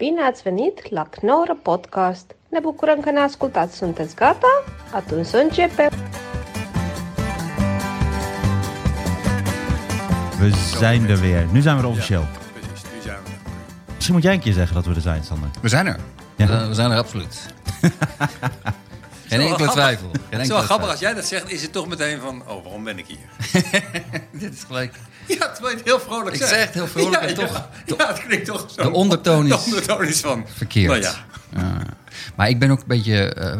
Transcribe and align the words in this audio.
Bine 0.00 0.22
ați 0.22 0.42
venit 0.42 0.90
la 0.90 1.02
Knorr 1.02 1.50
Podcast! 1.62 2.36
Ne 2.48 2.58
bucurăm 2.60 3.00
că 3.00 3.10
ne 3.10 3.18
ascultați! 3.18 3.76
Sunteți 3.76 4.14
gata? 4.14 4.62
Atunci 4.94 5.26
să 5.26 5.36
începem! 5.36 5.90
We 10.40 10.50
zijn 10.50 11.04
er 11.10 11.18
weer. 11.20 11.44
Nu 11.52 11.60
zijn 11.60 11.76
we 11.76 11.82
er 11.82 11.88
officieel. 11.88 12.26
Precies, 12.52 12.84
nu 12.94 13.00
zijn 13.02 13.18
we 13.24 13.30
er. 13.30 13.40
Misschien 13.94 14.14
moet 14.14 14.22
jij 14.22 14.34
een 14.34 14.40
keer 14.40 14.52
zeggen 14.52 14.74
dat 14.74 14.86
we 14.86 14.94
er 14.94 15.00
zijn, 15.00 15.22
Sander. 15.22 15.48
We 15.60 15.68
zijn 15.68 15.86
er. 15.86 16.00
Ja. 16.36 16.46
We, 16.46 16.52
zijn, 16.52 16.68
we 16.68 16.74
zijn 16.74 16.90
er 16.90 16.98
absoluut. 16.98 17.46
Geen 19.30 19.40
enkele 19.40 19.54
grappig. 19.56 19.72
twijfel. 19.72 20.10
Geen 20.10 20.20
Het 20.28 20.40
is 20.40 20.48
wel 20.48 20.56
grappig, 20.62 20.66
twijfel. 20.66 20.90
als 20.90 21.00
jij 21.00 21.14
dat 21.14 21.24
zegt, 21.26 21.50
is 21.52 21.62
het 21.62 21.72
toch 21.72 21.88
meteen 21.88 22.20
van, 22.20 22.42
oh, 22.48 22.62
waarom 22.64 22.84
ben 22.84 22.98
ik 22.98 23.06
hier? 23.06 23.52
Dit 24.40 24.52
is 24.54 24.62
gelijk. 24.66 24.94
Ja, 25.26 25.36
terwijl 25.52 25.68
je 25.70 25.76
het 25.76 25.84
heel 25.84 26.00
vrolijk 26.00 26.34
Ik 26.34 26.40
zegt. 26.40 26.50
zeg 26.50 26.64
het 26.64 26.74
heel 26.74 26.86
vrolijk 26.86 27.22
ja, 27.22 27.28
en 27.28 27.34
toch- 27.34 27.68
Ja, 27.98 28.06
het 28.08 28.18
klinkt 28.26 28.46
toch 28.46 28.66
zo. 28.76 28.82
De 28.82 28.90
ondertoon 28.90 29.44
is- 29.46 29.50
De 29.50 29.58
ondertoon 29.70 30.04
is 30.04 30.20
van... 30.20 30.44
Verkeerd. 30.56 30.88
Nou 30.88 31.00
ja, 31.00 31.14
Ja. 31.56 31.82
maar 32.36 32.48
ik 32.48 32.58
ben 32.58 32.70
ook 32.70 32.78
een 32.80 32.84
beetje... 32.86 33.34
eh, 33.34 33.56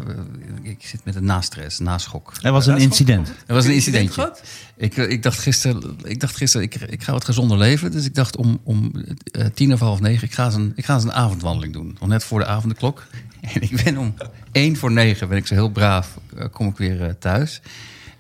ik 0.70 0.87
zit 0.87 1.05
met 1.05 1.15
een 1.15 1.24
nastress, 1.24 1.79
naschok. 1.79 2.33
Er 2.42 2.52
was 2.52 2.66
een 2.66 2.79
incident. 2.79 3.29
Er 3.47 3.55
was 3.55 3.65
een 3.65 3.74
incidentje. 3.74 4.23
incident 4.23 4.42
Ik, 4.77 4.96
eh, 4.96 5.10
ik 5.10 5.23
dacht 5.23 5.38
gisteren, 5.38 5.98
ik, 6.05 6.20
dacht 6.20 6.37
gisteren 6.37 6.66
ik, 6.66 6.74
ik 6.74 7.02
ga 7.02 7.12
wat 7.12 7.24
gezonder 7.24 7.59
leven. 7.59 7.91
Dus 7.93 8.05
ik 8.05 8.15
dacht 8.15 8.37
om, 8.37 8.60
om 8.62 8.93
eh, 9.33 9.46
tien 9.46 9.73
of 9.73 9.80
half 9.80 10.01
negen, 10.01 10.27
ik 10.27 10.34
ga, 10.34 10.45
eens 10.45 10.55
een, 10.55 10.73
ik 10.74 10.84
ga 10.84 10.95
eens 10.95 11.05
een 11.05 11.12
avondwandeling 11.12 11.73
doen. 11.73 11.96
Nog 12.01 12.09
net 12.09 12.24
voor 12.24 12.38
de 12.38 12.46
avondklok. 12.46 13.06
En 13.55 13.62
ik 13.62 13.84
ben 13.84 13.96
om 13.96 14.15
één 14.52 14.77
voor 14.77 14.93
negen, 14.93 15.29
ben 15.29 15.38
ik 15.38 15.46
zo 15.46 15.55
heel 15.55 15.70
braaf, 15.70 16.19
eh, 16.37 16.45
kom 16.52 16.69
ik 16.69 16.77
weer 16.77 17.02
eh, 17.02 17.10
thuis. 17.18 17.60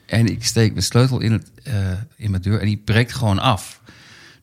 En 0.06 0.26
ik 0.26 0.44
steek 0.44 0.70
mijn 0.70 0.84
sleutel 0.84 1.20
in, 1.20 1.32
het, 1.32 1.50
eh, 1.62 1.74
in 2.16 2.30
mijn 2.30 2.42
deur 2.42 2.60
en 2.60 2.66
die 2.66 2.82
breekt 2.84 3.12
gewoon 3.12 3.38
af. 3.38 3.80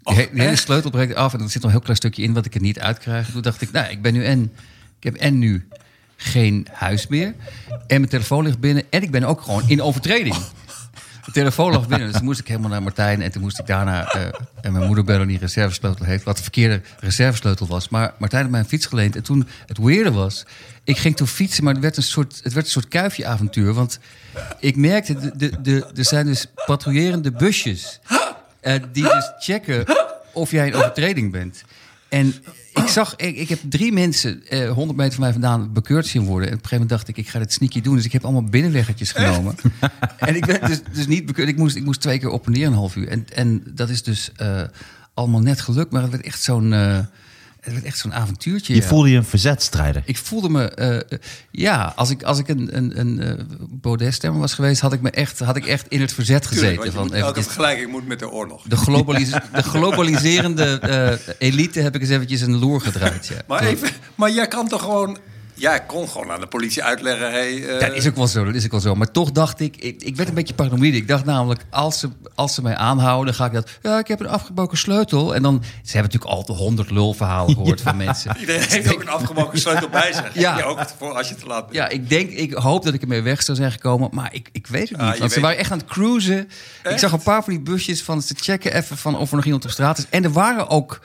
He- 0.04 0.30
die 0.32 0.42
hele 0.42 0.55
sleutel 0.55 0.90
breekt 0.90 1.16
af 1.16 1.34
en 1.34 1.40
er 1.40 1.50
zit 1.50 1.55
nog 1.55 1.64
een 1.64 1.70
heel 1.70 1.80
klein 1.80 1.98
stukje 1.98 2.24
in 2.24 2.34
wat 2.34 2.46
ik 2.46 2.55
er 2.55 2.62
niet 2.62 2.80
uitkrijg. 2.80 3.32
Toen 3.32 3.42
dacht 3.42 3.62
ik, 3.62 3.72
nou, 3.72 3.92
ik 3.92 4.02
ben 4.02 4.14
nu 4.14 4.26
en, 4.26 4.52
ik 4.98 5.04
heb 5.04 5.16
en 5.16 5.38
nu 5.38 5.68
geen 6.17 6.67
huis 6.71 7.07
meer. 7.07 7.34
En 7.68 7.99
mijn 7.99 8.07
telefoon 8.10 8.43
ligt 8.43 8.60
binnen 8.60 8.84
en 8.90 9.01
ik 9.01 9.12
ben 9.12 9.23
ook 9.23 9.41
gewoon 9.41 9.63
in 9.68 9.82
overtreding. 9.82 10.35
De 11.26 11.34
telefoon 11.34 11.71
lag 11.71 11.87
binnen, 11.87 12.07
dus 12.07 12.15
toen 12.15 12.26
moest 12.26 12.40
ik 12.40 12.48
helemaal 12.48 12.70
naar 12.70 12.84
Martijn. 12.84 13.21
En 13.21 13.32
toen 13.32 13.41
moest 13.41 13.59
ik 13.59 13.65
daarna 13.68 14.12
eh, 14.12 14.21
en 14.62 14.71
mijn 14.71 14.85
moeder 14.85 15.04
bellen 15.04 15.27
die 15.27 15.37
reservesleutel 15.37 16.05
heeft. 16.05 16.24
Wat 16.24 16.37
de 16.37 16.41
verkeerde 16.41 16.82
reservesleutel 16.99 17.68
was. 17.68 17.90
Maar 17.90 18.13
Martijn 18.18 18.41
had 18.41 18.51
mij 18.51 18.59
een 18.59 18.65
fiets 18.68 18.85
geleend. 18.85 19.15
En 19.15 19.24
toen 19.24 19.48
het 19.65 19.77
weerde 19.77 20.12
was, 20.12 20.46
ik 20.84 20.98
ging 20.98 21.15
toen 21.15 21.27
fietsen. 21.27 21.63
Maar 21.63 21.74
het 21.74 21.82
werd 21.82 21.98
een 21.98 22.04
soort, 22.04 22.40
het 22.43 22.54
werd 22.54 22.65
een 22.65 22.71
soort 22.71 22.87
kuifje-avontuur. 22.87 23.74
Want 23.74 23.99
ik 24.59 24.76
merkte, 24.76 25.13
de, 25.13 25.37
de, 25.37 25.62
de, 25.62 25.85
er 25.96 26.05
zijn 26.05 26.26
dus 26.26 26.46
patrouillerende 26.65 27.31
busjes. 27.31 27.99
eh, 28.59 28.74
die 28.91 29.04
dus 29.04 29.31
checken 29.40 29.85
of 30.34 30.52
jij 30.52 30.68
in 30.68 30.76
overtreding 30.76 31.31
bent. 31.31 31.63
En 32.09 32.35
ik 32.78 32.88
zag, 32.88 33.16
ik, 33.16 33.36
ik 33.36 33.50
heb 33.50 33.60
drie 33.70 33.92
mensen 33.92 34.48
eh, 34.48 34.72
100 34.72 34.98
meter 34.98 35.14
van 35.14 35.24
mij 35.24 35.32
vandaan 35.32 35.74
bekeurd 35.74 36.08
zien 36.08 36.24
worden. 36.24 36.48
En 36.48 36.56
op 36.56 36.64
een 36.64 36.68
gegeven 36.68 36.88
moment 36.88 36.90
dacht 36.90 37.08
ik, 37.08 37.18
ik 37.26 37.30
ga 37.30 37.40
dit 37.40 37.54
sneaky 37.54 37.82
doen. 37.82 37.96
Dus 37.96 38.06
ik 38.06 38.12
heb 38.12 38.24
allemaal 38.24 38.44
binnenweggetjes 38.44 39.12
genomen. 39.12 39.56
en 40.18 40.36
ik 40.36 40.46
ben 40.46 40.60
dus, 40.68 40.80
dus 40.94 41.08
niet 41.08 41.26
bekeurd. 41.26 41.48
Ik 41.48 41.58
moest, 41.58 41.76
ik 41.76 41.86
moest 41.86 42.02
twee 42.02 42.20
keer 42.20 42.30
op 42.30 42.46
en 42.46 42.52
neer 42.52 42.68
een 42.68 42.74
half 42.74 42.96
uur. 42.96 43.08
En, 43.08 43.26
en 43.34 43.64
dat 43.66 43.90
is 43.90 44.04
dus 44.04 44.32
eh, 44.36 44.62
allemaal 45.14 45.42
net 45.42 45.62
gelukt. 45.62 45.92
Maar 45.92 46.02
het 46.02 46.12
werd 46.12 46.24
echt 46.24 46.42
zo'n 46.42 46.74
eh, 46.74 47.00
het 47.73 47.84
werd 47.84 47.93
echt 47.93 48.01
zo'n 48.01 48.13
avontuurtje. 48.13 48.73
Je 48.73 48.82
ja. 48.82 48.87
voelde 48.87 49.10
je 49.10 49.18
een 49.18 49.26
verzetstrijder. 49.26 50.01
Ik 50.05 50.18
voelde 50.18 50.49
me, 50.49 50.70
eh, 50.70 51.18
ja, 51.51 51.93
als 51.96 52.09
ik, 52.09 52.24
als 52.24 52.40
ik 52.40 52.48
een, 52.48 52.77
een, 52.77 52.99
een 52.99 53.21
eh, 53.21 53.43
Baudet-stemmer 53.70 54.40
was 54.40 54.54
geweest, 54.54 54.82
had 54.82 54.93
ik 54.93 55.01
me 55.01 55.09
echt, 55.09 55.40
had 55.40 55.55
ik 55.55 55.65
echt 55.65 55.85
in 55.87 56.01
het 56.01 56.13
verzet 56.13 56.41
tuurlijk, 56.41 56.62
gezeten. 56.62 56.77
want 56.77 56.91
je 56.91 56.98
van 56.98 57.07
moet, 57.07 57.27
elke 57.27 57.43
vergelijking 57.43 57.91
moet 57.91 58.07
met 58.07 58.20
de 58.20 58.29
oorlog. 58.29 58.63
de, 58.63 58.76
globalis 58.76 59.29
de 59.54 59.63
globaliserende 59.63 60.79
eh, 60.79 61.34
elite 61.49 61.79
heb 61.79 61.96
ik 61.96 62.01
eens 62.01 62.09
eventjes 62.09 62.41
een 62.41 62.57
loer 62.57 62.82
gedraaid. 62.82 63.27
Ja. 63.27 63.35
Maar, 63.48 63.63
even, 63.63 63.90
maar 64.16 64.31
jij 64.31 64.47
kan 64.47 64.68
toch 64.68 64.81
gewoon... 64.81 65.18
Jij 65.58 65.86
kon 65.86 66.09
gewoon 66.09 66.31
aan 66.31 66.40
de 66.40 66.47
politie 66.47 66.84
uitleggen... 66.84 67.31
Hey, 67.31 67.53
Ja, 67.53 67.80
dat 67.80 67.94
is 67.94 68.08
ook 68.08 68.16
wel 68.16 68.28
zo, 68.28 68.46
dat 68.46 68.56
is 68.56 68.66
ook 68.66 68.72
wel 68.72 68.80
zo. 68.80 68.96
Maar 68.96 69.12
toch 69.12 69.31
dacht 69.31 69.59
ik, 69.59 69.75
ik, 69.78 70.03
ik 70.03 70.16
werd 70.16 70.30
een 70.30 70.36
beetje 70.36 70.53
paranoïde. 70.53 70.97
Ik 70.97 71.08
dacht 71.08 71.25
namelijk, 71.25 71.62
als 71.70 72.00
ze, 72.00 72.09
als 72.36 72.54
ze 72.54 72.62
mij 72.62 72.76
aanhouden, 72.76 73.26
dan 73.26 73.34
ga 73.34 73.46
ik 73.46 73.54
dat... 73.54 73.70
Ja, 73.81 74.00
ik 74.00 74.08
heb 74.08 74.20
een 74.20 74.28
afgebroken 74.28 74.78
sleutel. 74.78 75.36
En 75.36 75.42
dan, 75.42 75.64
ze 75.64 75.98
hebben 75.98 76.12
natuurlijk 76.12 76.31
al 76.31 76.46
de 76.46 76.64
honderd 76.64 76.92
lulverhalen 76.92 77.56
gehoord 77.58 77.81
van 77.81 77.98
mensen. 77.98 78.38
Iedereen 78.40 78.70
heeft 78.70 78.94
ook 78.94 79.02
een 79.02 79.09
afgebroken 79.09 79.59
sleutel 79.59 79.90
bij 79.90 80.14
zich. 80.14 80.34
Ja. 80.34 80.58
Ja. 80.58 80.64
ook 80.64 80.80
voor 80.98 81.14
als 81.14 81.30
je 81.30 81.36
te 81.36 81.46
laat 81.46 81.62
bent. 81.62 81.76
Ja, 81.76 81.90
ik 81.90 82.10
denk, 82.10 82.30
ik 82.30 82.54
hoop 82.54 82.84
dat 82.84 82.94
ik 82.94 83.02
ermee 83.02 83.22
weg 83.22 83.44
zou 83.44 83.58
zijn 83.58 83.72
gekomen, 83.72 84.10
maar 84.12 84.34
ik, 84.34 84.50
ik 84.52 84.68
weet 84.68 84.90
het 84.90 85.02
niet. 85.02 85.12
Ah, 85.12 85.20
want 85.20 85.31
ze 85.31 85.40
waren 85.40 85.58
echt 85.58 85.72
aan 85.72 85.78
het 85.78 85.88
cruisen. 85.88 86.50
Ik 86.90 86.98
zag 86.98 87.12
een 87.12 87.24
paar 87.24 87.44
van 87.44 87.54
die 87.54 87.62
busjes 87.62 88.04
van 88.04 88.22
ze 88.22 88.34
checken 88.38 88.74
even 88.74 88.98
van 88.98 89.18
of 89.18 89.30
er 89.30 89.36
nog 89.36 89.46
iemand 89.46 89.66
op 89.66 89.72
straat 89.72 89.98
is. 89.98 90.06
En 90.10 90.24
er 90.24 90.31
waren 90.31 90.70
ook 90.70 91.00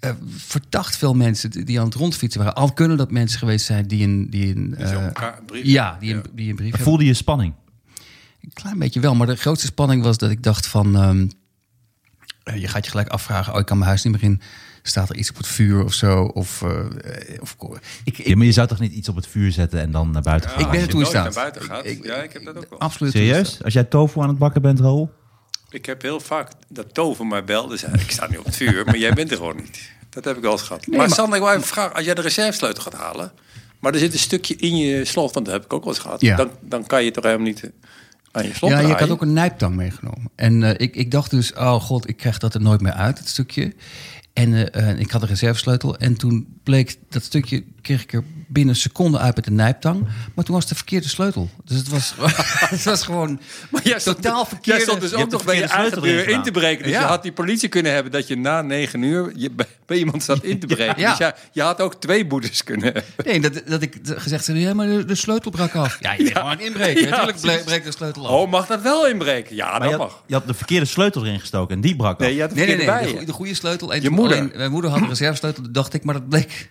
eh, 0.00 0.10
verdacht 0.28 0.96
veel 0.96 1.14
mensen 1.14 1.50
die 1.50 1.78
aan 1.80 1.84
het 1.84 1.94
rondfietsen 1.94 2.40
waren. 2.40 2.56
Al 2.56 2.72
kunnen 2.72 2.96
dat 2.96 3.10
mensen 3.10 3.38
geweest 3.38 3.66
zijn 3.66 3.86
die 3.86 4.04
een, 4.04 4.30
die 4.30 4.56
een, 4.56 4.70
Die 4.70 4.76
eh, 4.84 4.90
een 4.92 5.12
brief- 5.46 5.64
ja, 5.64 5.96
die 6.00 6.10
een, 6.14 6.16
Ja. 6.16 6.22
die 6.34 6.48
een 6.48 6.54
brief 6.56 6.68
hebben. 6.68 6.86
Voelde 6.86 7.04
je 7.04 7.14
spanning? 7.14 7.54
Een 8.40 8.52
klein 8.52 8.78
beetje 8.78 9.00
wel, 9.00 9.14
maar 9.14 9.26
de 9.26 9.36
grootste 9.36 9.66
spanning 9.66 10.02
was 10.02 10.18
dat 10.18 10.30
ik 10.30 10.42
dacht 10.42 10.66
van... 10.66 10.96
ehm, 10.96 11.28
eh, 12.42 12.60
je 12.60 12.68
gaat 12.68 12.84
je 12.84 12.90
gelijk 12.90 13.08
afvragen, 13.08 13.52
oh, 13.52 13.58
ik 13.60 13.66
kan 13.66 13.76
mijn 13.76 13.88
huis 13.88 14.02
niet 14.02 14.12
meer 14.12 14.22
in. 14.22 14.40
Staat 14.82 15.08
er 15.10 15.16
iets 15.16 15.30
op 15.30 15.36
het 15.36 15.46
vuur 15.46 15.84
of 15.84 15.92
zo? 15.92 16.22
Of, 16.24 16.62
of, 17.40 17.56
ik, 18.04 18.18
ik, 18.18 18.26
Ja, 18.26 18.36
maar 18.36 18.46
je 18.46 18.52
zou 18.52 18.68
toch 18.68 18.78
niet 18.80 18.92
iets 18.92 19.08
op 19.08 19.16
het 19.16 19.26
vuur 19.26 19.52
zetten 19.52 19.80
en 19.80 19.90
dan 19.90 20.10
naar 20.10 20.22
buiten 20.22 20.50
Ja, 20.50 20.56
gaan? 20.56 20.64
ik 20.64 20.70
ben 20.70 20.78
als 20.80 20.88
er 20.88 20.94
toen 20.94 21.04
staat. 21.06 21.24
naar 21.24 21.32
buiten 21.32 21.62
gaat. 21.62 21.86
Ik- 21.86 22.04
ja, 22.04 22.14
ik 22.14 22.32
heb 22.32 22.44
dat 22.44 22.56
ook 22.56 22.66
wel. 22.70 22.78
absoluut 22.80 23.12
Serieus? 23.12 23.62
Als 23.64 23.72
jij 23.72 23.84
tofu 23.84 24.20
aan 24.20 24.28
het 24.28 24.38
bakken 24.38 24.62
bent, 24.62 24.80
Raoul? 24.80 25.12
Ik 25.70 25.86
heb 25.86 26.02
heel 26.02 26.20
vaak 26.20 26.50
dat 26.68 26.94
Tover 26.94 27.26
mij 27.26 27.44
belde. 27.44 27.76
Zei, 27.76 27.92
ik 27.92 28.10
sta 28.10 28.26
nu 28.30 28.36
op 28.36 28.44
het 28.44 28.56
vuur, 28.56 28.84
maar 28.84 28.98
jij 28.98 29.12
bent 29.12 29.30
er 29.30 29.36
gewoon 29.36 29.56
niet. 29.56 29.90
Dat 30.10 30.24
heb 30.24 30.36
ik 30.36 30.42
wel 30.42 30.52
eens 30.52 30.62
gehad. 30.62 30.86
maar, 30.86 30.98
maar- 30.98 31.10
Sander, 31.10 31.36
ik 31.36 31.42
wou 31.42 31.56
even 31.56 31.68
vragen. 31.68 31.94
Als 31.94 32.04
jij 32.04 32.14
de 32.14 32.20
reservesleutel 32.20 32.82
gaat 32.82 32.94
halen... 32.94 33.32
maar 33.78 33.92
er 33.92 33.98
zit 33.98 34.12
een 34.12 34.18
stukje 34.18 34.56
in 34.56 34.76
je 34.76 35.04
slot, 35.04 35.34
want 35.34 35.46
dat 35.46 35.54
heb 35.54 35.64
ik 35.64 35.72
ook 35.72 35.84
wel 35.84 35.92
eens 35.92 36.02
gehad. 36.02 36.20
Ja. 36.20 36.36
Dan, 36.36 36.50
dan 36.60 36.86
kan 36.86 37.04
je 37.04 37.10
toch 37.10 37.24
helemaal 37.24 37.46
niet 37.46 37.70
aan 38.30 38.46
je 38.46 38.54
slot 38.54 38.70
Ja, 38.70 38.80
je 38.80 38.92
had 38.92 39.10
ook 39.10 39.22
een 39.22 39.32
nijptang 39.32 39.76
meegenomen. 39.76 40.30
En 40.34 40.62
eh, 40.62 40.74
ik, 40.76 40.96
ik 40.96 41.10
dacht 41.10 41.30
dus, 41.30 41.52
oh 41.52 41.74
god, 41.74 42.08
ik 42.08 42.16
krijg 42.16 42.38
dat 42.38 42.54
er 42.54 42.60
nooit 42.60 42.80
meer 42.80 42.92
uit, 42.92 43.18
het 43.18 43.28
stukje. 43.28 43.74
En 44.32 44.72
eh, 44.72 44.90
eh, 44.90 44.98
ik 44.98 45.10
had 45.10 45.22
een 45.22 45.28
reservesleutel. 45.28 45.96
En 45.96 46.16
toen 46.16 46.58
bleek 46.62 46.96
dat 47.08 47.22
stukje, 47.22 47.64
kreeg 47.82 48.02
ik 48.02 48.12
er 48.12 48.22
binnen 48.48 48.74
een 48.74 48.80
seconde 48.80 49.18
uit 49.18 49.34
met 49.36 49.44
de 49.44 49.50
nijptang. 49.50 50.06
Maar 50.34 50.44
toen 50.44 50.54
was 50.54 50.62
het 50.62 50.68
de 50.72 50.76
verkeerde 50.78 51.08
sleutel. 51.08 51.50
Dus 51.64 51.76
het 51.76 51.88
was, 51.88 52.14
het 52.74 52.82
was 52.84 53.02
gewoon 53.02 53.40
Maar 53.70 53.80
jij 53.84 53.98
stond, 54.00 54.22
totaal 54.22 54.44
verkeerde... 54.44 54.70
Jij 54.78 54.80
stond 54.80 55.00
dus 55.00 55.10
je 55.10 55.16
ook 55.16 55.30
nog 55.30 55.44
bij 55.44 55.56
je 55.56 55.64
eigen 55.64 56.02
deur 56.02 56.28
in 56.28 56.42
te 56.42 56.50
breken. 56.50 56.82
Dus 56.84 56.92
Ja. 56.92 57.00
je 57.00 57.06
had 57.06 57.22
die 57.22 57.32
politie 57.32 57.68
kunnen 57.68 57.92
hebben 57.92 58.12
dat 58.12 58.28
je 58.28 58.36
na 58.36 58.62
negen 58.62 59.02
uur 59.02 59.32
je 59.36 59.50
bij, 59.86 59.98
iemand 59.98 60.22
zat 60.22 60.44
in 60.44 60.58
te 60.58 60.66
breken. 60.74 61.00
Ja. 61.00 61.08
Dus 61.08 61.18
ja, 61.18 61.34
je 61.52 61.62
had 61.62 61.80
ook 61.80 61.94
twee 61.94 62.26
boetes 62.26 62.64
kunnen 62.64 62.84
hebben. 62.84 63.04
Nee, 63.24 63.40
dat, 63.40 63.62
dat 63.66 63.82
ik 63.82 63.98
gezegd 64.04 64.46
heb, 64.46 64.56
ja, 64.56 64.74
maar 64.74 64.86
de, 64.86 65.04
de 65.04 65.14
sleutel 65.14 65.50
brak 65.50 65.74
af. 65.74 65.96
Ja, 66.00 66.12
je 66.12 66.22
bent 66.24 66.38
gewoon 66.38 66.60
inbreken. 66.60 67.02
Ja, 67.02 67.24
Natuurlijk 67.24 67.64
breekt 67.64 67.84
de 67.84 67.92
sleutel 67.92 68.26
af. 68.28 68.32
Oh, 68.32 68.50
mag 68.50 68.66
dat 68.66 68.82
wel 68.82 69.06
inbreken? 69.08 69.56
Ja, 69.56 69.70
Maar 69.70 69.80
dat 69.80 69.90
je, 69.90 69.96
had, 69.96 70.06
mag. 70.08 70.22
je 70.26 70.34
had 70.34 70.46
de 70.46 70.54
verkeerde 70.54 70.86
sleutel 70.86 71.24
erin 71.26 71.40
gestoken 71.40 71.74
en 71.74 71.80
die 71.80 71.96
brak 71.96 72.12
af. 72.12 72.18
Nee, 72.26 72.34
je 72.34 72.40
had 72.40 72.50
de 72.50 72.56
Nee, 72.56 72.66
nee, 72.66 72.86
De, 72.86 73.08
je. 73.08 73.16
goe- 73.16 73.24
de 73.24 73.32
goede 73.32 73.54
sleutel. 73.54 73.92
En 73.94 74.02
Je 74.02 74.10
moeder. 74.10 74.36
alleen- 74.38 74.52
mijn 74.56 74.70
moeder 74.70 74.90
had 74.90 75.00
een 75.00 75.08
reservesleutel, 75.08 75.64
dacht 75.72 75.94
ik. 75.94 76.04
Maar 76.04 76.14
dat 76.14 76.28
bleek, 76.28 76.70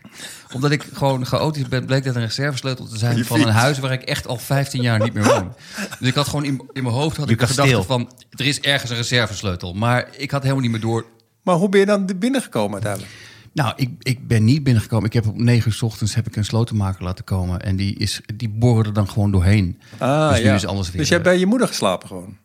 omdat 0.53 0.71
ik 0.71 0.83
gewoon 0.99 1.25
chaotisch 1.25 1.67
ben, 1.67 1.85
bleek 1.85 2.03
dat 2.03 2.15
een 2.15 2.21
reservesleutel 2.21 2.85
te 2.85 2.97
zijn 2.97 3.17
Je 3.17 3.25
van 3.25 3.41
een 3.41 3.53
huis 3.53 3.79
waar 3.79 3.91
ik 3.91 4.01
echt 4.01 4.27
al 4.27 4.37
15 4.37 4.81
jaar 4.81 4.99
niet 4.99 5.13
meer 5.13 5.23
woon. 5.23 5.53
Dus 5.99 6.07
ik 6.07 6.15
had 6.15 6.27
gewoon 6.27 6.45
in, 6.45 6.61
in 6.73 6.83
mijn 6.83 6.95
hoofd 6.95 7.17
had 7.17 7.25
Je 7.25 7.31
ik 7.31 7.37
kasteel. 7.37 7.83
van, 7.83 8.11
er 8.29 8.45
is 8.45 8.59
ergens 8.59 8.91
een 8.91 8.97
reservesleutel. 8.97 9.73
Maar 9.73 10.07
ik 10.17 10.31
had 10.31 10.41
helemaal 10.41 10.61
niet 10.61 10.71
meer 10.71 10.81
door. 10.81 11.05
Maar 11.43 11.55
hoe 11.55 11.69
ben 11.69 11.79
je 11.79 11.85
dan 11.85 12.09
binnengekomen 12.19 12.73
uiteindelijk? 12.73 13.11
Nou, 13.53 13.73
ik, 13.75 13.89
ik 13.99 14.27
ben 14.27 14.43
niet 14.43 14.63
binnengekomen. 14.63 15.05
Ik 15.05 15.13
heb 15.13 15.27
op 15.27 15.37
9 15.37 15.67
uur 15.67 15.73
's 15.73 15.81
ochtends 15.81 16.15
heb 16.15 16.27
ik 16.27 16.35
een 16.35 16.45
slotenmaker 16.45 17.03
laten 17.03 17.23
komen. 17.23 17.61
En 17.61 17.75
die, 17.75 17.95
is, 17.95 18.21
die 18.35 18.49
borrelde 18.49 18.91
dan 18.91 19.09
gewoon 19.09 19.31
doorheen. 19.31 19.79
Ah, 19.97 20.29
dus 20.29 20.39
nu 20.39 20.45
ja. 20.45 20.55
is 20.55 20.65
alles 20.65 20.87
weer... 20.87 20.97
Dus 20.97 21.07
jij 21.07 21.17
hebt 21.17 21.27
eh, 21.27 21.33
bij 21.33 21.41
je 21.41 21.45
moeder 21.49 21.67
geslapen 21.67 22.07
gewoon? 22.07 22.37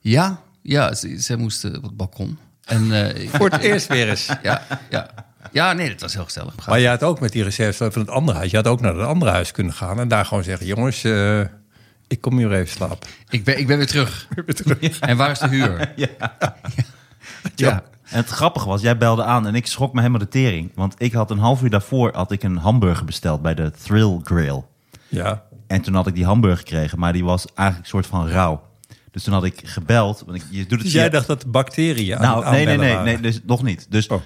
Ja, 0.00 0.40
ja 0.62 0.94
ze, 0.94 1.22
ze 1.22 1.36
moest 1.36 1.64
eh, 1.64 1.74
op 1.74 1.82
het 1.82 1.96
balkon. 1.96 2.38
En, 2.64 2.92
eh, 2.92 3.28
Voor 3.38 3.50
het 3.50 3.60
eerst 3.60 3.86
weer 3.86 4.08
eens. 4.08 4.28
Ja, 4.42 4.66
ja. 4.90 5.10
Ja, 5.52 5.72
nee, 5.72 5.88
dat 5.88 6.00
was 6.00 6.14
heel 6.14 6.24
gezellig. 6.24 6.66
Maar 6.66 6.80
je 6.80 6.88
had 6.88 7.02
ook 7.02 7.20
met 7.20 7.32
die 7.32 7.42
reservesleutel 7.42 8.00
van 8.00 8.06
het 8.06 8.20
andere 8.20 8.38
huis... 8.38 8.50
je 8.50 8.56
had 8.56 8.66
ook 8.66 8.80
naar 8.80 8.94
het 8.94 9.06
andere 9.06 9.30
huis 9.30 9.52
kunnen 9.52 9.72
gaan... 9.72 10.00
en 10.00 10.08
daar 10.08 10.24
gewoon 10.24 10.44
zeggen... 10.44 10.66
jongens, 10.66 11.04
eh, 11.04 11.40
ik 12.06 12.20
kom 12.20 12.36
hier 12.38 12.52
even 12.52 12.68
slapen. 12.68 13.08
Ik 13.28 13.44
ben, 13.44 13.58
ik 13.58 13.66
ben 13.66 13.76
weer 13.76 13.86
terug. 13.86 14.28
En 15.00 15.16
waar 15.16 15.30
is 15.30 15.38
de 15.38 15.48
huur? 15.48 15.92
Ja. 17.54 17.82
En 18.02 18.18
het 18.18 18.28
grappige 18.28 18.66
was, 18.66 18.80
jij 18.80 18.96
belde 18.96 19.24
aan 19.24 19.46
en 19.46 19.54
ik 19.54 19.66
schrok 19.66 19.92
me 19.92 19.98
helemaal 19.98 20.20
de 20.20 20.28
tering. 20.28 20.70
Want 20.74 20.94
ik 20.98 21.12
had 21.12 21.30
een 21.30 21.38
half 21.38 21.62
uur 21.62 21.70
daarvoor 21.70 22.14
had 22.14 22.32
ik 22.32 22.42
een 22.42 22.56
hamburger 22.56 23.04
besteld 23.04 23.42
bij 23.42 23.54
de 23.54 23.70
Thrill 23.82 24.20
Grill. 24.24 24.62
Ja. 25.08 25.42
En 25.66 25.80
toen 25.80 25.94
had 25.94 26.06
ik 26.06 26.14
die 26.14 26.24
hamburger 26.24 26.58
gekregen, 26.58 26.98
maar 26.98 27.12
die 27.12 27.24
was 27.24 27.46
eigenlijk 27.54 27.78
een 27.78 27.90
soort 27.90 28.06
van 28.06 28.28
rauw. 28.28 28.62
Dus 29.10 29.22
toen 29.22 29.32
had 29.34 29.44
ik 29.44 29.60
gebeld. 29.64 30.22
Want 30.26 30.36
ik, 30.36 30.44
je 30.50 30.60
doet 30.60 30.70
het 30.70 30.82
Dus 30.82 30.92
jij 30.92 31.10
dacht 31.10 31.26
dat 31.26 31.50
bacteriën 31.50 32.16
aan 32.16 32.22
Nou, 32.22 32.50
nee, 32.50 32.66
nee, 32.66 32.76
nee, 32.76 32.88
waren? 32.88 33.04
nee, 33.04 33.20
dus 33.20 33.40
nog 33.46 33.62
niet. 33.62 33.86
Dus 33.90 34.06
Oh. 34.06 34.20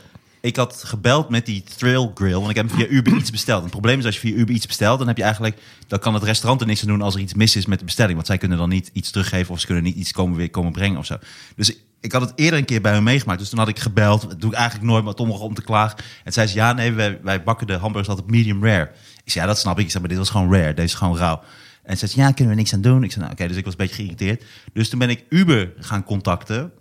Ik 0.47 0.57
had 0.57 0.83
gebeld 0.85 1.29
met 1.29 1.47
die 1.47 1.63
Thrill 1.77 2.11
Grill, 2.15 2.33
want 2.33 2.51
ik 2.51 2.57
heb 2.57 2.71
via 2.71 2.87
Uber 2.87 3.13
Eats 3.13 3.31
besteld. 3.31 3.57
En 3.57 3.63
het 3.63 3.73
probleem 3.73 3.99
is 3.99 4.05
als 4.05 4.15
je 4.15 4.21
via 4.21 4.37
Uber 4.37 4.55
Eats 4.55 4.67
bestelt, 4.67 4.99
dan 4.99 5.07
heb 5.07 5.17
je 5.17 5.23
eigenlijk, 5.23 5.57
dan 5.87 5.99
kan 5.99 6.15
het 6.15 6.23
restaurant 6.23 6.61
er 6.61 6.67
niks 6.67 6.81
aan 6.81 6.89
doen 6.89 7.03
als 7.03 7.15
er 7.15 7.21
iets 7.21 7.35
mis 7.35 7.57
is 7.57 7.67
met 7.67 7.79
de 7.79 7.85
bestelling, 7.85 8.15
want 8.15 8.27
zij 8.27 8.39
kunnen 8.39 8.59
dan 8.59 8.69
niet 8.69 8.91
iets 8.93 9.11
teruggeven 9.11 9.53
of 9.55 9.61
ze 9.61 9.67
kunnen 9.67 9.85
niet 9.85 9.97
iets 9.97 10.13
komen 10.13 10.37
weer 10.37 10.51
komen 10.51 10.73
brengen 10.73 10.99
of 10.99 11.07
zo. 11.07 11.17
Dus 11.57 11.77
ik 12.01 12.13
had 12.13 12.21
het 12.21 12.33
eerder 12.35 12.59
een 12.59 12.65
keer 12.65 12.81
bij 12.81 12.93
hem 12.93 13.03
meegemaakt. 13.03 13.39
Dus 13.39 13.49
toen 13.49 13.59
had 13.59 13.69
ik 13.69 13.79
gebeld. 13.79 14.21
Dat 14.21 14.41
doe 14.41 14.51
ik 14.51 14.57
eigenlijk 14.57 14.91
nooit, 14.91 15.05
maar 15.05 15.15
begon 15.15 15.41
om 15.41 15.55
te 15.55 15.63
klagen. 15.63 15.99
En 16.25 16.33
zei 16.33 16.47
ze, 16.47 16.55
ja, 16.55 16.73
nee, 16.73 16.93
wij, 16.93 17.19
wij 17.23 17.43
bakken 17.43 17.67
de 17.67 17.73
hamburgers 17.73 18.09
altijd 18.09 18.31
medium 18.31 18.65
rare. 18.65 18.91
Ik 19.25 19.33
zei, 19.33 19.45
ja, 19.45 19.51
dat 19.51 19.61
snap 19.61 19.79
ik. 19.79 19.85
Ik 19.85 19.91
zei, 19.91 20.01
maar 20.01 20.09
dit 20.09 20.19
was 20.19 20.31
gewoon 20.31 20.53
rare. 20.53 20.75
Deze 20.75 20.83
is 20.83 20.95
gewoon 20.95 21.17
rauw. 21.17 21.43
En 21.83 21.99
ze 21.99 22.07
zei, 22.07 22.27
ja, 22.27 22.33
kunnen 22.33 22.55
we 22.55 22.61
niks 22.61 22.75
aan 22.75 22.81
doen? 22.81 23.03
Ik 23.03 23.13
zei, 23.13 23.25
nou, 23.25 23.37
oké, 23.37 23.49
dus 23.49 23.57
ik 23.57 23.65
was 23.65 23.73
een 23.73 23.79
beetje 23.79 23.95
geïrriteerd. 23.95 24.45
Dus 24.73 24.89
toen 24.89 24.99
ben 24.99 25.11
ik 25.11 25.25
Uber 25.29 25.73
gaan 25.79 26.05
contacten, 26.05 26.73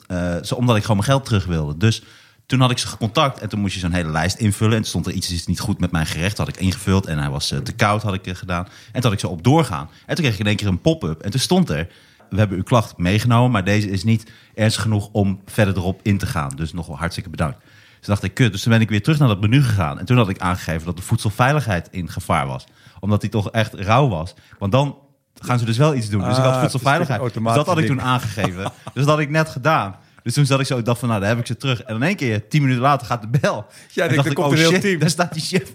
zo, 0.43 0.55
omdat 0.55 0.75
ik 0.75 0.81
gewoon 0.81 0.97
mijn 0.97 1.09
geld 1.09 1.25
terug 1.25 1.45
wilde. 1.45 1.77
Dus 1.77 2.03
toen 2.45 2.59
had 2.59 2.71
ik 2.71 2.77
ze 2.77 2.87
gecontact 2.87 3.39
en 3.39 3.49
toen 3.49 3.59
moest 3.59 3.73
je 3.73 3.79
zo'n 3.79 3.91
hele 3.91 4.09
lijst 4.09 4.37
invullen. 4.37 4.73
En 4.75 4.79
toen 4.81 4.89
stond 4.89 5.05
er 5.07 5.13
iets 5.13 5.31
is 5.31 5.45
niet 5.47 5.59
goed 5.59 5.79
met 5.79 5.91
mijn 5.91 6.05
gerecht. 6.05 6.37
had 6.37 6.47
ik 6.47 6.57
ingevuld 6.57 7.05
en 7.05 7.17
hij 7.17 7.29
was 7.29 7.51
eh, 7.51 7.59
te 7.59 7.71
koud, 7.73 8.01
had 8.03 8.13
ik 8.13 8.27
eh, 8.27 8.35
gedaan. 8.35 8.63
En 8.65 8.91
toen 8.93 9.03
had 9.03 9.13
ik 9.13 9.19
zo 9.19 9.27
op 9.27 9.43
doorgaan. 9.43 9.89
En 10.05 10.15
toen 10.15 10.23
kreeg 10.23 10.33
ik 10.33 10.39
in 10.39 10.47
één 10.47 10.55
keer 10.55 10.67
een 10.67 10.81
pop-up. 10.81 11.21
En 11.21 11.31
toen 11.31 11.39
stond 11.39 11.69
er, 11.69 11.87
we 12.29 12.37
hebben 12.37 12.57
uw 12.57 12.63
klacht 12.63 12.97
meegenomen, 12.97 13.51
maar 13.51 13.63
deze 13.63 13.89
is 13.89 14.03
niet 14.03 14.31
ernstig 14.55 14.81
genoeg 14.81 15.09
om 15.11 15.41
verder 15.45 15.77
erop 15.77 15.99
in 16.03 16.17
te 16.17 16.25
gaan. 16.25 16.49
Dus 16.55 16.73
nog 16.73 16.87
wel 16.87 16.97
hartstikke 16.97 17.29
bedankt. 17.29 17.57
Dus 17.99 18.07
dacht 18.07 18.23
ik, 18.23 18.33
kut. 18.33 18.51
Dus 18.51 18.61
toen 18.61 18.71
ben 18.71 18.81
ik 18.81 18.89
weer 18.89 19.03
terug 19.03 19.19
naar 19.19 19.27
dat 19.27 19.41
menu 19.41 19.63
gegaan. 19.63 19.99
En 19.99 20.05
toen 20.05 20.17
had 20.17 20.29
ik 20.29 20.39
aangegeven 20.39 20.85
dat 20.85 20.95
de 20.97 21.01
voedselveiligheid 21.03 21.87
in 21.91 22.09
gevaar 22.09 22.47
was. 22.47 22.63
Omdat 22.99 23.21
die 23.21 23.29
toch 23.29 23.51
echt 23.51 23.73
rauw 23.73 24.07
was. 24.07 24.33
Want 24.59 24.71
dan 24.71 24.97
gaan 25.35 25.59
ze 25.59 25.65
dus 25.65 25.77
wel 25.77 25.95
iets 25.95 26.09
doen. 26.09 26.23
Dus 26.23 26.37
ik 26.37 26.43
Ah, 26.43 26.51
had 26.51 26.59
voedselveiligheid. 26.59 27.21
het 27.21 27.29
is 27.29 27.35
een 27.37 27.43
Dus 27.43 27.53
dat 27.53 27.65
had 27.65 27.77
ik 27.77 27.85
toen 27.85 28.01
aangegeven. 28.01 28.63
dus 28.63 28.71
dat 28.93 29.07
had 29.07 29.19
ik 29.19 29.29
net 29.29 29.49
gedaan. 29.49 29.95
Dus 30.25 30.33
toen 30.33 30.45
zat 30.45 30.59
ik 30.59 30.65
zo, 30.65 30.77
ik 30.77 30.85
dacht 30.85 30.99
van, 30.99 31.07
nou, 31.07 31.19
daar 31.19 31.29
heb 31.29 31.39
ik 31.39 31.45
ze 31.45 31.57
terug. 31.57 31.81
En 31.81 31.95
in 31.95 32.03
één 32.03 32.15
keer, 32.15 32.47
tien 32.47 32.61
minuten 32.61 32.81
later, 32.81 33.07
gaat 33.07 33.21
de 33.21 33.27
bel. 33.27 33.65
Ja, 33.91 34.03
en 34.03 34.09
ik 34.09 34.15
denk, 34.15 34.27
er 34.27 34.33
komt 34.33 34.51
een 34.51 34.57
heel 34.57 34.79
team. 34.79 34.99
daar 34.99 35.09
staat 35.09 35.33
die 35.33 35.41
chef 35.41 35.73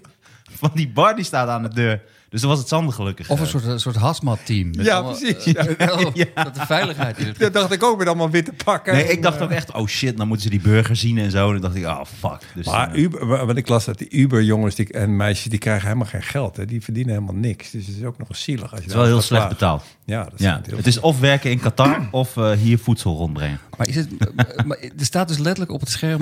van 0.58 0.70
die 0.74 0.88
bar, 0.88 1.16
die 1.16 1.24
staat 1.24 1.48
aan 1.48 1.62
de 1.62 1.68
deur. 1.68 2.02
Dus 2.30 2.40
dan 2.40 2.50
was 2.50 2.58
het 2.58 2.68
Sander 2.68 2.94
gelukkig. 2.94 3.30
Of 3.30 3.38
een 3.38 3.44
eh. 3.44 3.50
soort, 3.50 3.64
een 3.64 3.80
soort 3.80 3.96
hazmat-team. 3.96 4.72
Ja, 4.72 4.94
allemaal, 4.94 5.16
precies. 5.18 5.52
eh, 5.52 5.64
Ja. 5.64 5.76
wel, 5.86 6.10
Ja. 6.14 6.24
Dat 6.34 6.54
de 6.54 6.66
veiligheid 6.66 7.18
in 7.18 7.26
het 7.26 7.38
Dat 7.38 7.52
dacht 7.52 7.72
ik 7.72 7.82
ook 7.82 7.98
met 7.98 8.06
allemaal 8.06 8.30
witte 8.30 8.52
pakken. 8.64 8.94
Nee, 8.94 9.08
ik 9.08 9.22
dacht 9.22 9.36
eh, 9.36 9.42
ook 9.42 9.50
echt, 9.50 9.72
oh 9.72 9.86
shit, 9.86 10.16
dan 10.16 10.26
moeten 10.26 10.44
ze 10.44 10.50
die 10.50 10.60
burger 10.60 10.96
zien 10.96 11.18
en 11.18 11.30
zo. 11.30 11.46
En 11.46 11.52
dan 11.52 11.60
dacht 11.60 11.74
ik, 11.74 11.84
oh 11.84 12.00
fuck. 12.18 12.40
Dus, 12.54 12.66
Maar 12.66 12.92
eh, 12.92 13.02
Uber, 13.02 13.46
want 13.46 13.56
ik 13.58 13.68
las 13.68 13.84
dat 13.84 13.98
die 13.98 14.08
Uber-jongens 14.10 14.74
die, 14.74 14.92
en 14.92 15.16
meisjes, 15.16 15.50
die 15.50 15.58
krijgen 15.58 15.86
helemaal 15.86 16.06
geen 16.08 16.22
geld. 16.22 16.56
Hè. 16.56 16.64
Die 16.64 16.82
verdienen 16.82 17.14
helemaal 17.14 17.34
niks. 17.34 17.70
Dus 17.70 17.86
het 17.86 17.96
is 17.96 18.04
ook 18.04 18.18
nog 18.18 18.28
eens 18.28 18.42
zielig. 18.42 18.62
Als 18.62 18.70
je 18.70 18.76
het 18.76 18.86
is 18.86 18.94
wel 18.94 19.04
heel 19.04 19.20
slecht 19.20 19.48
betaald. 19.48 19.84
Ja, 20.04 20.24
dat 20.24 20.32
is 20.36 20.40
Ja, 20.40 20.60
heel 20.64 20.76
het 20.76 20.86
is 20.86 21.00
of 21.00 21.20
werken 21.20 21.50
in 21.50 21.60
Qatar 21.60 22.08
of 22.10 22.36
eh, 22.36 22.50
hier 22.50 22.78
voedsel 22.78 23.16
rondbrengen. 23.16 23.60
Maar, 23.76 23.88
is 23.88 23.96
het, 23.96 24.08
maar 24.66 24.78
er 24.78 25.04
staat 25.04 25.28
dus 25.28 25.38
letterlijk 25.38 25.72
op 25.72 25.80
het 25.80 25.90
scherm... 25.90 26.20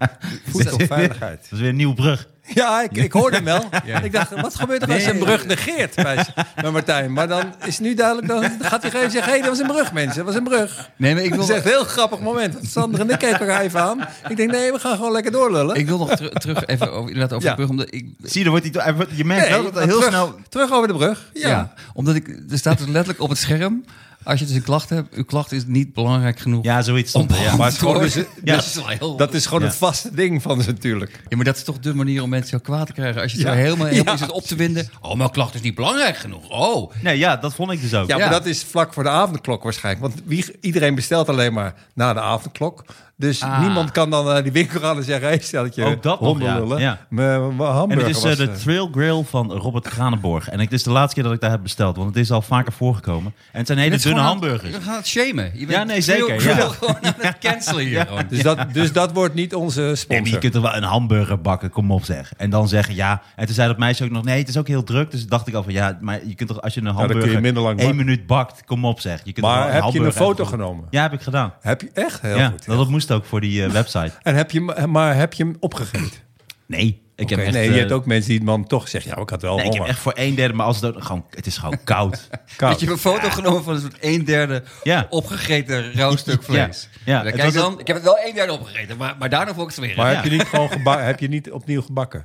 voedselveiligheid. 0.50 1.40
Dat 1.42 1.52
is 1.52 1.58
weer 1.58 1.68
een 1.68 1.76
nieuwe 1.76 1.94
brug. 1.94 2.28
Ja, 2.46 2.82
ik, 2.82 2.96
ik 2.96 3.12
hoorde 3.12 3.36
hem 3.36 3.44
wel. 3.44 3.64
Ik 4.02 4.12
dacht, 4.12 4.40
wat 4.40 4.54
gebeurt 4.54 4.82
er 4.82 4.92
als 4.92 5.04
je 5.04 5.10
een 5.10 5.18
brug 5.18 5.46
negeert 5.46 5.94
bij, 5.94 6.26
bij 6.54 6.70
Martijn? 6.70 7.12
Maar 7.12 7.28
dan 7.28 7.54
is 7.64 7.78
nu 7.78 7.94
duidelijk, 7.94 8.28
dan 8.28 8.50
gaat 8.60 8.82
hij 8.82 8.90
gewoon 8.90 9.10
zeggen... 9.10 9.32
hé, 9.32 9.38
hey, 9.38 9.48
dat 9.48 9.58
was 9.58 9.68
een 9.68 9.74
brug, 9.74 9.92
mensen, 9.92 10.16
dat 10.16 10.24
was 10.26 10.34
een 10.34 10.44
brug. 10.44 10.90
Nee, 10.96 11.14
maar 11.14 11.22
ik 11.22 11.28
Dat 11.28 11.38
wil, 11.38 11.48
is 11.48 11.54
echt 11.54 11.64
een 11.64 11.70
heel 11.70 11.84
grappig 11.84 12.20
moment. 12.20 12.56
Sander 12.62 13.00
en 13.00 13.10
ik 13.10 13.18
keken 13.18 13.38
elkaar 13.40 13.60
even 13.60 13.80
aan. 13.80 14.08
Ik 14.28 14.36
denk, 14.36 14.50
nee, 14.50 14.72
we 14.72 14.78
gaan 14.78 14.96
gewoon 14.96 15.12
lekker 15.12 15.32
doorlullen. 15.32 15.76
ik 15.76 15.86
wil 15.86 15.98
nog 15.98 16.14
ter- 16.14 16.30
terug 16.30 16.66
even 16.66 16.92
over, 16.92 17.10
inderdaad 17.10 17.32
over 17.32 17.44
Ja. 17.48 17.50
de 17.50 17.56
brug. 17.56 17.68
Omdat 17.70 17.86
ik, 17.94 18.06
Zie 18.22 18.38
je, 18.44 18.50
dan 18.50 18.60
wordt 18.60 18.76
hij, 18.76 19.06
je 19.16 19.24
merkt 19.24 19.48
Nee, 19.50 19.62
wel 19.62 19.72
dat 19.72 19.84
heel 19.84 19.92
terug, 19.96 20.08
snel... 20.08 20.34
Terug 20.48 20.72
over 20.72 20.88
de 20.88 20.94
brug. 20.94 21.30
Ja. 21.32 21.48
ja. 21.48 21.72
omdat 21.94 22.14
ik, 22.14 22.28
er 22.50 22.58
staat 22.58 22.78
dus 22.78 22.86
letterlijk 22.86 23.20
op 23.20 23.28
het 23.28 23.38
scherm... 23.38 23.84
Als 24.24 24.40
je 24.40 24.46
dus 24.46 24.54
een 24.54 24.62
klacht 24.62 24.88
hebt, 24.88 25.14
uw 25.14 25.24
klacht 25.24 25.52
is 25.52 25.62
niet 25.66 25.92
belangrijk 25.92 26.38
genoeg. 26.38 26.64
Ja, 26.64 26.82
zoiets 26.82 27.08
stond 27.10 27.30
er, 27.30 27.40
ja. 27.40 27.56
Maar 27.56 27.64
het 27.66 27.74
is 27.74 27.78
gewoon 27.80 28.00
dus- 28.02 28.14
Ja. 28.14 28.24
dat 28.56 28.64
is 28.64 28.74
wel 28.74 28.88
heel... 28.88 29.16
Dat 29.16 29.34
is 29.34 29.46
gewoon 29.46 29.60
Ja. 29.60 29.66
het 29.66 29.76
vaste 29.76 30.14
ding 30.14 30.42
van 30.42 30.62
ze 30.62 30.70
natuurlijk. 30.70 31.20
Ja, 31.28 31.36
maar 31.36 31.44
dat 31.44 31.56
is 31.56 31.62
toch 31.64 31.78
de 31.78 31.94
manier 31.94 32.22
om 32.22 32.28
mensen 32.28 32.50
zo 32.50 32.58
kwaad 32.58 32.86
te 32.86 32.92
krijgen. 32.92 33.22
Als 33.22 33.32
je 33.32 33.38
het 33.38 33.46
Ja. 33.46 33.52
zo 33.54 33.58
helemaal, 33.60 33.86
helemaal 33.86 34.12
Ja. 34.14 34.18
zit 34.18 34.30
op 34.30 34.42
te 34.44 34.54
winden. 34.54 34.88
Oh, 35.00 35.14
mijn 35.14 35.30
klacht 35.30 35.54
is 35.54 35.60
niet 35.60 35.74
belangrijk 35.74 36.16
genoeg. 36.16 36.48
Oh. 36.48 36.92
Nee, 37.02 37.18
ja, 37.18 37.36
dat 37.36 37.54
vond 37.54 37.70
ik 37.72 37.80
dus 37.80 37.94
ook. 37.94 38.08
Ja, 38.08 38.16
Ja. 38.16 38.22
maar 38.24 38.32
dat 38.32 38.46
is 38.46 38.62
vlak 38.64 38.92
voor 38.92 39.02
de 39.02 39.08
avondklok 39.08 39.62
waarschijnlijk. 39.62 40.04
Want 40.14 40.22
wie, 40.26 40.44
iedereen 40.60 40.94
bestelt 40.94 41.28
alleen 41.28 41.52
maar 41.52 41.74
na 41.94 42.12
de 42.12 42.20
avondklok. 42.20 42.84
Dus 43.22 43.42
Ah. 43.42 43.60
niemand 43.60 43.90
kan 43.90 44.10
dan 44.10 44.24
naar 44.24 44.42
die 44.42 44.52
winkel 44.52 44.80
gaan 44.80 44.96
en 44.96 45.04
zeggen... 45.04 45.28
hey, 45.28 45.38
stel 45.38 45.62
dat 45.62 45.74
je 45.74 45.84
Ook 45.84 46.02
dat 46.02 46.20
nog, 46.20 46.40
ja. 46.40 46.78
Ja. 46.78 46.98
Mijn 47.08 47.56
mijn 47.56 47.90
En 47.90 47.98
het 47.98 48.08
is 48.08 48.24
eh, 48.24 48.36
de 48.36 48.52
Trail 48.52 48.88
Grill 48.92 49.22
van 49.24 49.52
Robert 49.52 49.88
Kranenborg. 49.88 50.48
En 50.48 50.60
het 50.60 50.72
is 50.72 50.82
de 50.82 50.90
laatste 50.90 51.14
keer 51.14 51.24
dat 51.24 51.32
ik 51.32 51.40
daar 51.40 51.50
heb 51.50 51.62
besteld, 51.62 51.96
want 51.96 52.08
het 52.08 52.16
is 52.18 52.30
al 52.30 52.42
vaker 52.42 52.72
voorgekomen. 52.72 53.34
En 53.52 53.58
het 53.58 53.66
zijn 53.66 53.78
hele 53.78 53.98
dunne 53.98 54.20
hamburgers. 54.20 54.74
Je 54.74 54.80
gaat 54.80 54.96
het 54.96 55.06
shamen. 55.06 55.50
Je 55.54 55.66
bent 55.66 55.70
Ja, 55.70 55.84
nee, 55.84 56.00
zeker, 56.00 56.42
ja. 56.42 56.56
gewoon 56.78 56.96
aan 57.02 57.14
het 57.18 57.38
cancelen 57.38 57.84
hier. 57.84 58.08
dus, 58.28 58.42
dat, 58.42 58.58
dus 58.72 58.92
dat 58.92 59.12
wordt 59.12 59.34
niet 59.34 59.54
onze 59.54 59.92
sponsor. 59.94 60.26
je 60.34 60.38
kunt 60.38 60.54
er 60.54 60.62
wel 60.62 60.74
een 60.74 60.82
hamburger 60.82 61.40
bakken, 61.40 61.70
kom 61.70 61.90
op 61.90 62.04
zeg. 62.04 62.32
En 62.36 62.50
dan 62.50 62.68
zeggen 62.68 62.94
ja. 62.94 63.22
En 63.36 63.46
toen 63.46 63.54
zei 63.54 63.68
dat 63.68 63.78
meisje 63.78 64.04
ook 64.04 64.10
nog, 64.10 64.24
nee, 64.24 64.38
het 64.38 64.48
is 64.48 64.56
ook 64.56 64.68
heel 64.68 64.84
druk. 64.84 65.10
Dus 65.10 65.26
dacht 65.26 65.48
ik 65.48 65.54
al 65.54 65.62
van 65.62 65.72
ja, 65.72 65.98
maar 66.00 66.26
je 66.26 66.34
kunt 66.34 66.48
toch 66.48 66.60
als 66.60 66.74
je 66.74 66.80
een 66.80 66.86
je 66.86 66.92
hamburger 66.92 67.40
minder 67.40 67.62
lang 67.62 67.78
één 67.78 67.96
minuut 67.96 68.26
bakt, 68.26 68.64
kom 68.64 68.84
op 68.84 69.00
zeg. 69.00 69.20
Je 69.24 69.32
kunt 69.32 69.46
maar 69.46 69.72
heb 69.72 69.84
je 69.92 70.00
een 70.00 70.12
foto 70.12 70.44
genomen? 70.44 70.84
Ja, 70.90 71.02
heb 71.02 71.12
ik 71.12 71.20
gedaan. 71.20 71.52
Heb 71.60 71.80
je 71.80 71.90
echt? 71.94 72.20
Heel 72.20 72.36
ja, 72.36 72.48
goed. 72.48 72.66
dat, 72.66 72.76
dat 72.76 72.88
moest 72.88 73.08
ook 73.12 73.24
voor 73.24 73.40
die 73.40 73.64
eh, 73.64 73.70
website. 73.80 74.12
En 74.22 74.34
heb 74.34 74.50
je, 74.50 74.72
hem- 74.74 74.90
maar 74.90 75.16
heb 75.16 75.32
je 75.32 75.42
hem 75.44 75.56
opgegeten? 75.60 76.20
Nee, 76.66 77.00
ik 77.16 77.30
heb 77.30 77.38
echt... 77.38 77.52
nee, 77.52 77.68
eh, 77.68 77.72
je 77.74 77.78
hebt 77.78 77.92
ook 77.92 78.06
mensen 78.06 78.30
die 78.30 78.42
man 78.42 78.66
toch 78.66 78.88
zeggen... 78.88 79.10
ja, 79.16 79.22
ik 79.22 79.30
had 79.30 79.42
wel 79.42 79.56
nee, 79.56 79.66
ik 79.66 79.72
heb 79.72 79.86
echt 79.86 79.98
voor 79.98 80.12
een 80.16 80.34
derde, 80.34 80.54
maar 80.54 80.66
als 80.66 80.80
het 80.80 80.94
gewoon, 80.98 81.24
het 81.30 81.46
is 81.46 81.56
gewoon 81.56 81.78
koud. 81.84 82.28
Koud. 82.56 82.72
Dat 82.72 82.80
je 82.80 82.90
een 82.90 82.98
foto 82.98 83.30
genomen 83.30 83.62
van 83.64 83.74
een 83.74 83.80
soort 83.80 83.96
een 84.00 84.24
derde 84.24 84.62
Ja. 84.82 85.06
opgegeten 85.10 85.92
rauw 85.92 86.16
stuk 86.16 86.42
vlees. 86.42 86.88
Ja. 87.04 87.16
Ja, 87.16 87.22
Dan 87.22 87.32
kijk 87.32 87.52
dan, 87.52 87.80
ik 87.80 87.86
heb 87.86 87.96
het 87.96 88.04
wel 88.04 88.18
een 88.26 88.34
derde 88.34 88.52
opgegeten, 88.52 88.96
maar, 88.96 89.14
maar 89.18 89.28
daarna 89.30 89.54
vond 89.54 89.70
ik 89.70 89.76
het 89.76 89.84
weer. 89.86 89.96
Maar 89.96 90.10
Ja. 90.10 90.14
heb 90.14 90.24
je 90.24 90.30
niet 90.30 90.42
gewoon 90.42 90.98
heb 90.98 91.20
je 91.20 91.28
niet 91.28 91.50
opnieuw 91.50 91.82
gebakken? 91.82 92.24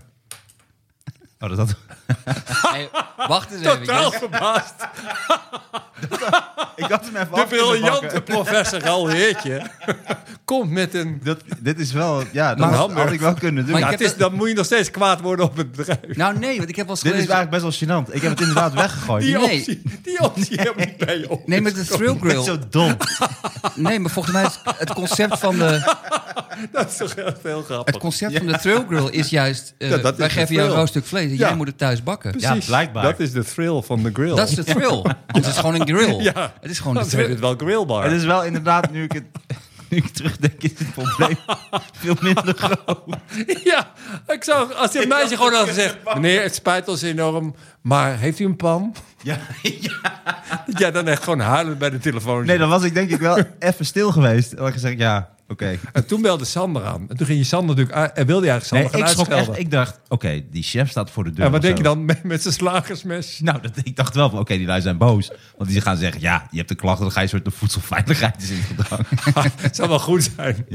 Oh, 1.39 1.50
dat, 1.50 1.57
dat, 1.57 1.75
Hey, 2.72 2.89
wacht 3.28 3.51
eens 3.51 3.62
even. 3.66 3.80
Totaal 3.80 4.12
verbaasd. 4.12 4.74
ik 6.75 6.86
had 6.86 7.06
hem 7.06 7.16
even 7.16 7.36
De 7.36 7.45
briljante 7.50 8.22
professor 8.22 8.81
Galheertje 8.81 9.62
komt 10.45 10.72
met 10.72 10.94
een... 10.94 11.19
Dat, 11.24 11.38
dit 11.60 11.80
is 11.80 11.92
wel, 11.92 12.24
ja, 12.31 12.56
dat 12.56 12.69
had- 12.74 12.92
had 12.92 13.12
ik 13.12 13.19
wel 13.19 13.34
kunnen 13.34 13.63
doen. 13.63 13.72
Maar 13.72 13.81
Ja, 13.81 13.86
ik 13.86 13.92
het 13.92 14.01
heb 14.01 14.12
is, 14.12 14.18
dan 14.18 14.34
moet 14.34 14.48
je 14.50 14.54
nog 14.56 14.66
steeds 14.66 14.92
kwaad 14.92 15.22
worden 15.22 15.45
op 15.45 15.57
het 15.57 15.72
bedrijf. 15.72 16.00
Nou 16.16 16.38
nee, 16.39 16.57
want 16.57 16.69
ik 16.69 16.75
heb 16.75 16.88
wel 16.88 16.95
Dit 16.95 17.06
is 17.06 17.12
eigenlijk 17.28 17.50
best 17.50 17.62
wel 17.62 17.72
gênant. 18.04 18.12
Ik 18.13 18.22
heb 18.22 18.31
het 18.31 18.39
inderdaad 18.39 18.74
weggegooid. 18.84 19.24
Die 19.24 19.38
Nee. 19.38 19.57
optie, 19.57 19.81
die 20.04 20.19
optie 20.24 20.57
helemaal 20.60 20.86
niet 20.86 20.98
bij 20.98 21.18
je 21.19 21.30
op. 21.30 21.48
Nee, 21.48 21.62
met 21.62 21.75
de 21.75 21.86
Thrill 21.86 22.12
Ik 22.13 22.19
Grill. 22.19 22.44
zo 22.44 22.57
dom. 22.69 22.98
Nee, 23.75 24.00
maar 24.00 24.12
volgens 24.12 24.34
mij 24.34 24.44
is 24.45 24.60
het 24.78 24.94
concept 24.94 25.39
van 25.39 25.57
de, 25.57 25.95
Dat 26.72 26.88
is 26.89 26.98
toch 26.98 27.16
heel 27.44 27.62
grappig. 27.63 27.94
het 27.94 27.98
concept 27.98 28.38
van 28.38 28.48
de 28.48 28.57
Thrill 28.57 28.86
Grill 28.88 29.07
is 29.10 29.30
juist... 29.30 29.74
eh, 29.78 29.89
Ja, 29.89 29.98
dat 29.98 30.13
is 30.13 30.19
wij 30.19 30.30
geven 30.30 30.56
jou 30.56 30.68
een 30.68 30.74
rauw 30.75 30.86
stuk 30.86 31.06
vlees 31.06 31.26
jij 31.35 31.56
moet 31.56 31.68
het 31.68 31.77
thuis 31.77 32.03
bakken. 32.03 32.31
Precies. 32.31 32.50
Ja, 32.50 32.65
blijkbaar. 32.65 33.03
Dat 33.03 33.19
is 33.19 33.31
de 33.31 33.44
thrill 33.44 33.81
van 33.81 34.03
de 34.03 34.09
grill. 34.13 34.35
Dat 34.35 34.50
is 34.50 34.56
de 34.56 34.63
thrill. 34.63 34.89
Anders 34.89 35.15
is 35.33 35.45
het 35.45 35.57
gewoon 35.57 35.81
een 35.81 35.88
grill. 35.88 36.21
Ja. 36.24 36.53
Het 36.62 36.71
is 36.71 36.79
gewoon 36.79 36.94
de 37.03 37.06
thrill. 37.06 37.29
het 37.29 37.39
wel 37.39 37.56
grillbar. 37.56 38.03
Het 38.03 38.12
is 38.12 38.25
wel 38.25 38.44
inderdaad, 38.44 38.91
nu 38.91 39.03
ik 39.03 39.12
het 39.12 39.25
nu 39.89 39.97
ik 39.97 40.07
terugdenk, 40.07 40.63
is 40.63 40.71
het 40.77 40.94
probleem 40.94 41.38
veel 42.01 42.15
minder 42.21 42.53
groot. 42.57 43.18
Ja, 43.63 43.91
ik 44.27 44.44
zou, 44.44 44.74
als 44.74 44.91
die 44.91 45.07
meisje 45.07 45.35
gewoon 45.35 45.53
had 45.53 45.68
gezegd... 45.68 45.97
Meneer, 46.13 46.41
het 46.41 46.56
spijt 46.56 46.88
ons 46.88 47.01
enorm, 47.01 47.56
maar 47.81 48.18
heeft 48.18 48.39
u 48.39 48.46
een 48.46 48.55
pan? 48.55 48.96
Ja, 49.24 49.38
ja. 49.62 50.15
Ja, 50.65 50.91
dan 50.91 51.07
echt 51.07 51.24
gewoon 51.24 51.39
huilen 51.39 51.77
bij 51.77 51.89
de 51.89 51.98
telefoon. 51.98 52.46
Nee, 52.46 52.57
dan 52.57 52.69
was 52.69 52.84
ik 52.84 52.93
denk 52.93 53.10
ik 53.10 53.19
wel 53.19 53.38
even 53.60 53.86
stil 53.86 54.12
geweest. 54.12 54.50
Dan 54.50 54.60
had 54.60 54.67
ik 54.67 54.74
gezegd, 54.74 54.98
ja, 54.98 55.29
oké. 55.48 55.77
En 55.94 56.06
toen 56.08 56.22
belde 56.22 56.46
Sander 56.46 56.86
aan. 56.86 57.06
En 57.10 57.18
toen 57.18 57.25
ging 57.25 57.39
je 57.39 57.46
Sander 57.46 57.75
natuurlijk... 57.75 58.16
En 58.18 58.25
wilde 58.25 58.46
je 58.46 58.51
eigenlijk 58.51 58.84
Nee, 58.84 58.92
Sander 58.92 59.10
ik 59.10 59.16
gaan 59.16 59.25
echt. 59.25 59.32
uitschelden. 59.32 59.62
Ik 59.62 59.72
dacht, 59.72 60.00
oké, 60.08 60.44
die 60.51 60.63
chef 60.63 60.89
staat 60.89 61.12
voor 61.12 61.24
de 61.24 61.32
deur. 61.32 61.46
en 61.46 61.51
wat 61.51 61.62
denk 61.62 61.77
zo. 61.77 61.84
je 61.84 61.88
dan 61.89 62.06
met, 62.06 62.24
met 62.24 62.42
zijn 62.42 62.54
slagersmes? 62.54 63.39
Nou, 63.39 63.62
dat, 63.62 63.72
ik 63.84 63.96
dacht 63.96 64.16
wel 64.16 64.30
van, 64.30 64.39
oké, 64.39 64.58
die 64.58 64.66
lui 64.66 64.82
zijn 64.82 64.98
boos. 64.98 65.32
Want 65.58 65.70
die 65.70 65.82
gaan 65.82 65.98
zeggen, 65.98 66.22
ja, 66.22 66.48
je 66.51 66.58
hebt 66.58 66.70
een 66.70 66.75
klacht, 66.75 67.00
dan 67.00 67.12
ga 67.12 67.18
je 67.20 67.24
een 67.24 67.30
soort 67.32 67.46
de 67.46 67.51
voedselveiligheid 67.51 68.42
is 68.42 68.50
in 68.50 68.62
gedrang. 68.75 69.06
Het 69.56 69.75
zou 69.75 69.89
wel 69.89 70.00
goed 70.00 70.32
zijn. 70.36 70.66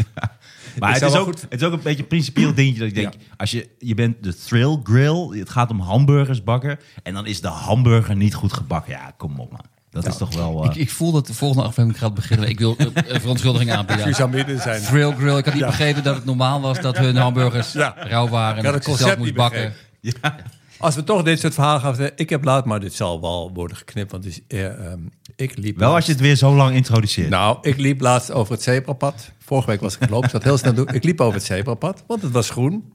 Maar 0.78 0.92
Het 0.92 1.02
is, 1.02 1.14
ook, 1.14 1.26
het 1.26 1.60
is 1.60 1.62
ook 1.62 1.72
een 1.72 1.82
beetje 1.82 2.02
een 2.02 2.08
principieel 2.08 2.54
dingetje 2.54 2.78
dat 2.78 2.88
ik 2.88 2.94
denk, 2.94 3.14
als 3.36 3.50
je, 3.50 3.68
je 3.78 3.94
bent 3.94 4.22
de 4.22 4.34
thrill 4.34 4.80
grill, 4.82 5.38
het 5.38 5.50
gaat 5.50 5.70
om 5.70 5.80
hamburgers 5.80 6.44
bakken, 6.44 6.78
en 7.02 7.14
dan 7.14 7.26
is 7.26 7.40
de 7.40 7.48
hamburger 7.48 8.16
niet 8.16 8.34
goed 8.34 8.52
gebakken. 8.52 8.92
Ja, 8.92 9.14
kom 9.16 9.40
op 9.40 9.50
man. 9.50 9.64
Dat 9.92 10.06
is 10.06 10.16
toch 10.16 10.34
wel... 10.34 10.64
eh, 10.64 10.70
Ik, 10.70 10.76
ik 10.76 10.90
voel 10.90 11.12
dat 11.12 11.26
de 11.26 11.34
volgende 11.34 11.64
aflevering 11.68 11.98
gaat 11.98 12.14
beginnen. 12.14 12.48
Ik 12.48 12.58
wil 12.58 12.76
eh, 12.76 12.86
een 13.06 13.20
verontschuldiging 13.20 13.72
aanbieden. 13.76 14.06
Je 14.08 14.14
zou 14.14 14.30
midden 14.30 14.60
zijn. 14.60 14.82
Thrill 14.82 15.12
Grill. 15.14 15.36
Ik 15.36 15.44
had 15.44 15.54
niet 15.54 15.66
begrepen 15.66 16.02
dat 16.02 16.14
het 16.14 16.24
normaal 16.24 16.60
was 16.60 16.80
dat 16.80 16.98
hun 16.98 17.16
hamburgers 17.16 17.72
Ja. 17.72 17.94
rauw 17.98 18.28
waren. 18.28 18.56
En 18.56 18.62
dat 18.62 18.72
dat 18.72 18.82
ik 18.86 18.88
ze 18.88 18.96
zelf 18.96 18.98
concept 19.00 19.18
moest 19.18 19.28
niet 19.30 19.38
bakken. 19.38 19.72
ja. 20.00 20.36
Als 20.78 20.94
we 20.94 21.04
toch 21.04 21.22
dit 21.22 21.40
soort 21.40 21.54
verhalen 21.54 21.80
gaan 21.80 21.94
vertellen... 21.94 22.18
Ik 22.18 22.30
heb 22.30 22.44
laat, 22.44 22.64
maar 22.64 22.80
dit 22.80 22.94
zal 22.94 23.20
wel 23.20 23.50
worden 23.54 23.76
geknipt. 23.76 24.10
Want 24.12 24.24
is, 24.26 24.40
eh, 24.48 24.66
ehm, 24.66 24.98
ik 25.36 25.56
liep 25.56 25.78
Wel 25.78 25.94
als 25.94 26.06
je 26.06 26.12
het 26.12 26.20
weer 26.20 26.36
zo 26.36 26.54
lang 26.54 26.74
introduceert. 26.74 27.28
Nou, 27.28 27.58
ik 27.62 27.76
liep 27.78 28.00
laatst 28.00 28.30
over 28.32 28.52
het 28.52 28.62
zebrapad. 28.62 29.30
Vorige 29.38 29.66
week 29.70 29.80
was 29.80 29.94
ik 29.96 30.02
gelopen, 30.04 30.24
ik 30.24 30.30
zat 30.30 30.42
heel 30.42 30.58
snel 30.58 30.74
doen. 30.74 30.88
Ik 30.88 31.04
liep 31.04 31.20
over 31.20 31.34
het 31.34 31.44
zebrapad, 31.44 32.04
want 32.06 32.22
het 32.22 32.32
was 32.32 32.50
groen. 32.50 32.92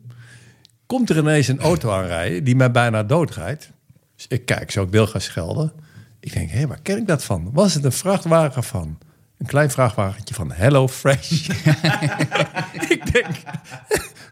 Komt 0.85 1.09
er 1.09 1.17
ineens 1.17 1.47
een 1.47 1.59
auto 1.59 1.91
aanrijden 1.91 2.43
die 2.43 2.55
mij 2.55 2.71
bijna 2.71 3.03
doodrijdt. 3.03 3.71
Dus 4.15 4.25
ik 4.29 4.45
kijk 4.45 4.71
zo, 4.71 4.83
ik 4.83 4.89
wil 4.91 5.07
gaan 5.07 5.21
schelden. 5.21 5.71
Ik 6.27 6.33
denk, 6.33 6.49
hé, 6.51 6.67
waar 6.67 6.79
ken 6.81 6.97
ik 6.97 7.07
dat 7.07 7.23
van? 7.23 7.49
Was 7.53 7.73
het 7.73 7.83
een 7.83 7.91
vrachtwagen 7.91 8.63
van? 8.63 8.97
Een 9.37 9.45
klein 9.45 9.71
vrachtwagentje 9.71 10.33
van 10.33 10.51
Hello 10.51 10.87
Fresh. 10.87 11.31
ik 12.89 13.11
denk... 13.13 13.27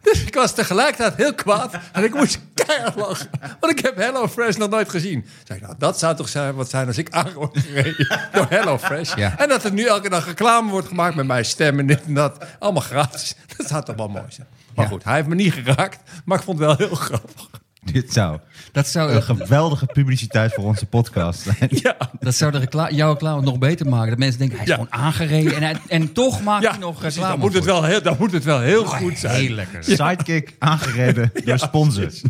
Dus 0.02 0.24
ik 0.24 0.34
was 0.36 0.54
tegelijkertijd 0.54 1.16
heel 1.16 1.34
kwaad. 1.34 1.74
En 1.92 2.04
ik 2.04 2.14
moest 2.14 2.40
keihard 2.54 2.96
lachen. 2.96 3.30
Want 3.60 3.80
ik 3.80 3.86
heb 3.86 3.98
HelloFresh 3.98 4.56
nog 4.56 4.70
nooit 4.70 4.90
gezien. 4.90 5.26
Zeg 5.44 5.58
ik, 5.58 5.64
nou, 5.64 5.76
dat 5.78 6.00
zou 6.00 6.16
toch 6.16 6.30
zijn, 6.30 6.56
wat 6.56 6.70
zijn 6.70 6.88
als 6.88 6.98
ik 6.98 7.10
aan 7.10 7.34
word 7.34 7.58
gereden 7.58 8.20
door 8.32 8.46
HelloFresh. 8.50 9.16
Ja. 9.16 9.38
En 9.40 9.50
dat 9.50 9.64
er 9.64 9.72
nu 9.74 9.86
elke 9.86 10.10
dag 10.10 10.26
reclame 10.26 10.72
wordt 10.72 10.88
gemaakt 10.88 11.16
met 11.16 11.26
mijn 11.28 11.46
stem 11.46 11.80
en 11.80 11.88
dit 11.88 12.04
en 12.06 12.14
dat. 12.14 12.46
Allemaal 12.60 12.82
gratis. 12.82 13.36
Dat 13.58 13.68
zou 13.68 13.84
toch 13.84 13.96
wel 13.96 14.08
mooi 14.08 14.26
zijn. 14.30 14.48
Maar 14.76 14.86
Ja. 14.86 14.92
goed, 14.92 15.04
hij 15.04 15.16
heeft 15.16 15.28
me 15.28 15.36
niet 15.36 15.54
geraakt. 15.54 16.00
Maar 16.26 16.38
ik 16.38 16.44
vond 16.44 16.60
het 16.60 16.68
wel 16.68 16.88
heel 16.88 16.96
grappig. 16.96 17.50
Dit 17.94 18.14
zou 18.14 18.40
Dat 18.72 18.88
zou, 18.88 19.12
een 19.12 19.24
geweldige 19.24 19.86
publiciteit 19.86 20.54
voor 20.54 20.64
onze 20.64 20.86
podcast 20.86 21.40
zijn. 21.42 21.70
Ja, 21.70 21.96
dat 22.20 22.36
zou 22.36 22.52
de 22.52 22.58
recla 22.58 22.90
jouw 22.92 23.12
reclame 23.12 23.42
nog 23.42 23.58
beter 23.58 23.88
maken. 23.90 24.10
Dat 24.10 24.18
mensen 24.20 24.40
denken, 24.40 24.58
hij 24.58 24.66
is 24.66 24.72
Ja. 24.72 24.78
gewoon 24.78 24.94
aangereden. 25.04 25.56
En, 25.56 25.62
hij- 25.64 25.78
en 25.88 26.14
toch 26.14 26.44
maakt 26.44 26.64
ja 26.64 26.70
hij 26.70 26.80
nog 26.80 26.98
precies, 26.98 27.14
reclame 27.16 27.34
dan, 27.38 27.46
moet 27.46 27.54
het 27.54 27.66
wel 27.66 27.84
heel, 27.84 28.02
dan 28.02 28.16
moet 28.20 28.32
het 28.32 28.44
wel 28.44 28.60
heel 28.60 28.86
goed 28.86 29.18
zijn. 29.18 29.36
Heel 29.36 29.56
lekker. 29.56 29.84
Sidekick 29.84 30.56
aangereden 30.60 31.32
door 31.46 31.60
sponsors. 31.60 32.22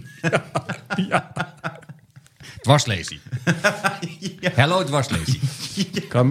Dwarslazy. 2.62 3.19
Hello, 4.41 4.83
dwarslazy. 4.83 5.39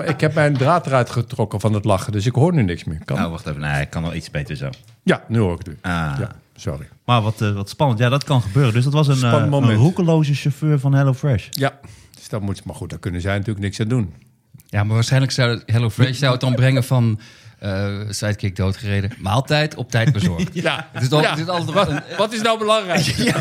Ik 0.04 0.21
heb 0.21 0.35
mijn 0.35 0.57
draad 0.57 0.87
eruit 0.87 1.11
getrokken 1.11 1.61
van 1.61 1.73
het 1.73 1.85
lachen, 1.85 2.12
dus 2.12 2.26
ik 2.26 2.35
hoor 2.35 2.52
nu 2.54 2.62
niks 2.62 2.85
meer. 2.85 3.00
Kan? 3.04 3.16
Nou, 3.19 3.31
wacht 3.31 3.47
even. 3.47 3.61
Nee, 3.61 3.81
ik 3.83 3.90
kan 3.90 4.02
wel 4.02 4.14
iets 4.14 4.31
beter 4.31 4.57
zo. 4.57 4.71
Ja, 5.02 5.25
nu 5.28 5.38
hoor 5.38 5.52
ik 5.52 5.59
het 5.59 5.66
weer. 5.66 5.76
Ah. 5.81 6.16
Ja, 6.19 6.31
sorry. 6.54 6.88
Maar 7.04 7.23
wat, 7.23 7.40
eh, 7.40 7.52
wat 7.52 7.68
spannend. 7.68 7.99
Ja, 8.00 8.08
dat 8.08 8.25
kan 8.25 8.42
gebeuren. 8.42 8.73
Dus 8.73 8.84
dat 8.84 8.92
was 8.92 9.08
een, 9.08 9.23
eh, 9.23 9.75
roekeloze 9.76 10.34
chauffeur 10.34 10.78
van 10.80 10.94
HelloFresh. 10.94 11.46
Ja, 11.50 11.78
dus 12.16 12.28
dat 12.28 12.40
moet, 12.40 12.64
maar 12.64 12.75
goed, 12.75 12.90
daar 12.90 12.99
kunnen 12.99 13.20
zij 13.20 13.32
natuurlijk 13.32 13.64
niks 13.64 13.80
aan 13.80 13.88
doen. 13.88 14.14
Ja, 14.66 14.84
maar 14.84 14.94
waarschijnlijk 14.94 15.32
zou 15.32 15.61
HelloFresh 15.66 16.18
zou 16.18 16.32
het 16.32 16.40
dan 16.40 16.54
brengen 16.54 16.84
van 16.84 17.20
eh 17.58 18.00
sidekick 18.08 18.56
doodgereden. 18.56 19.11
Maaltijd 19.18 19.75
op 19.75 19.90
tijd 19.90 20.12
bezorgd. 20.12 20.50
Ja, 20.62 20.88
Het 20.92 21.02
is 21.02 21.11
al- 21.11 21.20
Ja. 21.20 21.30
het 21.30 21.38
is 21.38 21.46
altijd 21.49 21.73
wat, 21.73 21.88
een- 21.88 22.02
wat 22.16 22.32
is 22.32 22.42
nou 22.42 22.58
belangrijk? 22.58 23.06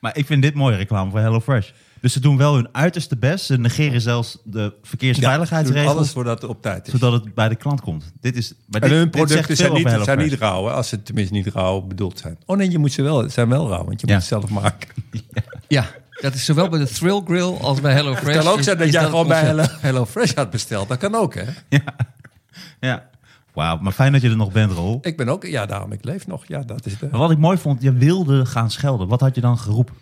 Maar 0.00 0.16
ik 0.16 0.26
vind 0.26 0.42
dit 0.42 0.54
mooie 0.54 0.76
reclame 0.76 1.10
voor 1.10 1.20
HelloFresh. 1.20 1.70
Dus 2.02 2.12
ze 2.12 2.20
doen 2.20 2.36
wel 2.36 2.54
hun 2.54 2.68
uiterste 2.72 3.16
best. 3.16 3.44
Ze 3.44 3.58
negeren 3.58 4.00
zelfs 4.00 4.38
de 4.44 4.74
verkeersveiligheidsregels. 4.82 5.94
Alles 5.94 6.10
voordat 6.10 6.42
het 6.42 6.50
op 6.50 6.62
tijd 6.62 6.86
is. 6.86 6.92
zodat 6.92 7.12
het 7.12 7.34
bij 7.34 7.48
de 7.48 7.54
klant 7.54 7.80
komt. 7.80 8.12
Dit 8.20 8.36
is, 8.36 8.52
maar 8.66 8.80
En 8.82 8.88
dit, 8.88 8.98
hun 8.98 9.10
dit 9.10 9.14
zegt 9.14 9.30
producten 9.30 9.56
zijn 9.56 9.72
niet, 9.72 10.04
zijn 10.04 10.18
niet 10.18 10.32
rauw, 10.32 10.64
hè, 10.66 10.72
als 10.72 10.88
ze 10.88 11.02
tenminste 11.02 11.34
niet 11.34 11.46
rauw 11.46 11.80
bedoeld 11.80 12.18
zijn. 12.18 12.38
Oh 12.46 12.56
nee, 12.56 12.70
je 12.70 12.78
moet 12.78 12.92
ze 12.92 13.02
wel, 13.02 13.30
zijn 13.30 13.48
wel 13.48 13.68
rauw, 13.68 13.84
want 13.84 14.00
je 14.00 14.06
Ja. 14.06 14.12
moet 14.12 14.22
het 14.22 14.32
zelf 14.40 14.50
maken. 14.50 14.88
Ja, 15.68 15.86
dat 16.20 16.34
is 16.34 16.44
zowel 16.44 16.68
bij 16.68 16.78
de 16.78 16.88
Thrill 16.88 17.22
Grill 17.24 17.56
als 17.60 17.80
bij 17.80 17.92
HelloFresh. 17.92 18.34
Het 18.34 18.44
kan 18.44 18.52
ook 18.52 18.62
zijn 18.62 18.78
dat 18.78 18.86
is 18.86 18.92
jij 18.92 19.04
gewoon 19.04 19.28
bij. 19.28 19.44
Hello, 19.44 19.64
Hello 19.68 20.06
Fresh 20.06 20.34
had 20.34 20.50
besteld. 20.50 20.88
Dat 20.88 20.98
kan 20.98 21.14
ook, 21.14 21.34
hè? 21.34 21.44
Ja. 22.80 23.08
Wauw, 23.52 23.78
maar 23.78 23.92
fijn 23.92 24.12
dat 24.12 24.20
je 24.22 24.28
er 24.30 24.36
nog 24.36 24.52
bent, 24.52 24.72
Rol. 24.72 24.98
Ik 25.02 25.16
ben 25.16 25.28
ook, 25.28 25.46
ja, 25.46 25.66
daarom, 25.66 25.92
ik 25.92 26.04
leef 26.04 26.26
nog. 26.26 26.44
Ja, 26.46 26.62
dat 26.62 26.86
is 26.86 26.98
de... 26.98 27.08
Maar 27.10 27.20
wat 27.20 27.30
ik 27.30 27.38
mooi 27.38 27.58
vond, 27.58 27.82
je 27.82 27.92
wilde 27.92 28.46
gaan 28.46 28.70
schelden. 28.70 29.08
Wat 29.08 29.20
had 29.20 29.34
je 29.34 29.40
dan 29.40 29.58
geroepen? 29.58 29.94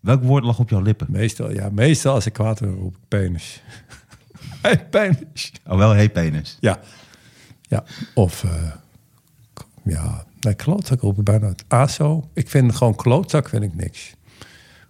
Welk 0.00 0.22
woord 0.22 0.44
lag 0.44 0.58
op 0.58 0.70
jouw 0.70 0.80
lippen? 0.80 1.06
Meestal, 1.10 1.52
ja, 1.52 1.68
meestal 1.72 2.14
als 2.14 2.26
ik 2.26 2.32
kwaad 2.32 2.60
word, 2.60 2.74
roep 2.78 2.94
ik 2.94 3.08
penis. 3.08 3.62
hey, 4.62 4.86
penis. 4.86 5.52
Oh, 5.66 5.76
wel 5.76 5.90
hey 5.90 6.10
penis. 6.10 6.56
Ja. 6.60 6.80
Ja, 7.62 7.84
of... 8.14 8.44
eh, 8.44 8.72
ja, 9.84 10.24
nee, 10.40 10.54
klootzak 10.54 11.00
roep 11.00 11.18
ik 11.18 11.24
bijna 11.24 11.48
het 11.48 11.64
ASO. 11.68 12.28
Ik 12.34 12.48
vind 12.48 12.76
gewoon 12.76 12.94
klootzak 12.94 13.48
vind 13.48 13.62
ik 13.62 13.74
niks. 13.74 14.14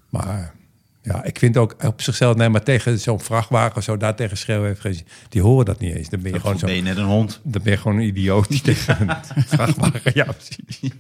Maar 0.09 0.55
ja, 1.03 1.25
ik 1.25 1.39
vind 1.39 1.57
ook 1.57 1.85
op 1.85 2.03
zichzelf... 2.03 2.37
Nee, 2.37 2.49
maar 2.49 2.63
tegen 2.63 2.99
zo'n 2.99 3.21
vrachtwagen 3.21 3.77
of 3.77 3.83
zo, 3.83 3.97
daar 3.97 4.15
tegen 4.17 4.37
schreeuwen 4.37 4.69
heeft 4.69 4.81
geen. 4.81 5.01
Die 5.29 5.43
horen 5.43 5.65
dat 5.65 5.79
niet 5.79 5.95
eens. 5.95 6.09
Dan 6.09 6.23
ben 6.23 6.33
je 6.33 6.41
gewoon 6.41 6.59
Gewoon 6.59 6.59
zo... 6.59 6.67
ben 6.67 6.77
je 6.77 6.83
net 6.83 6.97
een 6.97 7.11
hond. 7.11 7.41
Dan 7.43 7.63
ben 7.63 7.73
je 7.73 7.79
gewoon 7.79 7.97
een 7.97 8.07
idioot 8.07 8.49
die 8.49 8.61
tegen 8.61 9.09
een 9.09 9.17
vrachtwagen... 9.57 10.13
Ja, 10.15 10.25
precies. 10.25 10.91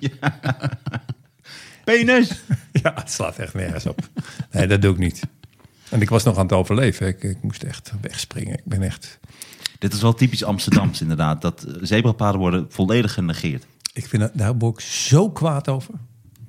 Penis! 1.84 2.30
Ja, 2.82 2.92
het 2.94 3.10
slaat 3.10 3.38
echt 3.38 3.54
nergens 3.54 3.86
op. 3.86 4.08
Nee, 4.50 4.66
dat 4.66 4.82
doe 4.82 4.92
ik 4.92 4.98
niet. 4.98 5.22
En 5.88 6.00
ik 6.00 6.08
was 6.08 6.24
nog 6.24 6.36
aan 6.36 6.42
het 6.42 6.52
overleven. 6.52 7.06
Ik, 7.06 7.22
ik 7.22 7.42
moest 7.42 7.62
echt 7.62 7.92
wegspringen. 8.00 8.54
Ik 8.54 8.64
ben 8.64 8.82
echt... 8.82 9.18
Dit 9.78 9.92
is 9.92 10.02
wel 10.02 10.14
typisch 10.14 10.44
Amsterdams 10.44 11.00
inderdaad. 11.00 11.42
Dat 11.42 11.62
eh, 11.62 11.74
zebrapaden 11.80 12.40
worden 12.40 12.66
volledig 12.68 13.12
genegeerd. 13.12 13.66
Ik 13.92 14.06
vind 14.06 14.22
dat, 14.22 14.30
daar 14.34 14.58
word 14.58 14.78
ik 14.78 14.84
zo 14.84 15.30
kwaad 15.30 15.68
over. 15.68 15.94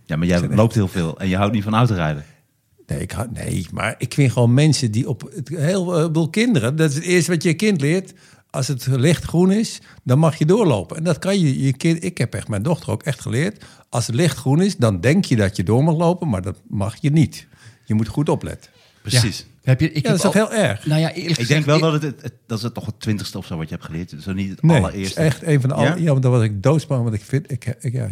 Ja, 0.05 0.15
maar 0.15 0.27
jij 0.27 0.47
loopt 0.47 0.75
heel 0.75 0.87
veel 0.87 1.19
en 1.19 1.27
je 1.27 1.35
houdt 1.35 1.53
niet 1.53 1.63
van 1.63 1.73
autorijden. 1.73 2.25
Nee, 2.87 2.99
ik 2.99 3.11
hou, 3.11 3.27
nee, 3.33 3.67
maar 3.71 3.95
ik 3.97 4.13
vind 4.13 4.31
gewoon 4.31 4.53
mensen 4.53 4.91
die 4.91 5.09
op... 5.09 5.31
Het, 5.35 5.49
heel, 5.49 5.95
eh, 5.95 6.01
ik 6.01 6.07
bedoel, 6.07 6.29
kinderen, 6.29 6.75
dat 6.75 6.89
is 6.89 6.95
het 6.95 7.03
eerste 7.03 7.31
wat 7.31 7.43
je 7.43 7.53
kind 7.53 7.81
leert. 7.81 8.13
Als 8.51 8.67
het 8.67 8.87
licht 8.87 9.23
groen 9.23 9.51
is, 9.51 9.79
dan 10.03 10.19
mag 10.19 10.35
je 10.35 10.45
doorlopen. 10.45 10.97
En 10.97 11.03
dat 11.03 11.19
kan 11.19 11.39
je, 11.39 11.63
je 11.63 11.73
kind... 11.73 12.03
Ik 12.03 12.17
heb 12.17 12.33
echt 12.33 12.47
mijn 12.47 12.63
dochter 12.63 12.91
ook 12.91 13.03
echt 13.03 13.21
geleerd. 13.21 13.63
Als 13.89 14.07
het 14.07 14.15
licht 14.15 14.37
groen 14.37 14.61
is, 14.61 14.77
dan 14.77 15.01
denk 15.01 15.25
je 15.25 15.35
dat 15.35 15.55
je 15.55 15.63
door 15.63 15.83
mag 15.83 15.95
lopen. 15.95 16.29
Maar 16.29 16.41
dat 16.41 16.57
mag 16.67 16.95
je 17.01 17.11
niet. 17.11 17.47
Je 17.85 17.93
moet 17.93 18.07
goed 18.07 18.29
opletten. 18.29 18.71
Precies. 19.01 19.37
Ja. 19.39 19.45
Heb 19.63 19.79
je, 19.79 19.91
ik 19.91 19.95
Ja, 20.03 20.09
dat 20.09 20.17
is 20.17 20.21
toch 20.21 20.33
heel 20.33 20.53
erg? 20.53 20.85
Nou 20.85 21.01
ja, 21.01 21.07
eerlijk 21.07 21.29
Ik 21.29 21.35
gezegd, 21.35 21.49
denk 21.49 21.65
wel 21.65 21.79
dat 21.79 21.93
het, 21.93 22.01
het, 22.03 22.21
het- 22.21 22.33
dat 22.47 22.57
is 22.57 22.63
het 22.63 22.73
toch 22.73 22.85
het 22.85 22.99
twintigste 22.99 23.37
of 23.37 23.45
zo 23.45 23.57
wat 23.57 23.69
je 23.69 23.75
hebt 23.75 23.85
geleerd. 23.85 24.13
Zo 24.19 24.33
niet 24.33 24.49
het 24.49 24.61
Nee, 24.61 24.75
het 24.75 24.85
allereerste. 24.85 25.19
is 25.19 25.25
echt 25.25 25.43
een 25.43 25.61
van 25.61 25.69
de 25.69 25.75
Ja? 25.75 25.91
alle... 25.91 26.01
Ja, 26.01 26.09
want 26.11 26.21
daar 26.21 26.31
was 26.31 26.43
ik 26.43 26.63
doodsbang. 26.63 27.03
Want 27.03 27.15
ik 27.15 27.21
vind... 27.23 27.51
Ik, 27.51 27.75
ik, 27.79 27.93
ja, 27.93 28.09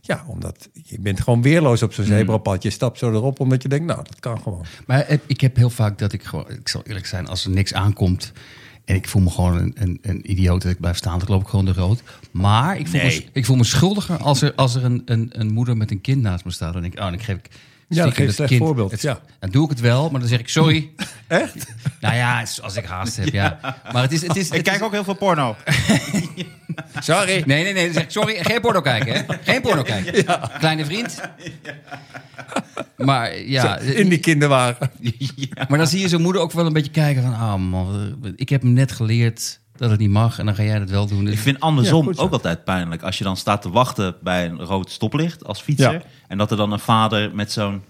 ja, 0.00 0.24
omdat 0.28 0.68
je 0.72 1.00
bent 1.00 1.20
gewoon 1.20 1.42
weerloos 1.42 1.82
op 1.82 1.92
zo'n 1.92 2.04
zebrapad. 2.04 2.62
Je 2.62 2.70
stapt 2.70 2.98
zo 2.98 3.10
erop 3.12 3.40
omdat 3.40 3.62
je 3.62 3.68
denkt, 3.68 3.86
nou, 3.86 4.02
dat 4.04 4.20
kan 4.20 4.40
gewoon. 4.42 4.64
Maar 4.86 5.18
ik 5.26 5.40
heb 5.40 5.56
heel 5.56 5.70
vaak 5.70 5.98
dat 5.98 6.12
ik 6.12 6.22
gewoon, 6.22 6.50
ik 6.50 6.68
zal 6.68 6.82
eerlijk 6.84 7.06
zijn, 7.06 7.26
als 7.28 7.44
er 7.44 7.50
niks 7.50 7.74
aankomt 7.74 8.32
en 8.86 8.94
ik 8.94 9.08
voel 9.08 9.22
me 9.22 9.30
gewoon 9.30 9.56
een, 9.56 9.72
een, 9.74 9.98
een 10.02 10.30
idioot 10.30 10.62
dat 10.62 10.72
ik 10.72 10.80
blijf 10.80 10.96
staan, 10.96 11.18
dan 11.18 11.28
loop 11.28 11.42
ik 11.42 11.48
gewoon 11.48 11.64
de 11.64 11.72
rood. 11.72 12.02
Maar 12.30 12.78
ik 12.78 12.88
voel, 12.88 13.00
me, 13.00 13.24
ik 13.32 13.44
voel 13.44 13.56
me 13.56 13.64
schuldiger 13.64 14.16
als 14.16 14.42
er, 14.42 14.54
als 14.54 14.74
er 14.74 14.84
een, 14.84 15.02
een, 15.04 15.28
een 15.32 15.52
moeder 15.52 15.76
met 15.76 15.90
een 15.90 16.00
kind 16.00 16.22
naast 16.22 16.44
me 16.44 16.50
staat. 16.50 16.72
Dan 16.72 16.82
denk 16.82 16.94
ik, 16.94 17.00
oh, 17.00 17.06
dan 17.06 17.20
geef 17.20 17.36
ik. 17.36 17.50
Ja, 17.88 18.02
dan 18.02 18.12
stiekem 18.12 18.26
geef 18.26 18.36
je 18.36 18.42
het 18.42 18.50
een 18.52 18.56
slecht 18.56 18.62
voorbeeld, 18.66 18.90
Het- 18.90 19.02
ja. 19.02 19.20
Dan 19.40 19.50
doe 19.50 19.64
ik 19.64 19.70
het 19.70 19.80
wel, 19.80 20.10
maar 20.10 20.20
dan 20.20 20.28
zeg 20.28 20.38
ik 20.38 20.48
sorry. 20.48 20.90
Echt? 21.28 21.54
nou 22.00 22.14
ja, 22.14 22.44
als 22.62 22.76
ik 22.76 22.84
haast 22.84 23.16
heb, 23.16 23.28
ja. 23.28 23.58
Maar 23.92 24.02
het 24.02 24.12
is, 24.12 24.22
het 24.26 24.36
is, 24.36 24.50
Ik 24.50 24.62
kijk 24.64 24.76
is- 24.76 24.82
ook 24.82 24.92
heel 24.92 25.04
veel 25.04 25.14
porno. 25.14 25.56
Sorry. 27.00 27.42
Nee, 27.46 27.62
nee, 27.64 27.72
nee. 27.72 27.84
Dan 27.84 27.92
zeg 27.94 28.02
ik 28.02 28.10
sorry. 28.10 28.44
Geen 28.44 28.60
porno 28.60 28.80
kijken, 28.80 29.12
hè? 29.14 29.22
Geen 29.44 29.60
porno 29.60 29.82
kijken. 29.82 30.24
Kleine 30.58 30.84
vriend. 30.84 31.20
Maar 32.96 33.38
ja, 33.38 33.78
In 33.78 34.08
die 34.08 34.18
kinderwagen. 34.18 34.90
Maar 35.68 35.78
dan 35.78 35.86
zie 35.86 36.00
je 36.00 36.08
zo'n 36.08 36.22
moeder 36.22 36.42
ook 36.42 36.52
wel 36.52 36.66
een 36.66 36.72
beetje 36.72 36.90
kijken 36.90 37.22
van... 37.22 37.34
ah 37.34 37.54
man, 37.54 38.16
ik 38.36 38.48
heb 38.48 38.62
hem 38.62 38.72
net 38.72 38.92
geleerd 38.92 39.60
dat 39.78 39.90
het 39.90 40.00
niet 40.00 40.10
mag... 40.10 40.38
en 40.38 40.46
dan 40.46 40.54
ga 40.54 40.62
jij 40.62 40.78
dat 40.78 40.90
wel 40.90 41.06
doen. 41.06 41.24
Dus 41.24 41.34
Ik 41.34 41.40
vind 41.40 41.60
andersom 41.60 41.98
Ja, 41.98 42.04
goed 42.04 42.16
zo. 42.16 42.22
ook 42.22 42.32
altijd 42.32 42.64
pijnlijk. 42.64 43.02
Als 43.02 43.18
je 43.18 43.24
dan 43.24 43.36
staat 43.36 43.62
te 43.62 43.70
wachten 43.70 44.14
bij 44.22 44.46
een 44.46 44.58
rood 44.60 44.90
stoplicht 44.90 45.44
als 45.44 45.60
fietser. 45.60 45.92
Ja. 45.92 46.02
En 46.28 46.38
dat 46.38 46.50
er 46.50 46.56
dan 46.56 46.72
een 46.72 46.78
vader 46.78 47.34
met 47.34 47.52
zo'n 47.52 47.82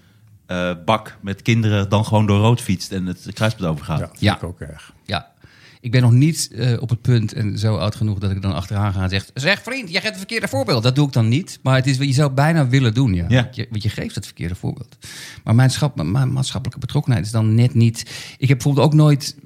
eh, 0.46 0.70
bak 0.84 1.16
met 1.22 1.42
kinderen 1.42 1.88
dan 1.88 2.04
gewoon 2.04 2.26
door 2.26 2.38
rood 2.38 2.60
fietst 2.60 2.92
en 2.92 3.06
het 3.06 3.28
kruispunt 3.32 3.68
overgaat. 3.70 3.98
Ja, 3.98 4.04
dat 4.06 4.10
vind 4.18 4.22
Ja. 4.30 4.36
ik 4.36 4.42
ook 4.42 4.60
erg. 4.60 4.92
ja, 5.04 5.34
ik 5.80 5.90
ben 5.92 6.02
nog 6.02 6.12
niet 6.12 6.50
eh, 6.54 6.82
op 6.82 6.88
het 6.88 7.00
punt 7.02 7.32
en 7.32 7.58
zo 7.58 7.76
oud 7.76 7.94
genoeg... 7.94 8.18
dat 8.18 8.30
ik 8.30 8.42
dan 8.42 8.52
achteraan 8.54 8.92
ga 8.92 9.02
en 9.02 9.08
zeg... 9.08 9.26
zeg 9.34 9.62
vriend, 9.62 9.82
jij 9.90 9.92
geeft 10.00 10.06
het 10.06 10.16
verkeerde 10.16 10.48
voorbeeld. 10.48 10.82
Dat 10.82 10.94
doe 10.94 11.06
ik 11.06 11.12
dan 11.12 11.28
niet. 11.28 11.58
Maar 11.62 11.74
het 11.76 11.86
is, 11.86 11.96
je 11.96 12.12
zou 12.12 12.30
bijna 12.32 12.68
willen 12.68 12.94
doen, 12.94 13.14
ja. 13.14 13.24
Ja. 13.28 13.42
Want, 13.42 13.56
je, 13.56 13.66
want 13.70 13.82
je 13.82 13.88
geeft 13.88 14.14
het 14.14 14.24
verkeerde 14.24 14.54
voorbeeld. 14.54 14.96
Maar 15.44 15.54
mijn, 15.54 15.70
schap, 15.70 16.02
mijn 16.02 16.32
maatschappelijke 16.32 16.80
betrokkenheid 16.80 17.24
is 17.26 17.32
dan 17.32 17.54
net 17.54 17.74
niet... 17.74 18.00
Ik 18.38 18.48
heb 18.48 18.56
bijvoorbeeld 18.58 18.86
ook 18.86 18.94
nooit 18.94 19.36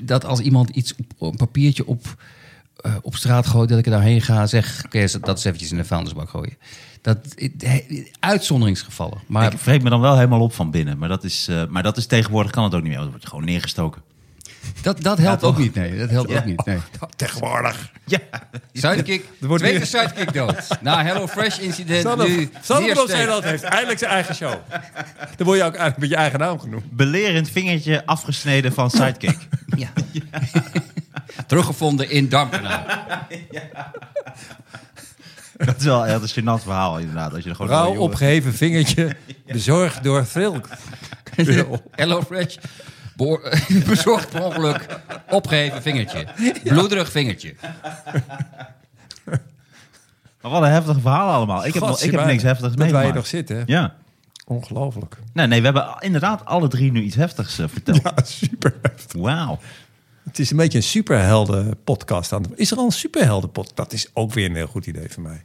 dat 0.00 0.24
als 0.24 0.40
iemand 0.40 0.70
iets 0.70 0.94
op, 1.18 1.30
een 1.30 1.36
papiertje 1.36 1.86
op, 1.86 2.16
eh, 2.76 2.94
op 3.02 3.16
straat 3.16 3.46
gooit... 3.46 3.68
dat 3.68 3.78
ik 3.78 3.84
er 3.84 3.90
daarheen 3.90 4.20
ga 4.20 4.40
en 4.40 4.48
zeg... 4.48 4.82
oké, 4.84 5.06
dat 5.20 5.38
is 5.38 5.44
eventjes 5.44 5.70
in 5.70 5.76
de 5.76 5.84
vuilnisbak 5.84 6.28
gooien. 6.28 6.56
Dat, 7.02 7.18
uitzonderingsgevallen. 8.20 9.18
Maar 9.26 9.52
Ik 9.52 9.58
vreet 9.58 9.82
me 9.82 9.90
dan 9.90 10.00
wel 10.00 10.16
helemaal 10.16 10.40
op 10.40 10.52
van 10.52 10.70
binnen. 10.70 10.98
Maar 10.98 11.08
dat 11.08 11.24
is, 11.24 11.48
eh, 11.48 11.66
maar 11.66 11.82
dat 11.82 11.96
is 11.96 12.06
tegenwoordig 12.06 12.52
kan 12.52 12.64
het 12.64 12.74
ook 12.74 12.82
niet 12.82 12.88
meer. 12.88 12.98
want 12.98 13.10
Dan 13.10 13.18
word 13.18 13.22
je 13.22 13.28
gewoon 13.28 13.44
neergestoken. 13.44 14.02
Dat, 14.82 15.02
dat 15.02 15.18
helpt 15.18 15.42
ook 15.42 15.58
niet, 15.58 15.74
nee. 15.74 15.98
Dat 15.98 16.10
helpt 16.10 16.36
ook 16.36 16.44
niet, 16.44 16.64
nee. 16.66 16.78
Tegenwoordig. 17.16 17.90
Ja. 18.04 18.18
Sidekick, 18.72 19.24
wordt 19.38 19.62
tweede 19.62 19.84
sidekick 19.84 20.32
dood. 20.32 20.66
Na 20.80 21.04
Hello 21.04 21.26
Fresh 21.26 21.58
incident 21.58 22.02
Sanne, 22.02 22.28
nu 22.28 22.50
Sanne. 22.62 23.04
Zeeland 23.06 23.44
heeft 23.44 23.62
eindelijk 23.62 23.98
zijn 23.98 24.10
eigen 24.10 24.34
show. 24.34 24.54
Dan 25.36 25.46
word 25.46 25.58
je 25.58 25.64
ook 25.64 25.74
eigenlijk 25.74 25.98
met 25.98 26.08
je 26.08 26.16
eigen 26.16 26.38
naam 26.38 26.60
genoemd. 26.60 26.90
Belerend 26.90 27.50
vingertje 27.50 28.06
afgesneden 28.06 28.72
van 28.72 28.90
Sidekick. 28.90 29.38
Ja. 29.76 29.88
Teruggevonden 31.46 32.10
in 32.10 32.28
Darmkanaal. 32.28 32.84
dat 35.56 35.76
is 35.78 35.84
wel 35.84 36.06
echt 36.06 36.36
een 36.36 36.42
gênant 36.42 36.62
verhaal 36.62 36.98
inderdaad. 36.98 37.34
Als 37.34 37.44
je 37.44 37.50
er 37.50 37.56
gewoon 37.56 37.70
Rauw 37.70 37.96
opgeheven 37.96 38.54
vingertje, 38.54 39.16
bezorgd 39.46 40.02
door 40.02 40.26
Thrill. 40.26 40.60
Hello 41.90 42.22
Fresh. 42.22 42.56
Boor- 43.18 43.58
bezorgd 43.88 44.30
per 44.30 44.44
ongeluk. 44.44 44.86
Opgeheven 45.30 45.82
vingertje. 45.82 46.26
Bloederig 46.64 47.10
vingertje. 47.10 47.54
Maar 50.42 50.50
wat 50.50 50.62
een 50.62 50.70
heftige 50.70 51.00
verhaal 51.00 51.32
allemaal. 51.34 51.66
Ik 51.66 51.74
heb, 51.74 51.82
nog, 51.82 52.00
ik 52.02 52.10
heb 52.10 52.24
niks 52.24 52.42
heftigs 52.42 52.68
Dat 52.68 52.78
wij 52.78 52.86
meegemaakt. 52.90 53.14
nog 53.16 53.26
zitten. 53.26 53.56
hè? 53.56 53.62
Ja. 53.66 53.94
Ongelooflijk. 54.46 55.16
Nee, 55.32 55.46
nee, 55.46 55.58
we 55.58 55.64
hebben 55.64 55.96
inderdaad 56.00 56.44
alle 56.44 56.68
drie 56.68 56.92
nu 56.92 57.02
iets 57.02 57.16
heftigs 57.16 57.58
eh, 57.58 57.68
verteld. 57.68 58.00
Ja, 58.02 58.12
super 58.24 58.74
heftig. 58.82 59.20
Wauw. 59.20 59.58
Het 60.24 60.38
is 60.38 60.50
een 60.50 60.56
beetje 60.56 60.78
een 60.78 60.84
superhelden 60.84 61.82
podcast 61.84 62.32
aan. 62.32 62.44
Is 62.54 62.70
er 62.70 62.76
al 62.76 62.84
een 62.84 62.92
superhelden 62.92 63.50
podcast? 63.50 63.76
Dat 63.76 63.92
is 63.92 64.08
ook 64.12 64.32
weer 64.32 64.44
een 64.46 64.54
heel 64.56 64.66
goed 64.66 64.86
idee 64.86 65.08
voor 65.10 65.22
mij. 65.22 65.42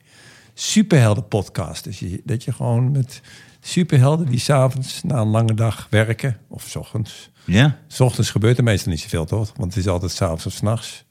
superhelden 0.53 1.27
podcast. 1.27 1.84
Dus 1.84 2.00
je, 2.00 2.22
dat 2.24 2.44
je 2.44 2.51
gewoon 2.53 2.92
met 2.92 3.22
superhelden 3.63 4.25
die 4.29 4.39
s'avonds 4.39 5.03
na 5.03 5.15
een 5.17 5.27
lange 5.27 5.53
dag 5.53 5.88
werken, 5.89 6.38
of 6.48 6.63
's 6.70 6.75
ochtends. 6.75 7.29
Ja? 7.46 7.77
S 7.88 8.00
ochtends 8.00 8.29
gebeurt 8.29 8.58
er 8.58 8.63
meestal 8.63 8.91
niet 8.91 9.01
zoveel, 9.01 9.25
toch? 9.25 9.51
Want 9.55 9.74
het 9.74 9.84
is 9.86 9.89
altijd 9.91 10.12
s'avonds 10.12 10.46
of 10.46 10.53
's 10.53 10.62
nachts. 10.62 11.03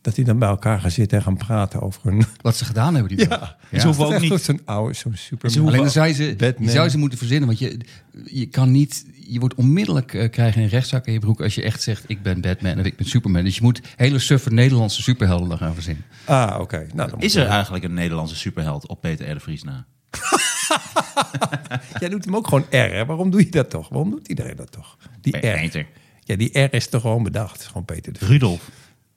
Dat 0.00 0.14
die 0.14 0.24
dan 0.24 0.38
bij 0.38 0.48
elkaar 0.48 0.80
gaan 0.80 0.90
zitten 0.90 1.18
en 1.18 1.24
gaan 1.24 1.36
praten 1.36 1.80
over 1.80 2.00
hun... 2.04 2.24
Wat 2.40 2.56
ze 2.56 2.64
gedaan 2.64 2.94
hebben, 2.94 3.16
die 3.16 3.28
Ja, 3.28 3.56
Ze 3.72 3.86
hoeven 3.86 4.04
ook 4.14 4.20
niet- 4.20 4.40
Zo'n 4.40 4.60
oude, 4.64 4.94
zo'n 4.94 5.14
super. 5.16 5.50
Ze 5.50 5.58
hoeven- 5.58 5.74
Alleen 5.74 5.92
dan 5.92 6.02
zou 6.02 6.06
je, 6.06 6.12
ze, 6.14 6.34
Batman. 6.38 6.64
je 6.66 6.70
zou 6.74 6.88
ze 6.88 6.98
moeten 6.98 7.18
verzinnen. 7.18 7.46
Want 7.46 7.58
je, 7.58 7.80
je 8.24 8.46
kan 8.46 8.70
niet. 8.70 9.04
Je 9.28 9.38
wordt 9.38 9.54
onmiddellijk 9.54 10.14
eh, 10.14 10.30
krijgen 10.30 10.62
een 10.62 10.68
rechtszaak 10.68 11.06
in 11.06 11.12
je 11.12 11.18
broek 11.18 11.40
als 11.40 11.54
je 11.54 11.62
echt 11.62 11.82
zegt: 11.82 12.04
ik 12.06 12.22
ben 12.22 12.40
Batman 12.40 12.78
of 12.78 12.84
ik 12.84 12.96
ben 12.96 13.06
Superman. 13.06 13.44
Dus 13.44 13.54
je 13.56 13.62
moet 13.62 13.80
hele 13.96 14.18
suffe 14.18 14.50
Nederlandse 14.52 15.02
superhelden 15.02 15.48
dan 15.48 15.58
gaan 15.58 15.74
verzinnen. 15.74 16.04
Ah, 16.24 16.56
oké. 16.60 16.86
Nou, 16.94 17.10
Is 17.18 17.34
er 17.34 17.46
eigenlijk 17.46 17.84
een 17.84 17.94
Nederlandse 17.94 18.36
superheld 18.36 18.86
op 18.88 19.00
Peter 19.00 19.30
R. 19.30 19.34
de 19.34 19.40
Vries 19.40 19.62
na? 19.62 19.86
Jij 22.00 22.08
doet 22.08 22.24
hem 22.24 22.36
ook 22.36 22.48
gewoon 22.48 22.66
R, 22.70 22.74
hè? 22.76 23.04
Waarom 23.06 23.30
doe 23.30 23.40
je 23.44 23.50
dat 23.50 23.70
toch? 23.70 23.88
Waarom 23.88 24.10
doet 24.10 24.28
iedereen 24.28 24.56
dat 24.56 24.72
toch? 24.72 24.96
Die 25.20 25.36
R. 25.36 25.40
Peter. 25.40 25.86
Ja, 26.24 26.36
die 26.36 26.58
R 26.58 26.74
is 26.74 26.88
toch 26.88 27.00
gewoon 27.00 27.22
bedacht. 27.22 27.52
Het 27.52 27.60
is 27.60 27.66
gewoon 27.66 27.84
Peter 27.84 28.12
de 28.12 28.18
Vries. 28.18 28.30
Rudolf. 28.30 28.70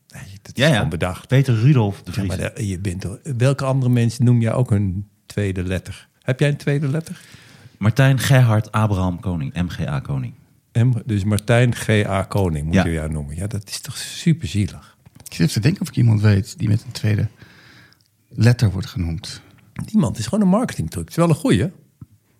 Nee, 0.09 0.23
dat 0.41 0.57
is 0.57 0.63
Ja, 0.63 0.67
ja. 0.67 0.73
gewoon 0.75 0.89
bedacht. 0.89 1.27
Peter 1.27 1.55
Rudolf 1.55 2.01
de 2.03 2.11
Ja, 2.11 2.13
Vries. 2.13 2.27
maar 2.37 2.61
je 2.61 2.79
bent 2.79 3.01
toch, 3.01 3.17
welke 3.37 3.65
andere 3.65 3.91
mensen 3.91 4.25
noem 4.25 4.41
jij 4.41 4.53
ook 4.53 4.71
een 4.71 5.07
tweede 5.25 5.63
letter? 5.63 6.07
Heb 6.21 6.39
jij 6.39 6.49
een 6.49 6.57
tweede 6.57 6.87
letter? 6.87 7.21
Martijn 7.77 8.19
Gerhard 8.19 8.71
Abraham 8.71 9.19
Koning. 9.19 9.53
MGA 9.53 9.99
Koning. 9.99 10.33
M, 10.73 10.91
dus 11.05 11.23
Martijn 11.23 11.75
G.A. 11.75 12.23
Koning 12.23 12.65
moet 12.65 12.73
Ja. 12.73 12.85
je 12.85 12.91
jou 12.91 13.11
noemen. 13.11 13.35
Ja, 13.35 13.47
dat 13.47 13.69
is 13.69 13.79
toch 13.81 13.97
super 13.97 14.47
zielig. 14.47 14.97
Ik 15.25 15.33
zit 15.33 15.39
even 15.39 15.53
te 15.53 15.59
denken 15.59 15.81
of 15.81 15.87
ik 15.87 15.95
iemand 15.95 16.21
weet 16.21 16.57
die 16.59 16.67
met 16.67 16.83
een 16.83 16.91
tweede 16.91 17.27
letter 18.29 18.71
wordt 18.71 18.87
genoemd. 18.87 19.41
Niemand 19.85 20.17
is 20.17 20.27
gewoon 20.27 20.43
een 20.43 20.51
marketingtruc. 20.51 21.03
Het 21.03 21.09
is 21.09 21.15
wel 21.15 21.29
een 21.29 21.35
goeie. 21.35 21.71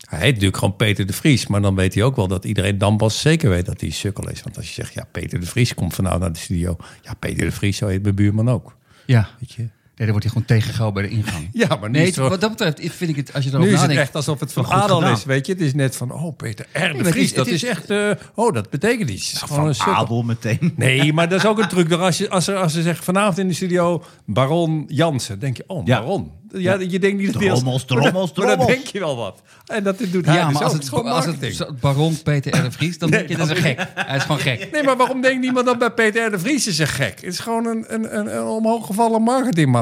Hij 0.10 0.20
heet 0.20 0.34
natuurlijk 0.34 0.58
gewoon 0.58 0.76
Peter 0.76 1.06
de 1.06 1.14
Vries. 1.14 1.48
Maar 1.48 1.62
dan 1.62 1.76
weet 1.76 1.94
hij 1.94 2.04
ook 2.04 2.16
wel 2.16 2.28
dat 2.28 2.46
iedereen 2.46 2.78
dan 2.78 2.98
pas 2.98 3.22
zeker 3.22 3.50
weet 3.50 3.66
dat 3.66 3.82
hij 3.82 3.90
sukkel 3.90 4.30
is. 4.30 4.44
Want 4.44 4.58
als 4.58 4.68
je 4.68 4.74
zegt, 4.74 4.94
ja, 4.94 5.08
Peter 5.12 5.40
de 5.40 5.46
Vries 5.46 5.74
komt 5.74 5.96
vanavond 5.96 6.22
naar 6.22 6.34
de 6.34 6.40
studio. 6.40 6.78
Ja, 7.02 7.14
Peter 7.14 7.46
de 7.46 7.52
Vries, 7.52 7.78
zo 7.78 7.88
heet 7.88 8.04
mijn 8.04 8.16
buurman 8.16 8.50
ook. 8.50 8.76
Ja. 9.06 9.30
Weet 9.40 9.52
je? 9.52 9.70
Nee, 10.00 10.08
dan 10.08 10.18
wordt 10.20 10.34
hij 10.34 10.44
gewoon 10.44 10.60
tegengehouden 10.60 11.02
bij 11.02 11.12
de 11.12 11.18
ingang. 11.18 11.50
Ja, 11.68 11.68
maar 11.68 11.90
nu 11.90 11.98
nee, 11.98 12.06
het 12.08 12.16
wel- 12.16 12.30
wat 12.30 12.42
dat 12.42 12.50
betreft 12.50 12.80
vind 12.96 13.10
ik 13.10 13.16
het, 13.16 13.34
als 13.34 13.44
je 13.44 13.50
Nu 13.50 13.56
erover 13.56 13.74
is 13.74 13.82
het 13.82 13.92
echt 13.92 14.16
alsof 14.16 14.40
het 14.40 14.54
van 14.54 14.66
Adel 14.66 14.98
gedaan. 14.98 15.14
is, 15.14 15.24
weet 15.24 15.46
je. 15.46 15.52
Het 15.54 15.62
is 15.62 15.74
net 15.74 15.96
van, 15.96 16.12
oh, 16.12 16.36
Peter 16.36 16.66
R. 16.74 17.06
Vries. 17.06 17.16
is- 17.24 17.34
dat 17.34 17.48
is, 17.48 17.54
is- 17.54 17.64
echt, 17.70 17.90
eh, 17.90 18.10
oh, 18.36 18.54
dat 18.54 18.70
betekent 18.70 19.10
iets. 19.10 19.34
Gewoon 19.42 19.58
een 19.60 19.66
Van 19.66 19.74
sukkel. 19.76 19.94
Abel 19.94 20.24
meteen. 20.24 20.74
Nee, 20.76 21.14
maar 21.14 21.30
dat 21.30 21.40
is 21.40 21.46
ook 21.46 21.60
een 21.60 21.68
truc. 21.68 21.92
Als, 21.92 22.18
je, 22.18 22.30
als, 22.30 22.46
ze, 22.46 22.56
als 22.56 22.74
ze 22.74 22.82
zeggen 22.82 23.04
vanavond 23.04 23.38
in 23.38 23.48
de 23.48 23.54
studio 23.54 24.04
Baron 24.26 24.84
Jansen, 24.88 25.40
denk 25.40 25.58
je, 25.58 25.64
oh, 25.68 25.86
Ja. 25.86 26.00
Baron. 26.00 26.32
Ja, 26.54 26.74
je 26.80 27.00
denkt 27.00 27.18
niet 27.22 27.34
dat 27.34 27.42
Drommels, 27.42 27.64
maar 27.64 27.72
dan- 27.72 27.86
drommels, 27.86 28.34
Maar 28.34 28.46
dan 28.46 28.56
drommels. 28.56 28.68
denk 28.68 28.88
je 28.88 29.00
wel 29.00 29.16
wat. 29.16 29.42
En 29.66 29.84
dat 29.84 29.98
doet 29.98 30.26
hij 30.26 30.36
ja, 30.36 30.44
dus 30.46 30.54
maar 30.54 30.64
als 30.64 30.74
Het 30.74 30.94
als 30.94 31.26
het 31.60 31.80
baron 31.80 32.22
Peter 32.24 32.58
R. 32.60 32.64
de 32.64 32.72
Vries, 32.72 32.98
dan 32.98 33.10
Nee, 33.10 33.20
denk 33.20 33.32
je 33.32 33.38
dat 33.38 33.50
is 33.50 33.58
een 33.58 33.64
gek. 33.64 33.88
Hij 33.96 34.16
is 34.16 34.22
gewoon 34.22 34.40
gek. 34.40 34.70
Nee, 34.72 34.84
maar 34.84 34.98
waarom 34.98 35.22
denkt 35.22 35.42
niemand 35.42 35.66
dan 35.66 35.78
bij 35.78 35.92
Peter 35.92 36.26
R. 36.28 36.32
de 36.32 36.40
Vries 36.40 36.68
is 36.68 36.78
een 36.80 36.88
gek? 36.88 37.16
Het 37.22 37.34
is 37.34 37.40
gewoon 37.40 37.66
een, 37.66 37.86
een, 37.88 38.18
een, 38.20 38.36
een 38.38 38.44
omhooggevallen 38.44 39.24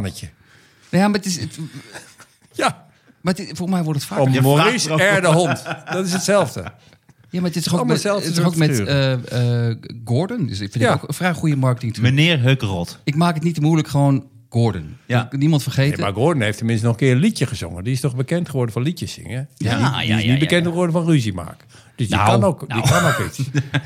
marketingmannetje. 0.08 0.30
Ja, 0.90 1.08
maar 1.08 1.16
het 1.18 1.26
is... 1.26 1.40
Het, 1.40 1.60
Ja, 2.54 2.86
maar 3.22 3.34
het, 3.34 3.46
volgens 3.48 3.70
mij 3.70 3.84
wordt 3.84 4.00
het 4.00 4.10
vaak... 4.10 4.20
om 4.20 4.32
Maurice 4.32 4.90
er 4.94 5.18
R. 5.18 5.22
de 5.22 5.28
hond. 5.28 5.64
Dat 5.92 6.06
is 6.06 6.14
hetzelfde. 6.14 6.62
Ja, 7.30 7.40
maar 7.42 7.50
het 7.50 7.56
is 7.56 7.64
toch 7.64 7.80
ook 7.80 7.86
met, 7.86 7.94
hetzelfde 7.94 8.28
het 8.28 8.38
is 8.38 8.44
ook 8.44 8.56
met 8.56 8.80
eh, 8.80 9.70
eh, 9.70 9.78
Gordon. 10.06 10.46
Dus 10.48 10.60
ik 10.60 10.72
vind 10.72 10.84
Ja. 10.84 10.94
ik 10.94 11.04
ook 11.04 11.08
een 11.08 11.14
vrij 11.14 11.34
goede 11.34 11.56
marketing. 11.56 11.98
Meneer 11.98 12.40
Hukkerot. 12.40 13.00
Ik 13.04 13.16
maak 13.16 13.34
het 13.36 13.44
niet 13.44 13.56
te 13.56 13.62
moeilijk, 13.62 13.88
gewoon 13.88 14.26
Gordon. 14.50 14.98
Ja. 15.06 15.28
Niemand 15.32 15.64
vergeten. 15.64 16.00
Nee, 16.00 16.06
maar 16.06 16.16
Gordon 16.16 16.42
heeft 16.42 16.58
tenminste 16.58 16.86
nog 16.86 16.94
een 16.94 17.00
keer 17.00 17.12
een 17.12 17.18
liedje 17.18 17.46
gezongen. 17.46 17.84
Die 17.84 17.94
is 17.94 18.00
toch 18.00 18.16
bekend 18.16 18.50
geworden 18.50 18.74
van 18.74 18.82
liedjes 18.82 19.14
zingen? 19.14 19.50
Die, 19.58 19.68
Ja, 19.68 19.76
die, 19.76 19.86
ja, 19.86 19.92
die 19.92 20.02
is 20.02 20.08
ja, 20.08 20.16
niet 20.16 20.26
ja, 20.26 20.38
bekend 20.40 20.64
ja. 20.64 20.70
geworden 20.70 20.94
van 20.94 21.06
ruzie 21.06 21.34
maken. 21.34 21.68
Dus 21.96 22.08
die, 22.08 22.16
Nou, 22.16 22.30
kan, 22.30 22.44
ook, 22.44 22.60
die 22.60 22.68
nou. 22.68 22.90
kan 22.90 23.04
ook 23.06 23.20
iets. 23.28 23.40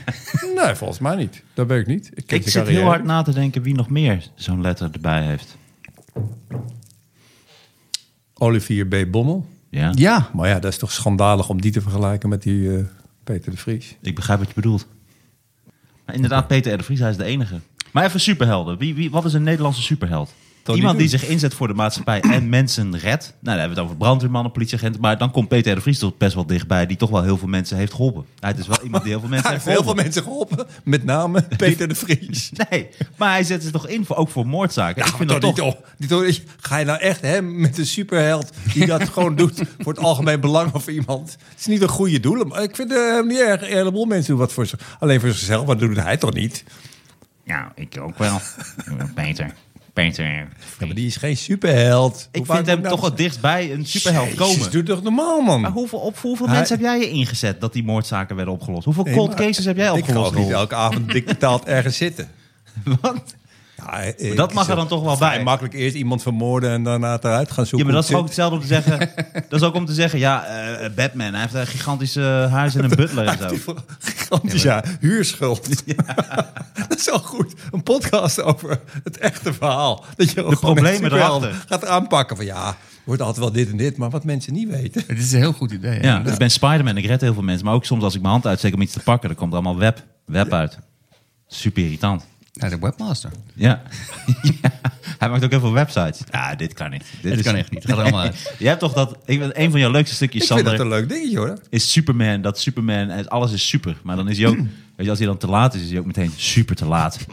nee, 0.64 0.76
volgens 0.76 1.00
mij 1.00 1.16
niet. 1.16 1.44
Dat 1.54 1.68
weet 1.68 1.82
ik 1.82 1.88
niet. 1.88 2.12
Ik, 2.14 2.32
Ik 2.32 2.50
zit 2.50 2.68
heel 2.68 2.84
hard 2.84 3.04
na 3.04 3.22
te 3.22 3.34
denken 3.34 3.62
wie 3.62 3.74
nog 3.74 3.90
meer 3.90 4.30
zo'n 4.36 4.62
letter 4.62 4.90
erbij 4.94 5.22
heeft. 5.22 5.58
Olivier 8.34 8.88
B. 8.88 9.12
Bommel. 9.12 9.46
Ja, 9.70 9.92
Ja, 9.96 10.30
Maar 10.34 10.50
ja, 10.50 10.60
dat 10.60 10.72
is 10.72 10.78
toch 10.78 10.92
schandalig 10.92 11.50
om 11.50 11.62
die 11.62 11.72
te 11.72 11.82
vergelijken 11.82 12.30
met 12.30 12.44
die 12.44 12.78
eh, 12.78 12.84
Peter 13.24 13.52
de 13.52 13.58
Vries. 13.58 13.96
ik 14.02 14.16
begrijp 14.16 14.40
wat 14.40 14.48
je 14.48 14.54
bedoelt. 14.54 14.88
Maar 16.06 16.16
inderdaad, 16.16 16.48
Peter 16.48 16.74
R. 16.74 16.78
de 16.78 16.84
Vries, 16.84 17.00
hij 17.00 17.10
is 17.10 17.18
de 17.18 17.24
enige. 17.24 17.60
Maar 17.92 18.06
even 18.06 18.20
superhelden. 18.20 18.78
Wie, 18.78 18.96
wie, 18.96 19.12
wat 19.12 19.26
is 19.26 19.34
een 19.34 19.44
Nederlandse 19.44 19.82
superheld? 19.82 20.34
Iemand 20.66 20.98
die 20.98 21.08
zich 21.08 21.26
inzet 21.28 21.54
voor 21.54 21.68
de 21.68 21.74
maatschappij 21.74 22.22
en 22.22 22.50
mensen 22.60 22.98
redt. 22.98 23.24
Nou, 23.24 23.36
dan 23.40 23.54
hebben 23.58 23.70
we 23.70 23.76
het 23.76 23.84
over 23.84 23.96
brandweermannen, 23.98 24.52
politieagenten. 24.52 25.02
Maar 25.02 25.18
dan 25.18 25.32
komt 25.32 25.48
Peter 25.48 25.72
R. 25.72 25.76
de 25.76 25.82
Vries 25.82 26.00
toch 26.00 26.18
best 26.18 26.34
wel 26.34 26.46
dichtbij. 26.46 26.86
Die 26.86 26.98
toch 26.98 27.10
wel 27.10 27.24
heel 27.24 27.38
veel 27.38 27.48
mensen 27.48 27.78
heeft 27.78 27.94
geholpen. 27.94 28.26
Hij 28.40 28.54
is 28.58 28.68
wel 28.68 28.82
iemand 28.84 29.04
die 29.04 29.12
heel 29.12 29.22
veel 29.22 29.30
mensen 29.36 29.50
Hij 29.50 29.60
heeft 29.60 29.66
heeft 29.66 29.78
heel 29.86 29.94
veel 29.96 30.04
geholpen. 30.04 30.04
mensen 30.04 30.24
geholpen. 30.24 30.82
Met 30.84 31.04
name 31.04 31.42
Peter 31.58 31.88
de 31.88 31.96
Vries. 31.96 32.52
Nee, 32.70 32.88
maar 33.18 33.32
hij 33.32 33.44
zet 33.44 33.62
zich 33.62 33.72
toch 33.72 33.88
in 33.88 34.06
voor, 34.06 34.16
ook 34.16 34.30
voor 34.30 34.48
moordzaken. 34.48 35.06
Ik 35.06 35.16
vind 35.16 35.30
dat 35.30 35.42
toch 35.42 35.56
niet, 35.98 36.10
toch, 36.10 36.24
niet, 36.24 36.44
Ga 36.60 36.78
je 36.78 36.86
nou 36.86 37.00
echt 37.00 37.22
hè, 37.22 37.42
met 37.42 37.78
een 37.78 37.86
superheld 37.86 38.50
die 38.74 38.86
dat 38.86 39.10
gewoon 39.10 39.36
doet 39.36 39.62
voor 39.80 39.94
het 39.94 40.04
algemeen 40.04 40.40
belang 40.40 40.74
of 40.74 40.88
iemand? 40.88 41.32
Het 41.50 41.60
is 41.60 41.66
niet 41.66 41.82
een 41.82 41.88
goede 41.88 42.20
doel. 42.20 42.46
Maar 42.46 42.64
ik 42.64 42.76
vind 42.76 42.92
het 42.92 43.26
niet 43.26 43.40
erg. 43.40 43.62
Een 43.62 43.68
heleboel 43.68 44.06
mensen 44.06 44.30
doen 44.30 44.40
wat 44.40 44.54
voor 44.54 44.66
zich, 44.66 44.98
alleen 45.00 45.20
voor 45.20 45.30
zichzelf. 45.30 45.66
Maar 45.66 45.78
doet 45.78 45.96
hij 45.98 46.18
toch 46.18 46.34
niet? 46.34 46.64
Ja, 47.44 47.72
ik 47.76 47.98
ook 48.02 48.18
wel. 48.18 48.40
Peter. 49.16 49.54
Peter. 49.94 50.26
Ja, 50.26 50.48
maar 50.86 50.96
die 50.96 51.06
is 51.08 51.16
geen 51.16 51.38
superheld. 51.38 52.30
Ik 52.32 52.46
vind 52.46 52.66
hem 52.68 52.82
toch 52.84 53.02
wel 53.02 53.16
dichtbij 53.16 53.72
een 53.74 53.86
superheld 53.86 54.34
komen. 54.36 54.72
Doe 54.72 54.84
toch 54.84 55.04
normaal, 55.04 55.42
man. 55.42 55.62
Maar 55.62 55.72
hoeveel, 55.72 56.00
op 56.00 56.18
hoeveel 56.18 56.46
Hij- 56.48 56.56
mensen 56.56 56.76
heb 56.76 56.86
jij 56.86 57.00
je 57.00 57.10
ingezet 57.10 57.62
dat 57.62 57.74
die 57.74 57.84
moordzaken 57.84 58.36
werden 58.36 58.54
opgelost? 58.54 58.86
Hoeveel 58.86 59.04
Nee, 59.04 59.14
cold 59.16 59.28
maar 59.28 59.38
cases 59.38 59.66
heb 59.66 59.76
jij 59.76 59.86
Ik 59.86 59.92
ga 59.92 60.00
opgelost? 60.00 60.30
ook 60.36 60.38
niet 60.38 60.50
elke 60.52 60.76
avond 60.76 61.12
dik 61.12 61.26
betaald 61.26 61.66
ergens 61.66 61.98
zitten. 61.98 62.30
Wat? 63.02 63.36
Ja, 63.86 63.98
ik- 64.00 64.36
dat 64.36 64.54
mag 64.54 64.70
er 64.70 64.76
dan 64.76 64.88
toch 64.88 65.04
wel 65.04 65.18
bij. 65.18 65.44
makkelijk 65.44 65.74
eerst 65.74 65.96
iemand 65.96 66.22
vermoorden 66.22 66.70
en 66.72 66.84
daarna 66.84 67.12
het 67.12 67.24
eruit 67.24 67.52
gaan 67.52 67.64
Ja, 67.64 67.70
zoeken. 67.70 67.88
maar 67.88 67.96
dat 67.96 68.10
is 68.10 68.16
ook 68.16 68.18
het 68.18 68.26
hetzelfde 68.28 68.56
om 68.56 68.62
te 68.62 68.68
zeggen. 68.68 69.10
dat 69.50 69.62
is 69.62 69.68
ook 69.68 69.76
om 69.76 69.86
te 69.86 69.94
zeggen, 69.94 70.20
ja, 70.20 70.46
eh, 70.46 70.90
Batman, 70.96 71.32
hij 71.32 71.42
heeft 71.42 71.54
een 71.54 71.68
gigantische 71.68 72.22
huis 72.52 72.76
en 72.76 72.84
een 72.84 72.96
butler 73.02 73.26
en 73.28 73.38
zo. 73.60 73.76
Gigantisch, 74.00 74.62
ja. 74.62 74.84
Huurschuld. 75.00 75.86
dat 76.88 76.98
is 77.00 77.06
wel 77.06 77.20
goed. 77.20 77.54
Een 77.72 77.84
podcast 77.84 78.42
over 78.42 78.80
het 79.04 79.18
echte 79.18 79.54
verhaal. 79.54 80.06
Dat 80.16 80.32
je 80.32 80.44
ook 80.44 80.50
De 80.52 80.58
problemen 80.58 81.14
erachter. 81.14 81.64
gaat 81.68 81.86
aanpakken 81.86 82.36
van 82.36 82.46
ja, 82.46 82.78
wordt 83.04 83.22
altijd 83.22 83.40
wel 83.40 83.52
dit 83.52 83.70
en 83.70 83.78
dit, 83.78 83.98
maar 83.98 84.10
wat 84.10 84.24
mensen 84.24 84.54
niet 84.54 84.70
weten. 84.70 85.04
het 85.08 85.18
is 85.18 85.32
een 85.32 85.40
heel 85.40 85.54
goed 85.54 85.72
idee. 85.72 86.02
Ja, 86.02 86.24
ik 86.26 86.38
ben 86.38 86.52
Spider-Man, 86.52 86.98
ik 86.98 87.06
red 87.06 87.22
heel 87.22 87.34
veel 87.34 87.44
mensen. 87.44 87.66
Maar 87.66 87.74
ook 87.76 87.86
soms 87.86 88.04
als 88.04 88.16
ik 88.16 88.22
mijn 88.22 88.34
hand 88.34 88.48
uitsteek 88.48 88.74
om 88.74 88.82
iets 88.82 88.94
te 88.94 89.00
pakken, 89.00 89.28
dan 89.30 89.38
komt 89.38 89.52
er 89.54 89.58
allemaal 89.60 89.78
web, 89.78 90.04
web 90.26 90.54
uit. 90.54 90.78
Super 91.48 91.84
irritant. 91.84 92.26
Ja, 92.52 92.70
de 92.70 92.80
webmaster. 92.80 93.32
Ja. 93.54 93.82
ja. 94.62 94.72
Hij 95.18 95.30
maakt 95.30 95.44
ook 95.44 95.50
heel 95.52 95.60
veel 95.60 95.72
websites. 95.72 96.20
Ja, 96.32 96.56
dit 96.56 96.74
kan 96.74 96.90
niet. 96.90 97.04
Dit 97.22 97.36
Dit 97.36 97.44
kan 97.44 97.56
echt 97.56 97.72
niet. 97.72 97.84
Het 97.84 97.90
gaat 97.92 98.00
er 98.00 98.04
allemaal 98.04 98.24
uit. 98.30 98.54
Je 98.60 98.68
hebt 98.68 98.80
toch 98.80 98.94
dat... 98.94 99.18
Ik, 99.26 99.40
ben- 99.40 99.62
een 99.62 99.72
van 99.72 99.80
jouw 99.80 99.92
leukste 99.92 100.16
stukjes, 100.16 100.42
Ik 100.42 100.48
vind 100.48 100.60
Sander, 100.60 100.78
dat 100.78 100.86
een 100.86 101.00
leuk 101.00 101.10
dingetje 101.10 101.38
hoor. 101.38 101.58
is 101.70 101.92
Superman. 101.92 102.42
Dat 102.42 102.60
Superman, 102.60 103.10
en 103.10 103.28
alles 103.28 103.52
is 103.52 103.68
super. 103.68 103.98
Maar 104.04 104.16
dan 104.16 104.30
is 104.30 104.38
hij 104.38 104.48
ook... 104.48 104.58
Weet 104.58 104.66
je, 104.96 105.10
als 105.10 105.18
hij 105.20 105.28
dan 105.28 105.38
te 105.38 105.48
laat 105.48 105.74
is, 105.74 105.82
is 105.82 105.90
hij 105.90 106.00
ook 106.00 106.06
meteen 106.06 106.32
super 106.36 106.76
te 106.76 106.86
laat. 106.86 107.18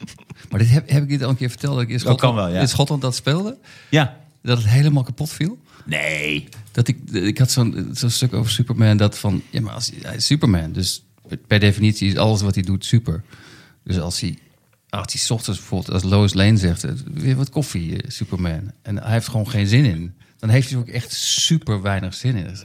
Maar 0.51 0.59
dit 0.59 0.71
heb, 0.71 0.91
heb 0.91 1.03
ik 1.03 1.09
dit 1.09 1.23
al 1.23 1.31
een 1.31 1.37
keer 1.37 1.49
verteld? 1.51 1.75
Dat 1.75 1.83
ik 1.83 1.89
in 1.89 1.99
Schotland, 1.99 2.21
kan 2.21 2.35
wel, 2.35 2.49
ja. 2.55 2.61
in 2.61 2.69
Schotland 2.69 3.03
dat 3.03 3.15
speelde? 3.15 3.57
Ja. 3.89 4.17
Dat 4.43 4.59
het 4.59 4.67
helemaal 4.69 5.03
kapot 5.03 5.31
viel? 5.31 5.59
Nee. 5.85 6.49
Dat 6.73 6.89
ik, 6.89 6.99
ik 7.13 7.39
had 7.39 7.51
zo'n 7.51 7.91
zo'n 7.93 8.11
stuk 8.11 8.33
over 8.35 8.51
Superman 8.53 8.97
dat 8.97 9.19
van... 9.19 9.43
Ja, 9.51 9.61
maar 9.61 9.73
als, 9.75 9.91
hij 10.03 10.17
is 10.17 10.27
Superman, 10.27 10.73
dus 10.73 11.05
per 11.47 11.59
definitie 11.61 12.09
is 12.09 12.17
alles 12.17 12.41
wat 12.43 12.55
hij 12.55 12.65
doet 12.65 12.85
super. 12.85 13.23
Dus 13.85 13.99
als 14.01 14.21
hij... 14.21 14.39
Als 14.91 15.13
hij 15.13 15.37
ochtends 15.37 15.59
bijvoorbeeld, 15.59 15.93
als 15.93 16.03
Lois 16.03 16.35
Lane 16.35 16.57
zegt... 16.57 16.85
eh, 16.85 16.93
weer 17.15 17.37
wat 17.37 17.51
koffie, 17.51 18.03
eh, 18.03 18.11
Superman. 18.11 18.73
En 18.83 19.03
hij 19.03 19.13
heeft 19.13 19.29
gewoon 19.29 19.51
geen 19.51 19.67
zin 19.67 19.85
in. 19.85 20.15
Dan 20.39 20.49
heeft 20.49 20.71
hij 20.71 20.79
ook 20.79 20.89
echt 20.89 21.13
super 21.13 21.83
weinig 21.83 22.15
zin 22.15 22.37
in. 22.37 22.57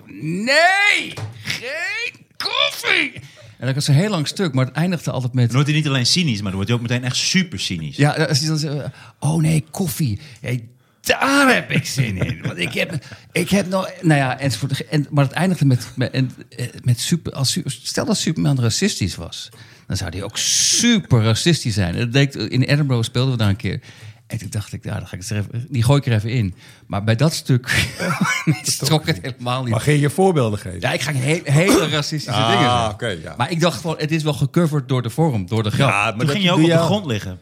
Nee! 0.43 1.13
Geen 1.43 2.25
koffie! 2.37 3.13
En 3.57 3.65
dan 3.65 3.73
was 3.73 3.87
een 3.87 3.95
heel 3.95 4.09
lang 4.09 4.27
stuk, 4.27 4.53
maar 4.53 4.65
het 4.65 4.75
eindigde 4.75 5.11
altijd 5.11 5.33
met... 5.33 5.45
Dan 5.45 5.53
wordt 5.53 5.69
hij 5.69 5.77
niet 5.77 5.87
alleen 5.87 6.05
cynisch, 6.05 6.41
maar 6.41 6.51
dan 6.51 6.53
wordt 6.53 6.69
hij 6.69 6.77
ook 6.77 6.87
meteen 6.87 7.03
echt 7.03 7.15
super 7.15 7.59
cynisch. 7.59 7.95
Ja, 7.95 8.11
als 8.13 8.39
hij 8.39 8.47
dan 8.47 8.57
zegt, 8.57 8.89
oh 9.19 9.41
nee, 9.41 9.65
koffie. 9.71 10.19
Hey, 10.41 10.67
daar 11.01 11.53
heb 11.53 11.71
ik 11.71 11.85
zin 11.85 12.17
in. 12.17 12.41
Want 12.41 12.57
ik 12.57 12.73
heb, 12.73 13.05
ik 13.31 13.49
heb 13.49 13.67
nog, 13.69 13.91
nou 14.01 14.19
ja, 14.19 14.39
enzovoort. 14.39 14.87
En, 14.87 15.07
maar 15.09 15.23
het 15.23 15.33
eindigde 15.33 15.65
met, 15.65 15.87
met, 15.95 16.11
en, 16.11 16.31
eh, 16.57 16.67
met 16.83 16.99
super, 16.99 17.33
als, 17.33 17.59
stel 17.65 18.05
dat 18.05 18.17
Superman 18.17 18.59
racistisch 18.59 19.15
was. 19.15 19.49
Dan 19.87 19.97
zou 19.97 20.09
hij 20.09 20.23
ook 20.23 20.37
super 20.37 21.23
racistisch 21.23 21.73
zijn. 21.73 21.95
Dat 21.97 22.11
deed, 22.13 22.35
in 22.35 22.61
Edinburgh 22.61 23.03
speelden 23.03 23.31
we 23.31 23.37
daar 23.37 23.49
een 23.49 23.55
keer. 23.55 23.79
En 24.27 24.37
toen 24.39 24.49
dacht 24.49 24.73
ik, 24.73 24.83
ja, 24.83 24.97
dan 24.97 25.07
ga 25.07 25.15
ik 25.17 25.23
er 25.23 25.37
even, 25.37 25.65
die 25.69 25.83
gooi 25.83 25.99
ik 25.99 26.05
er 26.05 26.13
even 26.13 26.29
in. 26.29 26.53
Maar 26.87 27.03
bij 27.03 27.15
dat 27.15 27.33
stuk 27.33 27.87
trok 28.77 29.05
het 29.05 29.19
helemaal 29.21 29.61
niet. 29.61 29.71
Maar 29.71 29.81
geen 29.81 29.99
je 29.99 30.09
voorbeelden 30.09 30.59
geven. 30.59 30.79
Ja, 30.79 30.91
ik 30.93 31.01
ga 31.01 31.13
he- 31.13 31.41
hele 31.43 31.87
racistische 31.89 32.39
Ah, 32.41 32.47
dingen 32.51 32.69
zeggen. 32.69 32.89
oké, 32.93 33.07
ja. 33.07 33.33
Maar 33.37 33.51
ik 33.51 33.59
dacht 33.59 33.81
gewoon, 33.81 33.95
het 33.99 34.11
is 34.11 34.23
wel 34.23 34.33
gecoverd 34.33 34.87
door 34.87 35.01
de 35.01 35.09
vorm, 35.09 35.47
door 35.47 35.63
de 35.63 35.71
grap. 35.71 35.89
Ja, 35.89 36.01
maar 36.03 36.09
Toen 36.11 36.19
dat 36.19 36.29
ging 36.29 36.43
je 36.43 36.51
ook 36.51 36.59
op 36.61 36.65
de 36.69 36.77
grond 36.77 37.05
liggen. 37.05 37.39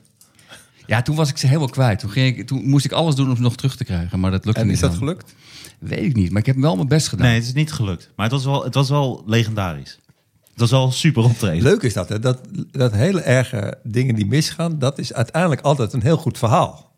Ja, 0.85 1.01
toen 1.01 1.15
was 1.15 1.29
ik 1.29 1.37
ze 1.37 1.47
helemaal 1.47 1.69
kwijt. 1.69 1.99
Toen, 1.99 2.09
ging 2.09 2.37
ik, 2.37 2.47
toen 2.47 2.69
moest 2.69 2.85
ik 2.85 2.91
alles 2.91 3.15
doen 3.15 3.29
om 3.29 3.35
ze 3.35 3.41
nog 3.41 3.55
terug 3.55 3.75
te 3.75 3.83
krijgen. 3.83 4.19
Maar 4.19 4.31
dat 4.31 4.45
lukte 4.45 4.61
En 4.61 4.65
niet. 4.67 4.75
is 4.75 4.81
dat 4.81 4.89
dan. 4.89 4.99
gelukt? 4.99 5.33
Weet 5.79 6.03
ik 6.03 6.15
niet. 6.15 6.31
Maar 6.31 6.39
ik 6.39 6.45
heb 6.45 6.55
wel 6.57 6.75
mijn 6.75 6.87
best 6.87 7.07
gedaan. 7.07 7.25
Nee, 7.27 7.35
het 7.35 7.43
is 7.45 7.53
niet 7.53 7.71
gelukt. 7.71 8.09
Maar 8.15 8.25
het 8.25 8.35
was 8.35 8.45
wel, 8.45 8.63
het 8.63 8.73
was 8.73 8.89
wel 8.89 9.23
legendarisch. 9.25 9.99
Het 10.51 10.59
was 10.59 10.71
wel 10.71 10.91
super 10.91 11.23
optreden. 11.23 11.63
Leuk 11.63 11.81
is 11.81 11.93
dat, 11.93 12.09
hè? 12.09 12.19
Dat, 12.19 12.39
dat 12.71 12.91
hele 12.91 13.21
erge 13.21 13.77
dingen 13.83 14.15
die 14.15 14.25
misgaan, 14.25 14.79
dat 14.79 14.99
is 14.99 15.13
uiteindelijk 15.13 15.61
altijd 15.61 15.93
een 15.93 16.01
heel 16.01 16.17
goed 16.17 16.37
verhaal. 16.37 16.90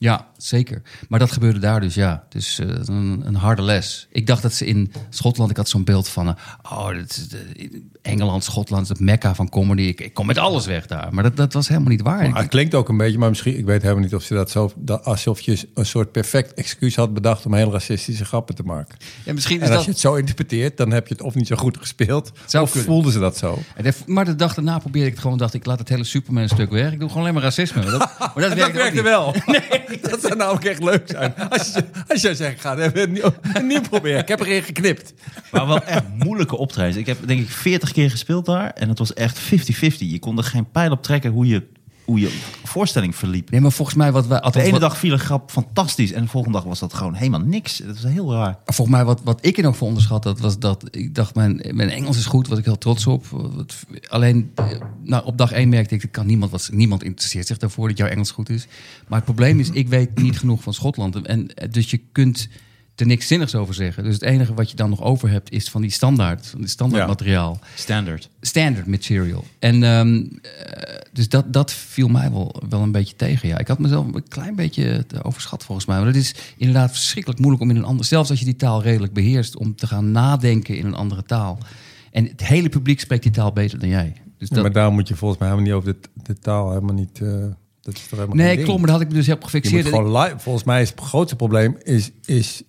Ja, 0.00 0.26
zeker. 0.36 0.82
Maar 1.08 1.18
dat 1.18 1.32
gebeurde 1.32 1.58
daar 1.58 1.80
dus, 1.80 1.94
ja. 1.94 2.24
Dus 2.28 2.58
eh, 2.58 2.66
een, 2.84 3.22
een 3.24 3.34
harde 3.34 3.62
les. 3.62 4.06
Ik 4.10 4.26
dacht 4.26 4.42
dat 4.42 4.52
ze 4.54 4.66
in 4.66 4.92
Schotland, 5.10 5.50
ik 5.50 5.56
had 5.56 5.68
zo'n 5.68 5.84
beeld 5.84 6.08
van... 6.08 6.28
eh, 6.28 6.34
oh, 6.72 6.88
dit 6.88 7.10
is 7.16 7.28
de- 7.28 7.82
Engeland, 8.02 8.44
Schotland, 8.44 8.88
het 8.88 9.00
mekka 9.00 9.34
van 9.34 9.48
comedy. 9.48 9.82
Ik, 9.82 10.00
ik 10.00 10.14
kom 10.14 10.26
met 10.26 10.38
alles 10.38 10.66
weg 10.66 10.86
daar. 10.86 11.08
Maar 11.14 11.22
dat, 11.22 11.36
dat 11.36 11.52
was 11.52 11.68
helemaal 11.68 11.90
niet 11.90 12.02
waar. 12.02 12.30
Maar 12.30 12.40
het 12.40 12.50
klinkt 12.50 12.74
ook 12.74 12.88
een 12.88 12.96
beetje, 12.96 13.18
maar 13.18 13.28
misschien, 13.28 13.58
ik 13.58 13.64
weet 13.64 13.82
helemaal 13.82 14.02
niet 14.02 14.14
of 14.14 14.22
ze 14.22 14.34
dat 14.34 14.50
zo, 14.50 14.72
dat, 14.76 15.04
alsof 15.04 15.40
je 15.40 15.68
een 15.74 15.86
soort 15.86 16.12
perfect 16.12 16.54
excuus 16.54 16.96
had 16.96 17.14
bedacht 17.14 17.46
om 17.46 17.54
heel 17.54 17.72
racistische 17.72 18.24
grappen 18.24 18.54
te 18.54 18.62
maken. 18.62 18.98
ja, 19.24 19.32
misschien 19.32 19.60
is 19.60 19.62
En 19.62 19.68
als 19.68 19.76
dat... 19.76 19.84
je 19.84 19.90
het 19.90 20.00
zo 20.00 20.14
interpreteert, 20.14 20.76
dan 20.76 20.90
heb 20.90 21.06
je 21.08 21.14
het 21.14 21.22
of 21.22 21.34
niet 21.34 21.46
zo 21.46 21.56
goed 21.56 21.76
gespeeld, 21.76 22.32
Zou 22.46 22.64
of 22.64 22.70
kunnen. 22.70 22.88
voelden 22.90 23.12
ze 23.12 23.18
dat 23.18 23.36
zo. 23.36 23.58
En 23.76 23.92
Maar 24.06 24.24
de 24.24 24.36
dag 24.36 24.54
daarna 24.54 24.78
probeerde 24.78 25.06
ik 25.06 25.12
het 25.12 25.22
gewoon, 25.22 25.38
dacht 25.38 25.54
ik, 25.54 25.66
laat 25.66 25.78
het 25.78 25.88
hele 25.88 26.04
Superman-stuk 26.04 26.70
weg. 26.70 26.92
Ik 26.92 26.98
doe 26.98 27.08
gewoon 27.08 27.22
alleen 27.22 27.34
maar 27.34 27.42
racisme. 27.42 27.82
Maar 27.82 27.90
dat, 27.90 27.98
maar 28.18 28.32
dat, 28.34 28.50
En 28.50 28.56
werkte 28.72 28.94
niet. 28.94 29.02
wel. 29.02 29.34
dat 30.10 30.20
zou 30.20 30.36
namelijk 30.36 30.64
echt 30.64 30.82
leuk 30.82 31.02
zijn. 31.06 31.34
Als 31.48 31.72
je, 31.72 31.84
als 32.08 32.20
je 32.22 32.34
zegt, 32.34 32.60
ga 32.60 32.76
het 32.76 33.10
nieuw, 33.10 33.34
nieuw 33.62 33.80
proberen. 33.80 34.20
Ik 34.20 34.28
heb 34.28 34.40
erin 34.40 34.62
geknipt. 34.62 35.14
Maar 35.50 35.66
wel 35.66 35.82
echt 35.82 36.04
moeilijke 36.18 36.56
optredens. 36.56 36.96
Ik 36.96 37.06
heb 37.06 37.18
denk 37.26 37.40
ik 37.40 37.50
40 37.50 37.92
keer 37.92 38.10
gespeeld 38.10 38.46
daar. 38.46 38.70
En 38.70 38.88
het 38.88 38.98
was 38.98 39.14
echt 39.14 39.40
50-50. 39.40 39.44
Je 39.98 40.18
kon 40.18 40.38
er 40.38 40.44
geen 40.44 40.70
pijl 40.70 40.90
op 40.90 41.02
trekken 41.02 41.30
hoe 41.30 41.46
je, 41.46 41.66
hoe 42.08 42.20
je 42.20 42.38
voorstelling 42.64 43.16
verliep. 43.16 43.50
Nee, 43.50 43.60
maar 43.60 43.72
volgens 43.72 43.96
mij 43.96 44.12
wat 44.12 44.26
wij... 44.26 44.38
De 44.38 44.44
althans, 44.44 44.64
ene 44.64 44.72
wat- 44.72 44.80
dag 44.80 44.98
viel 44.98 45.12
een 45.12 45.18
grap 45.18 45.50
fantastisch. 45.50 46.12
En 46.12 46.22
de 46.22 46.28
volgende 46.28 46.56
dag 46.58 46.66
was 46.66 46.78
dat 46.78 46.94
gewoon 46.94 47.14
helemaal 47.14 47.40
niks. 47.40 47.76
Dat 47.76 48.00
was 48.00 48.12
heel 48.12 48.32
raar. 48.32 48.58
Volgens 48.64 48.96
mij, 48.96 49.04
wat, 49.04 49.20
wat 49.24 49.38
ik 49.46 49.56
er 49.56 49.62
nog 49.62 49.76
voor 49.76 49.86
onderschat 49.88 50.24
had, 50.24 50.40
was 50.40 50.58
dat 50.58 50.84
ik 50.90 51.14
dacht, 51.14 51.34
mijn, 51.34 51.62
mijn 51.72 51.88
Engels 51.90 52.16
is 52.16 52.26
goed, 52.26 52.48
was 52.48 52.58
ik 52.58 52.64
heel 52.64 52.78
trots 52.78 53.06
op. 53.06 53.26
Wat- 53.30 53.76
alleen, 54.08 54.50
eh, 54.54 54.64
nou, 55.02 55.24
op 55.24 55.38
dag 55.38 55.52
één 55.52 55.68
merkte 55.68 55.94
ik, 55.94 56.02
ik 56.02 56.12
kan 56.12 56.26
niemand, 56.26 56.50
wat, 56.50 56.68
niemand 56.72 57.02
interesseert 57.02 57.46
zich 57.46 57.58
daarvoor 57.58 57.88
dat 57.88 57.96
jouw 57.98 58.08
Engels 58.08 58.30
goed 58.30 58.48
is. 58.48 58.66
Maar 59.08 59.16
het 59.16 59.24
probleem 59.24 59.60
is, 59.60 59.70
ik 59.70 59.88
weet 59.88 60.18
niet 60.18 60.38
genoeg 60.38 60.62
van 60.62 60.74
Schotland. 60.74 61.22
En, 61.22 61.54
eh, 61.54 61.70
dus 61.70 61.90
je 61.90 62.00
kunt 62.12 62.48
er 63.00 63.06
niks 63.06 63.26
zinnigs 63.26 63.54
over 63.54 63.74
zeggen. 63.74 64.04
Dus 64.04 64.12
het 64.14 64.22
enige 64.22 64.54
wat 64.54 64.70
je 64.70 64.76
dan 64.76 64.90
nog 64.90 65.02
over 65.02 65.30
hebt, 65.30 65.50
is 65.52 65.68
van 65.70 65.82
die 65.82 65.90
standaard, 65.90 66.46
van 66.46 66.58
die 66.60 66.68
standaard 66.68 67.02
Ja. 67.02 67.08
materiaal. 67.08 67.58
Standard. 67.74 68.28
Standard 68.40 68.86
material. 68.86 69.44
En 69.58 69.82
ehm, 69.82 70.16
eh, 70.42 70.94
dus 71.12 71.28
dat, 71.28 71.52
dat 71.52 71.72
viel 71.72 72.08
mij 72.08 72.30
wel, 72.30 72.62
wel 72.68 72.80
een 72.82 72.92
beetje 72.92 73.16
tegen. 73.16 73.48
Ja, 73.48 73.58
ik 73.58 73.68
had 73.68 73.78
mezelf 73.78 74.06
een 74.14 74.28
klein 74.28 74.54
beetje 74.54 75.06
te 75.06 75.24
overschat 75.24 75.64
volgens 75.64 75.86
mij. 75.86 75.96
Maar 75.98 76.06
het 76.06 76.16
is 76.16 76.34
inderdaad 76.56 76.90
verschrikkelijk 76.90 77.40
moeilijk 77.40 77.62
om 77.64 77.70
in 77.70 77.76
een 77.76 77.84
andere... 77.84 78.04
Zelfs 78.08 78.30
als 78.30 78.38
je 78.38 78.44
die 78.44 78.56
taal 78.56 78.82
redelijk 78.82 79.12
beheerst, 79.12 79.56
om 79.56 79.74
te 79.76 79.86
gaan 79.86 80.10
nadenken 80.12 80.76
in 80.76 80.86
een 80.86 80.94
andere 80.94 81.22
taal. 81.22 81.58
En 82.10 82.24
het 82.26 82.46
hele 82.46 82.68
publiek 82.68 83.00
spreekt 83.00 83.22
die 83.22 83.32
taal 83.32 83.52
beter 83.52 83.78
dan 83.78 83.88
jij. 83.88 84.12
Dus 84.38 84.48
Ja, 84.48 84.54
dat, 84.54 84.64
maar 84.64 84.72
daar 84.72 84.92
moet 84.92 85.08
je 85.08 85.16
volgens 85.16 85.40
mij 85.40 85.48
helemaal 85.48 85.70
niet 85.70 85.80
over 85.82 85.94
de, 86.00 86.08
de 86.22 86.38
taal 86.38 86.68
helemaal 86.68 86.94
niet. 86.94 87.20
eh, 87.22 87.44
dat 87.94 87.96
is 87.96 88.08
toch 88.08 88.18
helemaal 88.18 88.36
geen 88.46 88.56
nee, 88.56 88.64
klopt, 88.64 88.78
maar 88.78 88.86
dat 88.88 88.96
had 88.96 89.00
ik 89.00 89.08
me 89.08 89.14
dus 89.14 89.26
heel 89.26 89.36
Je 89.38 89.42
gefixeerd. 89.44 89.84
moet 89.84 89.94
gewoon 89.94 90.16
live. 90.18 90.38
Volgens 90.38 90.64
mij 90.64 90.82
is 90.82 90.90
het 90.90 91.00
grootste 91.00 91.36
probleem 91.36 91.76
is, 91.82 92.10
is 92.24 92.62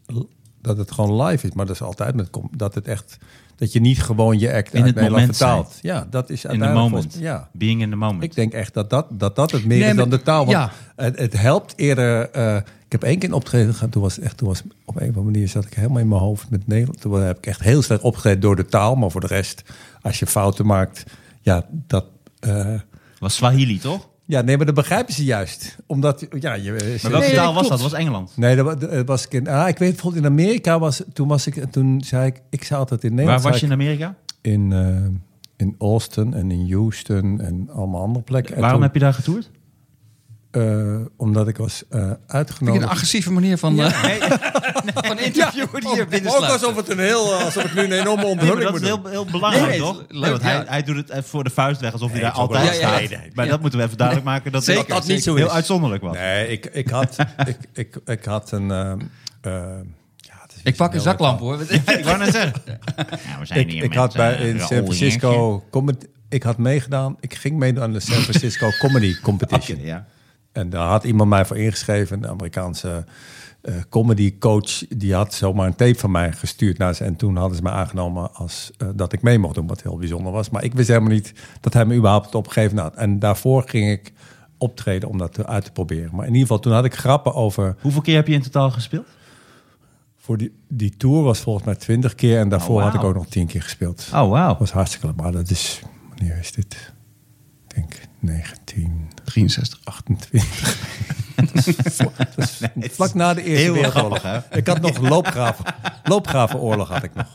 dat 0.61 0.77
het 0.77 0.91
gewoon 0.91 1.21
live 1.23 1.47
is. 1.47 1.53
Maar 1.53 1.65
dat 1.65 1.75
is 1.75 1.81
altijd 1.81 2.15
met 2.15 2.29
dat 2.51 2.75
het 2.75 2.87
echt 2.87 3.17
dat 3.55 3.71
je 3.73 3.79
niet 3.79 4.01
gewoon 4.01 4.39
je 4.39 4.53
act 4.53 4.73
In 4.73 4.77
uit 4.77 4.85
het 4.85 4.95
Nederland 4.95 5.11
moment 5.11 5.37
vertaalt. 5.37 5.77
Ja, 5.81 6.07
dat 6.09 6.29
is 6.29 6.45
In 6.45 6.59
the 6.59 6.67
moment. 6.67 7.17
Ja, 7.19 7.49
Being 7.53 7.81
in 7.81 7.89
the 7.89 7.95
moment. 7.95 8.23
ik 8.23 8.35
denk 8.35 8.53
echt 8.53 8.73
dat 8.73 8.89
dat, 8.89 9.05
dat, 9.11 9.35
dat 9.35 9.51
het 9.51 9.65
meer 9.65 9.79
Nee, 9.79 9.89
is 9.89 9.95
dan 9.95 10.09
de 10.09 10.21
taal. 10.21 10.45
Want 10.45 10.57
ja. 10.57 10.71
het, 10.95 11.19
het 11.19 11.33
helpt 11.37 11.73
eerder. 11.75 12.29
eh, 12.29 12.55
ik 12.85 12.91
heb 12.91 13.03
één 13.03 13.19
keer 13.19 13.29
een 13.29 13.35
optreden 13.35 13.73
gehad. 13.73 13.91
Toen 13.91 14.01
was 14.01 14.19
echt, 14.19 14.37
toen 14.37 14.47
was 14.47 14.61
op 14.85 14.95
een 14.95 15.01
of 15.01 15.07
andere 15.07 15.25
manier 15.25 15.47
zat 15.47 15.65
ik 15.65 15.73
helemaal 15.73 15.99
in 15.99 16.07
mijn 16.07 16.21
hoofd 16.21 16.49
met 16.49 16.67
Nederland. 16.67 17.01
Toen 17.01 17.21
heb 17.21 17.37
ik 17.37 17.45
echt 17.45 17.59
heel 17.61 17.81
slecht 17.81 18.01
opgetreden 18.01 18.39
door 18.39 18.55
de 18.55 18.65
taal. 18.65 18.95
Maar 18.95 19.11
voor 19.11 19.21
de 19.21 19.27
rest, 19.27 19.63
als 20.01 20.19
je 20.19 20.25
fouten 20.27 20.65
maakt, 20.65 21.03
ja, 21.41 21.65
dat. 21.71 22.05
eh, 22.39 22.73
was 23.19 23.35
Swahili, 23.35 23.79
toch? 23.79 24.08
Ja, 24.29 24.41
nee, 24.41 24.57
maar 24.57 24.65
dat 24.65 24.75
begrijpen 24.75 25.13
ze 25.13 25.23
juist. 25.23 25.77
Omdat, 25.85 26.25
ja, 26.39 26.53
je, 26.53 26.71
Maar 27.01 27.11
welke 27.11 27.25
Nee, 27.27 27.35
taal 27.35 27.53
was 27.53 27.61
dat? 27.67 27.79
Dat 27.79 27.91
was 27.91 27.99
Engeland. 27.99 28.31
Nee, 28.35 28.55
dat, 28.55 28.81
dat 28.81 29.05
was 29.05 29.25
ik 29.25 29.33
in. 29.33 29.47
Ah, 29.47 29.67
ik 29.67 29.77
weet 29.77 29.91
bijvoorbeeld 29.91 30.23
in 30.23 30.29
Amerika 30.31 30.79
was. 30.79 31.03
Toen 31.13 31.27
was 31.27 31.47
ik. 31.47 31.63
Toen 31.71 32.01
zei 32.05 32.25
ik. 32.25 32.41
Ik 32.49 32.63
zei 32.63 32.79
altijd 32.79 33.03
in 33.03 33.09
Waar 33.09 33.17
Nederland. 33.17 33.43
was 33.43 33.59
je 33.59 33.65
in 33.65 33.71
Amerika? 33.71 34.15
ik 34.41 34.51
in, 34.51 34.73
eh, 34.73 35.65
in 35.67 35.75
Austin 35.79 36.33
en 36.33 36.51
in 36.51 36.71
Houston 36.73 37.41
en 37.41 37.69
allemaal 37.73 38.01
andere 38.01 38.23
plekken. 38.23 38.55
En 38.55 38.61
Waarom 38.61 38.77
toen, 38.79 38.87
heb 38.87 38.95
je 38.95 39.01
daar 39.01 39.13
getoerd? 39.13 39.49
Eh, 40.51 40.95
omdat 41.17 41.47
ik 41.47 41.57
was 41.57 41.83
eh 41.89 41.99
Vind 41.99 42.11
ik 42.13 42.17
uitgenodigd. 42.27 42.83
een 42.83 42.89
agressieve 42.89 43.31
manier 43.31 43.57
van, 43.57 43.79
eh, 43.79 43.89
van 45.09 45.19
interviewen 45.19 45.81
die 45.81 45.95
je 45.95 46.05
binnen 46.09 46.31
Ook 46.35 46.43
alsof 46.43 46.75
het 46.75 46.89
een 46.89 46.99
heel, 46.99 47.33
eh, 47.33 47.45
alsof 47.45 47.63
ik 47.63 47.73
nu 47.73 47.81
een 47.81 47.91
enorme 47.91 48.21
Nee, 48.23 48.31
onthulling 48.31 48.61
dat 48.61 48.71
moet 48.71 48.81
is 48.81 48.87
heel, 48.87 49.05
heel 49.05 49.25
belangrijk, 49.25 49.67
Nee, 49.69 49.79
toch? 49.79 49.97
het 49.97 50.11
Nee, 50.11 50.19
leuk, 50.21 50.29
want 50.29 50.41
hij, 50.41 50.53
ja. 50.53 50.63
hij 50.67 50.83
doet 50.83 51.09
het 51.09 51.25
voor 51.25 51.43
de 51.43 51.49
vuist 51.49 51.81
weg, 51.81 51.91
alsof 51.91 52.11
hij 52.11 52.19
daar 52.19 52.29
het 52.29 52.39
altijd 52.39 52.75
staat. 52.75 52.99
Ja, 52.99 52.99
ja, 52.99 53.09
ja. 53.09 53.19
Maar 53.33 53.47
dat 53.47 53.61
moeten 53.61 53.79
we 53.79 53.85
even 53.85 53.97
duidelijk 53.97 54.27
maken. 54.27 54.51
Dat 54.51 54.63
Zeker, 54.63 54.87
dat, 54.87 54.97
dat 54.97 55.07
niet 55.07 55.23
zo 55.23 55.35
heel 55.35 55.49
uitzonderlijk 55.51 56.01
was. 56.03 56.15
Nee, 56.15 56.47
ik, 56.47 56.65
ik 56.65 56.89
had, 56.89 57.15
ik, 57.45 57.57
ik, 57.73 57.97
ik 58.05 58.25
had 58.25 58.51
een. 58.51 58.71
ehm, 58.71 58.99
eh, 59.41 59.51
ja, 60.15 60.33
het 60.41 60.51
is 60.55 60.61
Ik 60.63 60.75
pak 60.75 60.93
een 60.93 61.01
zaklamp 61.01 61.39
hoor. 61.39 61.61
Ik 61.71 62.03
wou 62.03 62.17
net 62.17 62.31
zeggen. 62.33 62.53
Ja, 63.27 63.39
we 63.39 63.45
zijn 63.45 63.59
Ik, 63.59 63.71
hier 63.71 63.83
ik 63.83 63.93
had 63.93 64.13
bij 64.13 64.37
eh, 64.37 64.47
in 64.49 64.59
San 64.59 64.67
Francisco. 64.67 65.63
Ik 66.29 66.43
had 66.43 66.57
meegedaan. 66.57 67.17
Ik 67.19 67.33
ging 67.33 67.57
meedoen 67.57 67.83
aan 67.83 67.93
de 67.93 67.99
San 67.99 68.21
Francisco 68.21 68.69
Comedy 68.79 69.19
Competition. 69.21 69.81
Ja. 69.81 70.05
En 70.59 70.69
daar 70.69 70.87
had 70.87 71.03
iemand 71.03 71.29
mij 71.29 71.45
voor 71.45 71.57
ingeschreven, 71.57 72.17
een 72.17 72.29
Amerikaanse 72.29 73.05
eh, 73.61 73.73
comedy 73.89 74.37
coach. 74.37 74.87
Die 74.87 75.13
had 75.13 75.33
zomaar 75.33 75.67
een 75.67 75.75
tape 75.75 75.99
van 75.99 76.11
mij 76.11 76.31
gestuurd 76.31 76.77
naar 76.77 76.93
ze. 76.95 77.03
En 77.03 77.15
toen 77.15 77.35
hadden 77.35 77.57
ze 77.57 77.63
me 77.63 77.69
aangenomen 77.69 78.33
als 78.33 78.71
eh, 78.77 78.87
dat 78.95 79.13
ik 79.13 79.21
mee 79.21 79.39
mocht 79.39 79.55
doen, 79.55 79.67
wat 79.67 79.81
heel 79.81 79.97
bijzonder 79.97 80.31
was. 80.31 80.49
Maar 80.49 80.63
ik 80.63 80.73
wist 80.73 80.87
helemaal 80.87 81.11
niet 81.11 81.33
dat 81.61 81.73
hij 81.73 81.85
me 81.85 81.95
überhaupt 81.95 82.25
had 82.25 82.35
opgegeven. 82.35 82.75
Nou, 82.75 82.91
en 82.95 83.19
daarvoor 83.19 83.63
ging 83.65 83.89
ik 83.89 84.13
optreden 84.57 85.09
om 85.09 85.17
dat 85.17 85.45
uit 85.45 85.65
te 85.65 85.71
proberen. 85.71 86.09
Maar 86.15 86.25
in 86.25 86.33
ieder 86.33 86.41
geval, 86.41 86.59
toen 86.59 86.73
had 86.73 86.85
ik 86.85 86.95
grappen 86.95 87.33
over... 87.33 87.75
Hoeveel 87.81 88.01
keer 88.01 88.15
heb 88.15 88.27
je 88.27 88.33
in 88.33 88.41
totaal 88.41 88.71
gespeeld? 88.71 89.07
Voor 90.17 90.37
die, 90.37 90.51
die 90.67 90.97
tour 90.97 91.23
was 91.23 91.39
volgens 91.39 91.65
mij 91.65 91.75
twintig 91.75 92.15
keer. 92.15 92.39
En 92.39 92.49
daarvoor 92.49 92.75
Oh, 92.75 92.83
had 92.83 92.93
ik 92.93 93.03
ook 93.03 93.15
nog 93.15 93.27
tien 93.27 93.47
keer 93.47 93.61
gespeeld. 93.61 94.07
Oh, 94.13 94.29
wauw. 94.29 94.47
Dat 94.47 94.59
was 94.59 94.71
hartstikke 94.71 95.07
leuk. 95.07 95.15
Maar 95.15 95.31
dat 95.31 95.49
is... 95.49 95.81
Wanneer 96.09 96.37
is 96.37 96.51
dit? 96.51 96.93
Ik 97.67 97.75
denk 97.75 98.08
1928. 98.19 100.29
63. 101.53 102.07
Dat 102.35 102.49
is 102.79 102.91
vlak 102.91 103.13
na 103.13 103.33
de 103.33 103.43
Eerste 103.43 103.61
Heel 103.63 103.73
Wereldoorlog. 103.73 104.19
grappig, 104.19 104.51
Ik 104.59 104.67
had 104.67 104.81
nog 104.81 104.97
loopgraven. 104.97 105.65
Loopgravenoorlog 106.03 106.89
had 106.89 107.03
ik 107.03 107.15
nog. 107.15 107.27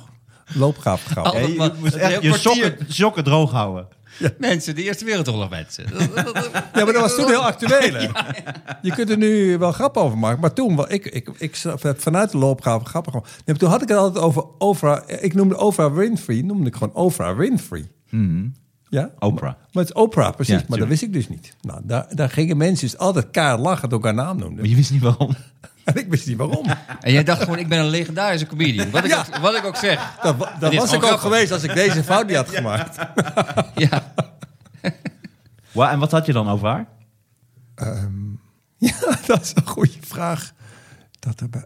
Loopgravengrauw. 0.54 1.24
Oh. 1.24 1.32
Ja, 1.40 1.46
je 1.46 1.54
maar- 1.54 1.70
moest 1.80 1.94
echt 1.94 2.16
een 2.16 2.22
je 2.30 2.38
sokken, 2.38 2.76
sokken 2.88 3.24
droog 3.24 3.50
houden. 3.50 3.86
Mensen, 4.38 4.74
de 4.74 4.82
Eerste 4.82 5.04
Wereldoorlog 5.04 5.50
mensen. 5.50 5.84
Ja, 6.74 6.84
maar 6.84 6.92
dat 6.92 7.02
was 7.02 7.14
toen 7.14 7.26
heel 7.26 7.44
actueel. 7.44 8.00
Je 8.82 8.92
kunt 8.94 9.10
er 9.10 9.16
nu 9.16 9.58
wel 9.58 9.72
grap 9.72 9.96
over 9.96 10.18
maken. 10.18 10.40
Maar 10.40 10.52
toen, 10.52 10.76
wel- 10.76 10.92
ik, 10.92 11.04
ik, 11.06 11.28
ik 11.38 11.56
heb 11.80 12.00
vanuit 12.00 12.30
de 12.30 12.38
loopgraven 12.38 12.86
grappig 12.86 13.12
gewoon. 13.12 13.26
Nee, 13.44 13.56
toen 13.56 13.68
had 13.70 13.82
ik 13.82 13.88
het 13.88 13.96
altijd 13.98 14.24
over 14.24 14.44
Oprah. 14.58 15.02
Ik 15.20 15.34
noemde 15.34 15.58
Oprah 15.58 15.94
Winfrey, 15.94 16.40
noemde 16.42 16.66
ik 16.68 16.74
gewoon 16.76 16.94
Oprah 16.94 17.36
Winfrey. 17.36 17.90
Ja? 18.94 19.10
Oprah. 19.18 19.52
Maar 19.72 19.82
het 19.84 19.88
is 19.88 19.92
Oprah, 19.92 20.34
precies. 20.34 20.54
Ja, 20.60 20.64
maar 20.68 20.78
dat 20.78 20.88
wist 20.88 21.02
ik 21.02 21.12
dus 21.12 21.28
niet. 21.28 21.54
Nou, 21.60 21.80
daar, 21.84 22.06
daar 22.10 22.30
gingen 22.30 22.56
mensen 22.56 22.86
dus 22.88 22.98
altijd 22.98 23.30
kaart 23.30 23.60
lachen 23.60 23.88
door 23.88 24.04
haar 24.04 24.14
naam 24.14 24.36
Maar 24.36 24.46
noemden. 24.46 24.68
je 24.68 24.74
wist 24.76 24.90
niet 24.90 25.02
waarom. 25.02 25.34
En 25.84 25.96
ik 25.96 26.08
wist 26.08 26.26
niet 26.26 26.36
waarom. 26.36 26.66
En 27.00 27.12
jij 27.12 27.24
dacht 27.24 27.42
gewoon, 27.42 27.58
ik 27.58 27.68
ben 27.68 27.78
een 27.78 27.86
legendarische 27.88 28.46
comedian. 28.46 28.90
Wat 28.90 29.04
ik, 29.04 29.10
Ja. 29.10 29.18
ook, 29.18 29.36
wat 29.36 29.56
ik 29.56 29.64
ook 29.64 29.76
zeg. 29.76 30.16
Dat, 30.22 30.48
dat 30.60 30.74
was 30.74 30.92
ik 30.92 31.02
ook 31.02 31.20
geweest 31.20 31.52
als 31.52 31.62
ik 31.62 31.74
deze 31.74 32.04
fout 32.10 32.26
niet 32.26 32.36
had 32.36 32.48
gemaakt. 32.48 32.96
Ja. 33.74 34.12
Wa- 35.72 35.90
En 35.90 35.98
wat 35.98 36.10
had 36.10 36.26
je 36.26 36.32
dan 36.32 36.48
over 36.48 36.68
haar? 36.68 36.86
Ja, 38.78 38.94
dat 39.26 39.40
is 39.42 39.52
een 39.54 39.66
goede 39.66 39.90
vraag. 40.00 40.52
Dat 41.18 41.40
er 41.40 41.50
bij... 41.50 41.64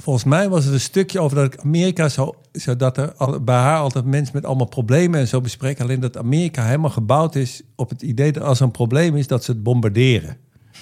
Volgens 0.00 0.24
mij 0.24 0.48
was 0.48 0.64
het 0.64 0.72
een 0.74 0.80
stukje 0.80 1.20
over 1.20 1.36
dat 1.36 1.52
ik 1.54 1.60
Amerika 1.60 2.08
zo, 2.08 2.34
zodat 2.52 2.96
er 2.96 3.12
al, 3.14 3.40
bij 3.40 3.56
haar 3.56 3.78
altijd 3.78 4.04
mensen 4.04 4.34
met 4.34 4.44
allemaal 4.44 4.66
problemen 4.66 5.20
en 5.20 5.28
zo 5.28 5.40
bespreken. 5.40 5.84
Alleen 5.84 6.00
dat 6.00 6.16
Amerika 6.16 6.64
helemaal 6.64 6.90
gebouwd 6.90 7.34
is 7.34 7.62
op 7.76 7.88
het 7.90 8.02
idee 8.02 8.32
dat 8.32 8.42
als 8.42 8.58
er 8.58 8.64
een 8.64 8.70
probleem 8.70 9.16
is, 9.16 9.26
dat 9.26 9.44
ze 9.44 9.50
het 9.50 9.62
bombarderen. 9.62 10.36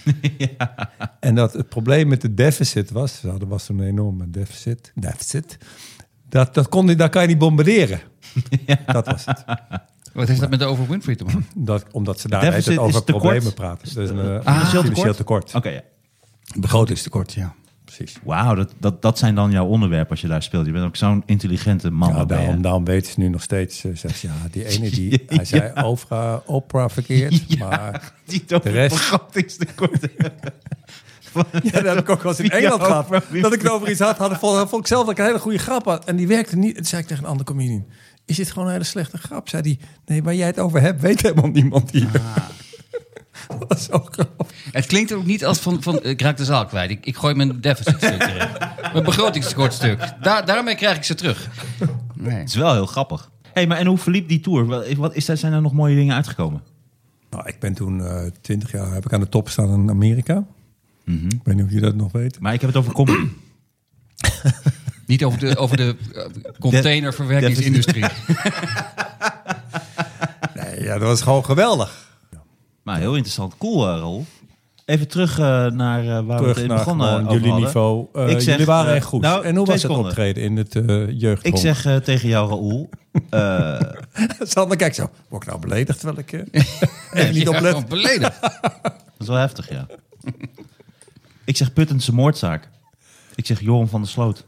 En 1.20 1.34
dat 1.34 1.52
het 1.52 1.68
probleem 1.68 2.08
met 2.08 2.20
de 2.20 2.34
deficit 2.34 2.90
was, 2.90 3.20
zo, 3.20 3.36
er 3.40 3.48
was 3.48 3.68
een 3.68 3.80
enorme 3.82 4.30
deficit, 4.30 4.92
deficit 4.94 5.58
dat, 6.28 6.54
dat 6.54 6.68
kon, 6.68 6.86
niet- 6.86 6.98
dat 6.98 7.10
kan 7.10 7.22
je 7.22 7.28
niet 7.28 7.38
bombarderen. 7.38 8.00
Dat 8.86 9.06
was 9.06 9.24
het. 9.24 9.44
Wat 10.12 10.28
heeft 10.28 10.40
dat 10.40 10.50
met 10.50 10.58
de 10.58 10.64
Over 10.64 10.86
Winfrey 10.88 11.14
te 11.16 11.24
maken? 11.24 11.46
Dat, 11.54 11.84
omdat 11.92 12.20
ze 12.20 12.28
daar 12.28 12.40
over 12.78 13.02
problemen 13.04 13.54
praten. 13.54 13.94
Dus 13.94 14.08
een 14.10 14.42
Financieel 14.42 15.14
tekort. 15.14 15.54
Oké, 15.54 15.68
ja. 15.68 15.82
Begrotingstekort, 16.58 17.32
ja. 17.32 17.54
Precies. 17.86 18.16
Wauw, 18.24 18.54
dat, 18.54 18.74
dat, 18.78 19.02
dat 19.02 19.18
zijn 19.18 19.34
dan 19.34 19.50
jouw 19.50 19.66
onderwerpen 19.66 20.10
als 20.10 20.20
je 20.20 20.26
daar 20.28 20.42
speelt. 20.42 20.66
Je 20.66 20.72
bent 20.72 20.84
ook 20.84 20.96
zo'n 20.96 21.22
intelligente 21.26 21.90
man. 21.90 22.08
Ja, 22.12 22.20
je. 22.20 22.26
daarom, 22.26 22.62
daarom 22.62 22.84
weten 22.84 23.12
ze 23.12 23.20
nu 23.20 23.28
nog 23.28 23.42
steeds. 23.42 23.84
eh, 23.84 23.90
zegt 23.94 24.18
ze, 24.18 24.26
ja, 24.26 24.32
die 24.50 24.66
ene 24.68 24.90
die 24.90 25.22
hij 25.26 25.44
zei 25.44 25.72
Oprah, 25.84 26.38
Oprah 26.48 26.90
verkeerd. 26.90 27.58
Maar 27.58 28.12
Die 28.24 28.44
De 28.46 28.58
rest- 28.70 28.94
ja, 31.62 31.70
dat 31.70 31.84
heb 31.84 31.98
ik 31.98 32.08
ook 32.08 32.22
wel 32.22 32.32
eens 32.32 32.40
in 32.40 32.50
Engeland 32.50 32.82
gehad. 32.82 33.08
Dat 33.42 33.52
ik 33.52 33.62
het 33.62 33.70
over 33.70 33.90
iets 33.90 34.00
had, 34.00 34.16
had 34.18 34.38
vond, 34.38 34.68
vond 34.68 34.82
ik 34.82 34.86
zelf 34.86 35.02
dat 35.02 35.10
ik 35.12 35.18
een 35.18 35.24
hele 35.24 35.38
goede 35.38 35.58
grap 35.58 35.84
had. 35.84 36.04
En 36.04 36.16
die 36.16 36.26
werkte 36.26 36.56
niet. 36.56 36.76
En 36.76 36.84
zei 36.84 37.02
ik 37.02 37.08
tegen 37.08 37.22
een 37.24 37.28
andere 37.30 37.48
comedian. 37.48 37.86
Is 38.24 38.36
dit 38.36 38.50
gewoon 38.50 38.66
een 38.66 38.72
hele 38.72 38.84
slechte 38.84 39.18
grap? 39.18 39.48
Zei 39.48 39.62
die, 39.62 39.78
nee, 40.06 40.22
waar 40.22 40.34
jij 40.34 40.46
het 40.46 40.58
over 40.58 40.80
hebt, 40.80 41.00
weet 41.00 41.22
helemaal 41.22 41.50
niemand 41.50 41.90
hier. 41.90 42.08
Dat 43.48 43.64
was 43.68 43.84
zo 43.84 44.06
grappig. 44.10 44.46
Het 44.72 44.86
klinkt 44.86 45.12
ook 45.12 45.24
niet 45.24 45.44
als 45.44 45.58
van, 45.58 45.82
van 45.82 46.02
ik 46.02 46.20
raak 46.20 46.36
de 46.36 46.44
zaal 46.44 46.66
kwijt. 46.66 46.90
Ik, 46.90 47.06
ik 47.06 47.16
gooi 47.16 47.34
mijn 47.34 47.60
deficitstuk 47.60 48.22
erin. 48.22 48.48
Mijn 48.92 49.04
begrotingstekortstuk. 49.04 50.14
Daar, 50.20 50.46
daarmee 50.46 50.74
krijg 50.74 50.96
ik 50.96 51.04
ze 51.04 51.14
terug. 51.14 51.48
Nee. 52.14 52.34
Het 52.34 52.48
is 52.48 52.54
wel 52.54 52.72
heel 52.72 52.86
grappig. 52.86 53.30
hey, 53.52 53.66
maar 53.66 53.78
en 53.78 53.86
hoe 53.86 53.98
verliep 53.98 54.28
die 54.28 54.40
tour? 54.40 54.66
Wat, 54.96 55.14
is, 55.14 55.24
zijn 55.24 55.52
er 55.52 55.62
nog 55.62 55.72
mooie 55.72 55.94
dingen 55.94 56.14
uitgekomen? 56.14 56.62
Nou, 57.30 57.48
ik 57.48 57.58
ben 57.58 57.74
toen 57.74 58.02
twintig 58.40 58.72
jaar 58.72 58.92
heb 58.92 59.04
ik 59.04 59.12
aan 59.12 59.20
de 59.20 59.28
top 59.28 59.48
staan 59.48 59.72
in 59.72 59.90
Amerika. 59.90 60.44
Ik 61.04 61.40
weet 61.44 61.54
niet 61.54 61.64
of 61.64 61.70
je 61.70 61.80
dat 61.80 61.94
nog 61.94 62.12
weet. 62.12 62.40
Maar 62.40 62.54
ik 62.54 62.60
heb 62.60 62.70
het 62.70 62.78
over 62.78 62.92
comedy. 62.92 63.28
Niet 65.06 65.24
over 65.24 65.38
de, 65.38 65.56
over 65.56 65.76
de 65.76 65.96
eh, 66.14 66.24
containerverwerkingsindustrie. 66.58 68.04
Nee, 70.54 70.82
ja, 70.82 70.98
dat 70.98 71.08
was 71.08 71.22
gewoon 71.22 71.44
geweldig. 71.44 72.05
Maar 72.86 72.98
heel 72.98 73.14
interessant. 73.14 73.56
Cool, 73.58 73.88
eh, 73.88 73.98
Raoul. 73.98 74.26
Even 74.84 75.08
terug 75.08 75.38
eh, 75.38 75.66
naar 75.66 76.00
eh, 76.00 76.26
waar 76.26 76.42
we 76.42 76.60
het 76.60 76.66
begonnen 76.66 77.24
jullie 77.24 77.48
hadden. 77.48 77.64
niveau. 77.64 78.06
Zeg, 78.12 78.44
jullie 78.44 78.66
waren 78.66 78.94
echt 78.94 79.06
goed. 79.06 79.20
nou, 79.20 79.44
en 79.44 79.56
hoe 79.56 79.66
was 79.66 79.82
het 79.82 79.92
optreden 79.92 80.42
in 80.42 80.56
het 80.56 80.74
uh, 80.74 81.20
jeugd? 81.20 81.46
Ik 81.46 81.56
zeg 81.56 82.00
tegen 82.02 82.28
jou, 82.28 82.48
Raoul. 82.48 82.90
Sander, 84.52 84.76
kijk 84.76 84.94
zo. 84.94 85.10
Word 85.28 85.42
ik 85.42 85.48
nou 85.48 85.60
beledigd 85.60 86.00
terwijl 86.00 86.18
ik 86.26 86.32
even 87.12 87.34
niet 87.34 87.48
oplet? 87.48 87.88
beledigd. 87.88 88.40
dat 88.40 88.92
is 89.18 89.26
wel 89.26 89.36
heftig, 89.36 89.70
ja. 89.70 89.86
ik 91.44 91.56
zeg 91.56 91.72
Puttense 91.72 92.14
moordzaak. 92.14 92.68
Ik 93.34 93.46
zeg 93.46 93.60
Joram 93.60 93.88
van 93.88 94.00
der 94.00 94.10
Sloot. 94.10 94.44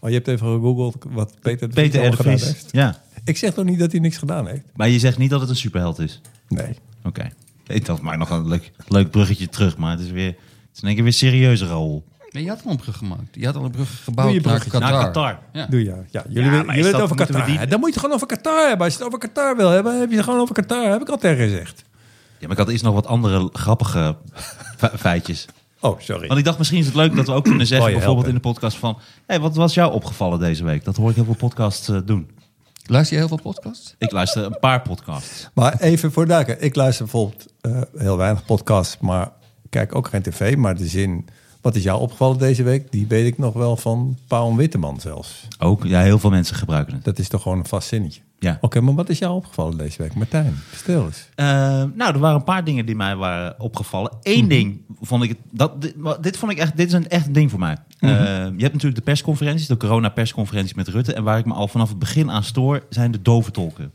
Oh, 0.00 0.08
je 0.08 0.14
hebt 0.14 0.28
even 0.28 0.46
gegoogeld 0.46 1.04
wat 1.08 1.34
Peter 1.40 1.68
de 1.68 1.74
Peter 1.74 2.10
de 2.10 2.16
Vries. 2.16 2.44
heeft. 2.44 2.68
Ja. 2.70 3.02
Ik 3.24 3.36
zeg 3.36 3.54
toch 3.54 3.64
niet 3.64 3.78
dat 3.78 3.92
hij 3.92 4.00
niks 4.00 4.16
gedaan 4.16 4.46
heeft? 4.46 4.62
Maar 4.74 4.88
je 4.88 4.98
zegt 4.98 5.18
niet 5.18 5.30
dat 5.30 5.40
het 5.40 5.50
een 5.50 5.56
superheld 5.56 5.98
is. 5.98 6.20
Nee. 6.48 6.76
Oké. 7.04 7.30
Ik 7.74 7.84
dacht, 7.86 8.02
maak 8.02 8.16
nog 8.18 8.30
een 8.30 8.48
leuk, 8.48 8.70
leuk 8.88 9.10
bruggetje 9.10 9.48
terug. 9.48 9.76
Maar 9.76 9.90
het 9.90 10.00
is 10.00 10.10
weer... 10.10 10.26
Het 10.26 10.78
is 10.78 10.80
in 10.80 10.86
één 10.86 10.94
keer 10.94 11.04
weer 11.04 11.12
serieuzer, 11.12 11.66
Raoul. 11.68 12.04
Nee, 12.30 12.42
je 12.42 12.48
had 12.48 12.62
al 12.64 12.70
een 12.70 12.76
brug 12.76 12.96
gemaakt. 12.96 13.22
Je 13.32 13.46
had 13.46 13.56
al 13.56 13.64
een 13.64 13.70
brug 13.70 14.04
gebouwd 14.04 14.32
Doe 14.32 14.40
je 14.40 14.46
naar. 14.48 14.58
Qatar. 14.68 14.80
Naar 14.80 15.04
Qatar. 15.04 15.38
Ja. 15.52 15.66
Doe 15.66 15.84
ja. 15.84 15.94
ja 16.10 16.24
jullie 16.28 16.50
Ja, 16.50 16.56
willen- 16.58 16.76
je 16.76 16.82
het 16.82 16.92
dat- 16.92 17.00
over 17.00 17.16
Qatar. 17.16 17.46
die- 17.46 17.66
Dan 17.66 17.68
moet 17.80 17.88
je 17.88 17.94
het 17.94 17.98
gewoon 18.00 18.14
over 18.14 18.26
Qatar 18.26 18.68
hebben. 18.68 18.84
Als 18.84 18.92
je 18.92 18.98
het 18.98 19.06
over 19.08 19.18
Qatar 19.18 19.56
wil 19.56 19.68
hebben, 19.70 20.00
heb 20.00 20.10
je 20.10 20.16
het 20.16 20.24
gewoon 20.24 20.40
over 20.40 20.54
Qatar. 20.54 20.90
Heb 20.90 21.00
ik 21.00 21.08
al 21.08 21.18
tegen 21.18 21.44
gezegd. 21.48 21.84
Ja, 22.38 22.46
maar 22.46 22.50
ik 22.50 22.56
had 22.62 22.68
eerst 22.68 22.84
nog 22.84 22.94
wat 22.94 23.06
andere 23.06 23.48
grappige 23.52 24.16
fe- 24.76 24.98
feitjes. 24.98 25.46
Oh, 25.80 26.00
sorry. 26.00 26.26
Want 26.26 26.38
ik 26.38 26.44
dacht, 26.44 26.58
misschien 26.58 26.78
is 26.78 26.86
het 26.86 26.94
leuk 26.94 27.16
dat 27.16 27.26
we 27.26 27.32
ook 27.32 27.44
kunnen 27.44 27.66
zeggen, 27.66 27.90
je 27.90 27.96
bijvoorbeeld 27.96 28.26
in 28.26 28.34
de 28.34 28.40
podcast 28.40 28.76
van... 28.76 28.98
Hey, 29.26 29.40
wat 29.40 29.56
was 29.56 29.74
jou 29.74 29.92
opgevallen 29.92 30.38
deze 30.38 30.64
week? 30.64 30.84
Dat 30.84 30.96
hoor 30.96 31.08
ik 31.10 31.14
heel 31.16 31.24
veel 31.24 31.34
podcasts 31.34 31.88
eh, 31.88 31.98
doen. 32.04 32.30
Luister 32.90 33.16
je 33.16 33.26
heel 33.26 33.36
veel 33.36 33.52
podcasts? 33.52 33.94
Ik 33.98 34.10
luister 34.10 34.44
een 34.44 34.58
paar 34.58 34.82
podcasts. 34.82 35.48
Maar 35.54 35.80
even 35.80 36.12
voor 36.12 36.26
duiken. 36.26 36.62
Ik 36.62 36.74
luister 36.74 37.04
bijvoorbeeld 37.04 37.46
eh, 37.60 37.80
heel 37.96 38.16
weinig 38.16 38.44
podcasts, 38.44 38.98
maar 38.98 39.26
ik 39.62 39.70
kijk 39.70 39.94
ook 39.94 40.08
geen 40.08 40.22
tv. 40.22 40.56
Maar 40.56 40.76
de 40.76 40.86
zin, 40.86 41.28
wat 41.60 41.76
is 41.76 41.82
jou 41.82 42.00
opgevallen 42.00 42.38
deze 42.38 42.62
week? 42.62 42.92
Die 42.92 43.06
weet 43.06 43.26
ik 43.26 43.38
nog 43.38 43.54
wel 43.54 43.76
van 43.76 44.16
Paul 44.26 44.56
Witteman 44.56 45.00
zelfs. 45.00 45.48
Ook, 45.58 45.84
ja, 45.84 46.00
heel 46.00 46.18
veel 46.18 46.30
mensen 46.30 46.56
gebruiken 46.56 46.94
het. 46.94 47.04
Dat 47.04 47.18
is 47.18 47.28
toch 47.28 47.42
gewoon 47.42 47.58
een 47.58 47.66
vast 47.66 47.88
zinnetje. 47.88 48.20
Ja. 48.38 48.58
Oké, 48.60 48.80
maar 48.80 48.94
wat 48.94 49.08
is 49.08 49.18
jou 49.18 49.34
opgevallen 49.34 49.78
deze 49.78 50.02
week? 50.02 50.14
Martijn, 50.14 50.54
stil 50.74 51.04
eens. 51.04 51.28
Eh, 51.34 51.46
nou, 51.94 52.12
er 52.12 52.18
waren 52.18 52.36
een 52.36 52.44
paar 52.44 52.64
dingen 52.64 52.86
die 52.86 52.94
mij 52.94 53.16
waren 53.16 53.60
opgevallen. 53.60 54.12
Eén 54.22 54.48
ding 54.48 54.80
vond 55.00 55.22
ik. 55.22 55.38
Dat, 55.50 55.82
dit, 56.20 56.36
vond 56.36 56.52
ik 56.52 56.58
echt. 56.58 56.76
Dit 56.76 56.86
is 56.86 56.92
een 56.92 57.08
echt 57.08 57.34
ding 57.34 57.50
voor 57.50 57.58
mij. 57.58 57.76
Eh, 57.98 58.10
je 58.10 58.62
hebt 58.62 58.72
natuurlijk 58.72 58.94
de 58.94 59.00
persconferenties, 59.00 59.66
de 59.66 59.76
corona-persconferenties 59.76 60.74
met 60.74 60.88
Rutte. 60.88 61.14
En 61.14 61.22
waar 61.22 61.38
ik 61.38 61.44
me 61.44 61.52
al 61.52 61.68
vanaf 61.68 61.88
het 61.88 61.98
begin 61.98 62.30
aan 62.30 62.44
stoor, 62.44 62.82
zijn 62.88 63.10
de 63.10 63.22
doventolken. 63.22 63.92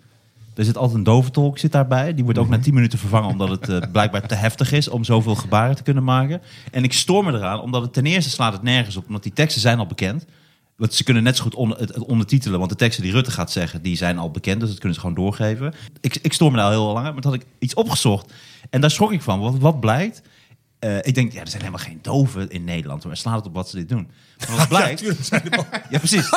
Er 0.56 0.66
zit 0.66 0.78
altijd 0.78 0.98
een 0.98 1.04
doventolk 1.04 1.58
zit 1.58 1.72
daarbij. 1.72 2.14
Die 2.14 2.24
wordt 2.24 2.40
ook 2.40 2.50
na 2.50 2.60
10 2.60 2.74
minuten 2.74 3.00
vervangen 3.00 3.30
omdat 3.30 3.50
het 3.50 3.70
eh, 3.70 3.92
blijkbaar 3.92 4.28
te 4.28 4.36
heftig 4.36 4.72
is 4.72 4.88
om 4.88 5.04
zoveel 5.04 5.36
gebaren 5.36 5.76
te 5.76 5.84
kunnen 5.84 6.04
maken. 6.04 6.42
En 6.72 6.84
ik 6.84 6.94
stoor 6.94 7.24
me 7.26 7.34
eraan 7.34 7.62
omdat 7.62 7.82
het 7.82 7.94
ten 7.94 8.06
eerste 8.06 8.30
slaat 8.30 8.54
het 8.54 8.62
nergens 8.62 8.96
op, 8.96 9.08
omdat 9.08 9.24
die 9.24 9.34
teksten 9.34 9.62
zijn 9.62 9.80
al 9.80 9.88
bekend. 9.88 10.26
Want 10.76 10.94
ze 10.94 11.04
kunnen 11.04 11.24
net 11.24 11.38
zo 11.38 11.44
goed 11.44 11.80
het, 11.80 11.98
ondertitelen, 12.00 12.58
want 12.58 12.72
de 12.72 12.78
teksten 12.78 13.04
die 13.04 13.12
Rutte 13.12 13.32
gaat 13.32 13.52
zeggen, 13.52 13.82
die 13.82 13.98
zijn 13.98 14.18
al 14.18 14.32
bekend, 14.32 14.60
dus 14.60 14.70
dat 14.70 14.78
kunnen 14.80 14.96
ze 14.96 15.00
gewoon 15.00 15.16
doorgeven. 15.16 15.74
Ik, 16.02 16.18
ik 16.22 16.34
stoor 16.34 16.52
me 16.52 16.58
daar 16.58 16.72
heel 16.72 16.94
lang 16.94 17.06
aan, 17.06 17.14
maar 17.14 17.22
toen 17.22 17.32
had 17.32 17.42
ik 17.42 17.48
iets 17.60 17.74
opgezocht. 17.74 18.34
En 18.70 18.82
daar 18.82 18.92
schrok 18.92 19.12
ik 19.12 19.22
van. 19.22 19.40
Wat, 19.40 19.58
wat 19.58 19.80
blijkt? 19.80 20.22
Eh, 20.86 20.98
ik 21.02 21.16
denk, 21.16 21.32
ja, 21.34 21.40
er 21.42 21.48
zijn 21.48 21.62
helemaal 21.64 21.86
geen 21.86 22.00
doven 22.02 22.50
in 22.50 22.64
Nederland. 22.64 23.06
Maar 23.06 23.18
slaat 23.18 23.36
het 23.36 23.46
op 23.46 23.54
wat 23.54 23.70
ze 23.70 23.76
dit 23.76 23.90
doen. 23.90 24.10
Maar 24.48 24.58
wat 24.58 24.68
blijkt? 24.78 25.00
Ja, 25.90 25.98
precies. 25.98 26.30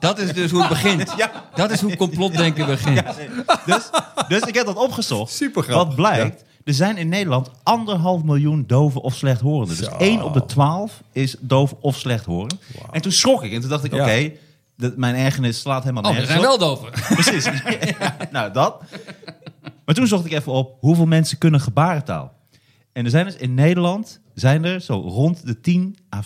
Dat 0.00 0.18
is 0.18 0.32
dus 0.32 0.50
hoe 0.50 0.60
het 0.60 0.68
begint. 0.68 1.14
Dat 1.54 1.70
is 1.70 1.80
hoe 1.80 1.96
complotdenken 1.96 2.66
begint. 2.66 3.02
Dus, 3.66 3.90
dus 4.28 4.40
ik 4.40 4.54
heb 4.54 4.66
dat 4.66 4.76
opgezocht. 4.76 5.32
Supergrappig, 5.32 5.86
Wat 5.86 5.94
blijkt? 5.96 6.44
Er 6.64 6.74
zijn 6.74 6.96
in 6.96 7.08
Nederland 7.08 7.50
anderhalf 7.62 8.22
miljoen 8.22 8.64
doven 8.66 9.00
of 9.00 9.14
slechthorenden. 9.14 9.76
Dus 9.76 9.88
één 9.88 10.22
op 10.22 10.34
de 10.34 10.44
twaalf 10.44 11.02
is 11.12 11.36
doof 11.40 11.74
of 11.80 11.96
slechthorend. 11.96 12.54
En 12.92 13.00
toen 13.02 13.12
schrok 13.12 13.42
ik. 13.42 13.52
En 13.52 13.60
toen 13.60 13.70
dacht 13.70 13.84
ik, 13.84 13.94
Ja. 13.94 14.02
oké, 14.02 14.30
dat- 14.76 14.96
mijn 14.96 15.14
ergernis 15.14 15.60
slaat 15.60 15.82
helemaal 15.82 16.10
Oh, 16.12 16.18
er 16.18 16.26
zijn 16.26 16.40
wel 16.40 16.58
doven. 16.58 16.90
Precies. 17.14 17.44
Ja, 17.98 18.16
nou, 18.30 18.52
dat. 18.52 18.82
Maar 19.84 19.94
toen 19.94 20.06
zocht 20.06 20.24
ik 20.24 20.32
even 20.32 20.52
op 20.52 20.76
hoeveel 20.80 21.06
mensen 21.06 21.38
kunnen 21.38 21.60
gebarentaal. 21.60 22.32
En 22.92 23.04
er 23.04 23.10
zijn 23.10 23.24
dus 23.24 23.36
in 23.36 23.54
Nederland 23.54 24.20
zijn 24.34 24.64
er 24.64 24.80
zo 24.80 24.94
rond 25.00 25.46
de 25.46 25.60
10 25.60 25.96
à 26.14 26.22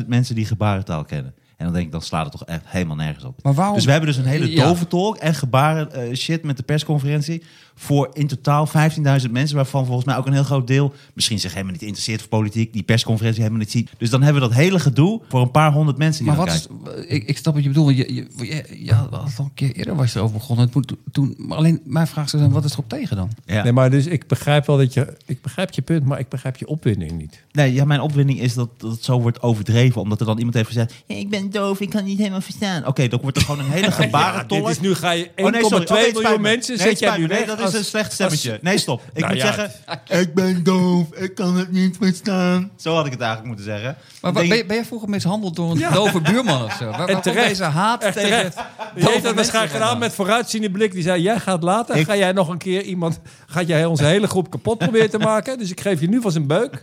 15.000 0.00 0.06
mensen 0.06 0.34
die 0.34 0.44
gebarentaal 0.46 1.04
kennen. 1.04 1.34
En 1.56 1.64
dan 1.66 1.74
denk 1.74 1.86
ik, 1.86 1.92
dan 1.92 2.02
slaat 2.02 2.22
het 2.22 2.32
toch 2.32 2.44
echt 2.44 2.62
helemaal 2.66 2.96
nergens 2.96 3.24
op. 3.24 3.42
Maar 3.42 3.54
waarom- 3.54 3.74
Dus 3.74 3.84
we 3.84 3.90
hebben 3.90 4.08
dus 4.08 4.18
een 4.18 4.24
hele 4.24 4.50
Ja. 4.52 4.64
doventolk 4.68 5.16
en 5.16 5.34
gebaren 5.34 5.92
eh, 5.92 6.14
shit 6.16 6.42
met 6.42 6.56
de 6.56 6.62
persconferentie. 6.62 7.42
Voor 7.82 8.10
in 8.12 8.26
totaal 8.26 8.68
15.000 8.68 9.30
mensen, 9.30 9.56
waarvan 9.56 9.86
volgens 9.86 10.06
mij 10.06 10.16
ook 10.16 10.26
een 10.26 10.32
heel 10.32 10.42
groot 10.42 10.66
deel 10.66 10.94
misschien 11.14 11.40
zich 11.40 11.52
helemaal 11.52 11.72
niet 11.72 11.82
interesseert 11.82 12.20
voor 12.20 12.28
politiek, 12.28 12.72
die 12.72 12.82
persconferentie 12.82 13.40
helemaal 13.40 13.62
niet 13.62 13.70
ziet. 13.70 13.90
Dus 13.98 14.10
dan 14.10 14.22
hebben 14.22 14.42
we 14.42 14.48
dat 14.48 14.56
hele 14.56 14.78
gedoe 14.78 15.20
voor 15.28 15.40
een 15.40 15.50
paar 15.50 15.72
honderd 15.72 15.98
mensen 15.98 16.24
die 16.24 16.32
Maar 16.32 16.46
wat 16.46 16.68
kijken. 16.68 16.96
is, 16.96 17.04
ik, 17.08 17.28
ik 17.28 17.38
snap 17.38 17.54
wat 17.54 17.62
je 17.62 17.68
bedoelt. 17.68 17.96
Je, 17.96 18.14
je, 18.14 18.26
je, 18.36 18.84
je 18.84 18.92
had 18.92 19.12
al 19.12 19.44
een 19.44 19.50
keer 19.54 19.72
eerder 19.72 19.96
was 19.96 20.12
je 20.12 20.18
erover 20.18 20.36
begonnen. 20.36 20.64
Het 20.64 20.74
moet 20.74 20.92
toen, 21.12 21.34
maar 21.38 21.56
alleen 21.56 21.80
mijn 21.84 22.06
vraag 22.06 22.24
is 22.24 22.30
dan, 22.30 22.52
wat 22.52 22.64
is 22.64 22.72
erop 22.72 22.88
tegen 22.88 23.16
dan? 23.16 23.30
Ja. 23.44 23.62
Nee, 23.62 23.72
maar 23.72 23.90
dus 23.90 24.06
ik 24.06 24.26
begrijp 24.26 24.66
wel 24.66 24.76
dat 24.76 24.94
je... 24.94 25.16
Ik 25.26 25.42
begrijp 25.42 25.70
je 25.70 25.82
punt, 25.82 26.04
maar 26.04 26.18
ik 26.18 26.28
begrijp 26.28 26.56
je 26.56 26.66
opwinding 26.66 27.12
niet. 27.12 27.42
Nee, 27.52 27.72
ja, 27.72 27.84
mijn 27.84 28.00
opwinding 28.00 28.40
is 28.40 28.54
dat, 28.54 28.68
dat 28.76 28.90
het 28.90 29.04
zo 29.04 29.20
wordt 29.20 29.42
overdreven. 29.42 30.00
Omdat 30.00 30.20
er 30.20 30.26
dan 30.26 30.36
iemand 30.36 30.54
heeft 30.54 30.68
gezegd... 30.68 30.94
Ja, 31.06 31.16
ik 31.16 31.30
ben 31.30 31.50
doof, 31.50 31.80
ik 31.80 31.90
kan 31.90 32.04
niet 32.04 32.18
helemaal 32.18 32.40
verstaan. 32.40 32.86
Oké, 32.86 33.08
dan 33.08 33.20
wordt 33.20 33.36
er 33.36 33.42
gewoon 33.42 33.64
een 33.64 33.70
hele 33.70 33.90
gebarentolk. 34.02 34.66
dit 34.66 34.76
is 34.76 34.80
nu 34.80 34.94
ga 34.94 35.10
je 35.10 35.28
1,2 35.28 35.44
Oh, 35.44 35.50
nee, 35.50 35.64
spijt 35.64 36.12
miljoen 36.12 36.32
me. 36.32 36.38
mensen 36.38 36.76
Nee, 36.76 36.86
zet 36.86 36.98
jij 36.98 37.16
nu 37.16 37.26
me. 37.26 37.28
Nee, 37.28 37.46
weg. 37.46 37.69
Dat 37.72 37.80
is 37.80 37.86
een 37.86 37.90
slecht 37.98 38.12
stemmetje. 38.12 38.58
Nee, 38.62 38.78
stop. 38.78 39.02
Ik 39.14 39.20
Nou 39.22 39.32
moet 39.34 39.42
ja, 39.42 39.52
zeggen... 39.52 39.72
Ik 40.20 40.34
ben 40.34 40.62
doof, 40.64 41.06
ik 41.14 41.34
kan 41.34 41.56
het 41.56 41.72
niet 41.72 41.96
verstaan. 42.00 42.70
Zo 42.76 42.94
had 42.94 43.06
ik 43.06 43.12
het 43.12 43.20
eigenlijk 43.20 43.48
moeten 43.48 43.64
zeggen. 43.64 43.96
Maar 44.20 44.32
Denk 44.32 44.48
ben, 44.48 44.56
je, 44.58 44.66
ben 44.66 44.76
je 44.76 44.84
vroeger 44.84 45.08
mishandeld 45.08 45.56
door 45.56 45.70
een 45.70 45.82
dove 45.92 46.20
buurman 46.20 46.64
of 46.64 46.72
zo? 46.72 46.84
Waar, 46.84 46.98
waar 46.98 47.06
komt 47.10 47.22
terecht. 47.22 47.48
deze 47.48 47.64
haat 47.64 48.02
Echt 48.04 48.14
tegen 48.14 48.28
terecht. 48.30 48.56
Die 48.94 49.08
heeft 49.08 49.22
dat 49.22 49.34
waarschijnlijk 49.34 49.72
gedaan 49.72 49.88
vandaan? 49.88 49.98
met 49.98 50.12
vooruitziende 50.12 50.70
blik. 50.70 50.92
Die 50.92 51.02
zei, 51.02 51.22
jij 51.22 51.38
gaat 51.38 51.62
later, 51.62 51.96
Ik- 51.96 52.06
ga 52.06 52.16
jij 52.16 52.32
nog 52.32 52.48
een 52.48 52.58
keer 52.58 52.82
iemand... 52.82 53.20
Gaat 53.46 53.66
jij 53.66 53.84
onze 53.84 54.04
hele 54.04 54.26
groep 54.26 54.50
kapot 54.50 54.78
proberen 54.78 55.10
te 55.10 55.18
maken? 55.18 55.58
Dus 55.58 55.70
ik 55.70 55.80
geef 55.80 56.00
je 56.00 56.08
nu 56.08 56.20
van 56.20 56.32
zijn 56.32 56.46
beuk. 56.46 56.82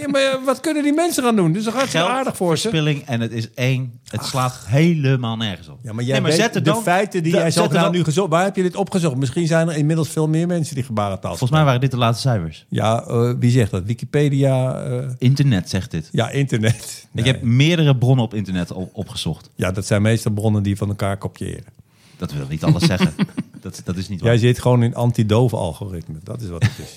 Ja, 0.00 0.08
maar 0.08 0.20
ja, 0.20 0.40
wat 0.44 0.60
kunnen 0.60 0.82
die 0.82 0.92
mensen 0.92 1.22
gaan 1.22 1.36
doen? 1.36 1.52
Dus 1.52 1.64
dan 1.64 1.72
gaat 1.72 1.92
het 1.92 1.94
aardig 2.02 2.36
voor 2.36 2.56
ze. 2.56 2.68
Verspilling 2.68 3.02
en 3.06 3.20
het 3.20 3.32
is 3.32 3.48
één. 3.54 4.00
Het 4.10 4.24
slaat 4.24 4.58
helemaal 4.66 5.36
nergens 5.36 5.68
op. 5.68 5.78
Ja, 5.82 5.92
maar 5.92 6.04
jij 6.04 6.18
Nee, 6.20 6.30
weet 6.30 6.40
zet 6.40 6.54
er 6.54 6.62
de 6.62 6.70
dan- 6.70 6.82
feiten 6.82 7.22
die 7.22 7.32
da- 7.32 7.38
jij 7.38 7.50
zet 7.50 7.64
er 7.64 7.70
dan- 7.72 7.92
nu 7.92 8.04
gezocht... 8.04 8.30
Waar 8.30 8.44
heb 8.44 8.56
je 8.56 8.62
dit 8.62 8.76
opgezocht? 8.76 9.16
Misschien 9.16 9.46
zijn 9.46 9.68
er 9.68 9.74
inmiddels 9.86 10.08
veel 10.08 10.28
meer 10.28 10.46
mensen 10.46 10.74
die 10.74 10.84
gebarentaal 10.84 11.30
Volgens 11.30 11.50
mij 11.50 11.64
waren 11.64 11.80
dit 11.80 11.90
de 11.90 11.96
laatste 11.96 12.28
cijfers. 12.28 12.66
Ja, 12.68 13.04
eh, 13.06 13.30
wie 13.38 13.50
zegt 13.50 13.70
dat? 13.70 13.84
Wikipedia? 13.84 14.82
eh, 14.82 15.08
Internet 15.18 15.68
zegt 15.70 15.90
dit. 15.90 16.08
ja, 16.12 16.30
internet. 16.30 17.06
Ik 17.14 17.24
heb 17.24 17.42
meerdere 17.42 17.96
bronnen 17.96 18.24
op 18.24 18.34
internet 18.34 18.70
op- 18.72 18.90
opgezocht. 18.92 19.50
Ja, 19.54 19.70
dat 19.72 19.86
zijn 19.86 20.02
meestal 20.02 20.32
bronnen 20.32 20.62
die 20.62 20.76
van 20.76 20.88
elkaar 20.88 21.16
kopiëren. 21.16 21.64
Dat 22.16 22.32
wil 22.32 22.46
niet 22.48 22.64
alles 22.64 22.82
zeggen. 22.84 23.14
Dat, 23.60 23.80
dat 23.84 23.96
is 23.96 24.08
niet 24.08 24.20
waar. 24.20 24.30
Jij 24.30 24.38
zit 24.38 24.60
gewoon 24.60 24.82
in 24.82 24.94
anti-dove 24.94 25.56
algoritme. 25.56 26.14
Dat 26.22 26.40
is 26.40 26.48
wat 26.48 26.62
het 26.62 26.72
is. 26.78 26.94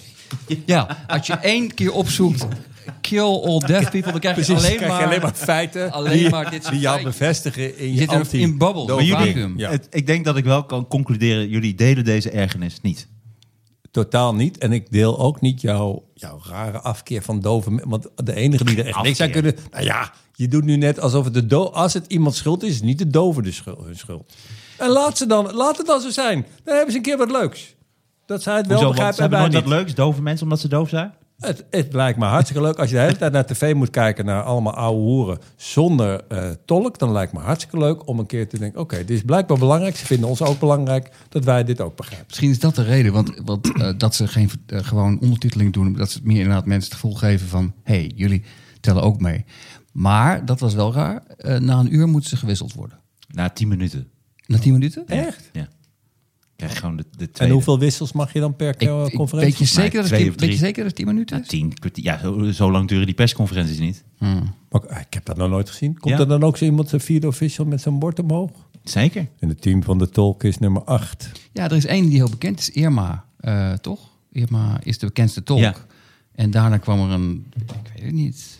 Ja, 0.65 0.97
als 1.07 1.27
je 1.27 1.33
één 1.33 1.73
keer 1.73 1.91
opzoekt, 1.91 2.45
kill 3.01 3.19
all 3.19 3.59
deaf 3.59 3.89
people, 3.91 4.11
dan 4.11 4.19
krijg 4.19 4.35
je, 4.35 4.43
Precies, 4.43 4.63
alleen, 4.65 4.75
krijg 4.77 4.91
maar, 4.91 4.99
je 4.99 5.05
alleen 5.07 5.21
maar 5.21 5.33
feiten 5.33 5.91
alleen 5.91 6.17
die, 6.17 6.29
maar 6.29 6.49
dit 6.51 6.61
soort 6.61 6.73
die 6.73 6.81
jou 6.83 7.03
bevestigen 7.03 7.77
in 7.77 7.85
Je 7.85 7.93
je 7.93 7.99
zit 7.99 8.11
er 8.11 8.17
anti 8.17 8.39
in 8.39 8.57
vacuüm. 8.59 9.57
Ja. 9.57 9.69
Het- 9.69 9.87
ik 9.89 10.05
denk 10.07 10.25
dat 10.25 10.37
ik 10.37 10.43
wel 10.43 10.63
kan 10.63 10.87
concluderen, 10.87 11.49
jullie 11.49 11.75
delen 11.75 12.03
deze 12.05 12.29
ergernis 12.29 12.81
niet. 12.81 13.07
Totaal 13.91 14.35
niet. 14.35 14.57
En 14.57 14.71
ik 14.71 14.91
deel 14.91 15.19
ook 15.19 15.41
niet 15.41 15.61
jouw, 15.61 16.03
jouw 16.13 16.39
rare 16.49 16.79
afkeer 16.79 17.21
van 17.21 17.39
dove 17.41 17.69
mensen. 17.71 17.89
Want 17.89 18.07
de 18.15 18.33
enige 18.35 18.63
die 18.63 18.77
er 18.77 18.85
echt 18.85 19.01
niks 19.01 19.21
aan 19.21 19.29
kunnen... 19.29 19.55
Nou 19.71 19.83
ja, 19.83 20.11
je 20.35 20.47
doet 20.47 20.63
nu 20.63 20.75
net 20.77 20.99
alsof 20.99 21.23
het 21.25 21.33
de 21.33 21.45
do 21.45 21.63
als 21.63 21.93
het 21.93 22.05
iemand 22.07 22.35
schuld 22.35 22.63
is, 22.63 22.69
is 22.69 22.81
niet 22.81 22.97
de 22.97 23.07
dove 23.07 23.41
de 23.41 23.51
schuld, 23.51 23.83
hun 23.85 23.97
schuld. 23.97 24.33
En 24.77 24.89
laat, 24.89 25.17
ze 25.17 25.25
dan, 25.25 25.53
laat 25.53 25.77
het 25.77 25.85
dan 25.87 26.01
zo 26.01 26.09
zijn. 26.09 26.45
Dan 26.63 26.73
hebben 26.75 26.91
ze 26.91 26.97
een 26.97 27.03
keer 27.03 27.17
wat 27.17 27.31
leuks. 27.31 27.75
Dat 28.25 28.41
zij 28.43 28.55
het 28.55 28.67
wel 28.67 28.75
Hoezo, 28.77 28.89
begrijpen 28.91 29.15
ze 29.17 29.21
en 29.23 29.29
hebben 29.29 29.51
wij 29.51 29.53
nooit 29.61 29.65
niet. 29.65 29.73
wat 29.73 29.83
leuks, 29.83 29.95
dove 29.95 30.21
mensen, 30.21 30.43
omdat 30.43 30.59
ze 30.59 30.67
doof 30.67 30.89
zijn? 30.89 31.13
Het, 31.39 31.65
het 31.69 31.93
lijkt 31.93 32.19
me 32.19 32.25
hartstikke 32.25 32.61
leuk. 32.61 32.79
Als 32.79 32.89
je 32.89 32.95
de 32.95 33.01
hele 33.01 33.17
tijd 33.17 33.31
naar 33.31 33.45
tv 33.45 33.73
moet 33.73 33.89
kijken 33.89 34.25
naar 34.25 34.43
allemaal 34.43 34.73
oude 34.73 34.99
hoeren 35.01 35.37
zonder 35.55 36.23
eh, 36.27 36.49
tolk, 36.65 36.99
dan 36.99 37.11
lijkt 37.11 37.33
me 37.33 37.39
hartstikke 37.39 37.77
leuk 37.77 38.07
om 38.07 38.19
een 38.19 38.25
keer 38.25 38.49
te 38.49 38.59
denken: 38.59 38.79
oké, 38.79 38.97
dit 38.97 39.09
is 39.09 39.21
blijkbaar 39.21 39.57
belangrijk. 39.57 39.95
Ze 39.95 40.05
vinden 40.05 40.29
ons 40.29 40.41
ook 40.41 40.59
belangrijk 40.59 41.11
dat 41.29 41.43
wij 41.43 41.63
dit 41.63 41.81
ook 41.81 41.95
begrijpen. 41.95 42.25
Misschien 42.27 42.49
is 42.49 42.59
dat 42.59 42.75
de 42.75 42.83
reden, 42.83 43.13
want, 43.13 43.31
want 43.45 43.73
eh, 43.73 43.91
dat 43.97 44.15
ze 44.15 44.27
geen 44.27 44.49
eh, 44.65 44.79
gewoon 44.83 45.19
ondertiteling 45.19 45.73
doen, 45.73 45.93
dat 45.93 46.11
ze 46.11 46.17
het 46.17 46.27
meer 46.27 46.37
inderdaad 46.39 46.65
mensen 46.65 46.91
het 46.91 46.99
gevoel 46.99 47.15
geven 47.15 47.47
van, 47.47 47.73
hé, 47.83 47.95
hey, 47.95 48.11
jullie 48.15 48.43
tellen 48.81 49.03
ook 49.03 49.19
mee. 49.21 49.45
Maar 49.91 50.45
dat 50.45 50.59
was 50.59 50.73
wel 50.73 50.93
raar. 50.93 51.23
eh, 51.37 51.59
na 51.59 51.79
een 51.79 51.95
uur 51.95 52.07
moeten 52.07 52.29
ze 52.29 52.37
gewisseld 52.37 52.73
worden. 52.73 52.99
Na 53.27 53.49
tien 53.49 53.67
minuten. 53.67 54.07
Na 54.45 54.57
tien 54.57 54.73
minuten? 54.73 55.07
Echt? 55.07 55.49
Ja. 55.53 55.67
Krijg 56.59 56.73
je 56.73 56.79
gewoon 56.79 56.95
de, 56.97 57.05
de 57.17 57.29
En 57.33 57.49
hoeveel 57.49 57.79
wissels 57.79 58.11
mag 58.11 58.33
je 58.33 58.39
dan 58.39 58.55
per 58.55 58.69
Ik, 58.69 58.81
ik- 58.81 59.13
conferentie? 59.15 59.49
weet, 59.49 59.57
je 59.57 59.65
zeker 59.65 60.01
dat 60.01 60.09
het 60.09 60.19
tien- 60.19 60.33
weet 60.35 60.51
je 60.51 60.57
zeker 60.57 60.75
dat 60.75 60.85
het 60.85 60.95
tien 60.95 61.05
minuten 61.05 61.35
Ja, 61.37 61.41
is? 61.41 61.47
tien 61.47 61.73
kwartier. 61.73 62.03
Ja, 62.03 62.19
zo, 62.19 62.51
zo 62.51 62.71
lang 62.71 62.87
duren 62.87 63.05
die 63.05 63.15
persconferenties 63.15 63.79
niet. 63.79 64.03
Maar, 64.17 64.81
eh, 64.87 64.99
ik 64.99 65.13
heb 65.13 65.25
dat 65.25 65.37
nog 65.37 65.49
nooit 65.49 65.69
gezien. 65.69 65.97
Komt 65.97 66.13
Ja. 66.13 66.19
er 66.19 66.27
dan 66.27 66.43
ook 66.43 66.57
zo 66.57 66.65
iemand, 66.65 66.91
een 66.91 66.99
vierde 66.99 67.27
official, 67.27 67.65
met 67.65 67.81
zijn 67.81 67.99
bord 67.99 68.19
omhoog? 68.19 68.51
Zeker. 68.83 69.27
En 69.39 69.49
het 69.49 69.61
team 69.61 69.83
van 69.83 69.97
de 69.97 70.09
tolk 70.09 70.43
is 70.43 70.57
nummer 70.57 70.83
8. 70.83 71.31
Ja, 71.53 71.63
er 71.63 71.75
is 71.75 71.85
één 71.85 72.05
die 72.05 72.15
heel 72.15 72.29
bekend 72.29 72.59
is, 72.59 72.69
Irma, 72.69 73.25
eh, 73.39 73.73
toch? 73.73 73.99
Irma 74.31 74.79
is 74.83 74.97
de 74.97 75.05
bekendste 75.05 75.43
tolk. 75.43 75.59
Ja. 75.59 75.75
En 76.35 76.51
daarna 76.51 76.77
kwam 76.77 76.99
er 76.99 77.09
een, 77.15 77.45
ik 77.55 77.63
weet 77.95 78.03
het 78.05 78.13
niet. 78.13 78.58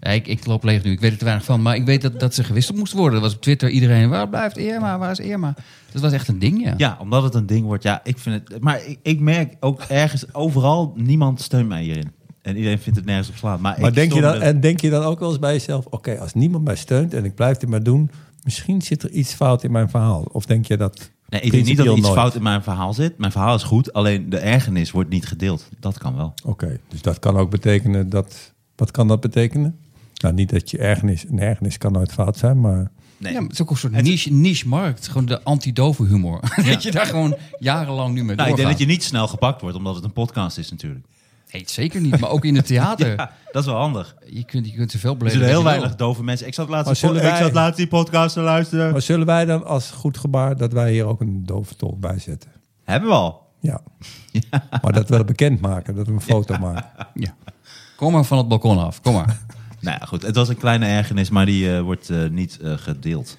Ja, 0.00 0.10
ik, 0.10 0.26
ik 0.26 0.46
loop 0.46 0.64
leeg 0.64 0.82
nu, 0.82 0.90
ik 0.90 1.00
weet 1.00 1.12
er 1.12 1.18
te 1.18 1.24
weinig 1.24 1.44
van. 1.44 1.62
Maar 1.62 1.76
ik 1.76 1.84
weet 1.84 2.02
dat, 2.02 2.20
dat 2.20 2.34
ze 2.34 2.44
gewisseld 2.44 2.78
moest 2.78 2.92
worden. 2.92 3.14
Er 3.14 3.24
was 3.24 3.34
op 3.34 3.40
Twitter 3.40 3.70
iedereen, 3.70 4.08
waar 4.08 4.28
blijft 4.28 4.56
Irma, 4.56 4.98
waar 4.98 5.10
is 5.10 5.18
Irma? 5.18 5.54
Dat 5.92 6.02
was 6.02 6.12
echt 6.12 6.28
een 6.28 6.38
ding, 6.38 6.64
ja. 6.64 6.74
Ja, 6.76 6.96
omdat 7.00 7.22
het 7.22 7.34
een 7.34 7.46
ding 7.46 7.64
wordt. 7.64 7.82
Ja, 7.82 8.00
ik 8.04 8.18
vind 8.18 8.48
het. 8.48 8.60
Maar 8.60 8.86
ik, 8.86 8.98
ik 9.02 9.20
merk 9.20 9.54
ook 9.60 9.80
ergens 9.80 10.34
overal, 10.34 10.92
niemand 10.96 11.40
steunt 11.40 11.68
mij 11.68 11.82
hierin. 11.82 12.12
En 12.42 12.56
iedereen 12.56 12.78
vindt 12.78 12.98
het 12.98 13.06
nergens 13.06 13.28
op 13.28 13.36
slaan. 13.36 13.60
Maar, 13.60 13.76
Maar 13.80 13.88
ik 13.88 13.94
denk 13.94 14.12
je, 14.12 14.20
dan, 14.20 14.40
en 14.40 14.60
denk 14.60 14.80
je 14.80 14.90
dan 14.90 15.02
ook 15.02 15.18
wel 15.18 15.28
eens 15.28 15.38
bij 15.38 15.52
jezelf: 15.52 15.86
oké, 15.90 16.18
als 16.18 16.34
niemand 16.34 16.64
mij 16.64 16.76
steunt 16.76 17.14
en 17.14 17.24
ik 17.24 17.34
blijf 17.34 17.56
dit 17.56 17.68
maar 17.68 17.82
doen, 17.82 18.10
misschien 18.42 18.82
zit 18.82 19.02
er 19.02 19.10
iets 19.10 19.34
fout 19.34 19.64
in 19.64 19.72
mijn 19.72 19.90
verhaal? 19.90 20.28
Of 20.32 20.46
denk 20.46 20.66
je 20.66 20.76
dat. 20.76 21.10
Nee, 21.28 21.40
ik 21.40 21.50
denk 21.50 21.66
niet 21.66 21.76
dat 21.76 21.86
er 21.86 21.92
iets 21.92 22.00
nooit? 22.00 22.18
fout 22.18 22.34
in 22.34 22.42
mijn 22.42 22.62
verhaal 22.62 22.94
zit. 22.94 23.18
Mijn 23.18 23.32
verhaal 23.32 23.54
is 23.54 23.62
goed, 23.62 23.92
alleen 23.92 24.30
de 24.30 24.38
ergernis 24.38 24.90
wordt 24.90 25.10
niet 25.10 25.26
gedeeld. 25.26 25.68
Dat 25.80 25.98
kan 25.98 26.16
wel. 26.16 26.34
Oké, 26.44 26.78
dus 26.88 27.02
dat 27.02 27.18
kan 27.18 27.36
ook 27.36 27.50
betekenen 27.50 28.08
dat. 28.08 28.53
Wat 28.76 28.90
kan 28.90 29.08
dat 29.08 29.20
betekenen? 29.20 29.78
Nou, 30.22 30.34
niet 30.34 30.50
dat 30.50 30.70
je 30.70 30.78
ergernis. 30.78 31.24
Een 31.28 31.40
ergernis 31.40 31.78
kan 31.78 31.92
nooit 31.92 32.12
fout 32.12 32.36
zijn, 32.36 32.60
maar. 32.60 32.90
Nee. 33.16 33.32
Ja, 33.32 33.38
maar 33.38 33.48
het 33.48 33.52
is 33.58 33.62
ook 33.62 33.70
een 33.70 33.76
soort 33.76 34.02
niche, 34.02 34.32
niche 34.32 34.68
markt. 34.68 35.08
Gewoon 35.08 35.26
de 35.26 35.42
anti-dove 35.42 36.04
humor. 36.06 36.40
dat 36.70 36.82
je 36.82 36.90
daar 36.90 37.06
gewoon 37.06 37.36
jarenlang 37.58 38.14
nu 38.14 38.24
mee 38.24 38.36
Nou, 38.36 38.50
ik 38.50 38.56
denk 38.56 38.68
dat 38.68 38.78
je 38.78 38.86
niet 38.86 39.02
snel 39.04 39.28
gepakt 39.28 39.60
wordt, 39.60 39.76
omdat 39.76 39.94
het 39.94 40.04
een 40.04 40.12
podcast 40.12 40.58
is 40.58 40.70
natuurlijk. 40.70 41.04
Nee, 41.52 41.62
zeker 41.66 42.00
niet. 42.00 42.20
Maar 42.20 42.30
ook 42.30 42.44
in 42.44 42.56
het 42.56 42.66
theater. 42.66 43.08
Ja, 43.16 43.32
dat 43.52 43.62
is 43.62 43.68
wel 43.68 43.78
handig. 43.78 44.16
Je 44.26 44.44
kunt, 44.44 44.66
je 44.70 44.74
kunt 44.76 44.90
zoveel 44.90 45.10
Er 45.10 45.16
beleven. 45.16 45.38
zullen 45.38 45.54
heel 45.54 45.62
als 45.64 45.72
je 45.72 45.78
weinig 45.78 45.96
wil. 45.98 46.06
dove 46.08 46.22
mensen. 46.24 46.46
Ik 46.46 46.54
zat 46.54 46.68
laatst, 46.68 46.86
Maar 46.86 46.96
zullen 46.96 47.16
ik 47.16 47.22
wij- 47.22 47.36
zat 47.42 47.52
laatst 47.52 47.76
die 47.76 47.88
podcast 47.88 48.34
te 48.34 48.40
luisteren. 48.40 48.92
Maar 48.92 49.02
zullen 49.02 49.26
wij 49.26 49.44
dan 49.44 49.64
als 49.66 49.90
goed 49.90 50.18
gebaar 50.18 50.56
dat 50.56 50.72
wij 50.72 50.92
hier 50.92 51.04
ook 51.04 51.20
een 51.20 51.42
dove 51.46 51.74
tolk 51.76 52.00
bij 52.00 52.18
zetten? 52.18 52.50
Hebben 52.84 53.08
we 53.08 53.14
al. 53.14 53.42
Ja. 53.60 53.80
Maar 54.82 54.92
dat 54.92 55.08
we 55.08 55.16
het 55.16 55.26
bekendmaken, 55.26 55.94
dat 55.94 56.06
we 56.06 56.12
een 56.12 56.20
foto 56.20 56.58
maken. 56.58 56.84
Ja. 57.14 57.34
Kom 58.04 58.12
maar 58.12 58.24
van 58.24 58.38
het 58.38 58.48
balkon 58.48 58.78
af. 58.78 59.00
Kom 59.00 59.14
maar. 59.14 59.38
Nou 59.80 59.96
ja, 60.00 60.06
goed. 60.06 60.22
Het 60.22 60.36
was 60.36 60.48
een 60.48 60.56
kleine 60.56 60.86
ergernis, 60.86 61.30
maar 61.30 61.46
die 61.46 61.74
eh, 61.76 61.80
wordt 61.80 62.10
eh, 62.10 62.18
niet 62.30 62.58
eh, 62.62 62.72
gedeeld. 62.76 63.38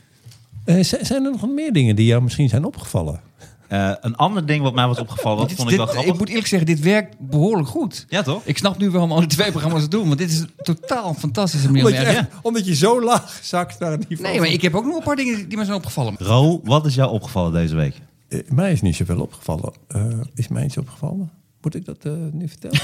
Eh, 0.65 0.84
zijn 0.84 1.25
er 1.25 1.32
nog 1.32 1.47
meer 1.49 1.73
dingen 1.73 1.95
die 1.95 2.06
jou 2.06 2.21
misschien 2.23 2.49
zijn 2.49 2.65
opgevallen? 2.65 3.19
Eh, 3.67 3.91
een 4.01 4.15
ander 4.15 4.45
ding 4.45 4.62
wat 4.63 4.73
mij 4.73 4.88
was 4.88 4.99
opgevallen, 4.99 5.38
dat 5.39 5.47
Dit- 5.47 5.58
vond 5.58 5.69
ik 5.71 5.75
wel 5.78 5.86
dit- 5.86 5.93
grappig. 5.95 6.13
ik 6.13 6.19
moet 6.19 6.30
eerlijk 6.30 6.47
zeggen, 6.47 6.67
dit 6.67 6.80
werkt 6.80 7.15
behoorlijk 7.19 7.67
goed. 7.67 8.06
Ja, 8.10 8.21
toch? 8.21 8.41
Ik 8.45 8.58
snap 8.58 8.78
nu 8.78 8.89
waarom 8.91 9.12
al 9.12 9.19
die 9.19 9.28
twee 9.28 9.51
programma's 9.51 9.82
het 9.82 9.91
doen. 9.91 10.08
Want 10.08 10.17
dit 10.19 10.32
is 10.32 10.39
een 10.39 10.49
totaal 10.63 11.13
fantastische 11.13 11.67
manier 11.67 11.84
om 11.86 11.91
Omdat 11.91 12.06
je, 12.06 12.08
echt- 12.17 12.28
omdat 12.41 12.65
je 12.65 12.75
zo 12.75 13.04
laag 13.04 13.39
zakt 13.43 13.80
naar 13.80 13.93
een 13.93 14.06
niveau. 14.10 14.30
Nee, 14.30 14.39
maar 14.39 14.49
ik 14.49 14.62
heb 14.62 14.75
ook 14.75 14.86
nog 14.86 14.95
een 14.97 15.04
paar 15.04 15.15
dingen 15.15 15.47
die 15.49 15.58
me 15.58 15.65
zijn 15.65 15.78
opgevallen. 15.78 16.15
Ro, 16.17 16.62
wat 16.63 16.86
is 16.86 16.95
jou 16.95 17.12
opgevallen 17.12 17.51
deze 17.51 17.75
week? 17.75 18.01
Mij 18.49 18.71
is 18.71 18.82
niet 18.82 18.95
zoveel 18.95 19.21
opgevallen. 19.21 19.73
Eh, 19.88 20.04
is 20.36 20.47
mij 20.47 20.63
iets 20.65 20.78
opgevallen? 20.78 21.30
Moet 21.65 21.75
ik 21.75 21.86
dat 21.86 21.97
eh, 22.01 22.12
nu 22.32 22.47
vertellen? 22.47 22.80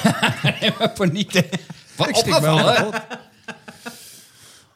Paniek. 0.98 1.50
Wat 1.96 2.08
Ik 2.08 2.26
me 2.26 2.42
wel. 2.42 2.92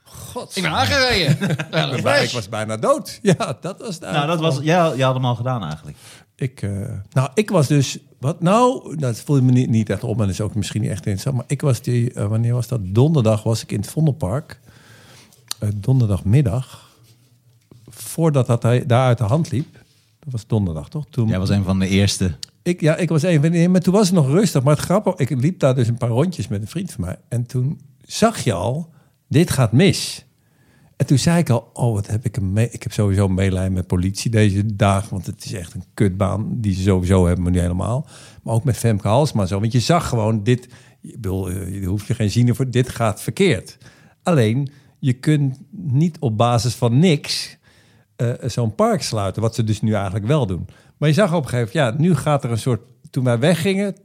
God. 0.03 0.55
Ik 0.55 0.63
ben 0.63 0.71
aangereden. 0.71 1.55
Ja, 1.71 2.15
ik 2.15 2.29
was 2.29 2.49
bijna 2.49 2.77
dood. 2.77 3.19
Ja, 3.21 3.57
dat 3.61 3.79
was 3.79 3.95
het 3.95 3.99
Nou, 4.03 4.27
dat 4.27 4.39
was, 4.39 4.59
ja, 4.61 4.93
je 4.93 5.03
had 5.03 5.13
hem 5.13 5.25
al 5.25 5.35
gedaan 5.35 5.63
eigenlijk. 5.63 5.97
Ik, 6.35 6.61
eh, 6.61 6.69
nou, 7.11 7.29
ik 7.33 7.49
was 7.49 7.67
dus... 7.67 7.97
Wat 8.19 8.41
nou? 8.41 8.95
Dat 8.95 9.19
voelde 9.19 9.41
me 9.41 9.51
niet, 9.51 9.69
niet 9.69 9.89
echt 9.89 10.03
op. 10.03 10.11
En 10.11 10.17
dat 10.17 10.29
is 10.29 10.41
ook 10.41 10.55
misschien 10.55 10.81
niet 10.81 10.89
echt 10.89 11.05
interessant. 11.05 11.35
Maar 11.35 11.45
ik 11.47 11.61
was 11.61 11.81
die... 11.81 12.13
eh, 12.13 12.27
wanneer 12.27 12.53
was 12.53 12.67
dat? 12.67 12.79
Donderdag 12.83 13.43
was 13.43 13.63
ik 13.63 13.71
in 13.71 13.79
het 13.79 13.89
Vondelpark. 13.89 14.59
Donderdagmiddag. 15.75 16.89
Voordat 17.89 18.47
dat 18.47 18.63
hij 18.63 18.85
daar 18.85 19.05
uit 19.05 19.17
de 19.17 19.23
hand 19.23 19.51
liep. 19.51 19.73
Dat 20.19 20.31
was 20.31 20.47
donderdag, 20.47 20.89
toch? 20.89 21.05
Toen, 21.09 21.27
Jij 21.27 21.39
was 21.39 21.49
een 21.49 21.63
van 21.63 21.79
de 21.79 21.87
eerste. 21.87 22.35
Ik, 22.65 22.81
ja, 22.81 22.95
ik 22.95 23.09
was 23.09 23.23
even. 23.23 23.51
nee, 23.51 23.69
Maar 23.69 23.81
toen 23.81 23.93
was 23.93 24.05
het 24.05 24.15
nog 24.15 24.27
rustig. 24.27 24.63
Maar 24.63 24.75
het 24.75 24.85
grappige, 24.85 25.17
ik 25.17 25.29
liep 25.29 25.59
daar 25.59 25.75
dus 25.75 25.87
een 25.87 25.97
paar 25.97 26.09
rondjes 26.09 26.47
met 26.47 26.61
een 26.61 26.67
vriend 26.67 26.91
van 26.91 27.05
mij. 27.05 27.17
En 27.27 27.45
toen 27.45 27.79
zag 28.01 28.39
je 28.39 28.53
al, 28.53 28.93
dit 29.27 29.49
gaat 29.49 29.71
mis. 29.71 30.25
En 30.95 31.05
toen 31.05 31.17
zei 31.17 31.39
ik 31.39 31.49
al, 31.49 31.69
oh, 31.73 31.93
wat 31.93 32.07
heb 32.07 32.25
ik 32.25 32.37
een 32.37 32.53
mee. 32.53 32.69
Ik 32.69 32.83
heb 32.83 32.91
sowieso 32.91 33.27
medelijden 33.27 33.73
met 33.73 33.87
politie 33.87 34.31
deze 34.31 34.75
dagen. 34.75 35.09
Want 35.09 35.25
het 35.25 35.45
is 35.45 35.53
echt 35.53 35.73
een 35.73 35.83
kutbaan 35.93 36.61
die 36.61 36.73
ze 36.73 36.81
sowieso 36.81 37.25
hebben, 37.25 37.43
maar 37.43 37.51
niet 37.51 37.61
helemaal. 37.61 38.07
Maar 38.43 38.53
ook 38.53 38.63
met 38.63 38.77
Femke 38.77 39.07
Halsma 39.07 39.45
zo. 39.45 39.59
Want 39.59 39.71
je 39.71 39.79
zag 39.79 40.09
gewoon, 40.09 40.43
dit, 40.43 40.67
ik 41.01 41.13
bedoel, 41.13 41.49
eh, 41.49 41.81
je 41.81 41.87
hoeft 41.87 42.07
je 42.07 42.13
geen 42.13 42.31
zin 42.31 42.55
voor, 42.55 42.69
dit 42.69 42.89
gaat 42.89 43.21
verkeerd. 43.21 43.77
Alleen, 44.23 44.69
je 44.99 45.13
kunt 45.13 45.59
niet 45.71 46.19
op 46.19 46.37
basis 46.37 46.73
van 46.73 46.99
niks 46.99 47.57
eh, 48.15 48.29
zo'n 48.45 48.75
park 48.75 49.01
sluiten. 49.01 49.41
Wat 49.41 49.55
ze 49.55 49.63
dus 49.63 49.81
nu 49.81 49.93
eigenlijk 49.93 50.25
wel 50.25 50.45
doen. 50.45 50.67
Maar 50.97 51.09
je 51.09 51.15
zag 51.15 51.33
op 51.33 51.43
een 51.43 51.49
gegeven 51.49 51.77
moment, 51.77 51.97
ja, 51.97 52.07
nu 52.07 52.15
gaat 52.15 52.43
er 52.43 52.51
een 52.51 52.57
soort... 52.57 52.81
Toen 53.09 53.23
wij 53.23 53.39
weggingen, 53.39 53.95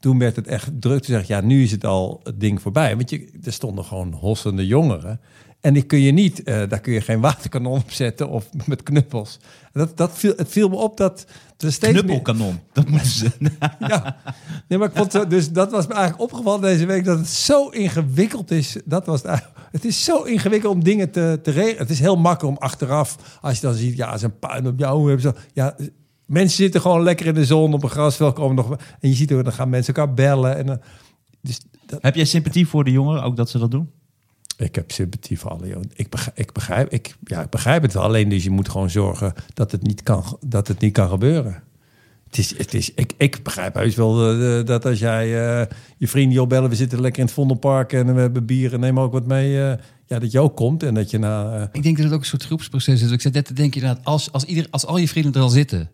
toen 0.00 0.18
werd 0.18 0.36
het 0.36 0.46
echt 0.46 0.80
druk 0.80 1.00
te 1.02 1.10
zeggen... 1.10 1.34
ja, 1.34 1.40
nu 1.40 1.62
is 1.62 1.70
het 1.70 1.84
al 1.84 2.20
het 2.22 2.40
ding 2.40 2.62
voorbij. 2.62 2.96
Want 2.96 3.10
je, 3.10 3.30
er 3.42 3.52
stonden 3.52 3.84
gewoon 3.84 4.12
hossende 4.12 4.66
jongeren. 4.66 5.20
En 5.60 5.74
die 5.74 5.82
kun 5.82 6.00
je 6.00 6.12
niet, 6.12 6.42
eh, 6.42 6.68
daar 6.68 6.80
kun 6.80 6.92
je 6.92 7.00
geen 7.00 7.20
waterkanon 7.20 7.78
op 7.78 7.90
zetten 7.90 8.28
of 8.28 8.48
met 8.66 8.82
knuppels. 8.82 9.38
Dat, 9.72 9.96
dat 9.96 10.10
viel, 10.14 10.32
het 10.36 10.48
viel 10.48 10.68
me 10.68 10.76
op 10.76 10.96
dat 10.96 11.26
er 11.58 11.72
steeds 11.72 11.92
meer- 11.92 12.02
Knuppelkanon. 12.02 12.60
Dat 12.72 12.88
moeten 12.88 13.08
ze. 13.10 13.30
ja, 13.78 14.16
nee, 14.68 14.78
maar 14.78 14.88
ik 14.88 14.96
vond 14.96 15.12
zo, 15.12 15.26
dus 15.26 15.50
dat 15.52 15.70
was 15.70 15.86
me 15.86 15.92
eigenlijk 15.94 16.22
opgevallen 16.22 16.60
deze 16.60 16.86
week 16.86 17.04
dat 17.04 17.18
het 17.18 17.28
zo 17.28 17.68
ingewikkeld 17.68 18.50
is. 18.50 18.76
Dat 18.84 19.06
was 19.06 19.22
het, 19.22 19.44
het 19.70 19.84
is 19.84 20.04
zo 20.04 20.22
ingewikkeld 20.22 20.74
om 20.74 20.84
dingen 20.84 21.10
te, 21.10 21.38
te 21.42 21.50
regelen. 21.50 21.78
Het 21.78 21.90
is 21.90 22.00
heel 22.00 22.16
makkelijk 22.16 22.56
om 22.56 22.62
achteraf, 22.62 23.38
als 23.40 23.54
je 23.54 23.66
dan 23.66 23.74
ziet, 23.74 23.96
ja, 23.96 24.16
zijn 24.16 24.38
puin 24.38 24.66
op 24.66 24.78
jou. 24.78 25.04
Hebben 25.04 25.20
zo, 25.20 25.32
ja, 25.52 25.76
mensen 26.26 26.56
zitten 26.56 26.80
gewoon 26.80 27.02
lekker 27.02 27.26
in 27.26 27.34
de 27.34 27.44
zon 27.44 27.74
op 27.74 27.82
een 27.82 27.90
grasveld 27.90 28.34
komen 28.34 28.56
nog. 28.56 28.70
En 29.00 29.08
je 29.08 29.14
ziet 29.14 29.30
er, 29.30 29.44
dan 29.44 29.52
gaan 29.52 29.68
mensen 29.68 29.94
elkaar 29.94 30.14
bellen. 30.14 30.56
En, 30.56 30.80
dus 31.40 31.60
dat, 31.86 32.02
Heb 32.02 32.14
jij 32.14 32.24
sympathie 32.24 32.66
voor 32.68 32.84
de 32.84 32.90
jongeren, 32.90 33.22
ook 33.22 33.36
dat 33.36 33.50
ze 33.50 33.58
dat 33.58 33.70
doen? 33.70 33.90
Ik 34.56 34.74
heb 34.74 34.90
sympathie 34.90 35.38
voor 35.38 35.50
alle 35.50 35.68
jongens. 35.68 35.92
Ik 35.94 36.08
ik 36.34 36.52
begrijp, 36.52 36.92
ik, 36.92 37.16
ja, 37.24 37.42
ik 37.42 37.50
begrijp 37.50 37.82
het 37.82 37.92
wel. 37.92 38.02
Alleen 38.02 38.28
dus 38.28 38.44
je 38.44 38.50
moet 38.50 38.68
gewoon 38.68 38.90
zorgen 38.90 39.32
dat 39.54 39.72
het 39.72 39.82
niet 39.82 40.02
kan, 40.02 40.38
dat 40.46 40.68
het 40.68 40.80
niet 40.80 40.92
kan 40.92 41.08
gebeuren. 41.08 41.62
Het 42.26 42.38
is, 42.38 42.58
het 42.58 42.74
is, 42.74 42.94
ik, 42.94 43.12
ik 43.16 43.42
begrijp 43.42 43.74
heus 43.74 43.94
wel 43.94 44.30
eh, 44.30 44.64
dat 44.64 44.84
als 44.84 44.98
jij 44.98 45.24
eh, 45.24 45.66
je 45.96 46.08
vrienden 46.08 46.42
opbellen, 46.42 46.70
we 46.70 46.76
zitten 46.76 47.00
lekker 47.00 47.20
in 47.20 47.26
het 47.26 47.34
Vondelpark 47.34 47.92
en 47.92 48.14
we 48.14 48.20
hebben 48.20 48.46
bier 48.46 48.74
en 48.74 48.80
neem 48.80 49.00
ook 49.00 49.12
wat 49.12 49.26
mee. 49.26 49.62
eh, 49.62 49.78
ja, 50.06 50.18
dat 50.18 50.32
je 50.32 50.40
ook 50.40 50.56
komt 50.56 50.82
en 50.82 50.94
dat 50.94 51.10
je 51.10 51.18
na. 51.18 51.68
Ik 51.72 51.82
denk 51.82 51.96
dat 51.96 52.04
het 52.04 52.14
ook 52.14 52.20
een 52.20 52.26
soort 52.26 52.44
groepsproces 52.44 53.02
is. 53.02 53.10
Ik 53.10 53.20
zit 53.20 53.32
net 53.32 53.44
te 53.44 53.52
denken 53.52 54.02
als, 54.02 54.32
als, 54.32 54.44
ieder, 54.44 54.66
als 54.70 54.86
al 54.86 54.96
je 54.96 55.08
vrienden 55.08 55.32
er 55.34 55.40
al 55.40 55.48
zitten... 55.48 55.90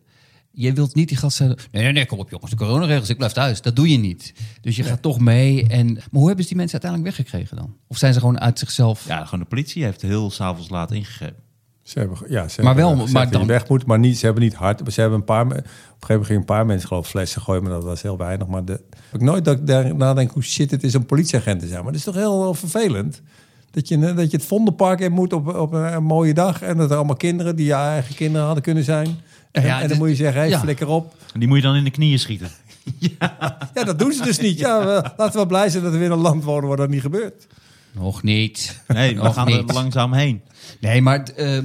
Je 0.54 0.72
wilt 0.72 0.94
niet 0.94 1.08
die 1.08 1.16
gast 1.16 1.36
zeggen... 1.36 1.56
Nee, 1.70 1.82
nee, 1.82 1.92
nee, 1.92 2.06
kom 2.06 2.18
op 2.18 2.30
jongens, 2.30 2.50
de 2.50 2.56
coronaregels, 2.56 3.08
ik 3.08 3.16
blijf 3.16 3.32
thuis. 3.32 3.60
Dat 3.62 3.76
doe 3.76 3.88
je 3.90 3.98
niet. 3.98 4.32
Dus 4.60 4.76
je 4.76 4.82
gaat 4.82 5.02
toch 5.02 5.20
mee. 5.20 5.66
En, 5.68 5.86
maar 5.92 6.02
hoe 6.10 6.26
hebben 6.26 6.42
ze 6.42 6.48
die 6.48 6.58
mensen 6.58 6.80
uiteindelijk 6.82 7.16
weggekregen 7.16 7.56
dan? 7.56 7.76
Of 7.86 7.96
zijn 7.96 8.12
ze 8.12 8.20
gewoon 8.20 8.40
uit 8.40 8.58
zichzelf... 8.58 9.06
Ja, 9.06 9.24
gewoon 9.24 9.40
de 9.40 9.46
politie 9.46 9.84
heeft 9.84 10.02
heel 10.02 10.30
s'avonds 10.30 10.68
laat 10.68 10.92
ingegrepen. 10.92 11.42
Ze 11.82 11.98
hebben, 11.98 12.18
ja, 12.28 12.48
ze 12.48 12.62
Maar 12.62 12.74
hebben 12.74 12.96
wel, 12.96 13.06
maar 13.06 13.22
dat 13.24 13.32
dan- 13.32 13.46
weg 13.46 13.68
moet, 13.68 13.86
maar 13.86 13.98
niet, 13.98 14.18
ze 14.18 14.24
hebben 14.24 14.42
niet 14.42 14.54
hard. 14.54 14.92
Ze 14.92 15.00
hebben 15.00 15.18
een 15.18 15.24
paar, 15.24 15.44
op 15.46 15.50
een 15.50 15.56
gegeven 15.56 16.06
moment 16.08 16.26
gingen 16.26 16.40
een 16.40 16.46
paar 16.46 16.66
mensen 16.66 16.88
geloof 16.88 17.04
ik 17.04 17.10
flessen 17.10 17.42
gooien, 17.42 17.62
maar 17.62 17.72
dat 17.72 17.84
was 17.84 18.02
heel 18.02 18.16
weinig. 18.16 18.46
Maar 18.46 18.64
de, 18.64 18.80
ik 19.12 19.20
nooit 19.20 19.44
dat 19.44 19.58
ik 19.58 19.66
daar 19.66 19.94
nadenk 19.94 20.30
hoe 20.30 20.42
shit 20.42 20.70
het 20.70 20.82
is 20.82 20.94
om 20.94 21.06
politieagent 21.06 21.60
te 21.60 21.66
zijn. 21.66 21.78
Maar 21.78 21.92
het 21.92 21.96
is 21.96 22.04
toch 22.04 22.14
heel, 22.14 22.54
vervelend 22.54 23.22
dat 23.70 23.88
je, 23.88 23.98
dat 23.98 24.30
je 24.30 24.36
het 24.36 24.46
Vondelpark 24.46 25.00
in 25.00 25.12
moet 25.12 25.32
op, 25.32 25.54
op 25.54 25.72
een, 25.72 25.92
een 25.92 26.04
mooie 26.04 26.34
dag 26.34 26.62
en 26.62 26.76
dat 26.76 26.90
er 26.90 26.96
allemaal 26.96 27.16
kinderen 27.16 27.56
die 27.56 27.66
je 27.66 27.72
eigen 27.74 28.14
kinderen 28.14 28.44
hadden 28.46 28.62
kunnen 28.62 28.84
zijn. 28.84 29.08
En, 29.52 29.62
Ja, 29.64 29.80
en 29.82 29.88
dan 29.88 29.98
moet 29.98 30.08
je 30.08 30.14
zeggen, 30.14 30.40
hey, 30.40 30.50
ja. 30.50 30.60
flikker 30.60 30.88
op. 30.88 31.16
En 31.34 31.38
die 31.40 31.48
moet 31.48 31.56
je 31.56 31.62
dan 31.62 31.74
in 31.74 31.84
de 31.84 31.90
knieën 31.90 32.18
schieten. 32.18 32.48
Ja. 32.98 33.58
dat 33.84 33.98
doen 33.98 34.12
ze 34.12 34.22
dus 34.22 34.38
niet. 34.38 34.58
Ja, 34.58 34.78
we- 34.84 34.92
laten 35.02 35.26
we 35.26 35.32
wel 35.32 35.46
blij 35.46 35.68
zijn 35.70 35.82
dat 35.82 35.92
we 35.92 35.98
weer 35.98 36.06
in 36.06 36.12
een 36.12 36.18
land 36.18 36.44
wonen 36.44 36.68
waar 36.68 36.76
dat 36.76 36.88
niet 36.88 37.00
gebeurt. 37.00 37.46
Nog 37.92 38.22
niet. 38.22 38.80
Nee, 38.88 39.14
we 39.16 39.22
Nog 39.22 39.34
gaan 39.34 39.46
niet. 39.46 39.68
er 39.68 39.74
langzaam 39.74 40.12
heen. 40.12 40.40
Nee, 40.80 41.02
maar 41.02 41.22
eh, 41.22 41.56
eh, 41.58 41.64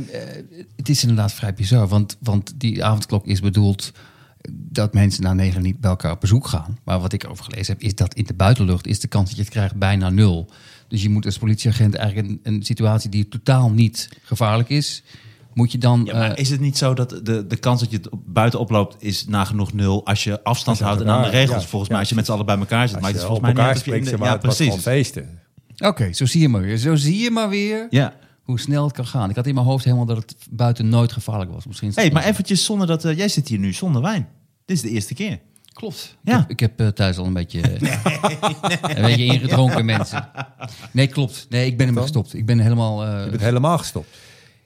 het 0.76 0.90
is 0.90 1.02
inderdaad 1.02 1.34
vrij 1.34 1.54
bizar. 1.54 1.88
Want, 1.88 2.18
want 2.20 2.54
die 2.60 2.84
avondklok 2.86 3.26
is 3.26 3.40
bedoeld 3.40 3.92
dat 4.52 4.94
mensen 4.94 5.24
na 5.24 5.34
negen 5.34 5.62
niet 5.62 5.80
bij 5.80 5.90
elkaar 5.90 6.12
op 6.12 6.20
bezoek 6.22 6.48
gaan. 6.48 6.78
Maar 6.84 7.00
wat 7.00 7.14
ik 7.14 7.24
erover 7.24 7.44
gelezen 7.44 7.74
heb, 7.74 7.82
is 7.84 7.96
dat 7.96 8.14
in 8.14 8.24
de 8.24 8.34
buitenlucht 8.34 8.88
is 8.88 9.00
de 9.00 9.08
kans 9.08 9.28
dat 9.28 9.36
je 9.38 9.44
het 9.44 9.52
krijgt 9.52 9.76
bijna 9.76 10.10
nul. 10.10 10.50
Dus 10.88 11.02
je 11.02 11.10
moet 11.10 11.26
als 11.26 11.38
politieagent 11.38 11.96
eigenlijk 11.96 12.30
een, 12.30 12.40
een 12.54 12.64
situatie 12.64 13.10
die 13.10 13.28
totaal 13.28 13.70
niet 13.72 14.10
gevaarlijk 14.24 14.70
is, 14.70 15.04
moet 15.58 15.72
je 15.72 15.78
dan... 15.78 16.02
Ja, 16.06 16.14
maar 16.14 16.32
eh, 16.32 16.42
is 16.42 16.50
het 16.50 16.60
niet 16.60 16.78
zo 16.78 16.94
dat 16.94 17.10
de, 17.24 17.48
de 17.48 17.58
kans 17.58 17.80
dat 17.80 17.92
je 17.92 17.98
het 17.98 18.10
buiten 18.26 18.60
oploopt 18.60 18.96
is 19.00 19.26
nagenoeg 19.28 19.74
nul 19.74 20.06
als 20.06 20.24
je 20.24 20.44
afstand 20.44 20.68
Als 20.68 20.78
je 20.78 20.84
houdt 20.84 21.02
en 21.02 21.10
aan 21.10 21.22
de 21.24 21.30
regels? 21.30 21.62
ja, 21.64 21.68
volgens 21.70 21.82
ja, 21.82 21.88
mij, 21.90 22.00
als 22.00 22.10
je 22.10 22.16
met 22.16 22.26
z'n 22.26 22.32
allen 22.32 22.46
bij 22.46 22.58
elkaar 22.58 22.88
zit. 22.90 23.00
Maar 23.00 23.10
het 23.10 23.20
is 23.20 23.26
volgens 23.26 23.54
mij 23.54 23.64
of 23.64 23.64
je 23.70 23.74
in 23.74 23.78
spreekt, 23.80 24.10
de- 24.20 24.24
Ja, 24.26 24.38
precies. 24.38 24.76
feesten. 24.76 25.40
Oké, 25.78 26.14
zo 26.14 26.26
zie 26.26 26.42
je 26.42 26.50
maar 26.50 26.62
weer. 26.62 26.78
Zo 26.78 26.96
zie 26.96 27.18
je 27.24 27.32
maar 27.32 27.50
weer 27.50 27.88
Ja. 27.90 28.14
hoe 28.44 28.60
snel 28.60 28.84
het 28.84 28.94
kan 28.94 29.06
gaan. 29.08 29.30
Ik 29.30 29.36
had 29.36 29.48
in 29.48 29.54
mijn 29.54 29.66
hoofd 29.66 29.84
helemaal 29.84 30.06
dat 30.06 30.18
het 30.18 30.36
buiten 30.50 30.90
nooit 30.90 31.12
gevaarlijk 31.12 31.52
was. 31.52 31.66
Misschien 31.66 31.90
is 31.90 31.96
het 31.96 32.04
hey, 32.04 32.14
maar 32.14 32.24
eventjes 32.26 32.66
zonder 32.66 32.88
dat... 32.88 33.06
eh, 33.06 33.18
jij 33.18 33.28
zit 33.28 33.48
hier 33.48 33.60
nu 33.60 33.74
zonder 33.74 34.02
wijn. 34.02 34.28
Dit 34.66 34.76
is 34.76 34.82
de 34.84 34.90
eerste 34.90 35.14
keer. 35.14 35.40
Klopt. 35.74 36.18
Ja. 36.24 36.34
Ik 36.34 36.40
heb, 36.40 36.50
ik 36.50 36.60
heb 36.60 36.80
eh, 36.80 36.88
thuis 36.88 37.18
al 37.18 37.26
een 37.26 37.34
beetje, 37.34 37.62
een 38.82 39.02
beetje 39.02 39.26
ingedronken 39.26 39.86
mensen. 39.86 40.30
Nee, 40.92 41.08
klopt. 41.08 41.46
Nee, 41.50 41.66
ik 41.66 41.78
ben 41.78 41.88
ermee 41.88 42.02
gestopt. 42.04 42.34
Ik 42.34 42.46
ben 42.46 42.60
helemaal... 42.60 43.06
eh, 43.06 43.24
Je 43.24 43.30
bent 43.30 43.42
helemaal 43.42 43.78
gestopt. 43.78 44.08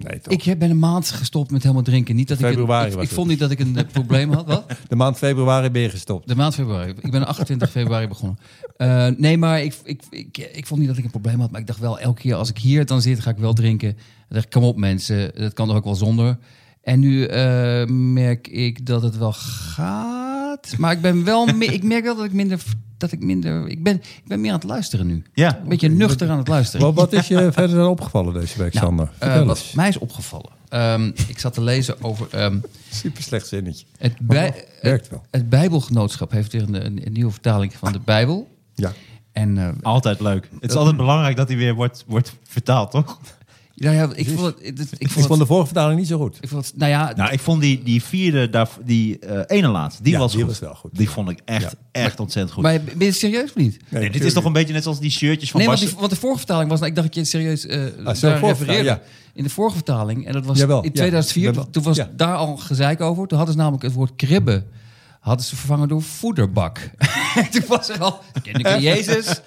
Nee, 0.04 0.20
toch? 0.20 0.34
ik 0.34 0.60
ben 0.60 0.70
een 0.70 0.80
maand 0.80 1.10
gestopt 1.10 1.52
met 1.52 1.62
helemaal 1.62 1.84
drinken. 1.84 2.16
Niet 2.16 2.28
dat 2.28 2.40
ik, 2.40 2.46
een, 2.58 2.86
ik, 2.86 3.02
ik 3.02 3.10
vond 3.10 3.28
niet 3.28 3.40
dat 3.40 3.52
ik 3.52 3.60
een 3.60 3.78
probleem 3.92 4.32
had. 4.32 4.46
Wat? 4.46 4.66
De 4.90 4.96
maand 4.96 5.18
februari 5.18 5.70
ben 5.70 5.82
je 5.82 5.90
gestopt. 5.90 6.28
De 6.28 6.36
maand 6.36 6.54
februari. 6.54 6.94
Ik 7.00 7.12
ben 7.12 7.28
28 7.28 7.72
februari 7.80 8.08
begonnen. 8.08 8.40
Eh, 8.78 9.08
nee, 9.08 9.38
maar 9.38 9.62
ik, 9.62 9.76
ik, 9.84 10.02
ik, 10.10 10.38
ik 10.38 10.66
vond 10.66 10.80
niet 10.80 10.90
dat 10.90 10.98
ik 10.98 11.04
een 11.04 11.12
probleem 11.12 11.40
had. 11.40 11.52
Maar 11.52 11.62
ik 11.62 11.68
dacht 11.68 11.80
wel, 11.80 12.00
elke 12.00 12.22
keer 12.22 12.36
als 12.36 12.50
ik 12.50 12.58
hier 12.58 12.86
dan 12.86 13.02
zit, 13.02 13.20
ga 13.20 13.30
ik 13.30 13.38
wel 13.38 13.54
drinken. 13.54 13.94
Dan 13.94 14.04
dacht 14.28 14.46
ik, 14.46 14.52
kom 14.52 14.64
op 14.64 14.78
mensen, 14.78 15.32
dat 15.36 15.54
kan 15.54 15.68
toch 15.68 15.76
ook 15.76 15.84
wel 15.84 15.96
zonder. 15.96 16.38
En 16.82 17.00
nu 17.00 17.26
eh, 17.26 17.86
merk 17.88 18.48
ik 18.48 18.86
dat 18.86 19.02
het 19.02 19.18
wel 19.18 19.34
gaat. 19.34 20.31
Maar 20.78 20.92
ik 20.92 21.02
ben 21.02 21.24
wel, 21.24 21.46
me- 21.46 21.66
ik 21.66 21.84
merk 21.84 22.04
wel 22.04 22.16
dat 22.16 22.26
ik 22.26 22.34
minder, 22.34 22.64
dat 22.98 23.12
ik 23.12 23.20
minder, 23.24 23.68
ik 23.68 23.84
ben, 23.84 23.96
ik 23.96 24.24
ben 24.28 24.42
meer 24.42 24.52
aan 24.52 24.60
het 24.60 24.68
luisteren 24.68 25.08
nu. 25.08 25.24
Ja. 25.34 25.60
Een 25.64 25.70
beetje 25.70 25.90
nuchter 25.90 26.30
aan 26.30 26.38
het 26.38 26.48
luisteren. 26.48 26.86
Wat, 26.86 26.96
wat 26.96 27.14
is 27.14 27.28
je 27.28 27.50
verder 27.54 27.76
dan 27.78 27.88
opgevallen 27.88 28.34
deze 28.34 28.58
week, 28.58 28.74
Nou, 28.74 28.86
Sander? 28.86 29.12
eh, 29.18 29.44
wat 29.46 29.72
mij 29.76 29.88
is 29.88 29.98
opgevallen. 29.98 30.50
Ehm, 30.70 31.12
ik 31.28 31.40
zat 31.40 31.54
te 31.54 31.62
lezen 31.62 32.04
over 32.04 32.28
ehm, 32.32 32.58
Super 32.90 33.24
slecht 33.24 33.48
zinnetje. 33.48 33.86
het, 33.98 34.14
bij, 34.20 34.66
werkt 34.82 35.10
wel. 35.10 35.24
het 35.32 35.50
Bijbelgenootschap 35.50 36.32
heeft 36.32 36.52
weer 36.52 36.62
een, 36.62 36.86
een, 36.86 37.06
een 37.06 37.14
nieuwe 37.14 37.32
vertaling 37.32 37.74
van 37.74 37.92
de 37.92 38.00
Bijbel. 38.00 38.56
Ja. 38.76 38.92
En 39.32 39.58
eh, 39.58 39.70
Altijd 39.82 40.20
leuk. 40.20 40.50
Het 40.62 40.70
is 40.72 40.76
altijd 40.78 40.98
belangrijk 40.98 41.36
dat 41.36 41.48
hij 41.48 41.58
weer 41.58 41.74
wordt, 41.74 42.04
wordt 42.08 42.34
vertaald, 42.44 42.92
toch? 42.92 43.20
Nou 43.84 43.96
ja, 43.96 44.10
ik 44.16 44.28
vond 44.30 44.40
het, 44.46 44.56
ik 44.60 44.78
Ik 44.98 45.10
vond 45.10 45.12
vond 45.12 45.30
het, 45.30 45.40
de 45.40 45.46
vorige 45.46 45.66
vertaling 45.66 46.00
niet 46.00 46.08
zo 46.08 46.18
goed. 46.18 46.38
ik 46.42 46.50
vond 46.50 46.66
het, 46.66 46.78
nou 46.78 46.92
ja, 46.92 47.14
Nou, 47.16 47.32
ik 47.32 47.40
vond 47.40 47.62
die, 47.62 47.84
die 47.84 48.04
vierde, 48.04 48.50
daar, 48.50 48.70
die 48.86 49.20
eh, 49.20 49.58
ene 49.58 49.68
laatste, 49.68 50.04
die 50.04 50.14
Ja, 50.14 50.20
was 50.20 50.32
die 50.32 50.40
goed. 50.42 50.50
was 50.50 50.60
wel 50.60 50.76
goed. 50.76 50.92
Die 50.94 51.10
vond 51.10 51.30
ik 51.30 51.40
echt, 51.46 51.62
Ja. 51.62 51.72
echt 51.92 52.20
ontzettend 52.20 52.54
goed. 52.54 52.64
maar 52.64 52.82
ben 52.82 52.96
je 53.00 53.06
het 53.06 53.16
serieus 53.16 53.44
of 53.50 53.56
niet? 53.56 53.78
Nee, 53.90 54.10
dit 54.10 54.24
is 54.24 54.34
toch 54.34 54.46
een 54.46 54.54
beetje 54.54 54.74
net 54.74 54.84
zoals 54.84 55.00
die 55.00 55.12
shirtjes 55.12 55.52
van 55.52 55.60
Nee, 55.60 55.70
want, 55.70 55.80
Bas- 55.82 55.90
die, 55.90 56.00
want 56.00 56.12
de 56.12 56.18
vorige 56.20 56.38
vertaling 56.40 56.70
was, 56.70 56.80
nou, 56.80 56.90
ik 56.92 56.96
dacht 56.98 57.08
dat 57.08 57.16
je 57.16 57.22
het 57.22 57.30
serieus 57.30 57.68
Ah, 57.68 58.22
daar 58.22 58.40
refereerde. 58.40 58.56
vertaling, 58.56 59.00
In 59.34 59.44
de 59.44 59.50
vorige 59.50 59.76
vertaling, 59.76 60.26
en 60.28 60.34
dat 60.34 60.46
was 60.46 60.58
Jawel, 60.58 60.78
in 60.82 60.90
ja. 60.90 60.92
2004, 60.96 61.48
Ik 61.48 61.54
ben 61.54 61.62
wel- 61.62 61.72
toen 61.72 61.84
was 61.84 61.98
ja. 61.98 62.10
daar 62.16 62.36
al 62.36 62.58
gezeik 62.58 63.02
over. 63.02 63.28
Toen 63.28 63.38
hadden 63.38 63.56
ze 63.56 63.62
namelijk 63.62 63.84
het 63.84 63.94
woord 63.94 64.16
kribben 64.16 64.66
hadden 65.22 65.46
ze 65.46 65.56
vervangen 65.56 65.88
door 65.88 66.02
voederbak. 66.02 66.90
toen 67.52 67.64
was 67.68 67.90
er 67.90 68.00
al, 68.00 68.20
de 68.34 68.42
kinderen 68.42 68.82
Jezus 68.82 69.42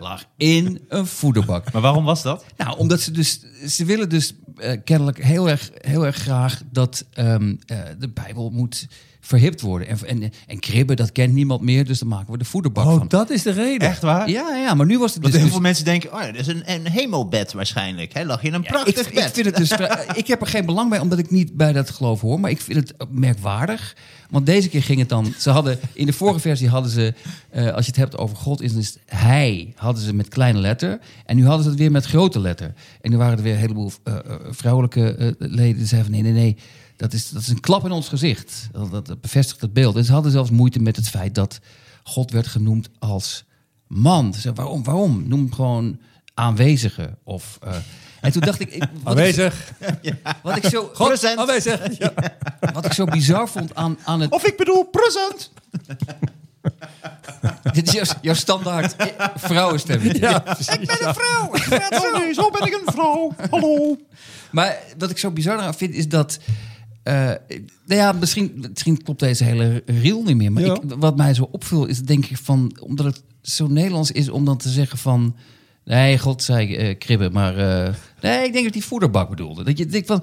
lag 0.00 0.24
in 0.36 0.84
een 0.88 1.06
voederbak. 1.06 1.72
Maar 1.72 1.82
waarom 1.82 2.04
was 2.04 2.22
dat? 2.22 2.44
Nou, 2.56 2.78
omdat 2.78 3.00
ze 3.00 3.10
dus, 3.10 3.40
ze 3.66 3.84
willen 3.84 4.08
dus 4.08 4.34
eh, 4.56 4.80
kennelijk 4.84 5.24
heel 5.24 5.48
erg, 5.48 5.70
heel 5.74 6.06
erg 6.06 6.16
graag 6.16 6.62
dat 6.70 7.04
ehm, 7.12 7.54
eh, 7.66 7.78
de 7.98 8.08
Bijbel 8.08 8.50
moet 8.50 8.86
verhipt 9.24 9.60
worden. 9.60 9.88
En, 9.88 9.98
en, 10.06 10.32
en 10.46 10.58
kribben, 10.58 10.96
dat 10.96 11.12
kent 11.12 11.32
niemand 11.34 11.60
meer, 11.60 11.84
dus 11.84 11.98
dan 11.98 12.08
maken 12.08 12.32
we 12.32 12.38
de 12.38 12.44
voederbak 12.44 12.86
Oh, 12.86 12.96
van. 12.98 13.08
dat 13.08 13.30
is 13.30 13.42
de 13.42 13.50
reden. 13.50 13.88
Echt 13.88 14.02
waar? 14.02 14.30
Ja, 14.30 14.54
ja, 14.56 14.74
maar 14.74 14.86
nu 14.86 14.98
was 14.98 15.14
het 15.14 15.22
Want 15.22 15.32
dus... 15.32 15.34
heel 15.34 15.42
dus- 15.42 15.52
veel 15.52 15.60
mensen 15.60 15.84
denken, 15.84 16.12
oh, 16.14 16.20
ja, 16.20 16.26
dat 16.26 16.40
is 16.40 16.46
een, 16.46 16.62
een 16.66 16.88
hemelbed 16.88 17.52
waarschijnlijk. 17.52 18.12
Hij 18.12 18.24
lag 18.24 18.42
in 18.42 18.54
een 18.54 18.62
Ja, 18.62 18.68
prachtig 18.70 19.06
ik, 19.06 19.14
bed. 19.14 19.24
ik 19.26 19.34
vind 19.34 19.46
het 19.46 19.56
dus. 19.56 19.70
ik 20.22 20.26
heb 20.26 20.40
er 20.40 20.46
geen 20.46 20.66
belang 20.66 20.90
bij, 20.90 20.98
omdat 20.98 21.18
ik 21.18 21.30
niet 21.30 21.56
bij 21.56 21.72
dat 21.72 21.90
geloof 21.90 22.20
hoor. 22.20 22.40
Maar 22.40 22.50
ik 22.50 22.60
vind 22.60 22.78
het 22.78 22.94
merkwaardig. 23.10 23.96
Want 24.30 24.46
deze 24.46 24.68
keer 24.68 24.82
ging 24.82 24.98
het 24.98 25.08
dan. 25.08 25.34
Ze 25.38 25.50
hadden 25.50 25.78
in 25.92 26.06
de 26.06 26.12
vorige 26.12 26.40
versie 26.40 26.68
hadden 26.68 26.90
ze, 26.90 27.14
eh, 27.50 27.72
als 27.72 27.84
je 27.84 27.90
het 27.90 28.00
hebt 28.00 28.18
over 28.18 28.36
God, 28.36 28.60
is 28.62 28.72
het 28.74 28.98
hij 29.06 29.72
hadden 29.76 30.02
ze 30.02 30.14
met 30.14 30.28
kleine 30.28 30.58
letter. 30.58 30.98
En 31.26 31.36
nu 31.36 31.46
hadden 31.46 31.62
ze 31.64 31.68
het 31.70 31.78
weer 31.78 31.90
met 31.90 32.04
grote 32.06 32.40
letter. 32.40 32.72
En 33.00 33.10
nu 33.10 33.16
waren 33.16 33.36
er 33.36 33.42
weer 33.42 33.52
een 33.52 33.58
heleboel 33.58 33.92
eh, 34.04 34.14
eh, 34.14 34.20
vrouwelijke 34.50 35.14
eh, 35.14 35.28
leden 35.38 35.76
die 35.76 35.86
zeiden 35.86 36.12
van 36.12 36.22
nee, 36.22 36.32
nee, 36.32 36.42
nee. 36.42 36.56
Dat 36.96 37.12
is, 37.12 37.28
dat 37.30 37.42
is 37.42 37.48
een 37.48 37.60
klap 37.60 37.84
in 37.84 37.90
ons 37.92 38.08
gezicht. 38.08 38.68
Dat, 38.72 38.90
dat, 38.90 39.06
dat 39.06 39.20
bevestigt 39.20 39.60
het 39.60 39.72
beeld. 39.72 39.96
En 39.96 40.04
ze 40.04 40.12
hadden 40.12 40.32
zelfs 40.32 40.50
moeite 40.50 40.78
met 40.78 40.96
het 40.96 41.08
feit 41.08 41.34
dat 41.34 41.60
God 42.02 42.30
werd 42.30 42.46
genoemd 42.46 42.88
als 42.98 43.44
man. 43.86 44.34
Ze 44.34 44.52
waarom? 44.52 44.84
Waarom? 44.84 45.28
Noem 45.28 45.52
gewoon 45.52 45.98
aanwezige. 46.34 47.16
Of, 47.24 47.58
eh, 47.62 47.76
en 48.20 48.32
toen 48.32 48.42
dacht 48.42 48.60
ik... 48.60 48.70
ik 48.74 48.80
wat 48.80 48.90
ik- 48.92 49.06
Aanwezig. 49.08 49.72
wat 50.42 50.56
ik 50.56 50.64
zo, 50.66 50.90
God, 50.94 51.08
Present. 51.08 51.38
aanwezig. 51.38 51.98
Ja. 51.98 52.12
wat 52.72 52.84
ik 52.84 52.92
zo 52.92 53.04
bizar 53.04 53.48
vond 53.48 53.74
aan, 53.74 53.98
aan 54.04 54.20
het... 54.20 54.30
Of 54.32 54.46
ik 54.46 54.56
bedoel, 54.56 54.84
present. 54.84 55.50
Dit 57.72 57.86
is 57.86 57.92
jouw, 57.92 58.04
jouw 58.20 58.34
standaard 58.34 58.94
vrouwenstem. 59.50 60.00
Ja, 60.02 60.38
precies. 60.38 60.76
vrouw. 60.88 61.50
Oh 61.50 62.32
zo 62.34 62.50
ben 62.50 62.66
ik 62.66 62.80
een 62.86 62.92
vrouw. 62.92 63.34
Hallo. 63.50 63.96
Maar 64.50 64.78
wat 64.98 65.10
ik 65.10 65.18
zo 65.18 65.30
bizar 65.30 65.58
aan 65.58 65.74
vind, 65.74 65.94
is 65.94 66.08
dat... 66.08 66.38
eh, 67.04 67.14
nou 67.86 68.00
ja, 68.00 68.12
misschien, 68.12 68.64
misschien 68.70 69.02
klopt 69.02 69.20
deze 69.20 69.44
hele 69.44 69.82
reel 69.86 70.22
niet 70.22 70.36
meer. 70.36 70.52
Maar 70.52 70.62
Ja. 70.64 70.74
ik, 70.74 70.80
wat 70.98 71.16
mij 71.16 71.34
zo 71.34 71.48
opviel, 71.52 71.84
is 71.86 71.98
denk 72.02 72.26
ik 72.26 72.36
van... 72.36 72.76
Omdat 72.80 73.06
het 73.06 73.22
zo 73.42 73.66
Nederlands 73.66 74.10
is 74.10 74.28
om 74.28 74.44
dan 74.44 74.56
te 74.56 74.68
zeggen 74.68 74.98
van... 74.98 75.36
Nee, 75.84 76.18
God 76.18 76.42
zei 76.42 76.76
eh, 76.76 76.98
kribben, 76.98 77.32
maar... 77.32 77.56
eh, 77.86 77.94
nee, 78.20 78.46
ik 78.46 78.52
denk 78.52 78.64
dat 78.64 78.74
hij 78.74 78.82
voederbak 78.82 79.28
bedoelde. 79.28 79.64
Dat 79.64 79.78
je 79.78 79.86
denkt 79.86 80.06
van, 80.06 80.22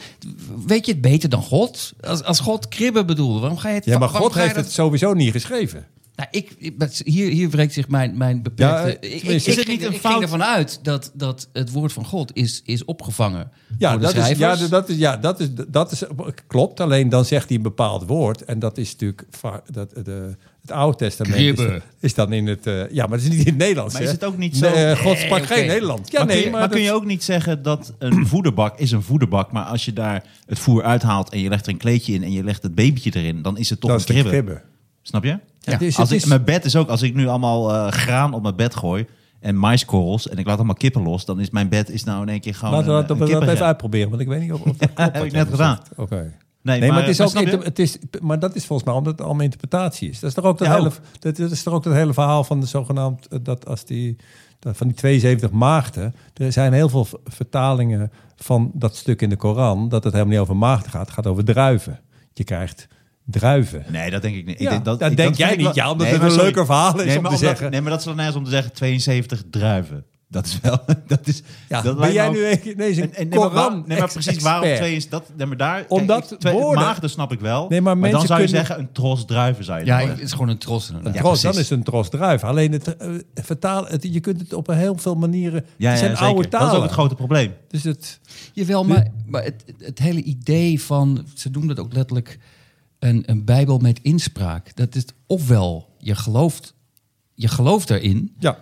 weet 0.65 0.85
je 0.85 0.91
het 0.91 1.01
beter 1.01 1.29
dan 1.29 1.41
God? 1.41 1.93
Als, 2.01 2.23
als 2.23 2.39
God 2.39 2.67
kribben 2.67 3.05
bedoelde, 3.05 3.39
waarom 3.39 3.57
ga 3.57 3.69
je 3.69 3.75
het... 3.75 3.85
Ja, 3.85 3.97
maar 3.97 4.09
God 4.09 4.33
heeft 4.33 4.55
dat- 4.55 4.63
het 4.63 4.73
sowieso 4.73 5.13
niet 5.13 5.31
geschreven. 5.31 5.85
Nou, 6.15 6.29
ik, 6.31 6.73
hier, 7.03 7.29
hier 7.31 7.49
wreekt 7.49 7.73
zich 7.73 7.87
mijn, 7.87 8.17
mijn 8.17 8.41
beperkte... 8.41 8.87
Ja, 8.89 8.95
eh, 9.09 9.15
ik, 9.15 9.23
is 9.23 9.45
het 9.45 9.67
niet 9.67 9.67
een 9.67 9.73
ik 9.73 9.89
ging 9.89 10.01
fout? 10.01 10.21
ervan 10.21 10.43
uit 10.43 10.79
dat, 10.83 11.11
dat 11.13 11.49
het 11.53 11.71
woord 11.71 11.93
van 11.93 12.05
God 12.05 12.35
is, 12.35 12.61
is 12.65 12.85
opgevangen 12.85 13.51
Ja, 13.77 13.89
door 13.91 13.99
de 13.99 14.05
dat 14.05 14.15
is, 14.15 14.37
ja, 14.37 14.55
dat 14.55 14.89
is, 14.89 14.97
ja 14.97 15.17
dat, 15.17 15.39
is, 15.39 15.47
dat 15.67 15.91
is, 15.91 16.03
klopt. 16.47 16.79
Alleen 16.79 17.09
dan 17.09 17.25
zegt 17.25 17.47
hij 17.47 17.57
een 17.57 17.63
bepaald 17.63 18.05
woord. 18.07 18.43
En 18.43 18.59
dat 18.59 18.77
is 18.77 18.91
natuurlijk 18.91 19.23
dat, 19.71 19.89
de, 20.03 20.35
het 20.61 20.71
Oude 20.71 20.97
Testament. 20.97 21.59
Is, 21.99 22.13
dan 22.13 22.33
in 22.33 22.47
het. 22.47 22.67
eh, 22.67 22.89
ja, 22.91 23.07
maar 23.07 23.17
dat 23.17 23.27
is 23.27 23.33
niet 23.33 23.39
in 23.39 23.45
het 23.53 23.57
Nederlands. 23.57 23.93
Maar 23.93 24.01
hè? 24.01 24.07
is 24.07 24.13
het 24.13 24.23
ook 24.25 24.37
niet 24.37 24.57
zo- 24.57 24.65
eh, 24.65 24.97
God 24.97 25.13
Nee, 25.13 25.25
sprak 25.25 25.45
geen 25.45 25.67
Nederlands. 25.67 26.11
Ja, 26.11 26.17
maar 26.17 26.27
nee, 26.27 26.35
kun 26.35 26.45
je, 26.45 26.51
maar, 26.51 26.59
maar 26.59 26.69
kun 26.69 26.77
dat- 26.77 26.87
je 26.87 26.93
ook 26.93 27.05
niet 27.05 27.23
zeggen 27.23 27.63
dat 27.63 27.93
een 27.99 28.27
voederbak 28.27 28.79
is 28.79 28.91
een 28.91 29.03
voederbak, 29.03 29.51
maar 29.51 29.63
als 29.63 29.85
je 29.85 29.93
daar 29.93 30.23
het 30.45 30.59
voer 30.59 30.83
uithaalt 30.83 31.29
en 31.29 31.39
je 31.39 31.49
legt 31.49 31.65
er 31.65 31.71
een 31.71 31.77
kleedje 31.77 32.13
in 32.13 32.23
en 32.23 32.31
je 32.31 32.43
legt 32.43 32.63
het 32.63 32.75
babytje 32.75 33.11
erin, 33.15 33.41
dan 33.41 33.57
is 33.57 33.69
het 33.69 33.79
toch 33.79 33.91
dat 33.91 34.09
een 34.09 34.23
kribbe. 34.23 34.61
Snap 35.01 35.23
je? 35.23 35.39
Ja, 35.63 35.79
is- 35.79 35.97
als 35.97 36.11
ik, 36.11 36.25
mijn 36.25 36.43
bed 36.43 36.65
is 36.65 36.75
ook, 36.75 36.89
als 36.89 37.01
ik 37.01 37.13
nu 37.15 37.27
allemaal 37.27 37.73
eh, 37.73 37.87
graan 37.91 38.33
op 38.33 38.41
mijn 38.41 38.55
bed 38.55 38.75
gooi 38.75 39.05
en 39.39 39.55
maiskorrels 39.55 40.29
en 40.29 40.37
ik 40.37 40.45
laat 40.45 40.57
allemaal 40.57 40.75
kippen 40.75 41.01
los, 41.03 41.25
dan 41.25 41.39
is 41.39 41.49
mijn 41.49 41.69
bed 41.69 41.89
is 41.89 42.03
nou 42.03 42.21
in 42.21 42.29
één 42.29 42.39
keer 42.39 42.55
gewoon 42.55 42.73
Laten 42.73 42.95
we 42.95 43.05
dat, 43.05 43.19
een 43.29 43.39
dat 43.39 43.47
even 43.49 43.65
uitproberen, 43.65 44.09
want 44.09 44.21
ik 44.21 44.27
weet 44.27 44.41
niet 44.41 44.53
of, 44.53 44.61
of 44.61 44.77
dat 44.77 44.93
klopt. 44.93 45.13
Heb 45.13 45.23
ik 45.23 45.31
net 45.31 45.49
gedaan. 45.49 45.79
Oké. 45.95 46.33
Nee, 46.63 46.79
Nee, 46.79 46.89
maar, 46.91 46.99
het 47.01 47.09
is 47.09 47.21
ook 47.21 47.33
inter- 47.33 47.63
het 47.63 47.79
is, 47.79 47.97
maar 48.21 48.39
dat 48.39 48.55
is 48.55 48.65
volgens 48.65 48.87
mij 48.87 48.97
omdat 48.97 49.11
het 49.17 49.21
allemaal 49.25 49.43
interpretatie 49.43 50.09
is. 50.09 50.19
Dat 50.19 50.29
is 50.29 50.35
toch 50.35 50.45
ook 50.45 50.57
dat, 50.57 50.67
Ja, 50.67 50.73
hele, 50.75 50.87
ook. 50.87 50.99
dat, 51.19 51.39
is 51.39 51.63
toch 51.63 51.73
ook 51.73 51.83
dat 51.83 51.93
hele 51.93 52.13
verhaal 52.13 52.43
van 52.43 52.59
de 52.59 52.65
zogenaamd 52.65 53.27
eh, 53.27 53.39
dat 53.43 53.67
als 53.67 53.85
die 53.85 54.15
dat 54.59 54.77
van 54.77 54.87
die 54.87 54.95
72 54.95 55.51
maagden. 55.51 56.15
Er 56.33 56.51
zijn 56.51 56.73
heel 56.73 56.89
veel 56.89 57.07
vertalingen 57.25 58.11
van 58.35 58.71
dat 58.73 58.95
stuk 58.95 59.21
in 59.21 59.29
de 59.29 59.35
Koran 59.35 59.89
dat 59.89 60.03
het 60.03 60.13
helemaal 60.13 60.33
niet 60.33 60.41
over 60.41 60.55
maagden 60.57 60.91
gaat. 60.91 61.01
Het 61.05 61.11
gaat 61.11 61.27
over 61.27 61.43
druiven. 61.45 61.99
Je 62.33 62.43
krijgt 62.43 62.87
druiven. 63.31 63.85
Nee, 63.89 64.09
dat 64.11 64.21
denk 64.21 64.35
ik 64.35 64.45
niet. 64.45 64.59
Ja, 64.59 64.63
ik 64.63 64.69
denk 64.69 64.85
dat, 64.85 64.99
dat 64.99 65.11
ik- 65.11 65.17
denk 65.17 65.29
dat 65.29 65.37
jij 65.37 65.55
niet. 65.55 65.65
wel- 65.65 65.75
Ja, 65.75 65.91
omdat 65.91 65.97
Nee, 66.07 66.09
het 66.11 66.17
maar 66.21 66.25
een 66.29 66.35
sorry. 66.35 66.45
leuker 66.53 66.65
verhaal 66.65 66.99
is 66.99 67.05
nee, 67.05 67.15
om 67.17 67.21
maar 67.21 67.31
te 67.31 67.37
omdat- 67.37 67.39
zeggen. 67.39 67.71
Nee, 67.71 67.81
maar 67.81 67.89
dat 67.91 67.99
is 67.99 68.05
wel 68.05 68.15
nergens 68.15 68.35
om 68.35 68.43
te 68.43 68.49
zeggen 68.49 68.73
72 68.73 69.43
druiven. 69.51 70.05
Dat 70.29 70.45
is 70.45 70.59
wel... 70.61 70.77
Dat 71.07 71.27
is, 71.27 71.41
Ja, 71.69 71.81
dat 71.81 71.97
ben 71.99 72.13
jij 72.13 72.29
nu 72.29 72.45
ook- 72.51 72.63
een- 72.65 72.81
een 72.81 72.97
En- 73.01 73.13
en- 73.13 73.27
nee, 73.29 73.39
maar 73.39 73.49
Koran 73.49 73.83
nee, 73.87 73.99
maar 73.99 74.11
precies 74.11 74.41
waarom 74.41 74.61
expert. 74.63 74.81
twee 74.85 74.95
is 74.95 75.09
dat? 75.09 75.31
Nee, 75.37 75.47
maar 75.47 75.57
daar, 75.57 75.85
Omdat 75.87 76.19
kijk, 76.19 76.31
ik- 76.31 76.39
twee, 76.39 76.53
woorden- 76.53 76.83
maagden 76.83 77.09
snap 77.09 77.31
ik 77.31 77.39
wel. 77.39 77.65
Nee, 77.69 77.81
maar 77.81 77.97
maar, 77.97 78.11
dan 78.11 78.25
zou 78.25 78.39
je 78.39 78.45
kunnen- 78.45 78.65
zeggen 78.65 78.83
een 78.85 78.91
tros 78.91 79.25
druiven 79.25 79.63
zou 79.63 79.79
je 79.79 79.85
Ja, 79.85 79.99
dan 79.99 80.09
het 80.09 80.19
is 80.21 80.31
gewoon 80.31 80.49
een 80.49 80.57
tros. 80.57 80.89
Een 80.89 80.95
Ja, 80.95 81.01
tros, 81.11 81.13
dan 81.13 81.21
precies. 81.51 81.59
is 81.59 81.69
het 81.69 81.77
een 81.77 81.83
tros 81.83 82.09
druif. 82.09 82.43
Alleen 82.43 82.71
het 82.71 82.95
eh, 82.97 83.09
vertaal, 83.35 83.85
het, 83.87 84.07
je 84.11 84.19
kunt 84.19 84.39
het 84.41 84.53
op 84.53 84.67
een 84.67 84.77
heel 84.77 84.97
veel 84.97 85.15
manieren. 85.15 85.65
Ja, 85.77 85.89
het 85.89 85.99
zijn 85.99 86.17
oude 86.17 86.47
talen. 86.47 86.65
Dat 86.65 86.71
is 86.75 86.77
ook 86.77 86.83
het 86.85 86.93
grote 86.93 87.15
probleem. 87.15 87.53
Dus 87.67 87.83
het, 87.83 88.19
Jawel, 88.53 88.83
maar, 88.83 89.07
maar 89.27 89.43
het, 89.43 89.63
het 89.77 89.99
hele 89.99 90.21
idee 90.23 90.81
van... 90.81 91.25
Ze 91.35 91.49
doen 91.51 91.67
dat 91.67 91.79
ook 91.79 91.93
letterlijk... 91.93 92.39
een, 93.01 93.23
een 93.25 93.45
Bijbel 93.45 93.77
met 93.77 93.99
inspraak. 94.01 94.75
Dat 94.75 94.95
is 94.95 95.05
ofwel 95.27 95.95
je 95.97 96.15
gelooft, 96.15 96.73
je 97.33 97.47
gelooft 97.47 97.89
erin, 97.89 98.33
Ja, 98.39 98.57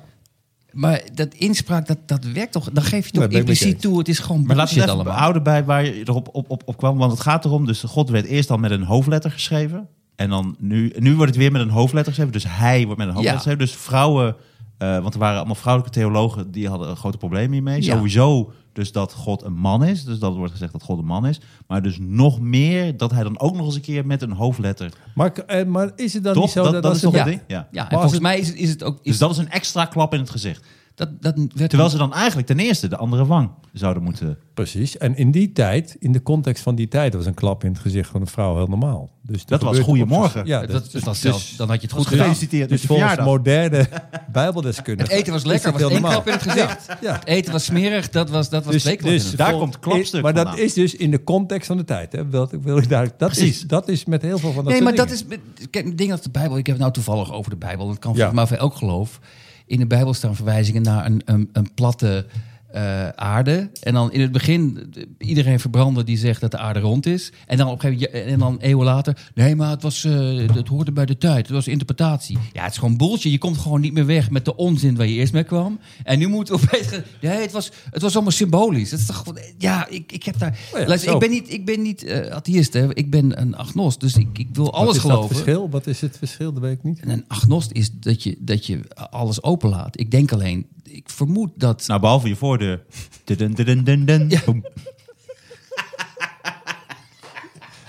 maar 0.71 1.01
dat 1.13 1.33
inspraak, 1.33 1.87
dat, 1.87 1.97
dat 2.05 2.23
werkt 2.23 2.51
toch? 2.51 2.69
Dan 2.71 2.83
geef 2.83 3.05
je 3.05 3.11
toch 3.11 3.31
je 3.31 3.37
impliciet 3.37 3.81
toe. 3.81 3.97
Het 3.97 4.07
is 4.07 4.19
gewoon 4.19 4.45
Maar 4.45 4.55
laten 4.55 4.73
we 4.75 4.79
bullshit 4.79 4.81
het 4.81 4.89
even 4.89 4.99
allemaal. 5.05 5.21
houden 5.21 5.43
bij 5.43 5.63
waar 5.65 5.85
je 5.85 5.93
erop 5.99 6.29
op, 6.31 6.49
op, 6.49 6.61
op 6.65 6.77
kwam. 6.77 6.97
Want 6.97 7.11
het 7.11 7.21
gaat 7.21 7.45
erom, 7.45 7.65
dus 7.65 7.83
God 7.83 8.09
werd 8.09 8.25
eerst 8.25 8.51
al 8.51 8.57
met 8.57 8.71
een 8.71 8.83
hoofdletter 8.83 9.31
geschreven. 9.31 9.87
En 10.15 10.29
dan 10.29 10.55
nu, 10.59 10.93
nu 10.99 11.15
wordt 11.15 11.31
het 11.31 11.39
weer 11.41 11.51
met 11.51 11.61
een 11.61 11.69
hoofdletter 11.69 12.13
geschreven. 12.13 12.33
Dus 12.41 12.45
hij 12.57 12.83
wordt 12.85 12.97
met 12.97 13.07
een 13.07 13.13
hoofdletter 13.13 13.31
Ja. 13.51 13.55
geschreven. 13.55 13.59
Dus 13.59 13.85
vrouwen, 13.85 14.35
eh, 14.77 14.99
want 15.01 15.13
er 15.13 15.19
waren 15.19 15.37
allemaal 15.37 15.55
vrouwelijke 15.55 15.99
theologen... 15.99 16.51
die 16.51 16.69
hadden 16.69 16.95
grote 16.97 17.17
probleem 17.17 17.51
hiermee. 17.51 17.81
Ja. 17.83 17.95
Sowieso 17.95 18.53
dus 18.73 18.91
dat 18.91 19.13
God 19.13 19.43
een 19.43 19.53
man 19.57 19.83
is. 19.83 20.03
Dus 20.03 20.19
dat 20.19 20.35
wordt 20.35 20.51
gezegd 20.51 20.71
dat 20.71 20.83
God 20.83 20.97
een 20.99 21.05
man 21.05 21.27
is. 21.27 21.39
Maar 21.67 21.81
dus 21.81 21.97
nog 22.01 22.39
meer 22.39 22.97
dat 22.97 23.11
hij 23.11 23.23
dan 23.23 23.39
ook 23.39 23.55
nog 23.55 23.65
eens 23.65 23.75
een 23.75 23.81
keer 23.81 24.05
met 24.05 24.21
een 24.21 24.31
hoofdletter... 24.31 24.91
maar, 25.15 25.31
eh, 25.33 25.65
maar 25.65 25.91
is 25.95 26.13
het 26.13 26.23
dan 26.23 26.33
Toch? 26.33 26.43
niet 26.43 26.51
zo 26.51 26.63
Dat- 26.63 26.71
dat, 26.73 26.83
dat 26.83 26.95
is 26.95 27.01
toch 27.01 27.11
een 27.13 27.19
ja. 27.19 27.25
ding? 27.25 27.41
Ja. 27.47 27.67
Ja, 27.71 27.81
en 27.81 27.81
als 27.81 27.89
volgens 27.91 28.11
het- 28.13 28.21
mij 28.21 28.39
is 28.39 28.47
het, 28.47 28.57
is 28.57 28.69
het 28.69 28.83
ook... 28.83 28.95
Is 28.95 29.01
Dus 29.03 29.17
dat 29.17 29.31
is 29.31 29.37
een 29.37 29.49
extra 29.49 29.85
klap 29.85 30.13
in 30.13 30.19
het 30.19 30.29
gezicht. 30.29 30.65
Dat, 30.99 31.21
dat 31.21 31.35
werd 31.55 31.69
Terwijl 31.69 31.89
ze 31.89 31.97
dan 31.97 32.13
eigenlijk 32.13 32.47
ten 32.47 32.59
eerste 32.59 32.87
de 32.87 32.97
andere 32.97 33.25
wang 33.25 33.49
zouden 33.73 34.03
moeten... 34.03 34.37
Precies. 34.53 34.97
En 34.97 35.15
in 35.17 35.31
die 35.31 35.51
tijd, 35.51 35.95
in 35.99 36.11
de 36.11 36.21
context 36.23 36.63
van 36.63 36.75
die 36.75 36.87
tijd, 36.87 37.13
was 37.13 37.25
een 37.25 37.33
klap 37.33 37.63
in 37.63 37.71
het 37.71 37.79
gezicht 37.81 38.09
van 38.09 38.21
een 38.21 38.27
vrouw 38.27 38.55
heel 38.55 38.67
normaal. 38.67 39.09
Dus 39.21 39.45
Dat 39.45 39.61
was 39.61 39.79
op 39.79 39.97
zich- 40.33 40.43
Ja, 40.45 40.59
dat, 40.59 40.69
dus, 40.69 40.77
dat 40.81 40.91
dus, 40.91 41.03
dus- 41.03 41.19
zelfs, 41.19 41.55
dan 41.55 41.67
had 41.69 41.81
je 41.81 41.87
het 41.87 41.95
goed 41.95 42.05
gedaan. 42.07 42.19
gefeliciteerd 42.25 42.69
dus 42.69 42.81
je 42.81 42.87
volgens 42.87 43.07
verjaardag. 43.09 43.35
moderne 43.35 43.87
bijbeldeskundigen. 44.31 45.11
Het 45.11 45.21
eten 45.21 45.33
was 45.33 45.43
lekker, 45.45 45.71
het 45.73 45.81
was 45.81 45.81
heel 45.81 45.91
één 45.91 46.01
normaal. 46.01 46.21
klap 46.21 46.33
in 46.33 46.39
het 46.41 46.51
gezicht. 46.51 46.97
Ja. 47.01 47.13
Het 47.13 47.25
eten 47.25 47.51
was 47.51 47.63
smerig, 47.65 48.09
dat 48.09 48.29
was, 48.29 48.49
dat 48.49 48.65
was 48.65 48.73
Dus, 48.73 48.97
dus 48.97 49.31
Daar 49.35 49.49
vol- 49.49 49.59
komt 49.59 49.79
klapstuk 49.79 50.21
Maar 50.21 50.33
dat 50.33 50.57
is 50.57 50.73
dus 50.73 50.95
in 50.95 51.11
de 51.11 51.23
context 51.23 51.67
van 51.67 51.77
de 51.77 51.83
tijd. 51.83 52.11
Hè? 52.11 52.29
Wil, 52.29 52.49
wil 52.61 52.77
ik 52.77 52.89
daar, 52.89 53.05
dat, 53.17 53.31
Precies. 53.31 53.49
is, 53.57 53.61
dat 53.61 53.87
is 53.87 54.05
met 54.05 54.21
heel 54.21 54.37
veel 54.37 54.51
van 54.51 54.63
dat 54.63 54.73
nee, 54.73 54.81
maar 54.81 54.95
soort 54.95 55.09
dat 55.09 55.17
dingen. 55.29 55.41
is. 55.59 55.67
Kijk, 55.69 55.97
denk 55.97 56.09
dat 56.09 56.23
de 56.23 56.29
Bijbel. 56.29 56.57
Ik 56.57 56.65
heb 56.65 56.75
het 56.75 56.81
nou 56.83 56.93
toevallig 56.93 57.33
over 57.33 57.51
de 57.51 57.57
Bijbel. 57.57 57.87
Dat 57.87 57.99
kan 57.99 58.15
mij 58.33 58.47
voor 58.47 58.57
elk 58.57 58.75
geloof. 58.75 59.19
In 59.69 59.79
de 59.79 59.87
Bijbel 59.87 60.13
staan 60.13 60.35
verwijzingen 60.35 60.81
naar 60.81 61.05
een, 61.05 61.21
een, 61.25 61.49
een 61.53 61.73
platte 61.73 62.25
eh, 62.71 63.07
aarde. 63.09 63.69
En 63.81 63.93
dan 63.93 64.11
in 64.11 64.21
het 64.21 64.31
begin 64.31 64.89
iedereen 65.17 65.59
verbranden 65.59 66.05
die 66.05 66.17
zegt 66.17 66.41
dat 66.41 66.51
de 66.51 66.57
aarde 66.57 66.79
rond 66.79 67.05
is. 67.05 67.31
En 67.47 67.57
dan 67.57 67.67
op 67.67 67.73
een 67.83 67.89
gegeven 67.91 68.11
moment, 68.11 68.31
en 68.33 68.39
dan 68.39 68.57
eeuwen 68.59 68.85
later. 68.85 69.17
Nee, 69.35 69.55
maar 69.55 69.69
het, 69.69 69.81
was, 69.81 70.03
eh, 70.03 70.37
het 70.53 70.67
hoorde 70.67 70.91
bij 70.91 71.05
de 71.05 71.17
tijd. 71.17 71.37
Het 71.45 71.55
was 71.55 71.67
interpretatie. 71.67 72.37
Ja, 72.53 72.63
het 72.63 72.71
is 72.71 72.77
gewoon 72.77 72.97
bullshit. 72.97 73.31
Je 73.31 73.37
komt 73.37 73.57
gewoon 73.57 73.81
niet 73.81 73.93
meer 73.93 74.05
weg 74.05 74.29
met 74.29 74.45
de 74.45 74.55
onzin 74.55 74.95
waar 74.95 75.07
je 75.07 75.13
eerst 75.15 75.33
mee 75.33 75.43
kwam. 75.43 75.79
En 76.03 76.19
nu 76.19 76.27
moet 76.27 76.51
opeens. 76.51 76.87
ge- 76.87 77.03
Nee, 77.21 77.41
het 77.41 77.51
was, 77.51 77.71
het 77.91 78.01
was 78.01 78.13
allemaal 78.13 78.31
symbolisch. 78.31 78.91
Het 78.91 78.99
is 78.99 79.05
toch, 79.05 79.17
gewoon- 79.17 79.37
ja, 79.57 79.87
ik, 79.87 80.11
ik 80.11 80.23
heb 80.23 80.39
daar. 80.39 80.59
Oh 80.73 80.79
ja, 80.79 80.87
luister, 80.87 81.13
ik 81.13 81.19
ben 81.19 81.29
niet, 81.29 81.53
ik 81.53 81.65
ben 81.65 81.81
niet 81.81 82.03
eh, 82.03 82.31
atheïst. 82.31 82.73
Hè. 82.73 82.95
Ik 82.95 83.09
ben 83.09 83.41
een 83.41 83.55
agnost. 83.55 83.99
Dus 83.99 84.15
ik, 84.17 84.37
ik 84.37 84.47
wil 84.53 84.63
Wat 84.65 84.73
alles 84.73 84.95
is 84.95 85.01
geloven. 85.01 85.21
dat 85.27 85.37
verschil? 85.37 85.69
Wat 85.69 85.87
is 85.87 86.01
het 86.01 86.17
verschil? 86.17 86.53
Dat 86.53 86.61
weet 86.61 86.77
ik 86.77 86.83
niet. 86.83 86.99
En 86.99 87.09
een 87.09 87.25
agnost 87.27 87.71
is 87.71 87.89
dat 87.93 88.23
je, 88.23 88.35
dat 88.39 88.65
je 88.65 88.79
alles 89.09 89.43
openlaat. 89.43 89.99
Ik 89.99 90.11
denk 90.11 90.31
alleen, 90.31 90.65
ik 90.83 91.09
vermoed 91.09 91.49
dat. 91.55 91.83
Nou, 91.87 91.99
behalve 91.99 92.27
je 92.27 92.35
voordeur. 92.35 92.57
Dun, 92.59 93.53
dun, 93.53 93.53
dun, 93.53 93.83
dun, 93.83 94.05
dun. 94.05 94.29
Ja. 94.29 94.41
Boem. 94.45 94.63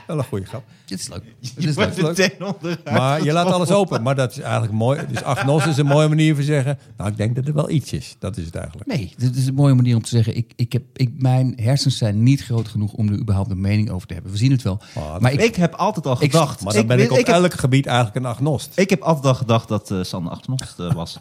Wel 0.06 0.18
een 0.18 0.24
goede 0.24 0.46
grap. 0.46 0.64
dit 0.84 0.98
is 1.00 1.08
leuk. 1.08 1.22
Dit 1.40 1.64
is 1.64 1.76
leuk. 1.76 2.78
Maar 2.84 3.24
je 3.24 3.32
laat 3.32 3.46
alles 3.46 3.70
open. 3.70 4.02
Maar 4.02 4.14
dat 4.14 4.30
is 4.30 4.38
eigenlijk 4.38 4.72
mooi. 4.72 5.00
Dus 5.08 5.22
agnos 5.22 5.66
is 5.66 5.76
een 5.76 5.86
mooie 5.86 6.08
manier 6.08 6.34
van 6.34 6.44
zeggen... 6.44 6.78
Nou, 6.96 7.10
ik 7.10 7.16
denk 7.16 7.34
dat 7.36 7.46
er 7.46 7.54
wel 7.54 7.70
iets 7.70 7.92
is. 7.92 8.16
Dat 8.18 8.36
is 8.36 8.44
het 8.44 8.54
eigenlijk. 8.54 8.86
Nee, 8.88 9.14
dit 9.16 9.36
is 9.36 9.46
een 9.46 9.54
mooie 9.54 9.74
manier 9.74 9.96
om 9.96 10.02
te 10.02 10.08
zeggen. 10.08 10.36
Ik, 10.36 10.52
ik 10.56 10.72
heb, 10.72 10.82
ik, 10.94 11.10
mijn 11.18 11.52
hersens 11.56 11.98
zijn 11.98 12.22
niet 12.22 12.44
groot 12.44 12.68
genoeg 12.68 12.92
om 12.92 13.08
er 13.08 13.18
überhaupt 13.18 13.50
een 13.50 13.60
mening 13.60 13.90
over 13.90 14.06
te 14.06 14.14
hebben. 14.14 14.32
We 14.32 14.38
zien 14.38 14.50
het 14.50 14.62
wel. 14.62 14.80
Oh, 14.94 15.12
dat 15.12 15.20
maar 15.20 15.32
ik, 15.32 15.40
Ik 15.40 15.56
heb 15.56 15.74
altijd 15.74 16.06
al 16.06 16.12
Ik- 16.12 16.30
gedacht... 16.30 16.64
Maar 16.64 16.72
dan 16.74 16.86
ben 16.86 16.98
ik, 16.98 17.10
op 17.10 17.18
ik, 17.18 17.26
heb, 17.26 17.34
elk 17.36 17.54
gebied 17.54 17.86
eigenlijk 17.86 18.16
een 18.16 18.26
agnost. 18.26 18.72
ik 18.78 18.90
heb 18.90 19.00
altijd 19.02 19.26
al 19.26 19.34
gedacht 19.34 19.68
dat 19.68 19.90
eh 19.90 20.02
Sander 20.02 20.32
agnost 20.32 20.74
eh, 20.78 20.92
was. 20.92 21.18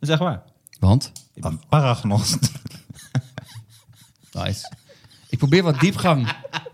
Dat 0.00 0.08
echt 0.08 0.18
waar. 0.18 0.42
want, 0.80 1.12
Ik 1.34 1.42
ben 1.42 1.60
paragnost. 1.68 2.38
Nice. 4.32 4.70
Ik 5.28 5.38
probeer 5.38 5.62
wat 5.62 5.80
diepgang. 5.80 6.32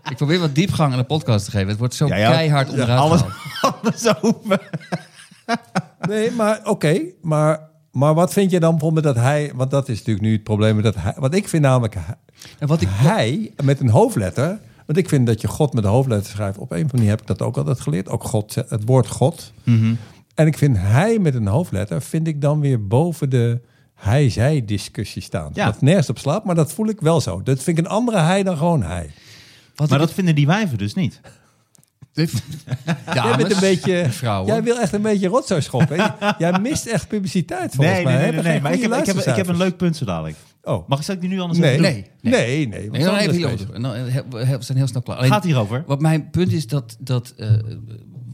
Ik 0.09 0.15
probeer 0.15 0.39
wat 0.39 0.55
diepgang 0.55 0.91
aan 0.91 0.97
de 0.99 1.03
podcast 1.05 1.45
te 1.45 1.51
geven. 1.51 1.67
Het 1.67 1.77
wordt 1.77 1.93
zo 1.93 2.07
Ja, 2.07 2.15
ja. 2.15 2.29
keihard 2.31 2.69
onderuit 2.69 2.99
alles, 2.99 3.21
alles 3.81 4.21
over. 4.21 4.69
Nee, 6.07 6.31
maar 6.31 6.59
oké. 6.63 6.99
maar, 7.21 7.69
maar 7.91 8.13
wat 8.13 8.33
vind 8.33 8.51
je 8.51 8.59
dan 8.59 8.71
bijvoorbeeld 8.71 9.03
dat 9.05 9.15
hij... 9.15 9.51
Want 9.55 9.71
dat 9.71 9.89
is 9.89 9.97
natuurlijk 9.97 10.25
nu 10.25 10.31
het 10.33 10.43
probleem. 10.43 10.81
Dat 10.81 10.95
hij, 10.95 11.13
wat 11.17 11.33
ik 11.33 11.47
vind 11.47 11.63
namelijk... 11.63 11.93
hij- 11.95 12.15
En 12.59 12.67
wat 12.67 12.81
ik, 12.81 12.87
Hij 12.91 13.51
met 13.63 13.79
een 13.79 13.89
hoofdletter... 13.89 14.59
Want 14.85 15.01
ik 15.01 15.09
vind 15.09 15.27
dat 15.27 15.41
je 15.41 15.47
God 15.47 15.73
met 15.73 15.83
een 15.83 15.89
hoofdletter 15.89 16.31
schrijft. 16.31 16.57
Op 16.57 16.71
een 16.71 16.77
of 16.77 16.81
andere 16.81 16.95
manier 16.97 17.09
heb 17.09 17.21
ik 17.21 17.27
dat 17.27 17.41
ook 17.41 17.57
altijd 17.57 17.79
geleerd. 17.79 18.09
Ook 18.09 18.23
God, 18.23 18.55
het 18.55 18.83
woord 18.85 19.07
God. 19.07 19.53
En 20.35 20.47
ik 20.47 20.57
vind 20.57 20.77
hij 20.77 21.19
met 21.19 21.35
een 21.35 21.47
hoofdletter... 21.47 22.01
vind 22.01 22.27
ik 22.27 22.41
dan 22.41 22.59
weer 22.59 22.87
boven 22.87 23.29
de 23.29 23.61
hij-zij-discussie 23.99 25.21
staan. 25.21 25.51
Ja. 25.53 25.65
Dat 25.65 25.81
nergens 25.81 26.09
op 26.09 26.17
slaat, 26.19 26.45
maar 26.45 26.55
dat 26.55 26.73
voel 26.73 26.87
ik 26.87 27.01
wel 27.01 27.21
zo. 27.21 27.43
Dat 27.43 27.63
vind 27.63 27.77
ik 27.77 27.85
een 27.85 27.91
andere 27.91 28.17
hij 28.19 28.43
dan 28.43 28.57
gewoon 28.57 28.83
hij. 28.83 29.09
wat 29.75 29.89
Maar 29.89 29.99
dat 29.99 30.13
vinden 30.13 30.35
die 30.35 30.47
wijven 30.47 30.77
dus 30.77 30.93
niet. 30.93 31.19
Jij 33.13 33.35
bent 33.37 33.51
een 33.51 33.59
beetje... 33.59 34.05
vrouwen. 34.09 34.47
Jij 34.53 34.63
wil 34.63 34.79
echt 34.79 34.93
een 34.93 35.01
beetje 35.01 35.27
rotzooi 35.27 35.61
schoppen. 35.61 35.97
Jij 36.37 36.59
mist 36.59 36.85
echt 36.85 37.07
publiciteit 37.07 37.75
volgens 37.75 37.95
Nee, 37.95 38.05
mij. 38.05 38.13
nee, 38.21 38.31
nee, 38.31 38.41
nee. 38.41 38.61
Maar 38.61 38.73
ik 38.73 38.81
heb, 38.81 38.93
ik, 38.93 39.05
heb, 39.05 39.15
ik 39.17 39.35
heb 39.35 39.47
een 39.47 39.57
leuk 39.57 39.77
punt 39.77 39.95
zo 39.97 40.05
dadelijk. 40.05 40.35
Oh. 40.63 40.87
Mag 40.87 41.09
ik 41.09 41.21
die 41.21 41.29
nu 41.29 41.39
anders 41.39 41.59
Nee. 41.59 41.69
even 41.71 41.83
doen? 41.83 41.93
Nee, 42.21 42.31
Nee, 42.31 42.67
nee. 42.67 42.79
nee. 42.79 42.89
nee. 42.89 43.03
Dan 43.03 43.15
even 43.15 43.35
hierover. 43.35 43.67
he- 44.45 44.57
we 44.57 44.63
zijn 44.63 44.77
heel 44.77 44.87
snel 44.87 45.01
klaar. 45.01 45.17
Alleen, 45.17 45.31
Gaat 45.31 45.43
hierover? 45.43 45.83
Wat 45.87 46.01
mijn 46.01 46.29
punt 46.29 46.51
is 46.51 46.67
dat... 46.67 46.97
dat 46.99 47.33
eh, 47.37 47.49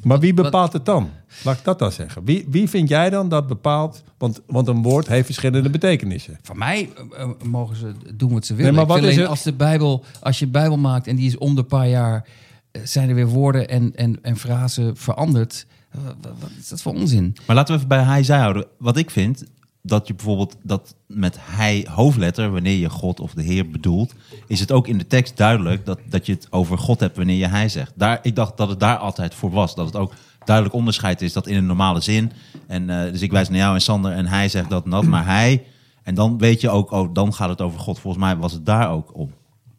Maar 0.05 0.19
wie 0.19 0.33
bepaalt 0.33 0.73
het 0.73 0.85
dan? 0.85 1.09
Laat 1.43 1.57
ik 1.57 1.63
dat 1.63 1.79
dan 1.79 1.91
zeggen. 1.91 2.25
Wie, 2.25 2.45
wie 2.49 2.69
vind 2.69 2.89
jij 2.89 3.09
dan 3.09 3.29
dat 3.29 3.47
bepaalt? 3.47 4.03
Want, 4.17 4.41
want 4.47 4.67
een 4.67 4.81
woord 4.81 5.07
heeft 5.07 5.25
verschillende 5.25 5.69
betekenissen. 5.69 6.39
Van 6.41 6.57
mij 6.57 6.89
eh, 6.95 7.21
eh, 7.21 7.29
mogen 7.43 7.75
ze 7.75 7.91
doen 8.15 8.33
wat 8.33 8.45
ze 8.45 8.55
willen. 8.55 8.73
Nee, 8.73 8.85
maar 8.85 8.95
Ik 8.95 9.01
wat 9.01 9.09
is 9.09 9.13
alleen 9.13 9.19
het- 9.19 9.29
als 9.29 9.43
de 9.43 9.53
Bijbel, 9.53 10.03
als 10.21 10.39
je 10.39 10.45
een 10.45 10.51
Bijbel 10.51 10.77
maakt 10.77 11.07
en 11.07 11.15
die 11.15 11.27
is 11.27 11.37
om 11.37 11.55
de 11.55 11.63
paar 11.63 11.87
jaar, 11.87 12.27
eh, 12.71 12.81
zijn 12.83 13.09
er 13.09 13.15
weer 13.15 13.27
woorden 13.27 13.67
en, 13.69 13.95
en, 13.95 14.19
en 14.21 14.37
frasen 14.37 14.97
veranderd. 14.97 15.65
Wat, 16.03 16.15
wat 16.39 16.49
is 16.59 16.67
dat 16.67 16.81
voor 16.81 16.93
onzin? 16.93 17.35
Maar 17.47 17.55
laten 17.55 17.73
we 17.73 17.77
even 17.77 17.89
bij 17.89 18.03
hij 18.03 18.23
zij 18.23 18.39
houden. 18.39 18.65
Wat 18.77 18.97
ik 18.97 19.09
vind, 19.11 19.43
dat 19.87 20.07
je 20.07 20.13
bijvoorbeeld 20.13 20.55
dat 20.63 20.95
met 21.07 21.37
hij 21.39 21.87
hoofdletter, 21.89 22.51
wanneer 22.51 22.77
je 22.77 22.89
God 22.89 23.19
of 23.19 23.33
de 23.33 23.43
Heer 23.43 23.69
bedoelt, 23.69 24.13
is 24.47 24.59
het 24.59 24.71
ook 24.71 24.87
in 24.87 24.97
de 24.97 25.07
tekst 25.07 25.37
duidelijk 25.37 25.85
dat, 25.85 25.99
dat 26.09 26.25
je 26.25 26.31
het 26.31 26.47
over 26.49 26.77
God 26.77 26.99
hebt 26.99 27.17
wanneer 27.17 27.37
je 27.37 27.47
hij 27.47 27.69
zegt. 27.69 27.91
Daar, 27.95 28.19
ik 28.21 28.35
dacht 28.35 28.57
dat 28.57 28.69
het 28.69 28.79
daar 28.79 28.97
altijd 28.97 29.35
voor 29.35 29.51
was. 29.51 29.75
Dat 29.75 29.85
het 29.85 29.95
ook 29.95 30.13
duidelijk 30.45 30.75
onderscheid 30.75 31.21
is 31.21 31.33
dat 31.33 31.47
in 31.47 31.55
een 31.55 31.65
normale 31.65 32.01
zin. 32.01 32.31
En 32.67 32.89
eh, 32.89 33.11
dus 33.11 33.21
ik 33.21 33.31
wijs 33.31 33.49
naar 33.49 33.57
jou 33.57 33.73
en 33.73 33.81
Sander 33.81 34.11
en 34.11 34.25
hij 34.25 34.49
zegt 34.49 34.69
dat 34.69 34.83
en 34.83 34.91
dat, 34.91 35.03
maar 35.03 35.25
hij. 35.25 35.63
En 36.03 36.15
dan 36.15 36.37
weet 36.37 36.61
je 36.61 36.69
ook, 36.69 36.91
oh, 36.91 37.13
dan 37.13 37.33
gaat 37.33 37.49
het 37.49 37.61
over 37.61 37.79
God. 37.79 37.99
Volgens 37.99 38.23
mij 38.23 38.37
was 38.37 38.51
het 38.53 38.65
daar 38.65 38.91
ook 38.91 39.17
om. 39.17 39.31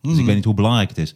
Dus 0.03 0.19
ik 0.19 0.25
weet 0.25 0.35
niet 0.35 0.45
hoe 0.45 0.55
belangrijk 0.55 0.89
het 0.89 0.99
is. 0.99 1.15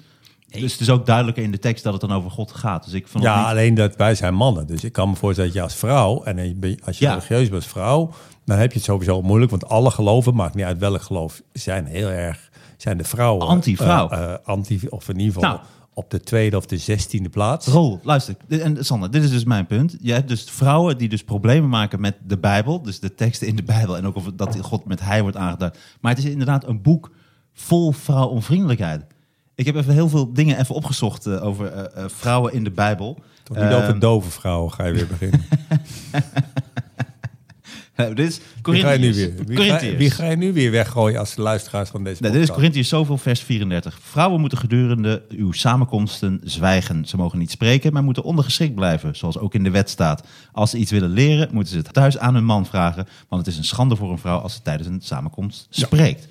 Dus 0.50 0.72
het 0.72 0.80
is 0.80 0.90
ook 0.90 1.06
duidelijker 1.06 1.42
in 1.42 1.50
de 1.50 1.58
tekst 1.58 1.84
dat 1.84 1.92
het 1.92 2.00
dan 2.02 2.12
over 2.12 2.30
God 2.30 2.52
gaat. 2.52 2.84
Dus 2.84 2.92
ik 2.92 3.08
vond 3.08 3.24
Ja, 3.24 3.38
niet- 3.38 3.46
alleen 3.46 3.74
dat 3.74 3.96
wij 3.96 4.14
zijn 4.14 4.34
mannen. 4.34 4.66
Dus 4.66 4.84
ik 4.84 4.92
kan 4.92 5.08
me 5.08 5.16
voorstellen 5.16 5.50
dat 5.50 5.58
je 5.58 5.64
als 5.64 5.74
vrouw, 5.76 6.22
en 6.22 6.38
als 6.84 6.98
je 6.98 7.04
Ja. 7.04 7.10
religieus 7.10 7.42
bent 7.42 7.54
als 7.62 7.66
vrouw, 7.66 8.10
dan 8.44 8.58
heb 8.58 8.70
je 8.70 8.76
het 8.76 8.86
sowieso 8.86 9.22
moeilijk. 9.22 9.50
Want 9.50 9.68
alle 9.68 9.90
geloven, 9.90 10.34
maakt 10.34 10.54
niet 10.54 10.64
uit 10.64 10.78
welk 10.78 11.02
geloof, 11.02 11.42
zijn 11.52 11.86
heel 11.86 12.08
erg, 12.08 12.50
zijn 12.76 12.96
de 12.96 13.04
vrouwen. 13.04 13.46
Anti-vrouw. 13.46 14.08
eh, 14.10 14.32
eh, 14.32 14.38
anti, 14.44 14.80
of 14.88 15.08
in 15.08 15.18
ieder 15.18 15.34
geval 15.34 15.48
Nou. 15.50 15.60
op 15.94 16.10
de 16.10 16.20
tweede 16.20 16.56
of 16.56 16.66
de 16.66 16.76
zestiende 16.78 17.28
plaats. 17.28 17.66
Rol, 17.66 18.00
luister. 18.02 18.34
En 18.48 18.84
Sander, 18.84 19.10
dit 19.10 19.22
is 19.22 19.30
dus 19.30 19.44
mijn 19.44 19.66
punt. 19.66 19.96
Je 20.00 20.12
hebt 20.12 20.28
dus 20.28 20.42
vrouwen 20.50 20.98
die 20.98 21.08
dus 21.08 21.24
problemen 21.24 21.68
maken 21.68 22.00
met 22.00 22.16
de 22.26 22.38
Bijbel. 22.38 22.82
Dus 22.82 23.00
de 23.00 23.14
teksten 23.14 23.46
in 23.46 23.56
de 23.56 23.62
Bijbel. 23.62 23.96
En 23.96 24.06
ook 24.06 24.16
of 24.16 24.24
dat 24.34 24.56
God 24.60 24.84
met 24.84 25.00
hij 25.00 25.22
wordt 25.22 25.36
aangeduid. 25.36 25.78
Maar 26.00 26.14
het 26.14 26.24
is 26.24 26.30
inderdaad 26.30 26.66
een 26.66 26.82
boek 26.82 27.10
vol 27.52 27.92
vrouwonvriendelijkheid. 27.92 29.04
Ik 29.60 29.66
heb 29.66 29.76
even 29.76 29.92
heel 29.94 30.08
veel 30.08 30.32
dingen 30.32 30.58
even 30.58 30.74
opgezocht 30.74 31.26
eh, 31.26 31.44
over 31.44 31.66
eh, 31.66 32.04
eh, 32.04 32.10
vrouwen 32.10 32.52
in 32.52 32.64
de 32.64 32.70
Bijbel. 32.70 33.18
Toch 33.42 33.56
niet 33.56 33.66
Ehm, 33.66 33.82
over 33.82 33.98
dove 33.98 34.30
vrouwen 34.30 34.72
ga 34.72 34.84
je 34.86 34.92
weer 34.92 35.06
beginnen. 35.06 35.44
eh, 37.94 38.06
dit 38.14 38.18
is 38.28 38.40
Wie 38.62 38.80
ga, 38.80 38.90
je 38.90 38.98
nu 38.98 39.14
weer, 39.14 39.34
wie, 39.34 39.56
ga, 39.56 39.62
Corinthiërs. 39.62 39.96
wie 39.96 40.10
ga 40.10 40.24
je 40.30 40.36
nu 40.36 40.52
weer 40.52 40.70
weggooien 40.70 41.18
als 41.18 41.36
luisteraars 41.36 41.88
van 41.90 42.04
deze 42.04 42.22
Nee, 42.22 42.30
dit 42.30 42.40
is 42.40 42.46
podcast? 42.46 42.58
Corinthiërs 42.58 42.88
zoveel, 42.88 43.18
vers 43.18 43.40
34. 43.40 43.98
Vrouwen 44.02 44.40
moeten 44.40 44.58
gedurende 44.58 45.22
uw 45.28 45.52
samenkomsten 45.52 46.40
zwijgen. 46.44 47.04
Ze 47.04 47.16
mogen 47.16 47.38
niet 47.38 47.50
spreken, 47.50 47.92
maar 47.92 48.02
moeten 48.04 48.22
ondergeschikt 48.22 48.74
blijven, 48.74 49.16
zoals 49.16 49.38
ook 49.38 49.54
in 49.54 49.64
de 49.64 49.70
wet 49.70 49.90
staat. 49.90 50.26
Als 50.52 50.70
ze 50.70 50.76
iets 50.78 50.90
willen 50.90 51.10
leren, 51.10 51.48
moeten 51.52 51.72
ze 51.72 51.78
het 51.78 51.92
thuis 51.92 52.18
aan 52.18 52.34
hun 52.34 52.44
man 52.44 52.66
vragen, 52.66 53.06
want 53.28 53.44
het 53.44 53.52
is 53.52 53.58
een 53.58 53.64
schande 53.64 53.96
voor 53.96 54.10
een 54.10 54.18
vrouw 54.18 54.38
als 54.38 54.54
ze 54.54 54.62
tijdens 54.62 54.88
een 54.88 55.00
samenkomst 55.02 55.66
spreekt. 55.70 56.28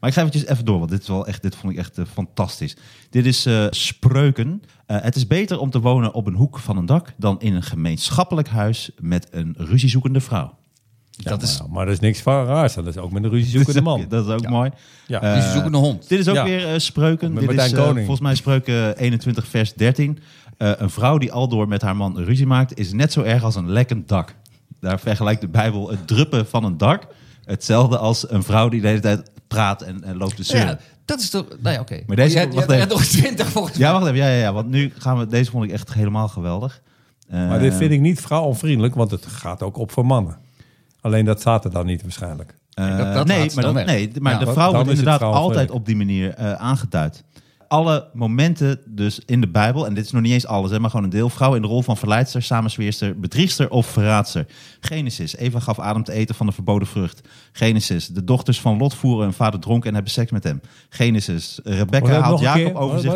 Maar 0.00 0.08
ik 0.10 0.16
ga 0.16 0.22
eventjes 0.22 0.46
even 0.46 0.64
door, 0.64 0.78
want 0.78 0.90
dit, 0.90 1.00
is 1.02 1.08
wel 1.08 1.26
echt, 1.26 1.42
dit 1.42 1.56
vond 1.56 1.72
ik 1.72 1.78
echt 1.78 1.98
eh, 1.98 2.04
fantastisch. 2.12 2.76
Dit 3.10 3.26
is 3.26 3.46
eh, 3.46 3.66
Spreuken. 3.70 4.62
Eh, 4.86 4.96
het 5.00 5.16
is 5.16 5.26
beter 5.26 5.58
om 5.58 5.70
te 5.70 5.80
wonen 5.80 6.14
op 6.14 6.26
een 6.26 6.34
hoek 6.34 6.58
van 6.58 6.76
een 6.76 6.86
dak 6.86 7.12
dan 7.16 7.40
in 7.40 7.54
een 7.54 7.62
gemeenschappelijk 7.62 8.48
huis 8.48 8.90
met 9.00 9.26
een 9.30 9.54
ruziezoekende 9.58 10.20
vrouw. 10.20 10.56
Ja, 11.10 11.30
dat 11.30 11.42
is, 11.42 11.58
maar, 11.60 11.70
maar 11.70 11.84
dat 11.84 11.94
is 11.94 12.00
niks 12.00 12.20
van 12.20 12.44
raars. 12.44 12.74
Dat 12.74 12.86
is 12.86 12.96
ook 12.96 13.10
met 13.12 13.24
een 13.24 13.30
ruzie 13.30 13.50
zoekende 13.50 13.80
man. 13.90 14.04
Dat 14.08 14.26
is 14.26 14.32
ook 14.32 14.40
Ja. 14.40 14.50
mooi. 14.50 14.70
Ja. 15.06 15.40
Ze 15.42 15.50
zoeken 15.52 15.74
een 15.74 15.80
hond. 15.80 16.08
Dit 16.08 16.18
is 16.18 16.28
ook 16.28 16.34
Ja. 16.34 16.44
weer 16.44 16.80
spreuken. 16.80 17.32
Met 17.32 17.40
Dit 17.40 17.50
is 17.50 17.56
Martijn 17.56 17.80
Koning. 17.82 17.98
volgens 17.98 18.20
mij 18.20 18.34
spreuken 18.34 18.96
21 18.96 19.46
vers 19.46 19.74
13. 19.74 20.18
eh, 20.56 20.72
een 20.76 20.90
vrouw 20.90 21.18
die 21.18 21.32
aldoor 21.32 21.68
met 21.68 21.82
haar 21.82 21.96
man 21.96 22.18
ruzie 22.18 22.46
maakt, 22.46 22.78
is 22.78 22.92
net 22.92 23.12
zo 23.12 23.22
erg 23.22 23.42
als 23.42 23.54
een 23.54 23.70
lekkend 23.70 24.08
dak. 24.08 24.34
Daar 24.80 25.00
vergelijkt 25.00 25.40
de 25.40 25.48
Bijbel 25.48 25.90
het 25.90 26.06
druppen 26.06 26.46
van 26.46 26.64
een 26.64 26.76
dak 26.78 27.06
hetzelfde 27.44 27.98
als 27.98 28.30
een 28.30 28.42
vrouw 28.42 28.68
die 28.68 28.80
de 28.80 28.86
hele 28.88 29.00
tijd 29.00 29.30
praat 29.48 29.82
en, 29.82 30.04
en 30.04 30.16
loopt 30.16 30.36
te 30.36 30.42
zeuren. 30.42 30.68
Ja, 30.68 30.78
dat 31.04 31.20
is 31.20 31.30
toch... 31.30 31.46
Nou 31.60 31.74
ja, 31.74 31.80
oké. 31.80 32.00
Maar 32.06 32.16
deze- 32.16 32.38
Je 32.40 32.46
je 32.46 32.52
wacht 32.54 32.66
hebt 32.66 32.72
even. 32.80 32.88
nog 32.88 33.04
20 33.04 33.48
volgens 33.48 33.78
mij. 33.78 33.86
Ja, 33.86 33.92
wacht 33.92 34.04
even. 34.04 34.16
Ja, 34.16 34.28
ja, 34.28 34.40
ja, 34.40 34.52
want 34.52 34.68
nu 34.68 34.92
gaan 34.98 35.18
we... 35.18 35.26
Deze 35.26 35.50
vond 35.50 35.64
ik 35.64 35.70
echt 35.70 35.92
helemaal 35.94 36.28
geweldig. 36.28 36.80
Eh, 37.28 37.48
Maar 37.48 37.58
dit 37.58 37.74
vind 37.74 37.90
ik 37.92 38.00
niet 38.00 38.20
vrouwonvriendelijk, 38.20 38.94
want 38.94 39.10
het 39.10 39.26
gaat 39.26 39.62
ook 39.62 39.76
op 39.76 39.90
voor 39.92 40.06
mannen. 40.06 40.36
Alleen 41.00 41.24
dat 41.24 41.40
staat 41.40 41.64
er 41.64 41.70
dan 41.70 41.86
niet 41.86 42.02
waarschijnlijk. 42.02 42.56
Eh, 42.72 42.98
Dat- 42.98 43.14
dat 43.14 43.26
nee, 43.26 43.38
laat 43.38 43.48
ze 43.48 43.54
maar, 43.54 43.64
dan 43.64 43.74
dat, 43.74 43.84
weg. 43.84 43.94
nee, 43.94 44.10
maar 44.20 44.32
Ja, 44.32 44.38
de 44.38 44.52
vrouw 44.52 44.72
wordt 44.72 44.88
inderdaad 44.88 45.22
altijd 45.22 45.70
op 45.70 45.86
die 45.86 45.96
manier 45.96 46.34
eh, 46.34 46.52
aangeduid. 46.52 47.24
Alle 47.68 48.08
momenten 48.12 48.80
dus 48.86 49.20
in 49.26 49.40
de 49.40 49.48
Bijbel, 49.48 49.86
en 49.86 49.94
dit 49.94 50.04
is 50.04 50.10
nog 50.10 50.22
niet 50.22 50.32
eens 50.32 50.46
alles, 50.46 50.70
hè, 50.70 50.80
maar 50.80 50.90
gewoon 50.90 51.04
een 51.04 51.10
deel. 51.10 51.28
Vrouw 51.28 51.54
in 51.54 51.62
de 51.62 51.68
rol 51.68 51.82
van 51.82 51.96
verleidster, 51.96 52.42
samenzweerster, 52.42 53.20
bedriegster 53.20 53.70
of 53.70 53.86
verraadster. 53.86 54.46
Genesis, 54.80 55.36
Eva 55.36 55.60
gaf 55.60 55.78
Adam 55.78 56.04
te 56.04 56.12
eten 56.12 56.34
van 56.34 56.46
de 56.46 56.52
verboden 56.52 56.88
vrucht. 56.88 57.28
Genesis, 57.52 58.06
de 58.06 58.24
dochters 58.24 58.60
van 58.60 58.78
Lot 58.78 58.94
voeren 58.94 59.24
hun 59.24 59.32
vader 59.32 59.60
dronken 59.60 59.88
en 59.88 59.94
hebben 59.94 60.12
seks 60.12 60.30
met 60.30 60.44
hem. 60.44 60.60
Genesis, 60.88 61.60
Rebecca 61.64 62.08
dat 62.08 62.22
haalt 62.22 62.40
Jacob 62.40 62.74
over 62.74 63.00
zich. 63.00 63.12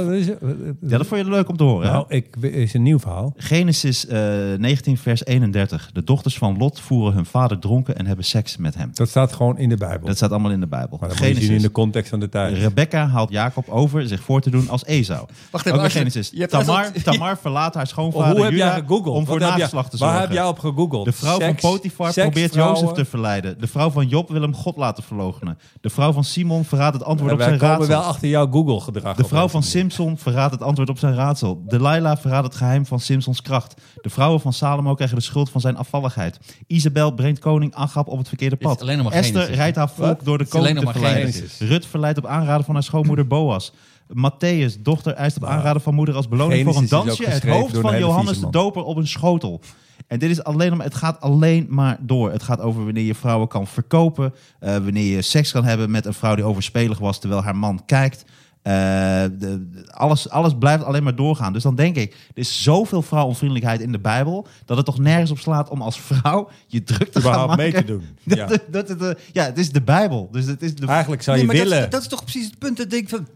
Ja, 0.81 0.99
dat 0.99 1.07
vond 1.07 1.21
je 1.21 1.31
leuk 1.31 1.49
om 1.49 1.57
te 1.57 1.65
horen. 1.65 1.87
hè? 1.87 1.93
Nou, 1.93 2.05
ik, 2.09 2.37
is 2.41 2.75
een 2.75 2.83
nieuw 2.83 2.99
verhaal. 2.99 3.35
Genesis 3.37 4.07
eh, 4.07 4.21
19, 4.59 4.99
vers 4.99 5.25
31. 5.25 5.91
De 5.93 6.05
dochters 6.05 6.39
van 6.39 6.57
Lot 6.57 6.81
voeren 6.81 7.15
hun 7.15 7.27
vader 7.27 7.59
dronken 7.59 7.97
en 7.97 8.07
hebben 8.07 8.25
seks 8.25 8.57
met 8.57 8.75
hem. 8.75 8.91
Dat 8.95 9.09
staat 9.09 9.33
gewoon 9.33 9.59
in 9.59 9.69
de 9.69 9.77
Bijbel. 9.77 10.07
Dat 10.07 10.17
staat 10.17 10.31
allemaal 10.31 10.51
in 10.51 10.61
de 10.61 10.67
Bijbel. 10.67 10.99
maar 11.01 11.29
je 11.29 11.35
zien 11.35 11.55
in 11.55 11.63
de 11.63 11.71
context 11.71 12.11
van 12.11 12.21
de 12.21 12.29
tijd. 12.29 12.57
Rebecca 12.57 13.07
haalt 13.07 13.31
Jacob 13.31 13.69
over 13.69 14.09
zich 14.09 14.23
voor 14.23 14.42
te 14.43 14.51
doen 14.51 14.69
als 14.69 14.85
Esau. 14.85 15.27
Wacht 15.51 15.67
even, 15.67 15.79
Ook 15.79 15.85
als 15.85 15.93
je- 15.93 15.99
Genesis. 15.99 16.31
je 16.35 16.47
Tamar, 16.47 16.91
Tamar 17.05 17.39
verlaat 17.39 17.75
haar 17.75 17.87
schoonvader 17.87 18.33
hoe 18.35 18.43
heb 18.43 18.53
Juda 18.53 18.65
jij 18.65 18.81
gegoogeld? 18.81 19.17
om 19.17 19.27
voor 19.27 19.39
nageslacht 19.41 19.91
te 19.91 19.97
zorgen. 19.97 20.17
Waar 20.17 20.27
heb 20.27 20.37
jij 20.37 20.45
op 20.47 20.59
gegoogeld? 20.59 21.05
De 21.05 21.13
vrouw 21.13 21.39
Seks, 21.39 21.61
van 21.61 21.71
Potifar 21.71 22.13
seks, 22.13 22.27
probeert 22.27 22.53
vrouwen. 22.53 22.81
Jozef 22.81 22.97
te 22.97 23.05
verleiden. 23.05 23.61
De 23.61 23.67
vrouw 23.67 23.91
van 23.91 24.09
Job 24.09 24.29
wil 24.29 24.43
hem 24.43 24.55
God 24.55 24.77
laten 24.77 25.03
verloochenen. 25.05 25.59
De 25.81 25.91
vrouw 25.91 26.13
van 26.13 26.25
Simon 26.25 26.65
verraadt 26.65 26.95
het 26.95 27.05
antwoord 27.05 27.33
op 27.33 27.39
wij 27.39 27.47
zijn 27.47 27.59
komen 27.59 27.77
raadsel. 27.77 27.97
wel 27.97 28.05
achter 28.09 28.29
jouw 28.29 28.51
Google-gedrag. 28.51 29.17
De 29.17 29.25
vrouw 29.25 29.49
van. 29.49 29.63
Simpson 29.63 30.19
verraadt 30.19 30.53
het 30.53 30.63
antwoord 30.63 30.89
op 30.89 30.99
zijn 30.99 31.15
raadsel. 31.15 31.63
Delilah 31.67 32.17
verraadt 32.17 32.47
het 32.47 32.55
geheim 32.55 32.87
van 32.87 33.01
Simpsons 33.01 33.43
kracht. 33.43 33.75
De 34.01 34.11
vrouwen 34.11 34.41
van 34.41 34.53
Salomo 34.53 34.95
krijgen 34.95 35.17
de 35.17 35.23
schuld 35.23 35.51
van 35.51 35.61
zijn 35.61 35.77
afvalligheid. 35.77 36.39
Isabel 36.67 37.11
brengt 37.11 37.39
koning 37.41 37.75
Agab 37.75 38.09
op 38.09 38.19
het 38.19 38.29
verkeerde 38.29 38.57
pad. 38.57 38.81
alleen 38.83 38.97
nog 38.97 39.07
maar 39.07 39.15
Esther 39.15 39.33
Genesis. 39.35 39.57
rijdt 39.57 39.77
haar 39.77 39.89
volk 39.91 40.09
Wat? 40.17 40.25
door 40.25 40.39
de 40.39 40.45
Het 40.45 40.53
is 40.53 40.59
alleen 40.61 40.75
koning 40.75 40.93
te 40.93 40.99
nog 41.01 41.03
maar 41.03 41.11
verleiden. 41.11 41.43
Genesis. 41.49 41.69
Rut 41.69 41.87
verleidt 41.87 42.19
op 42.19 42.27
aanraden 42.27 42.65
van 42.65 42.75
haar 42.75 42.83
schoonmoeder 42.83 43.27
Boas. 43.27 43.73
Matthäus, 44.15 44.81
dochter, 44.81 45.13
eist 45.15 45.37
op 45.37 45.45
aanraden 45.45 45.83
van 45.83 45.95
moeder 45.95 46.15
als 46.15 46.29
beloning 46.29 46.65
voor 46.65 46.77
een 46.83 46.89
dansje 46.89 47.29
het 47.29 47.47
hoofd 47.47 47.77
van 47.79 47.99
Johannes 47.99 48.41
de. 48.41 48.51
Doper 48.51 48.83
op 48.83 48.97
een 48.97 49.07
schotel. 49.09 49.61
En 50.07 50.19
dit 50.19 50.31
is 50.31 50.45
alleen 50.45 50.77
maar, 50.77 50.87
het 50.87 50.95
gaat 50.95 51.21
alleen 51.21 51.67
maar 51.69 51.97
door. 52.01 52.33
Het 52.33 52.43
gaat 52.43 52.61
over 52.61 52.85
wanneer 52.85 53.05
je 53.05 53.15
vrouwen 53.15 53.49
kan 53.49 53.67
verkopen. 53.67 54.35
eh, 54.59 54.73
wanneer 54.77 55.15
je 55.15 55.23
seks 55.23 55.53
kan 55.53 55.65
hebben 55.65 55.91
met 55.91 56.07
een 56.07 56.15
vrouw 56.15 56.35
die 56.35 56.45
overspelig 56.45 56.99
was 56.99 57.21
terwijl 57.21 57.43
haar 57.43 57.57
man 57.57 57.83
kijkt. 57.87 58.25
Eh, 58.63 58.73
de, 58.73 59.39
de- 59.39 59.85
alles, 59.91 60.29
alles 60.29 60.53
blijft 60.59 60.85
alleen 60.85 61.03
maar 61.03 61.15
doorgaan. 61.17 61.53
Dus 61.53 61.63
dan 61.63 61.75
denk 61.75 61.97
ik, 61.97 62.13
er 62.13 62.19
is 62.35 62.63
zoveel 62.63 63.03
vrouwonvriendelijkheid 63.03 63.81
in 63.81 63.93
de 63.93 63.99
Bijbel... 63.99 64.47
dat 64.65 64.77
het 64.77 64.87
toch 64.87 64.99
nergens 64.99 65.31
op 65.31 65.39
slaat 65.39 65.69
om 65.69 65.83
als 65.83 66.01
vrouw 66.01 66.49
je 66.67 66.83
druk 66.83 67.13
te 67.13 67.21
gaan 67.21 67.31
Überhaupt 67.33 67.49
maken. 67.57 67.63
mee 67.73 67.73
te 67.73 67.85
doen. 67.85 68.03
Ja. 68.23 68.47
dat, 68.83 68.91
eh, 68.91 69.11
ja, 69.33 69.45
het 69.45 69.59
is 69.59 69.73
de 69.73 69.83
Bijbel. 69.83 70.29
Dus 70.33 70.47
het 70.47 70.63
is 70.63 70.75
de, 70.75 70.87
Eigenlijk 70.87 71.23
zou 71.23 71.39
je 71.39 71.45
Nee, 71.45 71.61
willen... 71.63 71.81
Dat, 71.81 71.91
dat 71.91 72.01
is 72.01 72.09
toch 72.09 72.23
precies 72.23 72.47
het 72.47 72.59
punt. 72.59 72.77
Dat 72.77 72.85
ik 72.87 72.91
denk 72.93 73.09
van, 73.09 73.27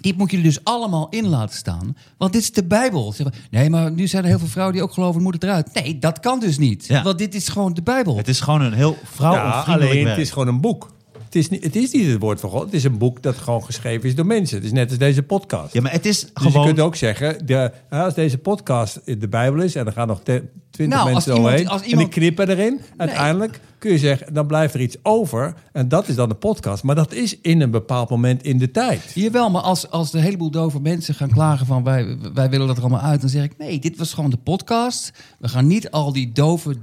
dit 0.00 0.16
moet 0.16 0.30
je 0.30 0.42
dus 0.42 0.64
allemaal 0.64 1.08
in 1.08 1.26
laten 1.26 1.56
staan. 1.56 1.96
Want 2.16 2.32
dit 2.32 2.42
is 2.42 2.52
de 2.52 2.64
Bijbel. 2.64 3.12
Zeggen, 3.12 3.34
Nee, 3.50 3.70
maar 3.70 3.90
nu 3.92 4.06
zijn 4.06 4.22
er 4.22 4.28
heel 4.28 4.38
veel 4.38 4.48
vrouwen 4.48 4.74
die 4.74 4.84
ook 4.84 4.92
geloven, 4.92 5.22
moet 5.22 5.34
het 5.34 5.42
eruit. 5.42 5.74
Nee, 5.74 5.98
dat 5.98 6.20
kan 6.20 6.40
dus 6.40 6.58
niet. 6.58 6.86
Ja. 6.86 7.02
Want 7.02 7.18
dit 7.18 7.34
is 7.34 7.48
gewoon 7.48 7.74
de 7.74 7.82
Bijbel. 7.82 8.16
het 8.16 8.28
is 8.28 8.40
gewoon 8.40 8.60
een 8.60 8.72
heel 8.72 8.96
ja, 9.00 9.06
vrouwonvriendelijk 9.12 9.90
alleen 9.90 10.04
werk. 10.04 10.16
het 10.16 10.26
is 10.26 10.32
gewoon 10.32 10.48
een 10.48 10.60
boek. 10.60 10.88
Het 11.30 11.38
is, 11.38 11.48
niet, 11.48 11.64
het 11.64 11.76
is 11.76 11.92
niet 11.92 12.06
het 12.06 12.20
woord 12.20 12.40
van 12.40 12.50
God. 12.50 12.62
Het 12.64 12.72
is 12.74 12.84
een 12.84 12.98
boek 12.98 13.22
dat 13.22 13.36
gewoon 13.36 13.64
geschreven 13.64 14.08
is 14.08 14.14
door 14.14 14.26
mensen. 14.26 14.56
Het 14.56 14.64
is 14.66 14.72
net 14.72 14.88
als 14.88 14.98
deze 14.98 15.22
podcast. 15.22 15.72
Ja, 15.72 15.80
maar 15.80 15.92
het 15.92 16.06
is 16.06 16.20
Dus 16.20 16.30
gewoon... 16.34 16.60
je 16.60 16.66
kunt 16.66 16.80
ook 16.80 16.96
zeggen, 16.96 17.46
de, 17.46 17.72
als 17.90 18.14
deze 18.14 18.38
podcast 18.38 19.00
de 19.20 19.28
Bijbel 19.28 19.60
is... 19.62 19.74
en 19.74 19.86
er 19.86 19.92
gaan 19.92 20.06
nog 20.08 20.20
twintig 20.22 20.86
Nou, 20.98 21.12
mensen 21.12 21.32
iemand- 21.34 21.48
overheen... 21.48 21.68
als 21.68 21.82
en 21.82 21.88
iemand- 21.88 22.12
die 22.12 22.20
knippen 22.22 22.48
erin... 22.48 22.80
uiteindelijk 22.96 23.60
kun 23.78 23.90
je 23.90 23.98
zeggen, 23.98 24.34
dan 24.34 24.46
blijft 24.46 24.74
er 24.74 24.80
iets 24.80 24.96
over... 25.02 25.54
en 25.72 25.88
dat 25.88 26.08
is 26.08 26.14
dan 26.14 26.28
de 26.28 26.34
podcast. 26.34 26.82
Maar 26.82 26.94
dat 26.94 27.12
is 27.12 27.40
in 27.40 27.60
een 27.60 27.70
bepaald 27.70 28.10
moment 28.10 28.42
in 28.42 28.58
de 28.58 28.70
tijd. 28.70 29.10
Jawel, 29.14 29.50
maar 29.50 29.62
als, 29.62 29.90
als 29.90 30.10
de 30.10 30.20
heleboel 30.20 30.50
dove 30.50 30.80
mensen 30.80 31.14
gaan 31.14 31.30
klagen 31.30 31.66
van 31.66 31.84
wij, 31.84 32.16
wij 32.34 32.50
willen 32.50 32.66
dat 32.66 32.76
er 32.76 32.82
allemaal 32.82 33.00
uit, 33.00 33.20
dan 33.20 33.30
zeg 33.30 33.44
ik 33.44 33.58
nee, 33.58 33.78
dit 33.78 33.96
was 33.96 34.12
gewoon 34.14 34.30
de 34.30 34.36
podcast. 34.36 35.12
We 35.38 35.48
gaan 35.48 35.66
niet 35.66 35.90
al 35.90 36.12
die 36.12 36.32
dove 36.32 36.74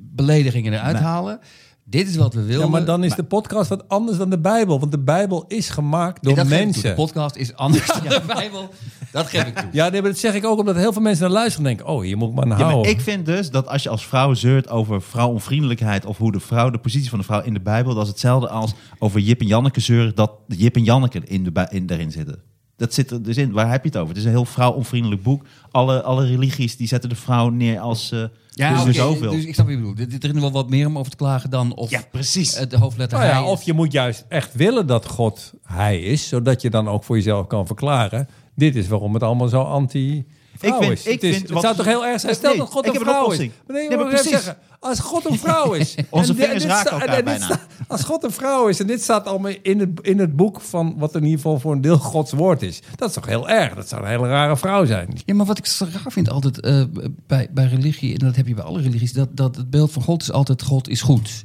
beledigingen 0.00 0.72
eruit 0.72 0.96
halen. 0.96 1.40
Dit 1.86 2.08
is 2.08 2.16
wat 2.16 2.34
we 2.34 2.42
wilden. 2.42 2.64
Ja, 2.64 2.70
maar 2.70 2.84
dan 2.84 3.04
is 3.04 3.14
de 3.14 3.22
podcast 3.22 3.68
wat 3.68 3.88
anders 3.88 4.18
dan 4.18 4.30
de 4.30 4.38
Bijbel. 4.38 4.78
Want 4.80 4.92
de 4.92 4.98
Bijbel 4.98 5.44
is 5.48 5.68
gemaakt 5.68 6.22
door 6.22 6.32
En 6.32 6.38
dat 6.38 6.46
geef 6.46 6.54
ik 6.56 6.62
toe. 6.64 6.72
mensen. 6.72 6.90
De 6.90 7.02
podcast 7.02 7.36
is 7.36 7.54
anders 7.54 7.86
dan 7.92 8.02
de 8.02 8.22
Bijbel. 8.26 8.70
Dat 9.12 9.26
geef 9.26 9.46
ik 9.46 9.56
toe. 9.58 9.68
Ja, 9.72 9.88
nee, 9.88 10.00
maar 10.02 10.10
dat 10.10 10.18
zeg 10.20 10.34
ik 10.34 10.44
ook 10.44 10.58
omdat 10.58 10.76
heel 10.76 10.92
veel 10.92 11.02
mensen 11.02 11.22
naar 11.24 11.32
luisteren 11.32 11.66
en 11.70 11.76
denken... 11.76 11.94
oh, 11.94 12.02
hier 12.02 12.16
moet 12.16 12.28
ik 12.28 12.34
maar 12.34 12.46
naar 12.46 12.58
Ja, 12.58 12.64
houden. 12.64 12.86
maar 12.90 12.98
ik 13.00 13.04
vind 13.04 13.26
dus 13.26 13.50
dat 13.50 13.68
als 13.68 13.82
je 13.82 13.88
als 13.88 14.06
vrouw 14.06 14.34
zeurt 14.34 14.68
over 14.68 15.02
vrouwonvriendelijkheid 15.02 16.04
of 16.06 16.18
hoe 16.18 16.32
de 16.32 16.40
vrouw, 16.40 16.70
de 16.70 16.78
positie 16.78 17.10
van 17.10 17.18
de 17.18 17.24
vrouw 17.24 17.42
in 17.42 17.54
de 17.54 17.60
Bijbel, 17.60 17.94
dat 17.94 18.02
is 18.02 18.08
hetzelfde 18.08 18.48
als 18.48 18.72
over 18.98 19.20
Jip 19.20 19.40
en 19.40 19.46
Janneke 19.46 19.80
zeuren 19.80 20.14
dat 20.14 20.32
Jip 20.46 20.76
en 20.76 20.84
Janneke 20.84 21.20
in 21.24 21.44
de, 21.44 21.52
bij- 21.52 21.68
in, 21.70 21.86
daarin 21.86 22.10
zitten. 22.12 22.42
Dat 22.76 22.94
zit 22.94 23.10
er 23.10 23.22
dus 23.22 23.36
in. 23.36 23.52
Waar 23.52 23.70
heb 23.70 23.82
je 23.82 23.88
het 23.88 23.96
over? 23.98 24.08
Het 24.08 24.18
is 24.18 24.24
een 24.24 24.30
heel 24.30 24.44
vrouwonvriendelijk 24.44 25.22
boek. 25.22 25.44
Alle, 25.70 26.02
alle 26.02 26.26
religies 26.26 26.76
die 26.76 26.86
zetten 26.86 27.08
de 27.10 27.16
vrouw 27.16 27.48
neer 27.48 27.78
als 27.78 28.12
eh 28.12 28.24
Ja, 28.50 28.70
dus 28.72 28.80
oké, 28.82 28.92
zoveel. 28.92 29.30
dus 29.30 29.44
ik 29.44 29.54
snap 29.54 29.66
wat 29.66 29.74
je 29.74 29.80
bedoelt. 29.80 29.98
Er 30.24 30.28
er 30.30 30.34
is 30.34 30.40
wel 30.40 30.52
wat 30.52 30.68
meer 30.70 30.86
om 30.86 30.98
over 30.98 31.10
te 31.10 31.16
klagen 31.16 31.50
dan 31.50 31.74
of 31.74 31.90
ja, 31.90 32.02
precies. 32.10 32.58
het 32.58 32.70
de 32.70 32.78
hoofdletter 32.78 33.18
Nou 33.18 33.30
ja, 33.30 33.36
hij 33.36 33.44
is. 33.44 33.50
of 33.50 33.62
je 33.62 33.72
moet 33.72 33.92
juist 33.92 34.24
echt 34.28 34.54
willen 34.54 34.86
dat 34.86 35.06
God 35.06 35.52
hij 35.62 36.00
is, 36.00 36.28
zodat 36.28 36.62
je 36.62 36.70
dan 36.70 36.88
ook 36.88 37.04
voor 37.04 37.16
jezelf 37.16 37.46
kan 37.46 37.66
verklaren. 37.66 38.28
Dit 38.54 38.76
is 38.76 38.88
waarom 38.88 39.14
het 39.14 39.22
allemaal 39.22 39.48
zo 39.48 39.62
anti. 39.62 40.24
Ik 40.60 40.74
vind- 40.74 40.92
is. 40.92 41.04
ik 41.06 41.12
het, 41.12 41.22
is, 41.22 41.30
vind 41.30 41.42
het 41.42 41.50
wat- 41.52 41.62
zou 41.62 41.76
toch 41.76 41.84
heel 41.86 42.06
erg 42.06 42.20
zijn? 42.20 42.32
Nee, 42.32 42.40
Stel 42.40 42.56
dat 42.56 42.70
God 42.72 42.86
een 42.86 42.94
vrouw 43.00 43.30
is. 43.30 43.38
Maar 43.38 43.48
nee, 43.66 43.88
Nee, 43.88 43.96
maar 43.98 44.06
precies. 44.08 44.30
zeggen, 44.30 44.56
als 44.80 45.00
God 45.00 45.30
een 45.30 45.38
vrouw 45.38 45.72
is. 45.72 45.94
Onze 46.10 46.34
vingers 46.34 46.64
raken 46.64 46.90
elkaar 47.00 47.22
bijna. 47.22 47.44
sta- 47.44 47.60
als 47.88 48.02
God 48.02 48.24
een 48.24 48.30
vrouw 48.30 48.68
is 48.68 48.80
en 48.80 48.86
dit 48.86 49.02
staat 49.02 49.26
allemaal 49.26 49.52
in 49.62 49.80
het, 49.80 49.88
in 50.02 50.18
het 50.18 50.36
boek 50.36 50.60
van 50.60 50.94
wat 50.98 51.14
in 51.14 51.22
ieder 51.22 51.36
geval 51.36 51.58
voor 51.60 51.72
een 51.72 51.80
deel 51.80 51.98
Gods 51.98 52.32
woord 52.32 52.62
is. 52.62 52.80
Dat 52.96 53.08
is 53.08 53.14
toch 53.14 53.26
heel 53.26 53.48
erg? 53.48 53.74
Dat 53.74 53.88
zou 53.88 54.02
een 54.02 54.08
hele 54.08 54.28
rare 54.28 54.56
vrouw 54.56 54.84
zijn. 54.84 55.08
Ja, 55.26 55.34
maar 55.34 55.46
wat 55.46 55.58
ik 55.58 55.66
zo 55.66 55.86
raar 55.92 56.12
vind 56.12 56.30
altijd 56.30 56.60
eh, 56.60 56.82
bij, 57.26 57.48
bij 57.50 57.66
religie, 57.66 58.12
en 58.12 58.18
dat 58.18 58.36
heb 58.36 58.46
je 58.46 58.54
bij 58.54 58.64
alle 58.64 58.80
religies, 58.80 59.12
dat, 59.12 59.28
dat 59.36 59.56
het 59.56 59.70
beeld 59.70 59.92
van 59.92 60.02
God 60.02 60.22
is 60.22 60.32
altijd 60.32 60.62
God 60.62 60.88
is 60.88 61.02
goed. 61.02 61.44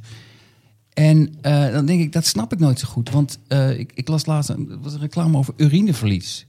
En 0.94 1.34
eh, 1.40 1.72
dan 1.72 1.86
denk 1.86 2.00
ik, 2.00 2.12
dat 2.12 2.26
snap 2.26 2.52
ik 2.52 2.58
nooit 2.58 2.78
zo 2.78 2.88
goed. 2.88 3.10
Want 3.10 3.38
eh, 3.48 3.78
ik, 3.78 3.92
ik 3.94 4.08
las 4.08 4.26
laatst 4.26 4.50
een, 4.50 4.68
er 4.70 4.80
was 4.80 4.92
een 4.94 5.00
reclame 5.00 5.36
over 5.38 5.54
urineverlies. 5.56 6.46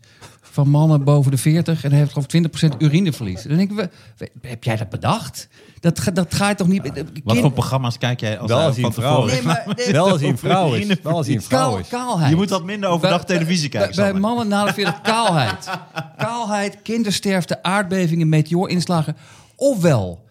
Van 0.54 0.70
mannen 0.70 1.04
boven 1.04 1.32
de 1.32 1.38
40 1.38 1.84
en 1.84 1.90
hij 1.90 2.00
heeft 2.00 2.12
geloof 2.12 2.34
ik 2.34 2.74
20% 2.74 2.78
urineverlies. 2.78 3.44
Dan 3.44 3.58
denk 3.58 3.72
ik, 3.72 3.90
we- 4.18 4.30
heb 4.42 4.64
jij 4.64 4.76
dat 4.76 4.90
bedacht? 4.90 5.48
Dat, 5.80 6.00
ga- 6.00 6.12
dat 6.12 6.34
ga 6.34 6.50
je 6.50 6.56
toch 6.56 6.68
niet... 6.68 6.82
Wat 6.84 6.94
kind- 7.26 7.40
voor 7.40 7.52
programma's 7.52 7.98
kijk 7.98 8.20
jij 8.20 8.40
als 8.40 8.50
Wel 8.50 8.60
als 8.60 8.76
hij 8.76 8.84
van 8.84 8.94
een 8.96 9.02
vrouw 9.02 9.16
tevoren? 9.26 9.38
is. 9.38 9.44
Nee, 9.44 9.54
maar- 9.66 9.76
nee, 9.76 9.92
Wel 9.92 10.10
als 10.12 10.22
hij 10.22 10.30
een 10.30 10.38
vrouw 10.38 10.74
is. 10.74 10.88
Wel 11.04 11.16
als 11.16 11.26
hij 11.28 11.36
een 11.36 11.42
vrouw 11.42 11.70
Kaal, 11.70 11.78
is. 11.80 11.88
kaalheid. 11.88 12.30
Je 12.30 12.36
moet 12.36 12.50
wat 12.50 12.64
minder 12.64 12.90
overdag 12.90 13.26
Bij- 13.26 13.36
televisie 13.38 13.70
kijken, 13.70 13.96
Bij, 13.96 14.14
mannen 14.14 14.48
na 14.48 14.66
de 14.66 14.74
40 14.74 15.02
kaalheid. 15.02 15.70
Kaalheid, 16.18 16.78
kindersterfte, 16.82 17.64
aardbevingen, 17.64 18.30
meteoorinslagen. 18.30 19.16
Ofwel, 19.56 20.24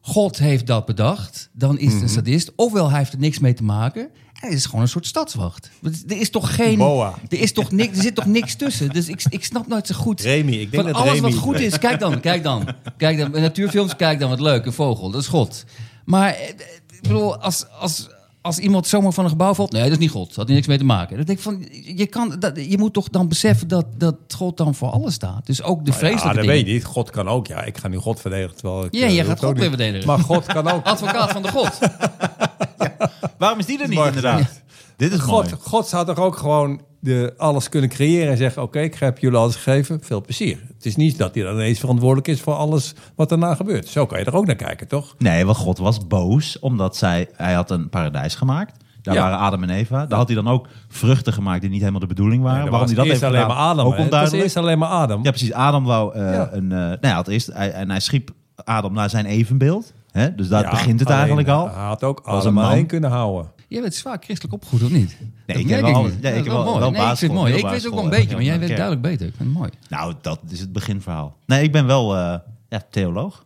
God 0.00 0.38
heeft 0.38 0.66
dat 0.66 0.86
bedacht, 0.86 1.48
dan 1.52 1.78
is 1.78 1.84
Mhm. 1.84 1.94
het 1.94 2.02
een 2.02 2.08
sadist. 2.08 2.52
Ofwel, 2.56 2.88
hij 2.90 2.98
heeft 2.98 3.12
er 3.12 3.18
niks 3.18 3.38
mee 3.38 3.54
te 3.54 3.62
maken. 3.64 4.08
Het 4.40 4.52
is 4.52 4.66
gewoon 4.66 4.80
een 4.80 4.88
soort 4.88 5.06
stadswacht. 5.06 5.70
Er 6.08 6.16
is 6.20 6.30
toch 6.30 6.54
geen... 6.54 6.78
Boa. 6.78 7.14
Er, 7.28 7.38
is 7.38 7.52
toch 7.52 7.70
niks, 7.70 7.96
er 7.96 8.02
zit 8.02 8.14
toch 8.14 8.26
niks 8.26 8.54
tussen. 8.54 8.88
Dus 8.88 9.08
ik, 9.08 9.22
ik 9.28 9.44
snap 9.44 9.66
nooit 9.66 9.86
zo 9.86 9.94
goed... 9.94 10.20
Remy, 10.20 10.52
ik 10.52 10.70
denk 10.70 10.82
van 10.82 10.92
dat 10.92 11.02
alles 11.02 11.14
Remy- 11.14 11.30
wat 11.30 11.40
goed 11.40 11.60
is, 11.60 11.78
kijk 11.78 12.00
dan, 12.00 12.20
kijk 12.20 12.42
dan. 12.42 12.68
Kijk 12.96 13.18
dan, 13.18 13.30
natuurfilms, 13.30 13.96
kijk 13.96 14.18
dan, 14.18 14.28
wat 14.28 14.40
leuk, 14.40 14.66
een 14.66 14.72
vogel, 14.72 15.10
dat 15.10 15.20
is 15.20 15.26
God. 15.26 15.64
Maar 16.04 16.34
eh, 16.34 16.48
ik 16.48 17.02
bedoel, 17.02 17.36
als, 17.36 17.64
als, 17.78 18.08
als 18.42 18.58
iemand 18.58 18.86
zomaar 18.86 19.12
van 19.12 19.24
een 19.24 19.30
gebouw 19.30 19.54
valt, 19.54 19.72
nee, 19.72 19.82
dat 19.82 19.92
is 19.92 19.98
niet 19.98 20.10
God, 20.10 20.26
dat 20.28 20.36
had 20.36 20.48
er 20.48 20.54
niks 20.54 20.66
mee 20.66 20.78
te 20.78 20.84
maken. 20.84 21.16
Dan 21.16 21.24
denk 21.26 21.38
ik 21.38 21.44
van, 21.44 21.66
je, 21.96 22.06
kan, 22.06 22.36
dat, 22.38 22.70
je 22.70 22.78
moet 22.78 22.92
toch 22.92 23.08
dan 23.08 23.28
beseffen 23.28 23.68
dat, 23.68 23.86
dat 23.96 24.16
God 24.36 24.56
dan 24.56 24.74
voor 24.74 24.90
alles 24.90 25.14
staat. 25.14 25.46
Dus 25.46 25.62
ook 25.62 25.84
de 25.84 25.90
Ja, 25.90 25.96
vreselijke 25.96 26.26
dat 26.26 26.34
dingen. 26.36 26.54
weet 26.56 26.66
je 26.66 26.72
niet. 26.72 26.84
God 26.84 27.10
kan 27.10 27.28
ook. 27.28 27.46
Ja, 27.46 27.64
ik 27.64 27.78
ga 27.78 27.88
nu 27.88 27.96
God 27.96 28.20
verdedigen. 28.20 28.56
Terwijl 28.56 28.84
ik, 28.84 28.94
Ja, 28.94 29.04
eh, 29.06 29.10
je 29.10 29.16
dat 29.16 29.26
gaat 29.26 29.42
ook 29.44 29.50
God 29.50 29.58
weer 29.58 29.68
verdedigen. 29.68 30.06
Maar 30.06 30.18
God 30.18 30.46
kan 30.46 30.68
ook. 30.70 30.84
Advocaat 30.94 31.30
van 31.30 31.42
de 31.42 31.48
God. 31.48 31.78
Waarom 33.38 33.58
is 33.58 33.66
die 33.66 33.82
er 33.82 33.88
niet 33.88 33.98
inderdaad? 33.98 34.62
Dit 34.96 35.12
is 35.12 35.20
God, 35.20 35.44
mooi. 35.50 35.56
God 35.62 35.86
zou 35.86 36.06
toch 36.06 36.18
ook 36.18 36.36
gewoon 36.36 36.80
de, 37.00 37.34
alles 37.36 37.68
kunnen 37.68 37.90
creëren 37.90 38.30
en 38.30 38.36
zeggen: 38.36 38.62
Oké, 38.62 38.80
ik 38.80 38.94
heb 38.94 39.18
jullie 39.18 39.38
alles 39.38 39.54
gegeven, 39.56 39.98
veel 40.02 40.20
plezier. 40.20 40.58
Het 40.76 40.86
is 40.86 40.96
niet 40.96 41.18
dat 41.18 41.34
hij 41.34 41.42
dan 41.44 41.54
ineens 41.54 41.78
verantwoordelijk 41.80 42.28
is 42.28 42.40
voor 42.40 42.54
alles 42.54 42.94
wat 43.14 43.28
daarna 43.28 43.54
gebeurt. 43.54 43.88
Zo 43.88 44.06
kan 44.06 44.18
je 44.18 44.24
er 44.24 44.34
ook 44.34 44.46
naar 44.46 44.56
kijken, 44.56 44.88
toch? 44.88 45.14
Nee, 45.18 45.44
want 45.44 45.56
God 45.56 45.78
was 45.78 46.06
boos 46.06 46.58
omdat 46.58 46.96
zij, 46.96 47.28
hij 47.36 47.52
had 47.52 47.70
een 47.70 47.88
paradijs 47.88 48.34
gemaakt. 48.34 48.84
Daar 49.02 49.14
Ja. 49.14 49.20
waren 49.22 49.38
Adam 49.38 49.62
en 49.62 49.70
Eva. 49.70 50.06
Daar 50.06 50.18
had 50.18 50.26
hij 50.26 50.36
dan 50.36 50.48
ook 50.48 50.66
vruchten 50.88 51.32
gemaakt 51.32 51.60
die 51.60 51.70
niet 51.70 51.78
helemaal 51.80 52.00
de 52.00 52.06
bedoeling 52.06 52.42
waren. 52.42 52.70
Waarom 52.70 52.86
hij 52.88 52.96
dat 52.96 53.04
eerst 53.06 53.20
heeft 53.20 53.32
alleen 53.32 53.42
gedaan, 53.42 53.56
maar 53.56 53.66
Adam. 53.66 53.86
ook? 53.86 53.92
Het 53.92 54.00
onduidelijk. 54.02 54.42
eerst 54.42 54.56
alleen 54.56 54.78
maar 54.78 54.88
Adam. 54.88 55.22
Ja, 55.24 55.30
precies. 55.30 55.52
Adam 55.52 55.84
wou 55.84 56.14
eh, 56.14 56.32
Ja. 56.32 56.48
een... 56.52 56.72
eh 56.72 56.78
nou, 56.78 56.96
hij 57.00 57.10
had 57.10 57.28
eerst, 57.28 57.46
hij, 57.52 57.72
en 57.72 57.90
hij 57.90 58.00
schiep 58.00 58.30
Adam 58.64 58.92
naar 58.92 59.10
zijn 59.10 59.26
evenbeeld. 59.26 59.92
Hè? 60.10 60.34
Dus 60.34 60.48
daar 60.48 60.62
Ja, 60.62 60.70
begint 60.70 61.00
het 61.00 61.08
eigenlijk 61.10 61.48
al. 61.48 61.70
Hij 61.74 61.84
had 61.84 62.04
ook 62.04 62.20
Adam 62.24 62.58
alleen 62.58 62.86
kunnen 62.86 63.10
houden. 63.10 63.50
Jij 63.70 63.80
bent 63.80 63.94
zwaar 63.94 64.18
christelijk 64.20 64.54
opgevoed, 64.54 64.82
of 64.82 64.90
niet? 64.90 65.16
Dat 65.46 65.56
ik 65.56 65.68
heb 65.68 65.80
wel- 65.80 66.02
niet. 66.02 66.12
ja, 66.20 66.28
ik 66.28 66.34
heb 66.34 66.44
is 66.46 66.52
wel- 66.52 66.78
wel 66.78 66.90
nee, 66.90 67.10
ik 67.10 67.16
vind 67.16 67.32
mooi. 67.32 67.54
Ik 67.54 67.66
weet 67.66 67.86
ook 67.86 67.94
wel 67.94 68.04
een 68.04 68.10
beetje, 68.10 68.34
maar 68.34 68.44
jij 68.44 68.58
weet 68.58 68.68
duidelijk 68.68 69.00
beter. 69.00 69.26
Ik 69.26 69.34
vind 69.36 69.48
het 69.48 69.58
mooi. 69.58 69.70
Nou, 69.88 70.14
dat 70.20 70.40
is 70.48 70.60
het 70.60 70.72
beginverhaal. 70.72 71.36
Nee, 71.46 71.62
ik 71.62 71.72
ben 71.72 71.86
wel 71.86 72.16
eh, 72.16 72.38
ja, 72.68 72.82
theoloog. 72.90 73.44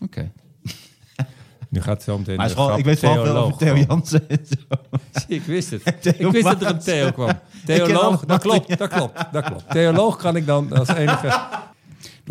Oké. 0.00 0.32
Nu 1.68 1.80
gaat 1.80 1.94
het 1.94 2.02
zo 2.02 2.18
meteen 2.18 2.36
Maar 2.36 2.48
de 2.48 2.54
grap 2.54 2.78
ik 2.78 2.84
weet 2.84 2.98
vooral 2.98 3.24
veel 3.24 3.36
over 3.36 3.58
Theo 3.58 3.76
Jansen. 3.76 4.28
en 4.28 4.46
zo. 4.48 4.56
Zie, 5.12 5.36
Ik 5.36 5.42
wist 5.42 5.70
het. 5.70 5.82
Theo 6.02 6.12
ik 6.28 6.32
wist 6.32 6.44
dat 6.44 6.62
er 6.62 6.68
een. 6.68 6.78
Theo 6.78 7.10
kwam. 7.12 7.30
Theoloog, 7.66 8.24
dat 8.24 8.40
klopt, 8.40 8.78
dat 8.78 8.88
klopt, 8.88 9.32
dat 9.32 9.44
klopt. 9.44 9.70
Theoloog 9.70 10.16
kan 10.16 10.36
ik 10.36 10.46
dan 10.46 10.72
als 10.72 10.88
enige... 10.88 11.28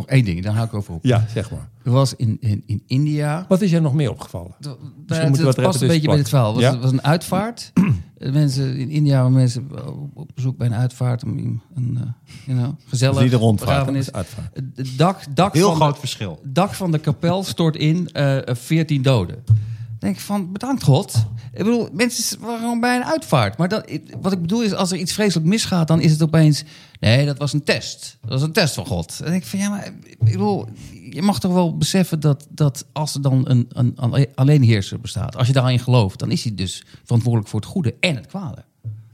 Nog 0.02 0.10
één 0.10 0.26
ding, 0.26 0.44
daar 0.44 0.54
hou 0.54 0.68
ik 0.68 0.74
over 0.74 0.94
op. 0.94 1.06
Ja, 1.06 1.26
zeg 1.34 1.52
maar. 1.52 1.70
Er 1.84 1.92
was 1.92 2.16
in, 2.16 2.38
in, 2.40 2.64
in 2.66 2.84
India... 2.88 3.46
Wat 3.48 3.62
is 3.62 3.72
er 3.72 3.82
nog 3.82 3.94
meer 3.94 4.10
opgevallen? 4.12 4.56
Dat, 4.60 4.78
moeten 4.80 5.18
we 5.18 5.28
het 5.28 5.56
het 5.56 5.66
past 5.66 5.76
er 5.76 5.82
een 5.82 5.88
beetje 5.88 6.08
bij 6.08 6.16
dit 6.18 6.30
verhaal. 6.30 6.56
Het 6.56 6.64
was, 6.64 6.74
Ja? 6.74 6.80
was 6.80 6.92
een 6.92 7.04
uitvaart. 7.04 7.72
Mensen 8.18 8.78
in 8.78 8.90
India 8.90 9.18
waren 9.18 9.32
mensen 9.34 9.70
op 10.14 10.30
bezoek 10.36 10.58
bij 10.58 10.68
een 10.68 10.74
uitvaart. 10.74 11.24
Om 11.24 11.30
een, 11.38 11.62
een 11.76 11.98
eh, 12.02 12.08
you 12.46 12.58
know, 12.60 12.74
gezellig 12.88 13.22
Niet 13.22 13.32
de 13.32 13.38
rondvaart, 13.38 13.96
is 13.96 14.12
uitvaart. 14.12 14.56
Het 14.76 14.98
dak, 14.98 15.36
dak, 15.36 15.54
Heel 15.54 15.68
van 15.68 15.76
groot 15.76 15.94
de, 15.94 16.00
verschil. 16.00 16.40
dak 16.44 16.74
van 16.74 16.92
de 16.92 17.00
kapel 17.00 17.44
stort 17.44 17.76
in, 17.76 18.10
eh 18.12 18.38
14 18.56 19.02
doden. 19.02 19.42
Dan 19.46 19.56
denk 20.00 20.16
ik 20.16 20.22
van, 20.22 20.52
bedankt 20.52 20.84
God. 20.84 21.26
Ik 21.54 21.58
bedoel, 21.58 21.90
mensen 21.94 22.40
waren 22.40 22.60
gewoon 22.60 22.80
bij 22.80 22.96
een 22.96 23.06
uitvaart. 23.06 23.58
Maar 23.58 23.68
dat, 23.68 23.92
wat 24.22 24.32
ik 24.32 24.42
bedoel 24.42 24.64
is, 24.64 24.74
als 24.74 24.92
er 24.92 24.98
iets 24.98 25.14
vreselijk 25.14 25.48
misgaat... 25.48 25.88
dan 25.88 26.02
is 26.02 26.12
het 26.12 26.22
opeens... 26.22 26.64
Nee, 27.02 27.26
dat 27.26 27.38
was 27.38 27.54
een 27.54 27.64
test. 27.64 28.18
Dat 28.22 28.30
was 28.30 28.42
een 28.42 28.52
test 28.52 28.74
van 28.74 28.86
God. 28.86 29.18
Denk 29.24 29.36
ik 29.42 29.46
van, 29.46 29.60
ja, 29.60 29.70
maar 29.70 29.94
ik 30.04 30.20
bedoel... 30.20 30.68
Je 31.10 31.22
mag 31.22 31.40
toch 31.40 31.54
wel 31.54 31.78
beseffen 31.78 32.20
dat, 32.20 32.48
dat 32.50 32.86
als 32.92 33.16
er 33.16 33.22
dan 33.22 33.50
een, 33.50 33.66
een, 33.70 33.94
een 33.96 34.28
alleenheerser 34.36 35.00
bestaat... 35.00 35.36
als 35.36 35.48
je 35.48 35.54
daarin 35.54 35.80
gelooft, 35.80 36.20
dan 36.20 36.32
is 36.32 36.44
hij 36.44 36.56
dus 36.56 36.84
verantwoordelijk 37.04 37.50
voor 37.50 37.60
het 37.60 37.70
goede 37.70 37.96
en 38.00 38.16
het 38.16 38.26
kwade. 38.28 38.64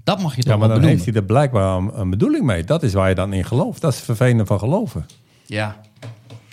Dat 0.03 0.21
mag 0.21 0.35
je 0.35 0.41
toch 0.41 0.51
Ja, 0.51 0.57
maar 0.57 0.67
dan 0.67 0.77
benoemen. 0.77 0.89
heeft 1.03 1.05
hij 1.05 1.21
er 1.21 1.27
blijkbaar 1.27 1.77
een, 1.77 1.99
een 1.99 2.09
bedoeling 2.09 2.45
mee. 2.45 2.63
Dat 2.63 2.83
is 2.83 2.93
waar 2.93 3.09
je 3.09 3.15
dan 3.15 3.33
in 3.33 3.45
gelooft. 3.45 3.81
Dat 3.81 3.91
is 3.91 3.97
het 3.97 4.05
vervelende 4.05 4.45
van 4.45 4.59
geloven. 4.59 5.05
Ja. 5.45 5.79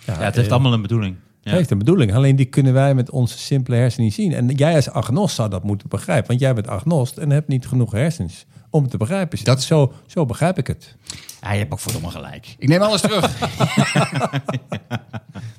Ja, 0.06 0.18
het 0.18 0.36
heeft 0.36 0.52
allemaal 0.52 0.72
een 0.72 0.82
bedoeling. 0.82 1.14
Ja. 1.14 1.50
Het 1.50 1.58
heeft 1.58 1.70
een 1.70 1.78
bedoeling. 1.78 2.14
Alleen 2.14 2.36
die 2.36 2.46
kunnen 2.46 2.72
wij 2.72 2.94
met 2.94 3.10
onze 3.10 3.38
simpele 3.38 3.76
hersenen 3.76 4.04
niet 4.04 4.14
zien. 4.14 4.32
En 4.32 4.48
jij 4.48 4.74
als 4.74 4.90
agnost 4.90 5.34
zou 5.34 5.50
dat 5.50 5.62
moeten 5.62 5.88
begrijpen. 5.88 6.26
Want 6.28 6.40
jij 6.40 6.54
bent 6.54 6.68
agnost 6.68 7.16
en 7.16 7.30
hebt 7.30 7.48
niet 7.48 7.66
genoeg 7.66 7.92
hersens 7.92 8.46
om 8.74 8.88
te 8.88 8.96
begrijpen. 8.96 9.44
Dat 9.44 9.62
zo, 9.62 9.92
zo 10.06 10.26
begrijp 10.26 10.58
ik 10.58 10.66
het. 10.66 10.96
ja, 11.40 11.52
je 11.52 11.58
hebt 11.58 11.72
ook 11.72 11.80
verdomme 11.80 12.10
gelijk. 12.10 12.54
Ik 12.58 12.68
neem 12.68 12.82
alles 12.82 13.00
terug. 13.00 13.30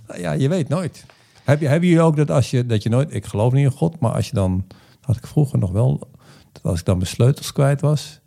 Nou 0.07 0.20
Ja, 0.20 0.32
je 0.32 0.49
weet 0.49 0.70
nooit. 0.70 1.05
Heb 1.43 1.59
je, 1.59 1.68
hebben 1.68 1.89
jullie 1.89 2.03
ook 2.03 2.16
dat 2.16 2.32
als 2.32 2.51
je, 2.51 2.66
dat 2.66 2.84
je 2.84 2.89
nooit... 2.89 3.13
Ik 3.13 3.26
geloof 3.26 3.53
niet 3.53 3.66
in 3.66 3.72
God, 3.72 3.99
maar 3.99 4.11
als 4.11 4.28
je 4.28 4.36
dan... 4.36 4.66
Dat 4.68 4.78
had 5.01 5.16
ik 5.16 5.28
vroeger 5.28 5.59
nog 5.59 5.72
wel... 5.72 6.09
Dat 6.51 6.63
als 6.63 6.80
ik 6.80 6.86
dan 6.86 6.97
mijn 6.97 7.09
sleutels 7.09 7.51
kwijt 7.51 7.82
was... 7.82 8.20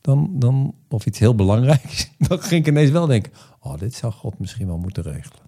Dan, 0.00 0.30
dan, 0.32 0.74
of 0.88 1.06
iets 1.06 1.18
heel 1.18 1.34
belangrijks... 1.34 2.10
Dan 2.28 2.42
ging 2.42 2.60
ik 2.60 2.66
ineens 2.66 2.90
wel 2.90 3.06
denken... 3.06 3.32
Oh, 3.60 3.78
dit 3.78 3.94
zou 3.94 4.12
God 4.12 4.38
misschien 4.38 4.66
wel 4.66 4.78
moeten 4.78 5.02
regelen. 5.02 5.41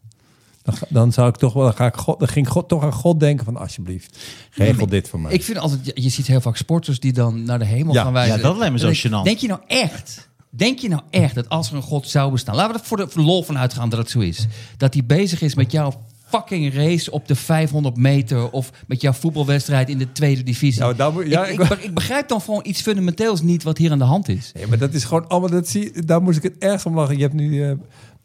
Dan, 0.64 0.74
ga- 0.76 0.86
dan 0.88 1.12
zou 1.12 1.28
ik 1.28 1.36
toch 1.36 1.52
wel... 1.52 1.62
Dan, 1.64 1.74
ga 1.74 1.86
ik 1.86 1.94
God, 1.96 2.18
dan 2.18 2.28
ging 2.28 2.48
God 2.48 2.68
toch 2.68 2.82
aan 2.82 2.92
God 2.92 3.20
denken 3.20 3.44
van... 3.44 3.56
Alsjeblieft, 3.56 4.18
regel 4.52 4.86
dit 4.86 5.08
voor 5.08 5.20
mij. 5.20 5.32
Ik 5.32 5.42
vind 5.44 5.58
altijd, 5.58 5.90
je- 5.94 6.08
ziet 6.08 6.26
heel 6.26 6.40
vaak 6.40 6.56
sporters 6.56 7.00
die 7.00 7.12
dan 7.12 7.42
naar 7.44 7.58
de 7.58 7.64
hemel 7.64 7.94
Ja, 7.94 8.02
gaan 8.02 8.12
wijzen. 8.12 8.36
ja, 8.36 8.42
dat 8.42 8.56
lijkt 8.56 8.72
me 8.72 8.78
zo 8.78 8.86
denk- 8.86 8.98
gênant. 8.98 9.22
Denk 9.24 9.38
je 9.38 9.48
nou 9.48 9.60
echt, 9.66 10.28
denk 10.50 10.78
je 10.78 10.88
nou 10.88 11.02
echt 11.10 11.34
dat 11.34 11.48
als 11.48 11.70
er 11.70 11.76
een 11.76 11.82
God 11.82 12.08
zou 12.08 12.32
bestaan, 12.32 12.54
laten 12.54 12.72
we 12.74 12.80
er 12.80 12.86
voor 12.86 12.96
de, 12.96 13.08
lol 13.22 13.42
van 13.42 13.58
uitgaan 13.58 13.88
dat 13.88 13.98
het 13.98 14.10
zo 14.10 14.18
is, 14.20 14.46
dat 14.76 14.94
hij 14.94 15.04
bezig 15.06 15.42
is 15.42 15.54
met 15.54 15.72
jouw 15.72 15.92
fucking 16.28 16.74
race 16.74 17.10
op 17.10 17.28
de 17.28 17.34
500 17.34 17.96
meter 17.96 18.50
of 18.50 18.70
met 18.86 19.00
jouw 19.00 19.12
voetbalwedstrijd 19.12 19.88
in 19.88 19.98
de 19.98 20.12
tweede 20.12 20.42
divisie. 20.42 20.80
Nou, 20.80 20.94
daar 20.96 21.12
moet- 21.12 21.26
ja, 21.26 21.46
ik, 21.46 21.52
ik- 21.52 21.60
ik, 21.60 21.68
be- 21.68 21.82
ik 21.84 21.94
begrijp 21.94 22.28
dan 22.28 22.40
gewoon 22.40 22.60
iets 22.64 22.80
fundamenteels 22.82 23.42
niet 23.42 23.62
wat 23.62 23.78
hier 23.78 23.90
aan 23.90 23.98
de 23.98 24.04
hand 24.04 24.28
is. 24.28 24.52
Nee, 24.54 24.66
maar 24.66 24.78
dat 24.78 24.94
is 24.94 25.04
gewoon 25.04 25.28
allemaal... 25.28 25.50
Dat 25.50 25.68
zie, 25.68 26.04
daar 26.04 26.22
moest 26.22 26.36
ik 26.36 26.42
het 26.42 26.58
ergst 26.58 26.86
om 26.86 26.94
lachen. 26.94 27.16
Je 27.16 27.22
hebt 27.22 27.34
nu 27.34 27.64
eh, 27.64 27.72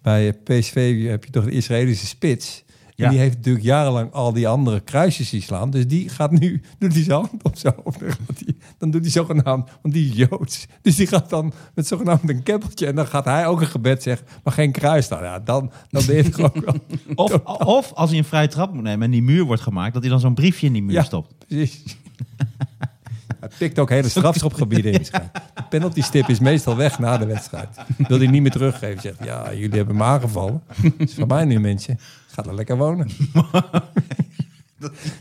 bij 0.02 0.34
PSV 0.34 1.06
heb 1.08 1.26
je 1.26 1.32
toch 1.32 1.44
de 1.44 1.52
Israëlische 1.52 2.06
spits. 2.06 2.64
En 2.96 3.10
die 3.10 3.20
heeft 3.20 3.36
natuurlijk 3.36 3.66
jarenlang 3.66 4.12
al 4.12 4.34
die 4.34 4.48
andere 4.48 4.80
kruisjes 4.80 5.46
slaan. 5.46 5.70
Dus 5.70 5.88
die 5.88 6.10
gaat 6.10 6.32
nu, 6.32 6.62
doet 6.80 6.94
hij 6.94 7.04
zijn 7.04 7.18
hand 7.18 7.44
op 7.44 7.58
zo. 7.58 7.70
Of 7.84 7.96
dan, 8.78 8.92
doet 8.92 9.02
hij 9.02 9.12
zogenaamd, 9.12 9.70
want 9.82 9.94
die 9.94 10.10
is 10.10 10.16
Joods. 10.16 10.66
Dus 10.82 10.96
die 10.96 11.08
gaat 11.08 11.30
dan 11.30 11.54
met 11.74 11.88
zogenaamd 11.88 12.30
een 12.30 12.44
keppeltje. 12.44 12.88
En 12.88 12.96
dan 12.96 13.08
gaat 13.08 13.26
hij 13.26 13.48
ook 13.48 13.62
een 13.62 13.68
gebed 13.68 14.04
zeggen, 14.04 14.28
maar 14.44 14.54
geen 14.54 14.72
kruis 14.72 15.06
staan. 15.06 15.24
Ja, 15.24 15.40
dan, 15.40 15.72
dan 15.90 16.06
ben 16.06 16.16
je 16.16 16.44
ook 16.44 16.66
wel... 16.66 16.76
Of, 17.26 17.34
of 17.46 17.94
als 17.94 18.10
hij 18.10 18.20
een 18.20 18.26
vrije 18.26 18.48
trap 18.48 18.74
moet 18.74 18.84
nemen 18.84 19.06
en 19.06 19.12
die 19.12 19.24
muur 19.24 19.44
wordt 19.44 19.62
gemaakt, 19.62 19.94
dat 19.94 20.02
hij 20.02 20.12
dan 20.12 20.20
zo'n 20.20 20.34
briefje 20.34 20.68
in 20.68 20.74
die 20.74 20.84
muur 20.84 20.94
Ja, 20.94 21.04
stopt. 21.04 21.34
precies. 21.48 21.84
Hij 23.40 23.50
pikt 23.58 23.80
ook 23.80 23.90
hele 23.90 24.10
strafschopgebieden 24.10 24.92
in. 24.94 25.02
De 25.02 25.64
penaltystip 25.70 26.30
is 26.30 26.40
meestal 26.40 26.76
weg 26.76 27.00
na 27.00 27.18
de 27.18 27.26
wedstrijd. 27.26 27.78
Wil 28.08 28.18
hij 28.18 28.28
niet 28.28 28.42
meer 28.42 28.52
teruggeven. 28.52 29.02
Zegt, 29.02 29.18
ja, 29.24 29.54
jullie 29.54 29.78
hebben 29.78 29.96
me 29.96 30.04
aangevallen. 30.04 30.62
Dat 30.82 30.92
is 30.98 31.14
van 31.14 31.28
mij 31.28 31.46
nu, 31.46 31.60
mensen. 31.60 32.00
Ga 32.28 32.44
er 32.44 32.56
lekker 32.56 32.78
wonen. 32.78 33.10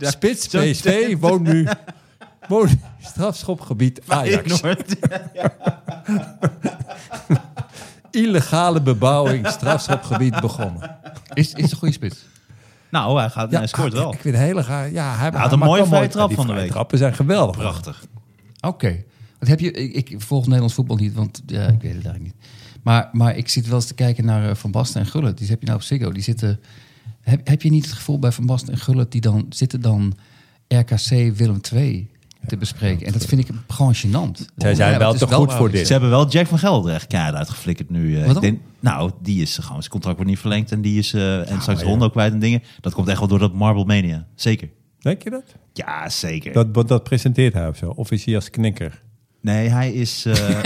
Spits, 0.01 0.47
PSV, 0.47 1.16
woont 1.19 1.43
nu... 1.43 1.69
Woont 2.49 2.77
strafschopgebied 3.01 4.01
Ajax. 4.07 4.61
Illegale 8.11 8.83
bebouwing, 8.83 9.47
strafschopgebied 9.49 10.41
begonnen. 10.41 10.97
Is, 11.33 11.53
is 11.53 11.62
het 11.62 11.71
een 11.73 11.79
goede 11.79 11.95
spits? 11.95 12.25
Nou, 12.91 13.18
hij, 13.18 13.30
gaat, 13.30 13.51
hij 13.51 13.66
scoort 13.66 13.93
wel. 13.93 14.12
Ik 14.12 14.20
vind 14.20 14.34
het 14.34 14.45
hele 14.45 14.62
gaar. 14.62 14.93
Ja, 14.93 15.16
hij, 15.16 15.30
had 15.34 15.53
een 15.53 15.59
mooie 15.59 15.86
vrije 15.86 16.01
mooi- 16.01 16.09
trap 16.09 16.32
van 16.32 16.47
de 16.47 16.53
week. 16.53 16.70
trappen 16.70 16.99
zijn 16.99 17.14
geweldig. 17.14 17.57
Prachtig. 17.57 18.05
Oké. 18.61 19.05
Wat 19.39 19.49
heb 19.49 19.61
je? 19.61 19.70
Ik, 19.70 20.11
ik 20.11 20.20
volg 20.20 20.45
Nederlands 20.45 20.74
voetbal 20.74 20.97
niet, 20.97 21.14
want 21.14 21.43
ja, 21.47 21.61
ik 21.62 21.82
weet 21.82 21.95
het 21.95 22.05
eigenlijk 22.05 22.24
niet. 22.24 22.34
Maar, 22.82 23.09
maar 23.12 23.36
ik 23.36 23.49
zit 23.49 23.66
wel 23.66 23.74
eens 23.74 23.86
te 23.86 23.95
kijken 23.95 24.24
naar 24.24 24.49
eh, 24.49 24.55
Van 24.55 24.70
Basten 24.70 25.01
en 25.01 25.07
Gullit. 25.07 25.39
Die 25.39 25.49
heb 25.49 25.61
je 25.61 25.66
nou 25.66 25.78
op 25.78 25.84
Ziggo. 25.84 26.12
Die 26.12 26.22
zitten. 26.22 26.61
Heb, 27.20 27.49
heb 27.49 27.62
je 27.62 27.70
niet 27.70 27.84
het 27.84 27.95
gevoel 27.95 28.18
bij 28.18 28.32
Van 28.32 28.47
Basten 28.47 28.72
en 28.72 28.78
Gullit 28.78 29.12
die 29.12 29.20
dan 29.20 29.47
zitten 29.49 29.80
dan 29.80 30.14
RKC 30.68 31.36
Willem 31.36 31.61
II 31.72 32.11
te 32.49 32.57
bespreken? 32.57 33.07
En 33.07 33.12
dat 33.12 33.24
vind 33.24 33.40
ik 33.40 33.49
gewoon 33.68 33.94
gênant. 33.94 34.44
Zij 34.57 34.74
zijn 34.74 34.92
Ja, 34.92 34.99
wel 34.99 35.14
te 35.14 35.26
goed 35.26 35.53
voor 35.53 35.70
dit. 35.70 35.86
Ze 35.86 35.92
hebben 35.92 36.11
wel 36.11 36.28
Jack 36.28 36.46
van 36.46 36.59
Gelder 36.59 36.94
echt 36.94 37.07
keihard 37.07 37.34
uitgeflikkerd 37.36 37.90
nu. 37.90 38.20
eh. 38.22 38.30
Ik 38.30 38.40
denk, 38.40 38.61
nou, 38.80 39.11
die 39.22 39.42
is 39.42 39.55
gewoon, 39.59 39.78
zijn 39.78 39.90
contract 39.90 40.16
wordt 40.16 40.30
niet 40.30 40.40
verlengd 40.40 40.72
en 40.72 40.80
die 40.80 40.99
is 40.99 41.12
eh, 41.14 41.51
en 41.51 41.61
straks 41.61 41.80
ja. 41.80 41.86
Rondo 41.86 42.09
kwijt 42.09 42.32
en 42.32 42.38
dingen. 42.38 42.62
Dat 42.80 42.94
komt 42.94 43.09
echt 43.09 43.18
wel 43.18 43.28
door 43.28 43.38
dat 43.38 43.53
Marble 43.55 43.84
Mania. 43.84 44.26
Zeker. 44.34 44.68
Denk 44.99 45.22
je 45.22 45.30
dat? 45.30 45.44
Ja, 45.72 46.09
zeker. 46.09 46.53
Dat, 46.53 46.74
dat, 46.74 46.88
dat 46.88 47.03
presenteert 47.05 47.53
hij 47.55 47.68
of 47.68 47.76
zo? 47.76 47.92
Of 47.96 48.11
is 48.11 48.24
hij 48.24 48.34
als 48.34 48.51
knikker? 48.51 49.03
Nee, 49.40 49.68
hij 49.68 49.92
is. 49.92 50.24
eh, 50.26 50.34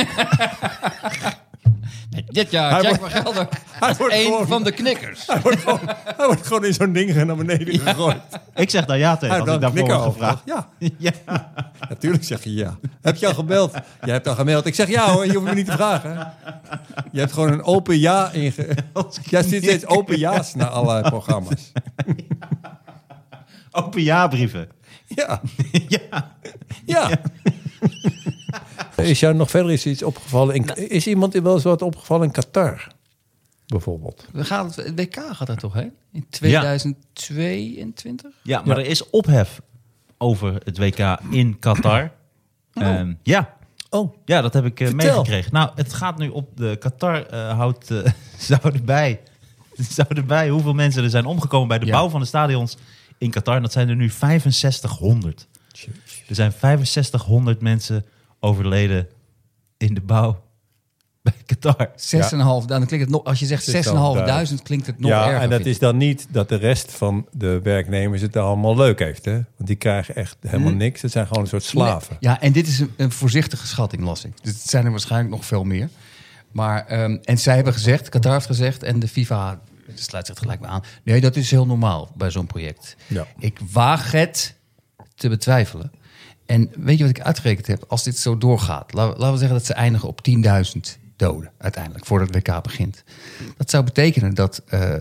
Dit 2.27 2.51
jaar, 2.51 2.71
Hij 2.73 2.83
Jack 2.83 2.97
wordt- 2.99 3.13
van 3.13 3.23
Gelder. 3.23 3.49
hij 3.81 3.95
wordt 3.95 4.15
Een 4.15 4.25
gewoon- 4.25 4.47
van 4.47 4.63
de 4.63 4.73
knikkers. 4.73 5.27
Hij 5.27 5.41
wordt 5.41 5.59
gewoon, 5.61 5.81
hij 6.17 6.27
wordt 6.27 6.47
gewoon 6.47 6.65
in 6.65 6.75
zo'n 6.75 6.93
ding 6.93 7.15
naar 7.25 7.37
beneden 7.37 7.79
gegooid. 7.79 8.17
ik 8.55 8.71
zeg 8.71 8.85
daar 8.85 8.99
ja 8.99 9.17
tegen 9.17 9.41
als 9.41 9.55
ik 9.55 9.61
daarvoor 9.61 9.91
gevraagd. 10.13 10.43
Ja, 10.53 10.69
Ja. 10.99 11.13
natuurlijk 11.89 12.25
zeg 12.25 12.45
je 12.45 12.55
ja. 12.55 12.77
Heb 13.01 13.17
je 13.17 13.27
al 13.27 13.35
gebeld? 13.35 13.73
Jij 14.05 14.15
hebt 14.15 14.29
al 14.29 14.35
gemaild. 14.35 14.67
Ik 14.67 14.75
zeg 14.75 14.89
ja 14.89 15.11
hoor, 15.11 15.27
je 15.27 15.33
hoeft 15.33 15.45
me 15.45 15.55
niet 15.55 15.67
te 15.67 15.73
vragen. 15.73 16.33
Je 17.13 17.19
hebt 17.19 17.33
gewoon 17.33 17.53
een 17.53 17.63
open 17.63 17.99
ja 17.99 18.31
inge... 18.31 18.77
Jij 19.31 19.43
zit 19.43 19.63
steeds 19.63 19.87
open 19.87 20.19
ja's 20.19 20.55
naar 20.55 20.69
allerlei 20.69 21.09
programma's. 21.09 21.73
Open 23.71 24.03
ja-brieven. 24.03 24.69
Ja, 25.07 25.41
ja. 25.89 26.33
ja. 26.87 27.11
Is 28.97 29.21
jou 29.21 29.35
nog 29.35 29.51
verder 29.51 29.73
is 29.73 29.87
iets 29.87 30.03
opgevallen? 30.03 30.55
In, 30.55 30.91
is 30.91 31.07
iemand 31.07 31.33
wel 31.35 31.55
eens 31.55 31.63
wat 31.63 31.83
opgevallen 31.83 32.27
in 32.27 32.33
Qatar? 32.33 32.87
Bijvoorbeeld. 33.67 34.27
We 34.33 34.45
gaan 34.45 34.67
het, 34.67 34.77
het 34.77 34.99
WK 35.01 35.17
gaat 35.33 35.47
daar 35.47 35.57
toch 35.57 35.75
heen? 35.75 35.93
In 36.13 36.27
2022? 36.31 38.31
ja, 38.43 38.63
maar 38.65 38.79
er 38.79 38.87
is 38.87 39.11
ophef 39.11 39.61
over 40.19 40.61
het 40.65 40.79
WK 40.79 41.19
in 41.31 41.59
Qatar. 41.59 42.11
Ehm, 42.75 43.13
ja. 43.23 43.55
Oh, 43.91 44.15
Ja, 44.25 44.41
dat 44.41 44.53
heb 44.53 44.65
ik 44.65 44.81
eh, 44.81 44.93
meegekregen. 44.93 45.53
Nou, 45.53 45.71
het 45.75 45.93
gaat 45.93 46.19
nu 46.19 46.29
op 46.29 46.57
de 46.57 46.77
Qatar 46.81 47.27
eh, 47.27 47.57
houdt 47.57 47.91
eh, 47.91 47.99
zou 48.39 48.61
erbij, 48.63 49.21
zou 49.97 50.09
erbij 50.09 50.49
hoeveel 50.49 50.75
mensen 50.75 51.05
er 51.05 51.11
zijn 51.11 51.25
omgekomen 51.27 51.69
bij 51.69 51.79
de 51.79 51.87
Ja. 51.87 51.93
bouw 51.93 52.09
van 52.09 52.21
de 52.21 52.27
stadions 52.27 52.77
in 53.19 53.31
Qatar. 53.31 53.57
En 53.57 53.63
dat 53.63 53.73
zijn 53.73 53.89
er 53.89 53.97
nu 53.97 54.09
6500. 54.09 55.47
Er 56.29 56.35
zijn 56.35 56.53
6500 56.53 57.61
mensen 57.61 58.05
overleden 58.43 59.09
in 59.77 59.95
de 59.95 60.01
bouw 60.01 60.43
bij 61.23 61.33
Qatar. 61.47 61.89
6.500, 62.63 62.67
dan 62.67 62.87
klinkt 62.87 62.91
het 62.91 63.09
nog, 63.09 63.25
als 63.25 63.39
je 63.39 63.47
zegt 63.47 63.87
6.500, 64.51 64.63
klinkt 64.63 64.87
het 64.87 64.99
nog 64.99 65.11
ja, 65.11 65.27
erger. 65.27 65.41
en 65.41 65.51
dat 65.51 65.67
is 65.67 65.79
dan 65.79 65.97
niet 65.97 66.27
dat 66.31 66.49
de 66.49 66.57
rest 66.57 66.93
van 66.93 67.27
de 67.33 67.61
werknemers 67.63 68.23
het 68.23 68.37
allemaal 68.37 68.77
leuk 68.77 68.99
heeft. 68.99 69.25
Hè? 69.25 69.33
Want 69.33 69.67
die 69.67 69.77
krijgen 69.77 70.15
echt 70.15 70.37
helemaal 70.41 70.71
Hm. 70.71 70.77
niks. 70.77 71.03
Het 71.03 71.13
zijn 71.13 71.27
gewoon 71.27 71.43
een 71.43 71.49
soort 71.49 71.63
slaven. 71.63 72.17
Ja, 72.21 72.41
en 72.41 72.53
dit 72.53 72.67
is 72.67 72.79
een, 72.79 72.93
een 72.97 73.13
voorzichtige 73.13 73.67
schatting, 73.67 74.03
las 74.03 74.25
ik. 74.25 74.33
Dus 74.43 74.53
het 74.53 74.71
zijn 74.71 74.85
er 74.85 74.91
waarschijnlijk 74.91 75.31
nog 75.35 75.45
veel 75.45 75.65
meer. 75.65 75.89
Maar, 76.53 76.87
ehm, 76.87 77.19
en 77.23 77.39
zij 77.39 77.55
hebben 77.55 77.73
gezegd, 77.73 78.09
Qatar 78.09 78.33
heeft 78.33 78.47
gezegd, 78.47 78.83
en 78.83 78.99
de 78.99 79.09
FIFA 79.09 79.61
sluit 79.95 80.27
zich 80.27 80.39
gelijk 80.39 80.61
bij 80.61 80.69
aan. 80.71 80.83
Nee, 81.05 81.21
dat 81.21 81.37
is 81.37 81.51
heel 81.51 81.67
normaal 81.67 82.11
bij 82.17 82.31
zo'n 82.31 82.47
project. 82.47 82.97
Ja. 83.07 83.27
Ik 83.39 83.59
waag 83.73 84.13
het 84.13 84.55
te 85.15 85.29
betwijfelen. 85.29 85.93
En 86.47 86.71
weet 86.77 86.99
je 86.99 87.05
wat 87.07 87.17
ik 87.17 87.23
uitgerekend 87.23 87.67
heb? 87.67 87.85
Als 87.89 88.03
dit 88.03 88.19
zo 88.19 88.39
doorgaat, 88.39 88.93
la- 88.93 89.07
laten 89.07 89.33
we 89.33 89.39
zeggen 89.39 89.57
dat 89.57 89.67
ze 89.67 89.73
eindigen 89.75 90.09
op 90.09 90.21
10.000 90.23 90.99
doden 91.17 91.51
uiteindelijk, 91.59 92.07
voordat 92.07 92.35
het 92.35 92.47
WK 92.49 92.63
begint. 92.63 93.05
Dat 93.57 93.71
zou 93.71 93.85
betekenen 93.85 94.35
dat, 94.35 94.63
eh, 94.67 94.95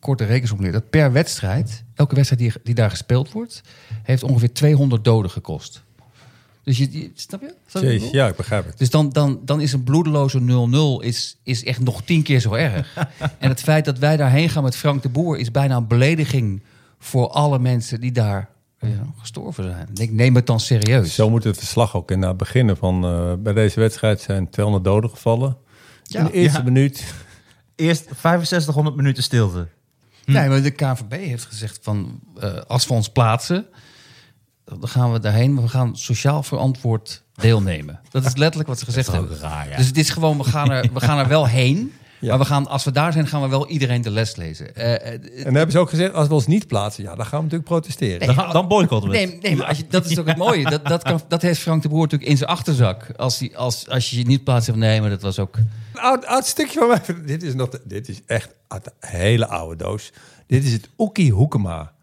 korte 0.00 0.24
rekensom 0.24 0.72
dat 0.72 0.90
per 0.90 1.12
wedstrijd, 1.12 1.84
elke 1.94 2.14
wedstrijd 2.14 2.42
die, 2.42 2.52
die 2.64 2.74
daar 2.74 2.90
gespeeld 2.90 3.32
wordt, 3.32 3.62
heeft 4.02 4.22
ongeveer 4.22 4.52
200 4.52 5.04
doden 5.04 5.30
gekost. 5.30 5.82
Dus 6.62 6.78
je, 6.78 6.88
je- 6.98 7.10
snap 7.14 7.40
je? 7.40 7.54
Snap 7.66 7.82
je 7.82 8.08
ja, 8.12 8.28
ik 8.28 8.36
begrijp 8.36 8.66
het. 8.66 8.78
Dus 8.78 8.90
dan, 8.90 9.08
dan, 9.10 9.40
dan 9.44 9.60
is 9.60 9.72
een 9.72 9.82
bloedeloze 9.84 10.40
0-0 11.00 11.04
is, 11.04 11.36
is 11.42 11.64
echt 11.64 11.80
nog 11.80 12.02
tien 12.02 12.22
keer 12.22 12.40
zo 12.40 12.52
erg. 12.52 12.94
en 13.38 13.48
het 13.48 13.60
feit 13.60 13.84
dat 13.84 13.98
wij 13.98 14.16
daarheen 14.16 14.48
gaan 14.48 14.62
met 14.62 14.76
Frank 14.76 15.02
de 15.02 15.08
Boer 15.08 15.38
is 15.38 15.50
bijna 15.50 15.76
een 15.76 15.86
belediging 15.86 16.62
voor 16.98 17.28
alle 17.28 17.58
mensen 17.58 18.00
die 18.00 18.12
daar 18.12 18.48
gestorven 19.18 19.64
zijn. 19.64 19.88
Ik 19.94 20.12
neem 20.12 20.34
het 20.34 20.46
dan 20.46 20.60
serieus. 20.60 21.14
Zo 21.14 21.30
moet 21.30 21.44
het 21.44 21.58
verslag 21.58 21.96
ook 21.96 22.10
inderdaad 22.10 22.36
beginnen. 22.36 22.76
Van, 22.76 23.04
eh, 23.04 23.32
bij 23.38 23.52
deze 23.52 23.80
wedstrijd 23.80 24.20
zijn 24.20 24.50
200 24.50 24.84
doden 24.84 25.10
gevallen. 25.10 25.56
Ja. 26.02 26.18
In 26.20 26.26
de 26.26 26.32
eerste 26.32 26.58
Ja. 26.58 26.64
minuut. 26.64 27.14
Eerst 27.76 28.08
6500 28.20 28.96
minuten 28.96 29.22
stilte. 29.22 29.68
Nee, 30.24 30.48
maar 30.48 30.62
de 30.62 30.70
KVB 30.70 31.12
heeft 31.12 31.44
gezegd 31.44 31.78
van 31.82 32.20
eh, 32.40 32.54
als 32.66 32.86
we 32.86 32.92
ons 32.94 33.08
plaatsen, 33.08 33.66
dan 34.64 34.88
gaan 34.88 35.12
we 35.12 35.18
daarheen. 35.20 35.60
We 35.62 35.68
gaan 35.68 35.96
sociaal 35.96 36.42
verantwoord 36.42 37.22
deelnemen. 37.34 38.00
Dat 38.10 38.24
is 38.24 38.36
letterlijk 38.36 38.68
wat 38.68 38.78
ze 38.78 38.84
gezegd 38.84 39.12
hebben. 39.12 39.38
raar, 39.38 39.68
ja. 39.68 39.76
Dus 39.76 39.86
het 39.86 39.96
is 39.96 40.10
gewoon, 40.10 40.38
we 40.38 40.44
gaan 40.44 40.70
er, 40.70 40.90
we 40.92 41.00
gaan 41.00 41.18
er 41.18 41.28
wel 41.28 41.46
heen. 41.46 41.92
Ja. 42.24 42.30
Maar 42.30 42.38
we 42.38 42.44
gaan, 42.44 42.66
als 42.66 42.84
we 42.84 42.90
daar 42.90 43.12
zijn, 43.12 43.26
gaan 43.26 43.42
we 43.42 43.48
wel 43.48 43.68
iedereen 43.68 44.02
de 44.02 44.10
les 44.10 44.36
lezen. 44.36 44.74
Eh, 44.74 44.94
eh, 44.94 45.12
En 45.12 45.44
dan 45.44 45.54
hebben 45.54 45.70
ze 45.70 45.78
ook 45.78 45.88
gezegd, 45.88 46.14
als 46.14 46.28
we 46.28 46.34
ons 46.34 46.46
niet 46.46 46.66
plaatsen, 46.66 47.04
ja, 47.04 47.14
dan 47.14 47.26
gaan 47.26 47.38
we 47.38 47.44
natuurlijk 47.44 47.70
protesteren. 47.70 48.26
Nee. 48.26 48.36
Dan, 48.36 48.52
dan 48.52 48.68
boycotten 48.68 49.10
we 49.10 49.18
het. 49.18 49.30
Nee, 49.30 49.38
nee 49.40 49.56
maar 49.56 49.66
als 49.66 49.76
je, 49.76 49.84
dat 49.88 50.10
is 50.10 50.18
ook 50.18 50.26
het 50.26 50.36
mooie. 50.36 50.70
Dat, 50.70 50.86
dat, 50.86 51.02
kan, 51.02 51.20
dat 51.28 51.42
heeft 51.42 51.60
Frank 51.60 51.82
de 51.82 51.88
Boer 51.88 52.02
natuurlijk 52.02 52.30
in 52.30 52.36
zijn 52.36 52.50
achterzak. 52.50 53.10
Als, 53.16 53.38
hij, 53.38 53.56
als, 53.56 53.88
als 53.88 54.10
je 54.10 54.18
je 54.18 54.24
niet 54.24 54.44
plaatst, 54.44 54.74
nee, 54.74 55.00
maar 55.00 55.10
dat 55.10 55.22
was 55.22 55.38
ook... 55.38 55.56
Een 55.56 56.00
oud, 56.00 56.26
oud 56.26 56.46
stukje 56.46 56.78
van 56.78 56.88
mij. 56.88 57.00
Dit 57.26 57.42
is, 57.42 57.54
nog, 57.54 57.68
dit 57.84 58.08
is 58.08 58.20
echt 58.26 58.54
uit 58.68 58.86
een 58.86 59.08
hele 59.08 59.46
oude 59.46 59.76
doos. 59.76 60.12
Dit 60.46 60.64
is 60.64 60.72
het 60.72 60.88
Oekie 60.98 61.32
Hoekema. 61.32 61.93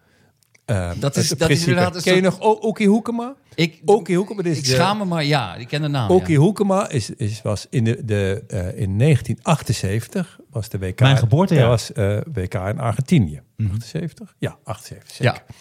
Eh, 0.65 0.91
Dat 0.99 1.15
is- 1.15 1.29
dat 1.29 1.49
is 1.49 1.59
inderdaad 1.67 1.95
een 1.95 2.01
Ken 2.01 2.15
je 2.15 2.21
soort- 2.21 2.39
nog 2.39 2.47
O- 2.63 2.67
Oekie 2.67 2.87
Hoekema? 2.87 3.35
Ik, 3.55 3.81
Oekie 3.85 4.15
Hoekema. 4.17 4.41
Dit 4.41 4.51
is 4.51 4.57
ik 4.57 4.63
de- 4.65 4.69
schaam 4.71 4.97
me, 4.97 5.05
maar 5.05 5.23
ja, 5.23 5.55
ik 5.55 5.67
ken 5.67 5.81
de 5.81 5.87
naam. 5.87 6.21
Ja. 6.27 6.35
Hoekema 6.35 6.89
is, 6.89 7.09
is, 7.09 7.41
was 7.41 7.67
in, 7.69 7.83
de, 7.83 8.05
de, 8.05 8.43
eh, 8.47 8.79
in 8.81 8.97
1978 8.97 10.39
was 10.49 10.69
de 10.69 10.77
WK. 10.79 10.99
Mijn 10.99 11.17
geboortejaar. 11.17 11.67
Was 11.67 11.91
eh, 11.93 12.17
WK 12.33 12.53
in 12.53 12.79
Argentinië. 12.79 13.41
78? 13.57 14.35
Ja, 14.39 14.57
78 14.63 15.15
zeker. 15.15 15.33
Ja. 15.47 15.55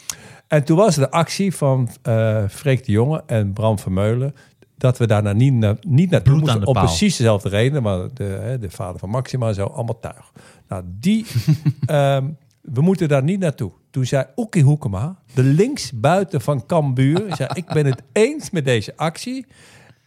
En 0.48 0.64
toen 0.64 0.76
was 0.76 0.94
de 0.94 1.10
actie 1.10 1.54
van 1.54 1.88
eh 2.02 2.44
Freek 2.48 2.84
de 2.84 2.92
Jonge 2.92 3.22
en 3.26 3.52
Bram 3.52 3.78
Vermeulen... 3.78 4.34
dat 4.76 4.98
we 4.98 5.06
daar 5.06 5.22
nou 5.22 5.36
niet, 5.36 5.52
na, 5.54 5.76
niet 5.80 6.10
naartoe 6.10 6.32
Bloed 6.34 6.44
moesten. 6.46 6.66
Om 6.66 6.72
paal. 6.74 6.84
precies 6.84 7.16
dezelfde 7.16 7.48
reden. 7.48 7.82
Maar 7.82 8.08
de, 8.14 8.24
hè, 8.24 8.58
de 8.58 8.70
vader 8.70 8.98
van 8.98 9.08
Maxima 9.08 9.48
en 9.48 9.54
zo, 9.54 9.64
allemaal 9.66 9.98
tuig. 10.00 10.32
Nou, 10.68 10.82
die... 10.86 11.26
ehm, 11.86 12.24
we 12.60 12.80
moeten 12.80 13.08
daar 13.08 13.22
niet 13.22 13.40
naartoe. 13.40 13.72
Toen 13.90 14.06
zei 14.06 14.26
Oekie 14.36 14.62
Hoekema, 14.62 15.18
de 15.34 15.42
linksbuiten 15.42 16.40
van 16.40 16.66
Cambuur... 16.66 17.36
zei, 17.36 17.48
ik 17.52 17.66
ben 17.66 17.86
het 17.86 18.02
eens 18.12 18.50
met 18.50 18.64
deze 18.64 18.96
actie... 18.96 19.46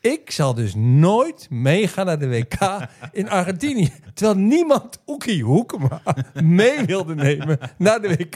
Ik 0.01 0.32
zal 0.32 0.54
dus 0.54 0.76
nooit 0.76 1.47
meegaan 1.49 2.06
naar 2.06 2.20
de 2.20 2.30
WK 2.30 2.88
in 3.12 3.30
Argentinië. 3.30 3.91
Terwijl 4.14 4.38
niemand 4.38 4.99
Oekie 5.08 5.43
Hoekema 5.43 6.01
mee 6.34 6.86
wilde 6.86 7.16
nemen 7.16 7.60
naar 7.78 8.01
de 8.01 8.08
WK 8.08 8.36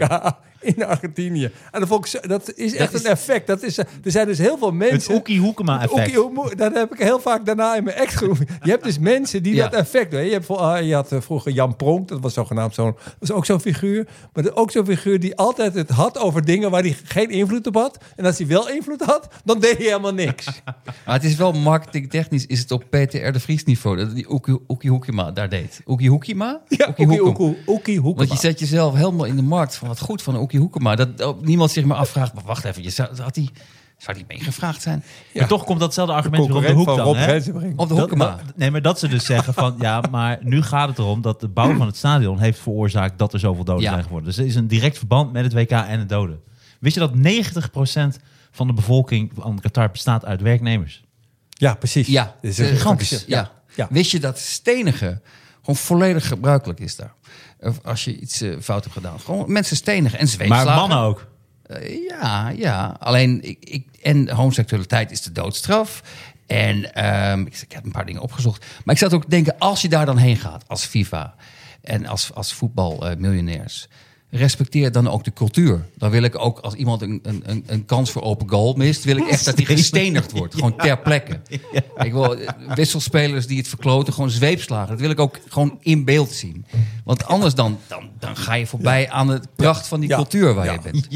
in 0.62 0.86
Argentinië. 0.86 1.51
En 1.72 1.80
dat, 1.80 1.89
vond 1.89 2.14
ik 2.14 2.28
dat 2.30 2.53
is 2.55 2.76
echt 2.76 2.93
een 2.93 3.05
effect. 3.12 3.47
Dat 3.47 3.64
is, 3.64 3.78
er 3.78 3.86
zijn 4.03 4.28
dus 4.28 4.38
heel 4.38 4.58
veel 4.58 4.68
Het 4.68 4.76
mensen... 4.76 5.14
Oekie 5.16 5.39
Hoekema 5.39 5.80
Het 5.80 5.91
effect. 5.91 6.08
Oekie 6.08 6.20
Hoekema, 6.22 6.55
dat 6.55 6.74
heb 6.74 6.93
ik 6.93 6.99
heel 6.99 7.20
vaak 7.20 7.45
daarna 7.45 7.76
in 7.76 7.84
mijn 7.84 7.95
ex 7.95 8.16
genoemd. 8.16 8.39
Je 8.64 8.70
hebt 8.70 8.84
dus 8.84 8.99
mensen 8.99 9.43
die 9.43 9.55
Ja. 9.55 9.68
dat 9.68 9.80
effect 9.80 10.12
doen. 10.12 10.24
Je, 10.26 10.32
hebt, 10.32 10.49
ah, 10.49 10.86
je 10.86 10.93
had 10.93 11.12
eh, 11.12 11.22
vroeger 11.22 11.51
Jan 11.51 11.76
Pronk, 11.76 12.08
dat 12.08 12.20
was 12.20 12.34
zogenaamd 12.34 12.74
zo'n... 12.74 12.95
was 13.20 13.32
ook 13.32 13.45
zo'n 13.45 13.60
figuur. 13.62 14.08
Maar 14.34 14.43
dat- 14.43 14.55
ook 14.55 14.72
zo'n 14.72 14.86
figuur 14.86 15.20
die 15.20 15.36
altijd 15.36 15.74
het 15.74 15.89
had 15.89 16.18
over 16.20 16.45
dingen 16.45 16.72
waar 16.72 16.82
hij 16.82 16.95
geen 17.03 17.30
invloed 17.30 17.68
op 17.68 17.76
had. 17.76 17.97
En 18.16 18.26
als 18.26 18.38
hij 18.38 18.47
wel 18.47 18.70
invloed 18.70 19.01
had, 19.01 19.28
dan 19.45 19.60
deed 19.60 19.78
hij 19.78 19.86
helemaal 19.86 20.14
niks. 20.14 20.45
Maar 21.05 21.16
het 21.16 21.24
is 21.24 21.36
wel 21.36 21.51
marketingtechnisch, 21.53 22.45
is 22.45 22.60
het 22.60 22.72
op 22.72 22.84
PTR 22.89 23.32
de 23.32 23.39
Vries 23.39 23.64
niveau. 23.64 23.97
Dat 23.97 24.16
die 24.16 24.32
Oekie, 24.32 24.60
Oekie 24.68 24.89
Hoekima 24.89 25.32
daar 25.32 25.49
deed. 25.49 25.82
Oekie 25.86 26.10
Hoekima? 26.10 26.62
Ja, 26.68 26.88
Oekie 26.99 27.20
Hoekema. 27.20 27.53
Oekie 27.68 27.99
Hoekema. 27.99 28.28
Want 28.28 28.41
je 28.41 28.47
zet 28.47 28.60
jezelf 28.60 28.93
helemaal 28.95 29.26
in 29.26 29.36
de 29.36 29.41
markt 29.41 29.76
van 29.76 29.88
wat 29.88 29.99
goed 29.99 30.22
van 30.22 30.38
Oekie 30.48 30.60
Hoekema. 30.60 30.95
Dat 30.95 31.22
ook 31.22 31.45
niemand 31.45 31.72
zich 31.72 31.86
maar 31.86 31.98
afvraagt, 31.98 32.34
maar 32.34 32.43
wacht 32.43 32.64
even, 32.64 32.84
je 32.84 32.89
zou, 32.89 33.22
had 33.22 33.34
die, 33.34 33.50
zou 33.98 34.18
die 34.18 34.26
meegevraagd 34.28 34.82
zijn? 34.82 35.04
Maar 35.34 35.48
toch 35.48 35.64
komt 35.64 35.80
datzelfde 35.80 36.14
argument 36.14 36.48
weer 36.48 36.56
op 36.56 36.62
de 36.64 36.72
hoek 36.72 36.86
van 36.86 36.95
dan. 36.98 37.06
Rob 37.06 37.16
hè? 37.16 37.36
Op 37.36 37.43
de 37.43 37.76
Dat- 37.76 37.89
Hoekema. 37.89 38.26
dat- 38.45 38.56
nee, 38.58 38.72
maar 38.72 38.82
dat 38.82 39.00
ze 39.00 39.08
dus 39.08 39.26
zeggen 39.26 39.54
van 39.54 39.76
ja, 39.80 40.02
maar 40.12 40.38
nu 40.41 40.62
gaat 40.62 40.88
het 40.89 40.98
erom 40.98 41.22
dat 41.22 41.39
de 41.39 41.48
bouw 41.48 41.76
van 41.76 41.88
het 41.88 41.95
stadion 41.98 42.39
heeft 42.39 42.60
veroorzaakt 42.60 43.18
dat 43.20 43.34
er 43.34 43.39
zoveel 43.39 43.64
doden 43.64 43.84
Ja. 43.84 43.91
zijn 43.91 44.04
geworden. 44.04 44.28
Dus 44.30 44.38
er 44.38 44.45
is 44.45 44.56
een 44.56 44.68
direct 44.68 44.98
verband 44.98 45.32
met 45.34 45.43
het 45.43 45.54
WK 45.54 45.72
en 45.72 46.00
de 46.00 46.06
doden. 46.06 46.39
Wist 46.80 46.93
je 46.93 47.00
dat 47.00 47.16
90% 47.16 48.20
van 48.52 48.68
de 48.68 48.74
bevolking 48.74 49.32
van 49.36 49.60
Qatar 49.60 49.91
bestaat 49.91 50.26
uit 50.26 50.41
werknemers? 50.41 51.04
Ja, 51.50 51.74
precies. 51.76 52.08
Ja, 52.08 52.36
Dit 52.41 52.60
is 52.60 52.68
gigantisch. 52.70 53.24
Ja. 53.28 53.52
Ja. 53.76 53.88
Wist 53.89 54.12
je 54.12 54.20
dat 54.20 54.39
stenigen 54.39 55.22
gewoon 55.60 55.76
volledig 55.76 56.28
gebruikelijk 56.28 56.80
is 56.80 56.95
daar? 56.95 57.14
Of 57.60 57.80
als 57.84 58.03
je 58.03 58.20
iets 58.20 58.41
eh, 58.41 58.55
fout 58.62 58.84
hebt 58.84 58.95
gedaan. 58.95 59.20
Gewoon 59.20 59.51
mensen 59.51 59.76
stenigen 59.76 60.20
en 60.20 60.28
zweepslagen. 60.28 60.66
Maar 60.66 60.76
mannen 60.76 60.97
ook. 60.97 61.28
Eh, 61.64 62.08
ja, 62.08 62.49
ja. 62.49 62.95
Alleen, 62.99 63.43
ik, 63.43 63.58
ik, 63.60 63.88
en 64.01 64.30
homoseksualiteit 64.30 65.12
is 65.12 65.22
de 65.22 65.32
doodstraf. 65.32 66.03
En 66.47 66.93
ehm, 66.93 67.41
ik, 67.41 67.58
ik 67.62 67.72
heb 67.72 67.86
een 67.86 67.91
paar 67.91 68.05
dingen 68.05 68.22
opgezocht. 68.22 68.66
Maar 68.84 68.95
ik 68.95 69.01
zat 69.01 69.14
ook 69.14 69.24
te 69.24 69.30
denken, 69.30 69.55
als 69.58 69.82
je 69.82 69.89
daar 69.89 70.05
dan 70.05 70.18
heen 70.18 70.38
gaat 70.38 70.64
als 70.68 70.86
FIFA 70.86 71.36
en 71.82 72.05
als, 72.05 72.34
als 72.34 72.53
voetbalmiljonairs, 72.53 73.88
respecteer 74.30 74.91
dan 74.91 75.07
ook 75.09 75.23
de 75.23 75.34
cultuur. 75.34 75.86
Dan 75.97 76.09
wil 76.09 76.23
ik 76.23 76.39
ook, 76.39 76.59
als 76.59 76.73
iemand 76.73 77.01
een, 77.01 77.19
een, 77.23 77.63
een, 77.67 77.86
kans 77.86 78.11
voor 78.11 78.21
open 78.21 78.49
goal 78.49 78.73
mist, 78.73 79.03
wil 79.03 79.17
ik 79.17 79.28
echt 79.28 79.45
dat 79.45 79.55
hij 79.55 79.65
gestenigd 79.65 80.32
wordt. 80.32 80.53
Gewoon 80.53 80.78
ter 80.78 80.99
plekke. 80.99 81.39
Ik 81.97 82.11
wil 82.11 82.36
eh, 82.38 82.75
wisselspelers 82.75 83.47
die 83.47 83.57
het 83.57 83.67
verkloten, 83.67 84.13
gewoon 84.13 84.30
zweepslagen. 84.30 84.89
Dat 84.89 84.99
wil 84.99 85.09
ik 85.09 85.19
ook 85.19 85.39
gewoon 85.47 85.78
in 85.82 86.05
beeld 86.05 86.32
zien. 86.32 86.65
Want 87.03 87.25
anders 87.25 87.53
dan, 87.53 87.78
dan, 87.88 88.09
dan 88.19 88.36
ga 88.38 88.53
je 88.53 88.65
voorbij 88.67 89.09
aan 89.09 89.28
de 89.28 89.41
pracht 89.55 89.88
van 89.88 89.99
die 89.99 90.09
Ja. 90.09 90.15
cultuur 90.15 90.53
waar 90.53 90.65
Ja. 90.65 90.73
je 90.73 90.80
bent. 90.91 91.07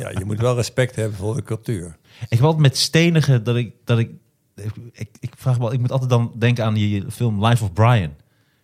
Ja, 0.00 0.10
je 0.18 0.24
moet 0.24 0.40
wel 0.40 0.54
respect 0.54 0.96
hebben 0.96 1.18
voor 1.18 1.34
de 1.34 1.42
cultuur. 1.42 1.96
Ik 2.20 2.28
heb 2.36 2.42
altijd 2.42 2.62
met 2.62 2.76
stenigen 2.76 3.44
dat 3.44 3.56
ik, 3.56 3.72
dat 3.84 3.98
ik, 3.98 4.10
ik, 4.92 5.08
ik 5.20 5.32
vraag 5.36 5.54
me 5.54 5.62
wel, 5.62 5.72
ik 5.72 5.80
moet 5.80 5.92
altijd 5.92 6.10
dan 6.10 6.32
denken 6.38 6.64
aan 6.64 6.74
die 6.74 7.04
film 7.10 7.44
Life 7.46 7.64
of 7.64 7.72
Brian. 7.72 8.10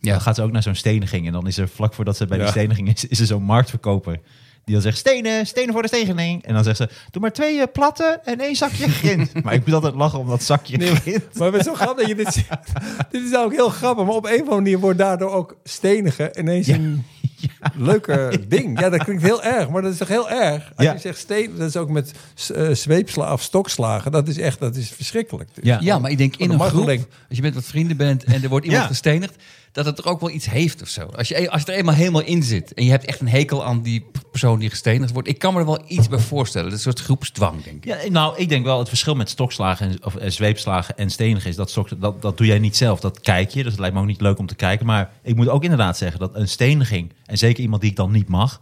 Ja. 0.00 0.12
Dan 0.12 0.20
gaat 0.20 0.34
ze 0.34 0.42
ook 0.42 0.52
naar 0.52 0.62
zo'n 0.62 0.74
steniging 0.74 1.26
en 1.26 1.32
dan 1.32 1.46
is 1.46 1.58
er 1.58 1.68
vlak 1.68 1.94
voordat 1.94 2.16
ze 2.16 2.26
bij 2.26 2.38
die 2.38 2.46
steniging 2.46 2.88
is, 2.94 3.04
is 3.04 3.20
er 3.20 3.26
zo'n 3.26 3.42
marktverkoper. 3.42 4.20
Die 4.64 4.74
dan 4.74 4.84
zegt, 4.84 4.98
stenen, 4.98 5.46
stenen 5.46 5.72
voor 5.72 5.82
de 5.82 5.88
steniging. 5.88 6.44
En 6.44 6.54
dan 6.54 6.64
zegt 6.64 6.76
ze, 6.76 6.88
doe 7.10 7.22
maar 7.22 7.32
twee 7.32 7.60
eh, 7.60 7.66
platte 7.72 8.20
en 8.24 8.40
één 8.40 8.56
zakje 8.56 8.88
grind. 8.88 9.32
maar 9.44 9.54
ik 9.54 9.66
moet 9.66 9.74
altijd 9.74 9.94
lachen 9.94 10.18
om 10.18 10.26
dat 10.28 10.42
zakje 10.42 10.76
Nee, 10.76 10.90
maar- 10.90 11.00
grind. 11.00 11.34
Maar 11.38 11.46
het 11.52 11.56
is 11.60 11.66
zo 11.66 11.74
grappig 11.74 11.96
dat 11.98 12.06
je 12.08 12.24
dit 12.24 12.32
zegt. 12.32 12.72
Dit 13.12 13.22
is 13.22 13.36
ook 13.36 13.52
heel 13.52 13.68
grappig. 13.68 14.04
Maar 14.04 14.14
op 14.14 14.24
een 14.24 14.32
of 14.32 14.38
andere 14.40 14.56
manier 14.56 14.78
wordt 14.78 14.98
daardoor 14.98 15.30
ook 15.30 15.56
stenigen 15.64 16.38
ineens 16.38 16.66
een 16.66 17.04
leuker 17.76 18.48
ding. 18.48 18.80
Ja, 18.80 18.88
dat 18.88 19.04
klinkt 19.04 19.22
heel 19.22 19.42
erg. 19.42 19.68
Maar 19.68 19.82
dat 19.82 19.92
is 19.92 19.98
toch 19.98 20.08
heel 20.08 20.30
erg? 20.30 20.72
Als 20.76 20.86
Ja. 20.86 20.92
je 20.92 20.98
zegt 20.98 21.18
steen, 21.18 21.56
dat 21.56 21.68
is 21.68 21.76
ook 21.76 21.90
met 21.90 22.12
uh, 22.56 22.70
zweepsla 22.72 23.32
of 23.32 23.42
stokslagen. 23.42 24.12
Dat 24.12 24.28
is 24.28 24.38
echt, 24.38 24.60
dat 24.60 24.76
is 24.76 24.90
verschrikkelijk. 24.90 25.50
Ja. 25.62 25.78
Ja, 25.80 25.98
maar 25.98 26.10
ik 26.10 26.18
denk 26.18 26.36
in 26.36 26.48
de 26.48 26.54
een 26.54 26.60
groep, 26.60 26.88
als 26.88 26.98
je 27.28 27.42
met 27.42 27.54
wat 27.54 27.64
vrienden 27.64 27.96
bent 27.96 28.24
en 28.24 28.42
er 28.42 28.48
wordt 28.48 28.64
iemand 28.64 28.82
Ja. 28.82 28.88
gestenigd, 28.88 29.34
dat 29.76 29.86
het 29.86 29.98
er 29.98 30.06
ook 30.06 30.20
wel 30.20 30.30
iets 30.30 30.50
heeft 30.50 30.82
of 30.82 30.88
zo. 30.88 31.06
Als 31.16 31.28
je, 31.28 31.50
als 31.50 31.62
je 31.62 31.72
er 31.72 31.78
eenmaal 31.78 31.94
helemaal 31.94 32.22
in 32.22 32.42
zit 32.42 32.74
en 32.74 32.84
je 32.84 32.90
hebt 32.90 33.04
echt 33.04 33.20
een 33.20 33.28
hekel 33.28 33.64
aan 33.64 33.82
die 33.82 34.06
persoon 34.30 34.58
die 34.58 34.70
gestenigd 34.70 35.12
wordt, 35.12 35.28
ik 35.28 35.38
kan 35.38 35.52
me 35.52 35.60
er 35.60 35.66
wel 35.66 35.82
iets 35.86 36.08
bij 36.08 36.18
voorstellen. 36.18 36.70
Dat 36.70 36.78
is 36.78 36.84
een 36.84 36.92
soort 36.92 37.04
groepsdwang, 37.04 37.62
denk 37.62 37.84
ik. 37.84 37.84
Ja, 37.84 38.10
nou, 38.10 38.38
ik 38.38 38.48
denk 38.48 38.64
wel 38.64 38.78
het 38.78 38.88
verschil 38.88 39.14
met 39.14 39.28
stokslagen 39.28 39.88
en, 39.88 40.04
of, 40.04 40.16
eh, 40.16 40.30
zweepslagen 40.30 40.96
en 40.96 41.10
stenigen 41.10 41.50
is 41.50 41.56
dat, 41.56 41.78
dat 41.98 42.22
dat 42.22 42.36
doe 42.36 42.46
jij 42.46 42.58
niet 42.58 42.76
zelf. 42.76 43.00
Dat 43.00 43.20
kijk 43.20 43.50
je, 43.50 43.62
dus 43.62 43.70
het 43.70 43.80
lijkt 43.80 43.94
me 43.94 44.00
ook 44.00 44.06
niet 44.06 44.20
leuk 44.20 44.38
om 44.38 44.46
te 44.46 44.54
kijken. 44.54 44.86
Maar 44.86 45.10
ik 45.22 45.36
moet 45.36 45.48
ook 45.48 45.62
inderdaad 45.62 45.96
zeggen 45.96 46.20
dat 46.20 46.34
een 46.34 46.48
steniging, 46.48 47.12
en 47.24 47.38
zeker 47.38 47.62
iemand 47.62 47.80
die 47.80 47.90
ik 47.90 47.96
dan 47.96 48.12
niet 48.12 48.28
mag, 48.28 48.60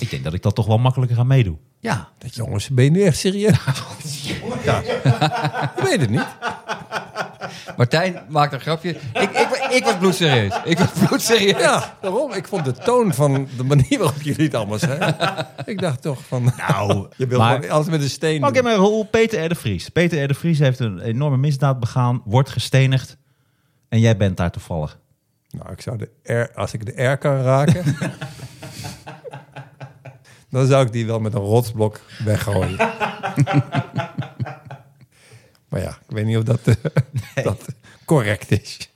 ik 0.00 0.10
denk 0.10 0.24
dat 0.24 0.34
ik 0.34 0.42
dat 0.42 0.54
toch 0.54 0.66
wel 0.66 0.78
makkelijker 0.78 1.16
ga 1.16 1.24
meedoen. 1.24 1.58
Ja, 1.78 2.08
Dat, 2.18 2.34
jongens, 2.34 2.68
ben 2.68 2.84
je 2.84 2.90
nu 2.90 3.02
echt 3.02 3.18
serieus? 3.18 3.58
ja. 4.64 4.80
Je 4.80 5.82
weet 5.84 6.00
het 6.00 6.10
niet. 6.10 6.26
Martijn 7.76 8.20
maakt 8.28 8.52
een 8.52 8.60
grapje. 8.60 8.88
Ik, 9.12 9.30
ik, 9.30 9.68
ik 9.70 9.84
was 9.84 9.96
bloedserieus. 9.98 10.54
Ik 10.64 10.78
was 10.78 10.88
bloedserieus. 11.06 11.60
Ja, 11.60 11.96
daarom. 12.00 12.32
Ik 12.32 12.48
vond 12.48 12.64
de 12.64 12.72
toon 12.72 13.14
van 13.14 13.48
de 13.56 13.64
manier 13.64 13.98
waarop 13.98 14.22
jullie 14.22 14.44
het 14.44 14.54
allemaal 14.54 14.78
zijn. 14.78 15.16
ik 15.64 15.78
dacht 15.80 16.02
toch 16.02 16.18
van... 16.28 16.52
Nou, 16.68 17.06
Je 17.16 17.26
wil 17.26 17.38
maar- 17.38 17.54
gewoon 17.54 17.70
alles 17.70 17.86
met 17.86 18.02
een 18.02 18.10
steen 18.10 18.40
Pak 18.40 18.54
doen. 18.54 18.66
even 18.66 18.78
Roel 18.78 19.04
Peter 19.04 19.44
R. 19.44 19.48
de 19.48 19.54
Vries. 19.54 19.88
Peter 19.88 20.22
R. 20.24 20.28
de 20.28 20.34
Vries 20.34 20.58
heeft 20.58 20.78
een 20.78 21.00
enorme 21.00 21.36
misdaad 21.36 21.80
begaan, 21.80 22.22
wordt 22.24 22.50
gestenigd. 22.50 23.16
En 23.88 24.00
jij 24.00 24.16
bent 24.16 24.36
daar 24.36 24.50
toevallig. 24.50 24.98
Nou, 25.50 25.72
ik 25.72 25.80
zou 25.80 25.96
de 25.98 26.32
R, 26.34 26.54
als 26.58 26.72
ik 26.72 26.86
de 26.86 27.02
R 27.02 27.16
kan 27.18 27.40
raken... 27.42 27.84
dan 30.50 30.66
zou 30.66 30.86
ik 30.86 30.92
die 30.92 31.06
wel 31.06 31.20
met 31.20 31.34
een 31.34 31.40
rotsblok 31.40 32.00
weggooien. 32.24 32.76
maar 35.68 35.80
ja, 35.80 35.88
ik 35.90 36.14
weet 36.14 36.24
niet 36.24 36.36
of 36.36 36.42
dat, 36.42 36.60
eh, 37.34 37.44
dat 37.44 37.64
correct 38.04 38.50
is. 38.50 38.88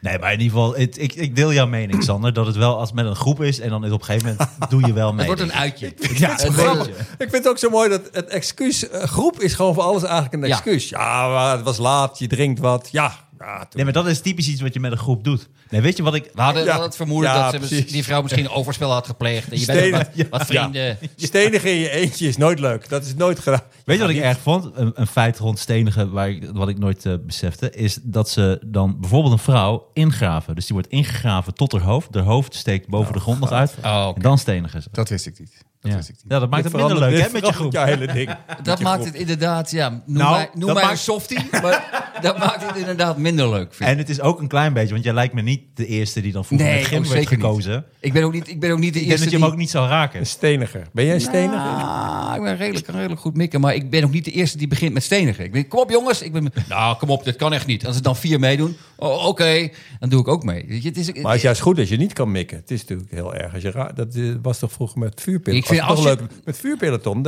Nee, 0.00 0.18
maar 0.18 0.32
in 0.32 0.40
ieder 0.40 0.56
geval, 0.58 0.74
het- 0.76 0.98
ik, 0.98 1.14
ik 1.14 1.36
deel 1.36 1.52
jouw 1.52 1.66
mening, 1.66 2.02
Sander. 2.02 2.32
Dat 2.32 2.46
het 2.46 2.56
wel 2.56 2.78
als 2.78 2.88
het 2.88 2.94
met 2.96 3.06
een 3.06 3.16
groep 3.16 3.42
is 3.42 3.60
en 3.60 3.68
dan 3.70 3.84
is 3.84 3.90
op 3.90 3.98
een 4.00 4.04
gegeven 4.06 4.28
moment 4.38 4.70
doe 4.70 4.86
je 4.86 4.92
wel 4.92 5.12
mee. 5.14 5.28
Het 5.28 5.38
wordt 5.38 5.52
een 5.52 5.58
uitje. 5.58 5.94
Ja, 6.14 6.30
het 6.30 6.42
wordt- 6.42 6.60
Grappig. 6.60 6.88
Ik 6.98 7.16
vind 7.18 7.32
het 7.32 7.48
ook 7.48 7.58
zo 7.58 7.70
mooi 7.70 7.88
dat 7.88 8.00
het 8.12 8.28
excuus... 8.28 8.88
eh, 8.88 9.02
groep 9.02 9.40
is 9.40 9.54
gewoon 9.54 9.74
voor 9.74 9.82
alles 9.82 10.02
eigenlijk 10.02 10.32
een 10.34 10.40
Ja. 10.48 10.54
excuus. 10.54 10.88
Ja, 10.88 11.28
maar 11.28 11.56
het 11.56 11.64
was 11.64 11.76
laat, 11.78 12.18
je 12.18 12.26
drinkt 12.26 12.60
wat. 12.60 12.88
Ja, 12.92 13.25
ja 13.38 13.68
Nee, 13.72 13.84
maar 13.84 13.92
dat 13.92 14.06
is 14.06 14.20
typisch 14.20 14.48
iets 14.48 14.60
wat 14.60 14.74
je 14.74 14.80
met 14.80 14.92
een 14.92 14.98
groep 14.98 15.24
doet. 15.24 15.48
Nee, 15.70 15.80
weet 15.80 15.96
je 15.96 16.02
wat 16.02 16.14
ik... 16.14 16.30
We 16.34 16.40
hadden 16.42 16.60
Ja. 16.60 16.64
we 16.64 16.70
hadden 16.70 16.88
het 16.88 16.96
vermoeden 16.96 17.30
Ja, 17.30 17.42
dat 17.50 17.52
ze 17.62 17.68
precies. 17.68 17.92
die 17.92 18.04
vrouw 18.04 18.22
misschien 18.22 18.48
overspel 18.48 18.92
had 18.92 19.06
gepleegd. 19.06 19.52
En 19.52 19.60
je 19.60 19.66
bent 19.66 19.90
wat, 19.90 20.26
wat 20.30 20.46
vrienden. 20.46 20.98
Stenigen 21.16 21.70
in 21.70 21.76
je 21.78 21.90
eentje 21.90 22.28
is 22.28 22.36
nooit 22.36 22.58
leuk. 22.58 22.88
Dat 22.88 23.04
is 23.04 23.14
nooit 23.14 23.38
gedaan. 23.38 23.60
Weet 23.84 23.96
je 23.96 24.02
wat 24.02 24.10
ik 24.12 24.20
erg 24.22 24.38
vond? 24.38 24.70
Een, 24.74 24.92
een 24.94 25.06
feit 25.06 25.38
rond 25.38 25.58
stenigen, 25.58 26.10
waar 26.10 26.28
ik, 26.28 26.50
wat 26.52 26.68
ik 26.68 26.78
nooit 26.78 27.06
eh, 27.06 27.14
besefte, 27.26 27.70
is 27.70 27.98
dat 28.02 28.28
ze 28.30 28.60
dan 28.66 29.00
bijvoorbeeld 29.00 29.32
een 29.32 29.38
vrouw 29.38 29.90
ingraven. 29.92 30.54
Dus 30.54 30.64
die 30.66 30.74
wordt 30.74 30.88
ingegraven 30.90 31.54
tot 31.54 31.72
haar 31.72 31.80
hoofd. 31.82 32.14
Haar 32.14 32.24
hoofd 32.24 32.54
steekt 32.54 32.88
boven 32.88 33.12
de 33.12 33.20
grond 33.20 33.40
nog 33.40 33.52
uit. 33.52 33.74
Oh. 33.84 34.10
En 34.14 34.22
dan 34.22 34.38
stenigen 34.38 34.82
ze. 34.82 34.88
Dat 34.92 35.08
wist 35.08 35.26
ik 35.26 35.38
niet. 35.38 35.64
Dat 35.90 36.06
Ja. 36.06 36.12
ik 36.24 36.28
dat 36.40 36.50
maakt 36.50 36.64
het 36.64 36.72
minder 36.72 36.98
leuk 36.98 37.20
hè, 37.20 37.28
met 37.32 37.46
je 37.46 37.52
groep. 37.52 37.72
verandert 37.72 37.74
jouw 37.74 37.84
hele 37.84 38.12
ding. 38.26 38.36
Dat 38.62 38.80
maakt 38.80 39.04
het 39.04 39.14
inderdaad, 39.14 39.70
ja, 39.70 39.88
noem 39.88 40.02
Nou, 40.06 40.34
mij, 40.36 40.48
noem 40.54 40.66
dat 40.74 40.82
mij 40.82 40.90
een 40.90 40.98
softie, 40.98 41.38
maar 41.62 41.84
dat 42.22 42.38
maakt 42.38 42.66
het 42.66 42.76
inderdaad 42.76 43.18
minder 43.18 43.48
leuk. 43.50 43.74
Vind 43.74 43.80
ik. 43.80 43.86
En 43.86 43.98
het 43.98 44.08
is 44.08 44.20
ook 44.20 44.40
een 44.40 44.48
klein 44.48 44.72
beetje, 44.72 44.92
want 44.92 45.04
jij 45.04 45.14
lijkt 45.14 45.34
me 45.34 45.42
niet 45.42 45.60
de 45.74 45.86
eerste 45.86 46.20
die 46.20 46.32
dan 46.32 46.44
vroeger 46.44 46.66
Nee, 46.68 46.76
met 46.78 46.86
gym 46.86 46.98
werd 46.98 47.12
zeker 47.12 47.36
niet. 47.36 47.44
gekozen. 47.44 47.84
Ik 48.00 48.12
ben 48.12 48.22
ook 48.22 48.32
niet, 48.32 48.48
ik 48.48 48.60
ben 48.60 48.70
ook 48.70 48.78
niet 48.78 48.92
de 48.92 49.00
Ik 49.00 49.06
denk 49.08 49.18
eerste 49.18 49.24
dat 49.24 49.32
je 49.32 49.38
hem 49.38 49.40
die- 49.46 49.54
ook 49.54 49.60
niet 49.60 49.70
zou 49.70 49.88
raken. 49.88 50.20
Een 50.20 50.26
steniger. 50.26 50.86
Ben 50.92 51.04
jij 51.04 51.14
een 51.14 51.20
steniger? 51.20 51.58
Ah, 51.58 52.32
ik 52.36 52.42
ben 52.42 52.56
redelijk, 52.56 52.86
kan 52.86 52.94
redelijk 52.94 53.20
goed 53.20 53.36
mikken, 53.36 53.60
maar 53.60 53.74
ik 53.74 53.90
ben 53.90 54.04
ook 54.04 54.10
niet 54.12 54.24
de 54.24 54.30
eerste 54.32 54.58
die 54.58 54.68
begint 54.68 54.92
met 54.92 55.02
stenigen. 55.02 55.44
Ik 55.44 55.52
ben, 55.52 55.68
kom 55.68 55.80
op 55.80 55.90
jongens, 55.90 56.22
ik 56.22 56.32
ben, 56.32 56.52
nou 56.68 56.96
kom 56.96 57.10
op, 57.10 57.24
dit 57.24 57.36
kan 57.36 57.52
echt 57.52 57.66
niet. 57.66 57.86
Als 57.86 57.96
er 57.96 58.02
dan 58.02 58.16
vier 58.16 58.38
meedoen, 58.40 58.76
oh, 58.96 59.26
oké, 59.26 59.68
dan 60.00 60.08
doe 60.08 60.20
ik 60.20 60.28
ook 60.28 60.44
mee. 60.44 60.64
Weet 60.68 60.82
je, 60.82 60.88
het 60.88 60.98
is, 60.98 61.12
Maar 61.12 61.24
het 61.24 61.34
is 61.34 61.42
juist 61.42 61.60
goed 61.60 61.78
als 61.78 61.88
je 61.88 61.96
niet 61.96 62.12
kan 62.12 62.30
mikken. 62.30 62.56
Het 62.56 62.70
is 62.70 62.80
natuurlijk 62.80 63.10
heel 63.10 63.34
erg 63.34 63.54
als 63.54 63.62
je 63.62 63.70
ra- 63.70 63.92
Dat 63.94 64.16
was 64.42 64.58
toch 64.58 64.72
vroeger 64.72 64.98
met 64.98 65.20
vuurpillen. 65.20 65.58
Ik 65.58 65.66
vind 65.66 65.80
als 65.80 65.98
je- 65.98 66.04
leuk 66.04 66.20
met 66.44 66.56
vuurpeloton. 66.58 67.22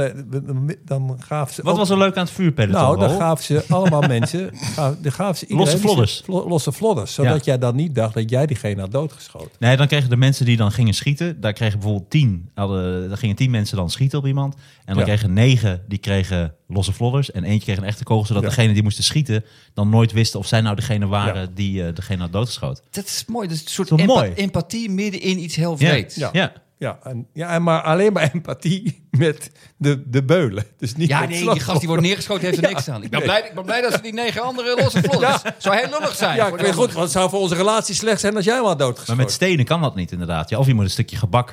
Dan, 0.84 1.16
gaven 1.18 1.54
ze. 1.54 1.62
Wat 1.62 1.72
ook- 1.72 1.78
was 1.78 1.90
er 1.90 1.98
leuk 1.98 2.16
aan 2.16 2.24
het 2.24 2.32
vuurpeloton? 2.32 2.80
Nou, 2.82 2.98
dan 2.98 3.10
gaven 3.10 3.44
ze 3.44 3.64
allemaal 3.68 4.00
mensen. 4.18 4.50
gaven- 4.54 5.02
Dan 5.02 5.12
gaven 5.12 5.36
ze 5.36 5.46
iedereen 5.46 5.64
Losse 5.72 5.78
vlodders. 5.80 6.20
vlo- 6.24 6.48
losse 6.48 6.72
vlodders. 6.72 7.14
Zodat 7.14 7.44
Ja. 7.44 7.52
jij 7.52 7.58
dan 7.58 7.76
niet 7.76 7.94
dacht 7.94 8.14
dat 8.14 8.30
jij 8.30 8.46
diegene 8.46 8.80
had 8.80 8.90
doodgeschoten. 8.92 9.50
Nee, 9.58 9.76
dan 9.76 9.86
kregen 9.86 10.10
de 10.10 10.16
mensen 10.16 10.44
die 10.46 10.56
dan 10.56 10.72
gingen 10.72 10.94
schieten, 10.94 11.40
daar 11.40 11.52
kregen 11.52 11.78
bijvoorbeeld 11.78 12.10
tien, 12.10 12.50
hadden, 12.54 13.08
daar 13.08 13.18
gingen 13.18 13.36
tien 13.36 13.50
mensen 13.50 13.76
dan 13.76 13.90
schieten 13.90 14.18
op 14.18 14.26
iemand. 14.26 14.54
En 14.88 14.94
dan 14.94 15.06
Ja. 15.06 15.12
kregen 15.12 15.32
negen, 15.32 15.84
die 15.88 15.98
kregen 15.98 16.54
losse 16.68 16.92
vlodders. 16.92 17.30
En 17.30 17.44
eentje 17.44 17.64
kreeg 17.64 17.76
een 17.76 17.84
echte 17.84 18.04
kogel, 18.04 18.26
zodat 18.26 18.42
Ja. 18.42 18.48
degene 18.48 18.72
die 18.72 18.82
moesten 18.82 19.04
schieten 19.04 19.44
dan 19.74 19.88
nooit 19.88 20.12
wisten 20.12 20.38
of 20.40 20.46
zij 20.46 20.60
nou 20.60 20.76
degene 20.76 21.06
waren 21.06 21.40
Ja. 21.42 21.48
die 21.54 21.84
eh, 21.86 21.94
degene 21.94 22.20
had 22.22 22.32
doodgeschoten. 22.32 22.84
dat 22.90 23.04
is 23.04 23.24
mooi, 23.26 23.48
dat 23.48 23.56
is 23.56 23.62
een 23.62 23.68
soort 23.86 24.06
mooi? 24.06 24.32
empathie 24.34 24.90
midden 24.90 25.20
in 25.20 25.38
iets 25.38 25.56
heel 25.56 25.76
vreeds. 25.76 26.14
Ja. 26.14 26.28
Ja. 26.32 26.52
Ja, 26.78 26.98
en, 27.02 27.26
ja 27.32 27.48
en 27.48 27.62
maar 27.62 27.82
alleen 27.82 28.12
maar 28.12 28.30
empathie 28.34 29.04
met 29.10 29.50
de, 29.76 30.02
de 30.10 30.24
beulen. 30.24 30.64
Dus 30.76 30.94
niet 30.94 31.08
Ja, 31.08 31.24
nee, 31.26 31.50
die 31.50 31.60
gast 31.60 31.78
die 31.78 31.88
wordt 31.88 32.02
neergeschoten 32.02 32.44
heeft 32.44 32.56
er 32.56 32.62
Ja, 32.68 32.68
niks 32.70 32.88
aan. 32.88 33.02
Ik 33.02 33.10
ben, 33.10 33.18
nee. 33.18 33.28
blij, 33.28 33.40
ik 33.48 33.54
ben 33.54 33.64
blij 33.64 33.80
dat 33.80 33.92
ze 33.92 34.00
die 34.02 34.12
negen 34.12 34.42
andere 34.42 34.76
losse 34.82 35.02
vlodders... 35.08 35.42
Zou 35.58 35.76
heel 35.76 35.88
lullig 35.90 36.14
zijn. 36.14 36.36
Ja, 36.36 36.46
ik 36.46 36.54
weet 36.60 36.74
goed, 36.74 36.92
want 36.92 37.02
het 37.04 37.10
zou 37.10 37.30
voor 37.30 37.40
onze 37.40 37.54
relatie 37.54 37.94
slecht 37.94 38.20
zijn 38.20 38.36
als 38.36 38.44
jij 38.44 38.54
hem 38.54 38.64
had 38.64 38.78
Maar 38.78 38.86
doodgeschoten. 38.86 39.22
met 39.22 39.32
stenen 39.32 39.64
kan 39.64 39.80
dat 39.80 39.94
niet 39.94 40.12
inderdaad. 40.12 40.48
Ja, 40.50 40.58
of 40.58 40.66
je 40.66 40.74
moet 40.74 40.84
een 40.84 40.90
stukje 40.90 41.16
gebak, 41.16 41.48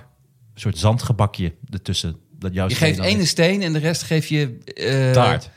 een 0.54 0.62
soort 0.62 0.78
zandgebakje 0.78 1.54
ertussen. 1.70 2.16
Dat 2.46 2.54
jouw 2.54 2.68
Je 2.70 2.76
geeft 2.76 3.04
is. 3.04 3.30
steen 3.30 3.62
en 3.62 3.74
de 3.74 3.80
rest 3.80 4.04
geef 4.04 4.28
je... 4.28 4.58
eh, 4.64 5.12
taart. 5.12 5.50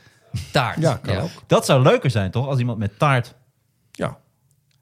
Taart. 0.53 0.79
Ja, 0.81 1.01
kan 1.03 1.17
ook. 1.17 1.31
Dat 1.47 1.65
zou 1.65 1.83
leuker 1.83 2.11
zijn 2.11 2.31
toch, 2.31 2.47
als 2.47 2.59
iemand 2.59 2.79
met 2.79 2.99
taart, 2.99 3.35
Ja, 3.93 4.19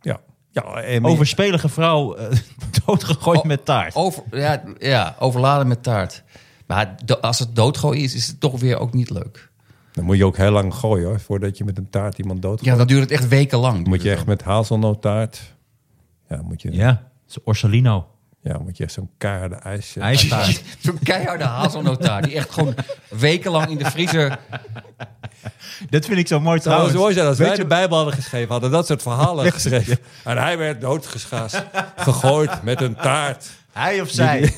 ja. 0.01 0.21
ja 0.51 0.63
en 0.63 1.05
overspelige 1.05 1.69
vrouw 1.69 2.15
eh, 2.15 2.37
doodgegooid 2.87 3.45
met 3.45 3.65
taart. 3.65 3.95
Over, 3.95 4.23
ja, 4.31 4.63
ja, 4.79 5.17
overladen 5.19 5.67
met 5.69 5.83
taart. 5.83 6.23
Maar 6.67 6.95
als 7.21 7.39
het 7.39 7.55
doodgooien 7.57 8.03
is, 8.03 8.15
is 8.15 8.27
het 8.27 8.41
toch 8.41 8.61
weer 8.61 8.79
ook 8.79 8.93
niet 8.93 9.11
leuk. 9.11 9.51
Dan 9.93 10.05
moet 10.05 10.17
je 10.17 10.25
ook 10.25 10.37
heel 10.37 10.51
lang 10.51 10.75
gooien 10.75 11.07
hoor, 11.07 11.21
voordat 11.21 11.59
je 11.59 11.65
met 11.65 11.79
een 11.79 11.91
taart 11.91 12.19
iemand 12.19 12.43
doodgooit. 12.43 12.71
Ja, 12.71 12.77
dan 12.77 12.87
duurt 12.87 13.01
het 13.03 13.11
echt 13.11 13.29
wekenlang. 13.29 13.87
moet 13.87 14.03
je 14.03 14.09
echt 14.11 14.19
het 14.19 14.29
met 14.29 14.43
hazelnoottaart. 14.43 15.55
Ja, 16.29 16.43
moet 16.43 16.63
je, 16.63 16.73
ja. 16.73 17.11
Zo 17.27 17.41
Orsolino. 17.45 18.07
Moet 18.65 18.77
je 18.77 18.89
zo'n 18.89 19.11
keiharde 19.19 19.55
ijs. 19.55 19.97
IJstaart. 19.97 20.47
dan. 20.47 20.55
Zo'n 20.79 20.99
keiharde 21.03 21.45
hazelnotaart 21.45 22.25
die 22.25 22.35
echt 22.35 22.51
gewoon 22.51 22.75
wekenlang 23.09 23.69
in 23.71 23.79
de 23.79 23.85
vriezer... 23.91 24.39
Dat 25.91 26.05
vind 26.07 26.19
ik 26.19 26.27
zo 26.27 26.41
mooi 26.41 26.61
trouwens. 26.61 26.93
zo 26.93 26.99
mooi 26.99 27.15
zijn 27.15 27.27
als 27.27 27.39
Weet 27.39 27.47
wij 27.47 27.57
je- 27.57 27.63
de 27.63 27.69
Bijbel 27.69 27.97
hadden 27.97 28.15
geschreven, 28.15 28.49
hadden 28.51 28.71
dat 28.71 28.87
soort 28.87 29.03
verhalen 29.03 29.53
geschreven. 29.53 29.99
En 30.25 30.37
hij 30.37 30.59
werd 30.59 30.81
doodgeschaast, 30.81 31.65
gegooid 31.97 32.63
met 32.63 32.81
een 32.81 32.95
taart 32.95 33.51
Hij 33.73 34.01
of 34.01 34.11
zij. 34.11 34.55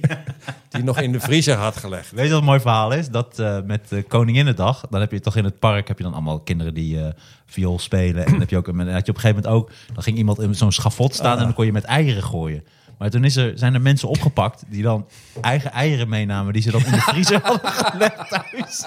die 0.70 0.82
nog 0.82 1.00
in 1.00 1.12
de 1.12 1.20
vriezer 1.20 1.56
had 1.56 1.76
gelegd. 1.76 2.10
Weet 2.10 2.24
je 2.24 2.30
wat 2.30 2.40
een 2.40 2.46
mooi 2.46 2.60
verhaal 2.60 2.92
is? 2.92 3.08
Dat 3.08 3.38
eh, 3.38 3.58
met 3.64 3.86
uh, 3.90 4.02
Koninginnedag, 4.08 4.84
dan 4.90 5.00
heb 5.00 5.12
je 5.12 5.20
toch 5.20 5.36
in 5.36 5.44
het 5.44 5.58
park 5.58 5.88
heb 5.88 5.98
je 5.98 6.04
dan 6.04 6.12
allemaal 6.12 6.40
kinderen 6.40 6.74
die 6.74 7.00
eh 7.00 7.12
viool 7.46 7.78
spelen. 7.78 8.24
En 8.24 8.30
dan 8.30 8.40
heb 8.40 8.50
je 8.50 8.56
ook, 8.56 8.68
en 8.68 8.78
had 8.92 9.06
je 9.06 9.12
op 9.12 9.16
een 9.16 9.20
gegeven 9.20 9.42
moment 9.42 9.46
ook, 9.46 9.70
dan 9.94 10.02
ging 10.02 10.16
iemand 10.16 10.38
in 10.40 10.54
zo'n 10.54 10.72
schafot 10.72 11.14
staan 11.14 11.38
en 11.38 11.44
dan 11.44 11.54
kon 11.54 11.64
je 11.66 11.72
met 11.72 11.84
eieren 11.84 12.22
gooien. 12.22 12.64
Maar 12.98 13.10
toen 13.10 13.30
zijn 13.30 13.74
er 13.74 13.80
mensen 13.80 14.08
opgepakt 14.08 14.64
die 14.68 14.82
dan 14.82 15.06
eigen 15.40 15.72
eieren 15.72 16.08
meenamen, 16.08 16.52
die 16.52 16.62
ze 16.62 16.70
dan 16.70 16.84
in 16.84 16.92
de 16.92 17.00
vriezer 17.00 17.40
hadden 17.46 17.72
gelegd 17.72 18.28
thuis. 18.28 18.86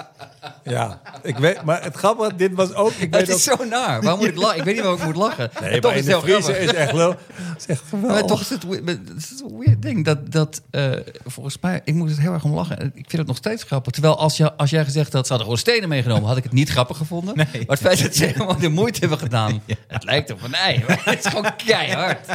Ja, 0.64 1.00
ik 1.22 1.36
weet, 1.38 1.62
maar 1.62 1.82
het 1.82 1.94
grappige, 1.96 2.34
dit 2.36 2.54
was 2.54 2.74
ook... 2.74 2.90
Ik 2.90 3.10
weet 3.12 3.20
Het 3.26 3.28
is 3.36 3.50
ook, 3.50 3.58
zo 3.60 3.64
naar. 3.64 4.02
Waarom 4.02 4.20
moet 4.20 4.28
ik 4.28 4.36
lachen? 4.36 4.58
Ik 4.58 4.64
weet 4.64 4.74
niet 4.74 4.82
waarom 4.82 5.00
ik 5.00 5.06
moet 5.06 5.16
lachen. 5.16 5.50
nee, 5.60 5.70
En 5.70 5.80
toch 5.80 5.90
maar 5.90 6.00
is 6.00 6.06
in 6.06 6.12
het 6.12 6.20
de 6.20 6.26
vriezer 6.26 6.54
grappig. 6.54 6.72
is 6.72 6.78
echt 6.78 6.92
wel... 6.92 7.16
is 7.58 7.66
echt 7.66 7.82
geweldig. 7.88 8.12
Maar 8.20 8.26
toch 8.26 8.40
is 8.40 8.48
het, 8.48 8.62
het 8.62 9.16
is 9.16 9.42
een 9.48 9.58
weird 9.58 9.82
ding. 9.82 10.04
Dat, 10.04 10.32
dat 10.32 10.62
eh, 10.70 10.90
volgens 11.26 11.56
mij, 11.60 11.80
ik 11.84 11.94
moet 11.94 12.10
er 12.10 12.18
heel 12.20 12.32
erg 12.32 12.44
om 12.44 12.52
lachen. 12.54 12.76
Ik 12.86 12.92
vind 12.94 13.12
het 13.12 13.26
nog 13.26 13.36
steeds 13.36 13.62
grappig. 13.62 13.92
Terwijl 13.92 14.18
als, 14.18 14.36
je, 14.36 14.56
als 14.56 14.70
jij 14.70 14.84
gezegd 14.84 15.12
had, 15.12 15.22
ze 15.26 15.32
hadden 15.32 15.40
gewoon 15.50 15.58
stenen 15.58 15.88
meegenomen, 15.88 16.28
had 16.28 16.36
ik 16.36 16.42
het 16.42 16.52
niet 16.52 16.68
grappig 16.70 16.96
gevonden. 16.96 17.36
Nee. 17.36 17.46
Maar 17.52 17.64
het 17.66 17.80
feit 17.80 18.02
dat 18.02 18.14
ze 18.14 18.24
helemaal 18.24 18.58
de 18.58 18.68
moeite 18.68 19.00
hebben 19.00 19.18
gedaan, 19.18 19.62
het 19.88 20.04
lijkt 20.04 20.30
op 20.32 20.42
een 20.42 20.54
ei. 20.54 20.84
Maar 20.88 21.00
het 21.04 21.24
is 21.24 21.30
gewoon 21.30 21.56
keihard. 21.66 22.26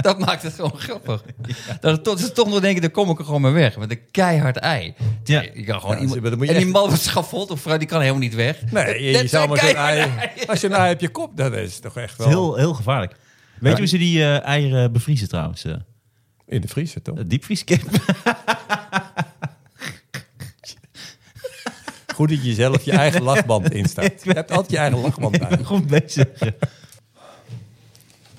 Dat 0.00 0.18
maakt 0.18 0.42
het 0.42 0.54
gewoon 0.54 0.78
grappig. 0.78 1.22
Dat 1.80 1.92
het 1.92 2.04
tot, 2.04 2.20
ze 2.20 2.32
toch 2.32 2.48
nog 2.48 2.60
denken, 2.60 2.80
dan 2.82 2.90
kom 2.90 3.10
ik 3.10 3.18
er 3.18 3.24
gewoon 3.24 3.40
mee 3.40 3.52
weg. 3.52 3.76
Met 3.76 3.90
een 3.90 4.00
keihard 4.10 4.56
ei. 4.56 4.94
Ja. 5.24 5.44
Je 5.54 5.64
kan 5.64 5.80
gewoon 5.80 5.96
Ja, 5.96 6.02
iemand, 6.02 6.36
maar 6.38 6.48
en 6.48 6.56
die 6.56 6.66
man 6.66 6.90
schafot 7.26 7.50
of 7.50 7.60
vrouw, 7.60 7.76
die 7.76 7.88
kan 7.88 8.00
helemaal 8.00 8.20
niet 8.20 8.34
weg. 8.34 8.70
Nee, 8.70 9.02
je, 9.02 9.28
zou 9.28 9.48
maar 9.48 9.58
zo'n 9.58 9.74
ei... 9.74 10.10
Als 10.46 10.60
je 10.60 10.66
een 10.66 10.72
ei 10.72 10.92
op 10.92 11.00
je 11.00 11.08
kop, 11.08 11.36
dat 11.36 11.52
is 11.52 11.78
toch 11.78 11.96
echt 11.96 12.16
wel... 12.18 12.28
heel, 12.28 12.56
heel 12.56 12.74
gevaarlijk. 12.74 13.14
Weet 13.60 13.72
je 13.72 13.78
hoe 13.78 13.86
ze 13.86 13.98
die 13.98 14.22
eh, 14.22 14.42
eieren 14.42 14.92
bevriezen 14.92 15.28
trouwens? 15.28 15.64
eh 15.64 15.74
In 16.46 16.60
de 16.60 16.68
vriezer, 16.68 17.02
toch? 17.02 17.26
diepvrieskip. 17.26 17.82
Goed 22.14 22.28
dat 22.28 22.44
je 22.44 22.54
zelf 22.54 22.84
je 22.84 22.92
eigen 22.92 23.22
lachband 23.22 23.72
instaat. 23.72 24.24
Je 24.24 24.32
hebt 24.32 24.50
altijd 24.50 24.70
je 24.70 24.78
eigen 24.78 25.00
lachband 25.00 25.38
bij. 25.38 25.58
Goed 25.64 25.86
bezig. 25.86 26.28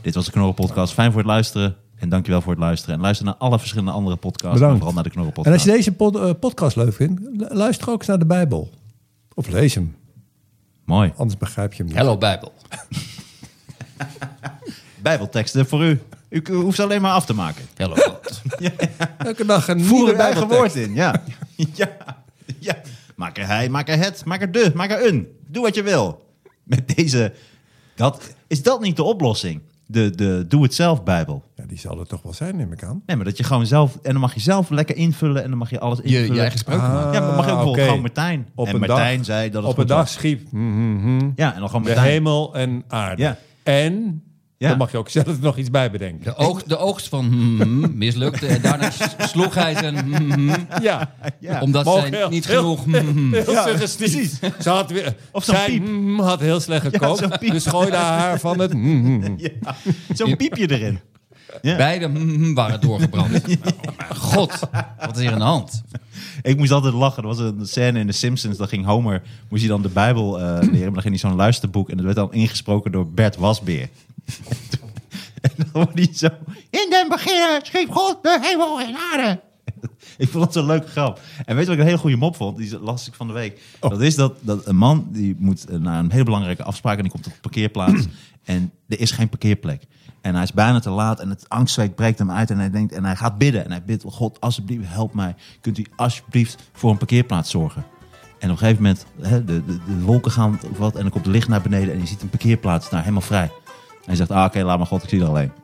Dit 0.02 0.16
was 0.16 0.26
de 0.26 0.32
Knorren 0.32 0.54
Podcast. 0.54 0.94
Fijn 0.94 1.12
voor 1.12 1.22
het 1.22 1.30
luisteren. 1.30 1.76
En 1.98 2.10
dankjewel 2.10 2.42
voor 2.42 2.52
het 2.52 2.62
luisteren. 2.62 2.96
En 2.96 3.02
luister 3.02 3.26
naar 3.26 3.36
alle 3.36 3.60
verschillende 3.60 3.92
andere 3.92 4.16
podcasts. 4.16 4.54
Bedankt. 4.60 4.68
maar 4.70 4.78
Vooral 4.78 4.94
naar 4.94 5.04
de 5.04 5.10
Knorren 5.10 5.44
En 5.44 5.54
als 5.54 5.64
je 5.64 5.72
deze 5.72 5.92
pod- 5.92 6.16
eh, 6.16 6.30
podcast 6.40 6.76
leuk 6.76 6.94
vindt, 6.94 7.22
lu- 7.22 7.48
luister 7.50 7.90
ook 7.90 7.98
eens 8.00 8.08
naar 8.08 8.20
de 8.20 8.26
Bijbel. 8.26 8.70
Of 9.34 9.48
lees 9.48 9.76
hem, 9.76 9.96
Mooi. 10.86 11.14
anders 11.16 11.40
begrijp 11.40 11.72
je 11.74 11.78
hem 11.78 11.88
niet. 11.88 11.96
Hello 11.96 12.18
Bijbel. 12.18 12.54
Bijbelteksten 15.02 15.68
voor 15.68 15.84
u. 15.84 16.02
U 16.30 16.44
hoeft 16.54 16.76
ze 16.76 16.84
alleen 16.84 17.02
maar 17.02 17.12
af 17.12 17.26
te 17.26 17.34
maken. 17.34 17.66
Hello 17.76 17.96
God. 17.96 18.42
Elke 19.18 19.46
dag 19.46 19.68
een 19.68 19.84
Voer 19.84 19.96
nieuwe 19.98 20.12
het 20.12 20.20
eigen 20.20 20.48
woord 20.48 20.76
in. 20.76 20.94
Ja. 20.94 21.24
ja. 21.74 21.90
ja. 22.60 22.82
Maak 23.16 23.38
er 23.38 23.48
hij, 23.48 23.70
maak 23.70 23.90
er 23.90 23.98
het, 23.98 24.26
maak 24.26 24.42
er 24.42 24.52
de, 24.52 24.72
maak 24.76 24.92
er 24.92 25.08
een. 25.08 25.28
Doe 25.48 25.64
wat 25.64 25.76
je 25.76 25.84
wil. 25.84 26.26
Met 26.64 26.96
deze... 26.96 27.34
Dat, 27.96 28.34
is 28.48 28.64
dat 28.64 28.82
niet 28.82 28.96
de 28.96 29.04
oplossing? 29.04 29.62
De, 29.90 30.10
de 30.16 30.46
doe-het-zelf 30.48 31.04
Bijbel. 31.04 31.44
Ja, 31.56 31.64
die 31.68 31.78
zal 31.80 32.00
er 32.00 32.08
toch 32.08 32.22
wel 32.22 32.34
zijn, 32.34 32.56
neem 32.56 32.72
ik 32.72 32.84
aan. 32.84 33.02
Nee, 33.06 33.16
maar 33.16 33.26
dat 33.26 33.38
je 33.38 33.44
gewoon 33.44 33.66
zelf... 33.66 33.96
En 34.04 34.12
dan 34.12 34.22
mag 34.22 34.34
je 34.34 34.40
zelf 34.40 34.70
lekker 34.70 34.96
invullen 34.96 35.44
en 35.44 35.50
dan 35.50 35.58
mag 35.58 35.70
je 35.70 35.80
alles 35.80 35.98
Je, 35.98 36.04
invullen. 36.04 36.34
je 36.34 36.40
eigen 36.42 36.60
sprook 36.60 36.80
Ah, 36.80 36.94
maken. 36.94 37.14
Ja, 37.14 37.20
maar 37.20 37.36
mag 37.36 37.46
je 37.46 37.52
ook 37.52 37.58
bijvoorbeeld 37.58 37.76
oké. 37.76 37.84
gewoon 37.86 38.02
Martijn. 38.02 38.48
Op 38.56 38.68
en 38.68 38.74
een 38.74 38.80
Martijn 38.80 39.18
dag- 39.18 39.26
zei 39.26 39.50
dat 39.50 39.62
het 39.64 39.72
Op 39.72 39.78
een 39.78 39.88
dag 39.88 39.98
was. 39.98 40.12
schiep 40.12 40.52
mhm, 40.52 40.94
mhm, 40.94 41.30
Ja, 41.36 41.54
en 41.54 41.60
dan 41.60 41.68
gewoon 41.70 41.84
de 41.84 41.90
Martijn. 41.90 42.12
hemel 42.12 42.56
en 42.56 42.84
aarde. 42.88 43.22
Ja. 43.22 43.38
En 43.64 44.22
Ja. 44.60 44.70
Dan 44.70 44.78
mag 44.78 44.92
je 44.92 44.98
ook 44.98 45.10
zelf 45.10 45.40
nog 45.42 45.58
iets 45.58 45.70
bij 45.72 45.92
bedenken. 45.92 46.24
De 46.24 46.36
oogst, 46.36 46.70
de 46.70 46.78
oogst 46.78 47.08
van 47.08 47.26
hmm, 47.26 47.62
hmm, 47.62 47.98
mislukte. 47.98 48.48
En 48.48 48.62
daarna 48.62 48.90
sloeg 49.20 49.56
hij 49.56 49.74
zijn 49.76 49.98
hmm, 50.16 50.50
Ja, 50.82 51.14
Ja. 51.40 51.62
omdat 51.62 51.86
zij 51.88 52.10
heel- 52.10 52.30
niet 52.30 52.48
heel- 52.48 52.76
genoeg... 52.76 53.32
heel 53.32 53.64
suggestief. 53.68 54.40
Ze 54.60 54.70
had 54.70 54.92
weer, 54.92 55.16
Of 55.32 55.44
zo'n 55.44 55.56
zij 55.56 55.66
piep. 55.82 56.20
had 56.20 56.40
heel 56.40 56.60
slecht 56.60 56.86
gekookt. 56.88 57.40
dus 57.52 57.66
gooide 57.66 57.96
haar 57.98 58.40
van 58.40 58.60
het... 58.60 58.72
Ja. 59.38 59.76
Zo'n 60.14 60.36
piepje 60.36 60.72
erin. 60.72 61.00
Ja. 61.62 61.76
Beide 61.76 62.10
waren 62.54 62.82
doorgebrand. 62.82 63.42
God, 64.16 64.60
wat 65.00 65.16
is 65.16 65.22
hier 65.22 65.32
aan 65.32 65.38
de 65.40 65.44
hand? 65.46 65.84
Ik 66.42 66.58
moest 66.58 66.72
altijd 66.72 66.94
lachen. 66.94 67.22
Er 67.24 67.28
was 67.28 67.40
een 67.40 67.60
scène 67.68 68.00
in 68.00 68.08
The 68.08 68.14
Simpsons. 68.14 68.58
Dan 68.58 68.68
ging 68.68 68.86
Homer, 68.86 69.22
moest 69.50 69.62
hij 69.62 69.72
dan 69.72 69.82
de 69.82 69.90
Bijbel 69.90 70.40
eh 70.40 70.46
leren. 70.46 70.70
Maar 70.72 70.80
dan 70.80 71.02
ging 71.02 71.20
hij 71.22 71.30
zo'n 71.30 71.36
luisterboek. 71.36 71.90
En 71.90 71.96
dat 71.96 72.06
werd 72.06 72.18
dan 72.18 72.34
ingesproken 72.34 72.92
door 72.92 73.12
Bert 73.12 73.36
Wasbeer. 73.36 73.90
en 75.42 75.52
dan 75.56 75.68
hoorde 75.72 76.02
hij 76.02 76.14
zo... 76.14 76.28
In 76.70 76.88
den 76.90 77.10
begin 77.10 77.60
schiep 77.64 77.92
God 77.92 78.24
de 78.24 78.40
hemel 78.42 78.82
en 78.82 78.96
aarde. 79.12 79.42
Ik 80.18 80.30
vond 80.30 80.44
dat 80.44 80.54
zo'n 80.54 80.66
leuke 80.66 80.88
grap. 80.88 81.20
En 81.46 81.56
weet 81.56 81.64
je 81.64 81.70
wat 81.70 81.74
ik 81.74 81.80
een 81.80 81.86
hele 81.86 81.98
goede 81.98 82.16
mop 82.16 82.36
vond? 82.36 82.58
Die 82.58 82.80
las 82.80 83.08
ik 83.08 83.14
van 83.14 83.28
de 83.28 83.34
week. 83.34 83.62
Dat 83.80 84.02
is 84.02 84.16
dat, 84.16 84.34
dat 84.42 84.66
een 84.66 84.76
man 84.76 85.08
die 85.12 85.36
moet 85.40 85.66
eh, 85.66 85.78
naar 85.78 86.00
een 86.00 86.12
hele 86.12 86.24
belangrijke 86.24 86.64
afspraak... 86.64 86.96
en 86.96 87.02
die 87.02 87.12
komt 87.12 87.26
op 87.26 87.32
een 87.32 87.40
parkeerplaats. 87.42 88.06
en 88.44 88.72
er 88.88 89.00
is 89.00 89.12
geen 89.12 89.30
parkeerplek. 89.30 89.84
En 90.22 90.34
hij 90.34 90.44
is 90.44 90.54
bijna 90.54 90.80
te 90.80 90.90
laat 90.90 91.20
en 91.20 91.30
het 91.30 91.50
angstzweet 91.50 91.96
breekt 91.96 92.20
hem 92.20 92.32
uit. 92.32 92.50
En 92.50 92.58
hij 92.58 92.72
denkt 92.72 92.94
en 92.94 93.06
hij 93.06 93.16
gaat 93.16 93.38
bidden. 93.38 93.64
En 93.64 93.72
hij 93.72 93.84
bidt, 93.84 94.04
God, 94.08 94.42
alsjeblieft, 94.42 94.84
help 94.88 95.14
mij. 95.14 95.36
Kunt 95.62 95.78
u 95.78 95.86
alsjeblieft 95.96 96.70
voor 96.74 96.92
een 96.92 96.98
parkeerplaats 96.98 97.50
zorgen? 97.50 97.86
En 98.40 98.50
op 98.50 98.50
een 98.50 98.58
gegeven 98.58 98.82
moment, 98.82 99.06
hè, 99.22 99.44
de, 99.44 99.66
de, 99.66 99.78
de 99.86 100.02
wolken 100.02 100.32
gaan 100.32 100.60
of 100.72 100.78
wat. 100.78 100.96
En 100.96 101.02
dan 101.02 101.12
komt 101.12 101.26
het 101.26 101.34
licht 101.34 101.48
naar 101.48 101.62
beneden 101.62 101.94
en 101.94 102.00
je 102.00 102.08
ziet 102.08 102.22
een 102.22 102.30
parkeerplaats 102.30 102.90
daar 102.90 103.00
helemaal 103.00 103.22
vrij. 103.22 103.52
En 104.08 104.14
hij 104.14 104.16
zegt, 104.16 104.32
ah, 104.32 104.44
oké, 104.46 104.64
laat 104.64 104.78
maar 104.78 104.88
God, 104.88 105.04
ik 105.04 105.10
zie 105.10 105.22
er 105.22 105.28
alleen. 105.28 105.52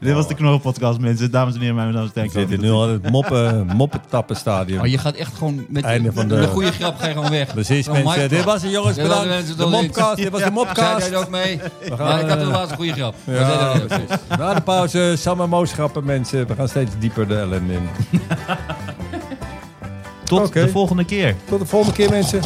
Dit 0.00 0.14
was 0.14 0.28
de 0.28 0.34
Knorrel-podcast, 0.34 0.98
mensen. 1.00 1.30
Dames 1.30 1.54
en 1.54 1.60
heren, 1.60 1.74
mijn 1.74 1.92
naam 1.92 2.02
is 2.02 2.08
We 2.08 2.14
Denk. 2.14 2.30
zitten 2.32 2.60
nu 2.60 2.70
al 2.70 2.86
in 2.86 2.92
het 3.02 3.10
moppen, 3.10 3.66
moppetappenstadium. 3.66 4.80
Oh, 4.80 4.86
je 4.86 4.98
gaat 4.98 5.14
echt 5.14 5.34
gewoon 5.34 5.64
met 5.68 5.84
Einde 5.84 6.12
van 6.12 6.28
de- 6.28 6.34
een 6.36 6.48
goede 6.48 6.72
grap 6.72 6.98
ga 6.98 7.06
je 7.06 7.12
gewoon 7.14 7.30
weg. 7.30 7.52
Precies, 7.52 7.86
Gewoon 7.86 8.02
mensen. 8.04 8.28
Dit 8.28 8.44
was 8.44 8.62
het, 8.62 8.70
jongens. 8.70 8.96
Bedankt. 8.96 9.48
het, 9.48 9.58
De 9.58 9.66
mopcast. 9.66 10.16
Dit 10.16 10.30
was 10.30 10.40
de 10.40 10.46
Zei 10.46 10.50
mopcast. 10.54 10.98
jij 11.06 11.10
er 11.10 11.18
ook 11.18 11.28
mee? 11.30 11.60
gaan, 11.82 11.98
Maar 11.98 12.20
ik 12.20 12.28
had 12.28 12.38
eh, 12.38 12.44
de 12.44 12.50
laatste 12.50 12.74
goede 12.76 12.92
grap. 12.92 13.14
Ja, 13.24 13.72
precies. 13.86 14.08
Na 14.38 14.54
de 14.54 14.60
pauze, 14.60 15.14
Sam 15.18 15.40
en 15.40 15.48
Moos 15.48 15.72
grappen, 15.72 16.04
mensen. 16.04 16.46
We 16.46 16.54
gaan 16.54 16.68
steeds 16.68 16.90
dieper 16.98 17.28
de 17.28 17.36
ellende 17.36 17.72
in. 17.72 17.88
Tot 20.24 20.52
de 20.52 20.68
volgende 20.68 21.04
keer. 21.04 21.34
Tot 21.48 21.60
de 21.60 21.66
volgende 21.66 21.96
keer, 21.96 22.10
mensen. 22.10 22.40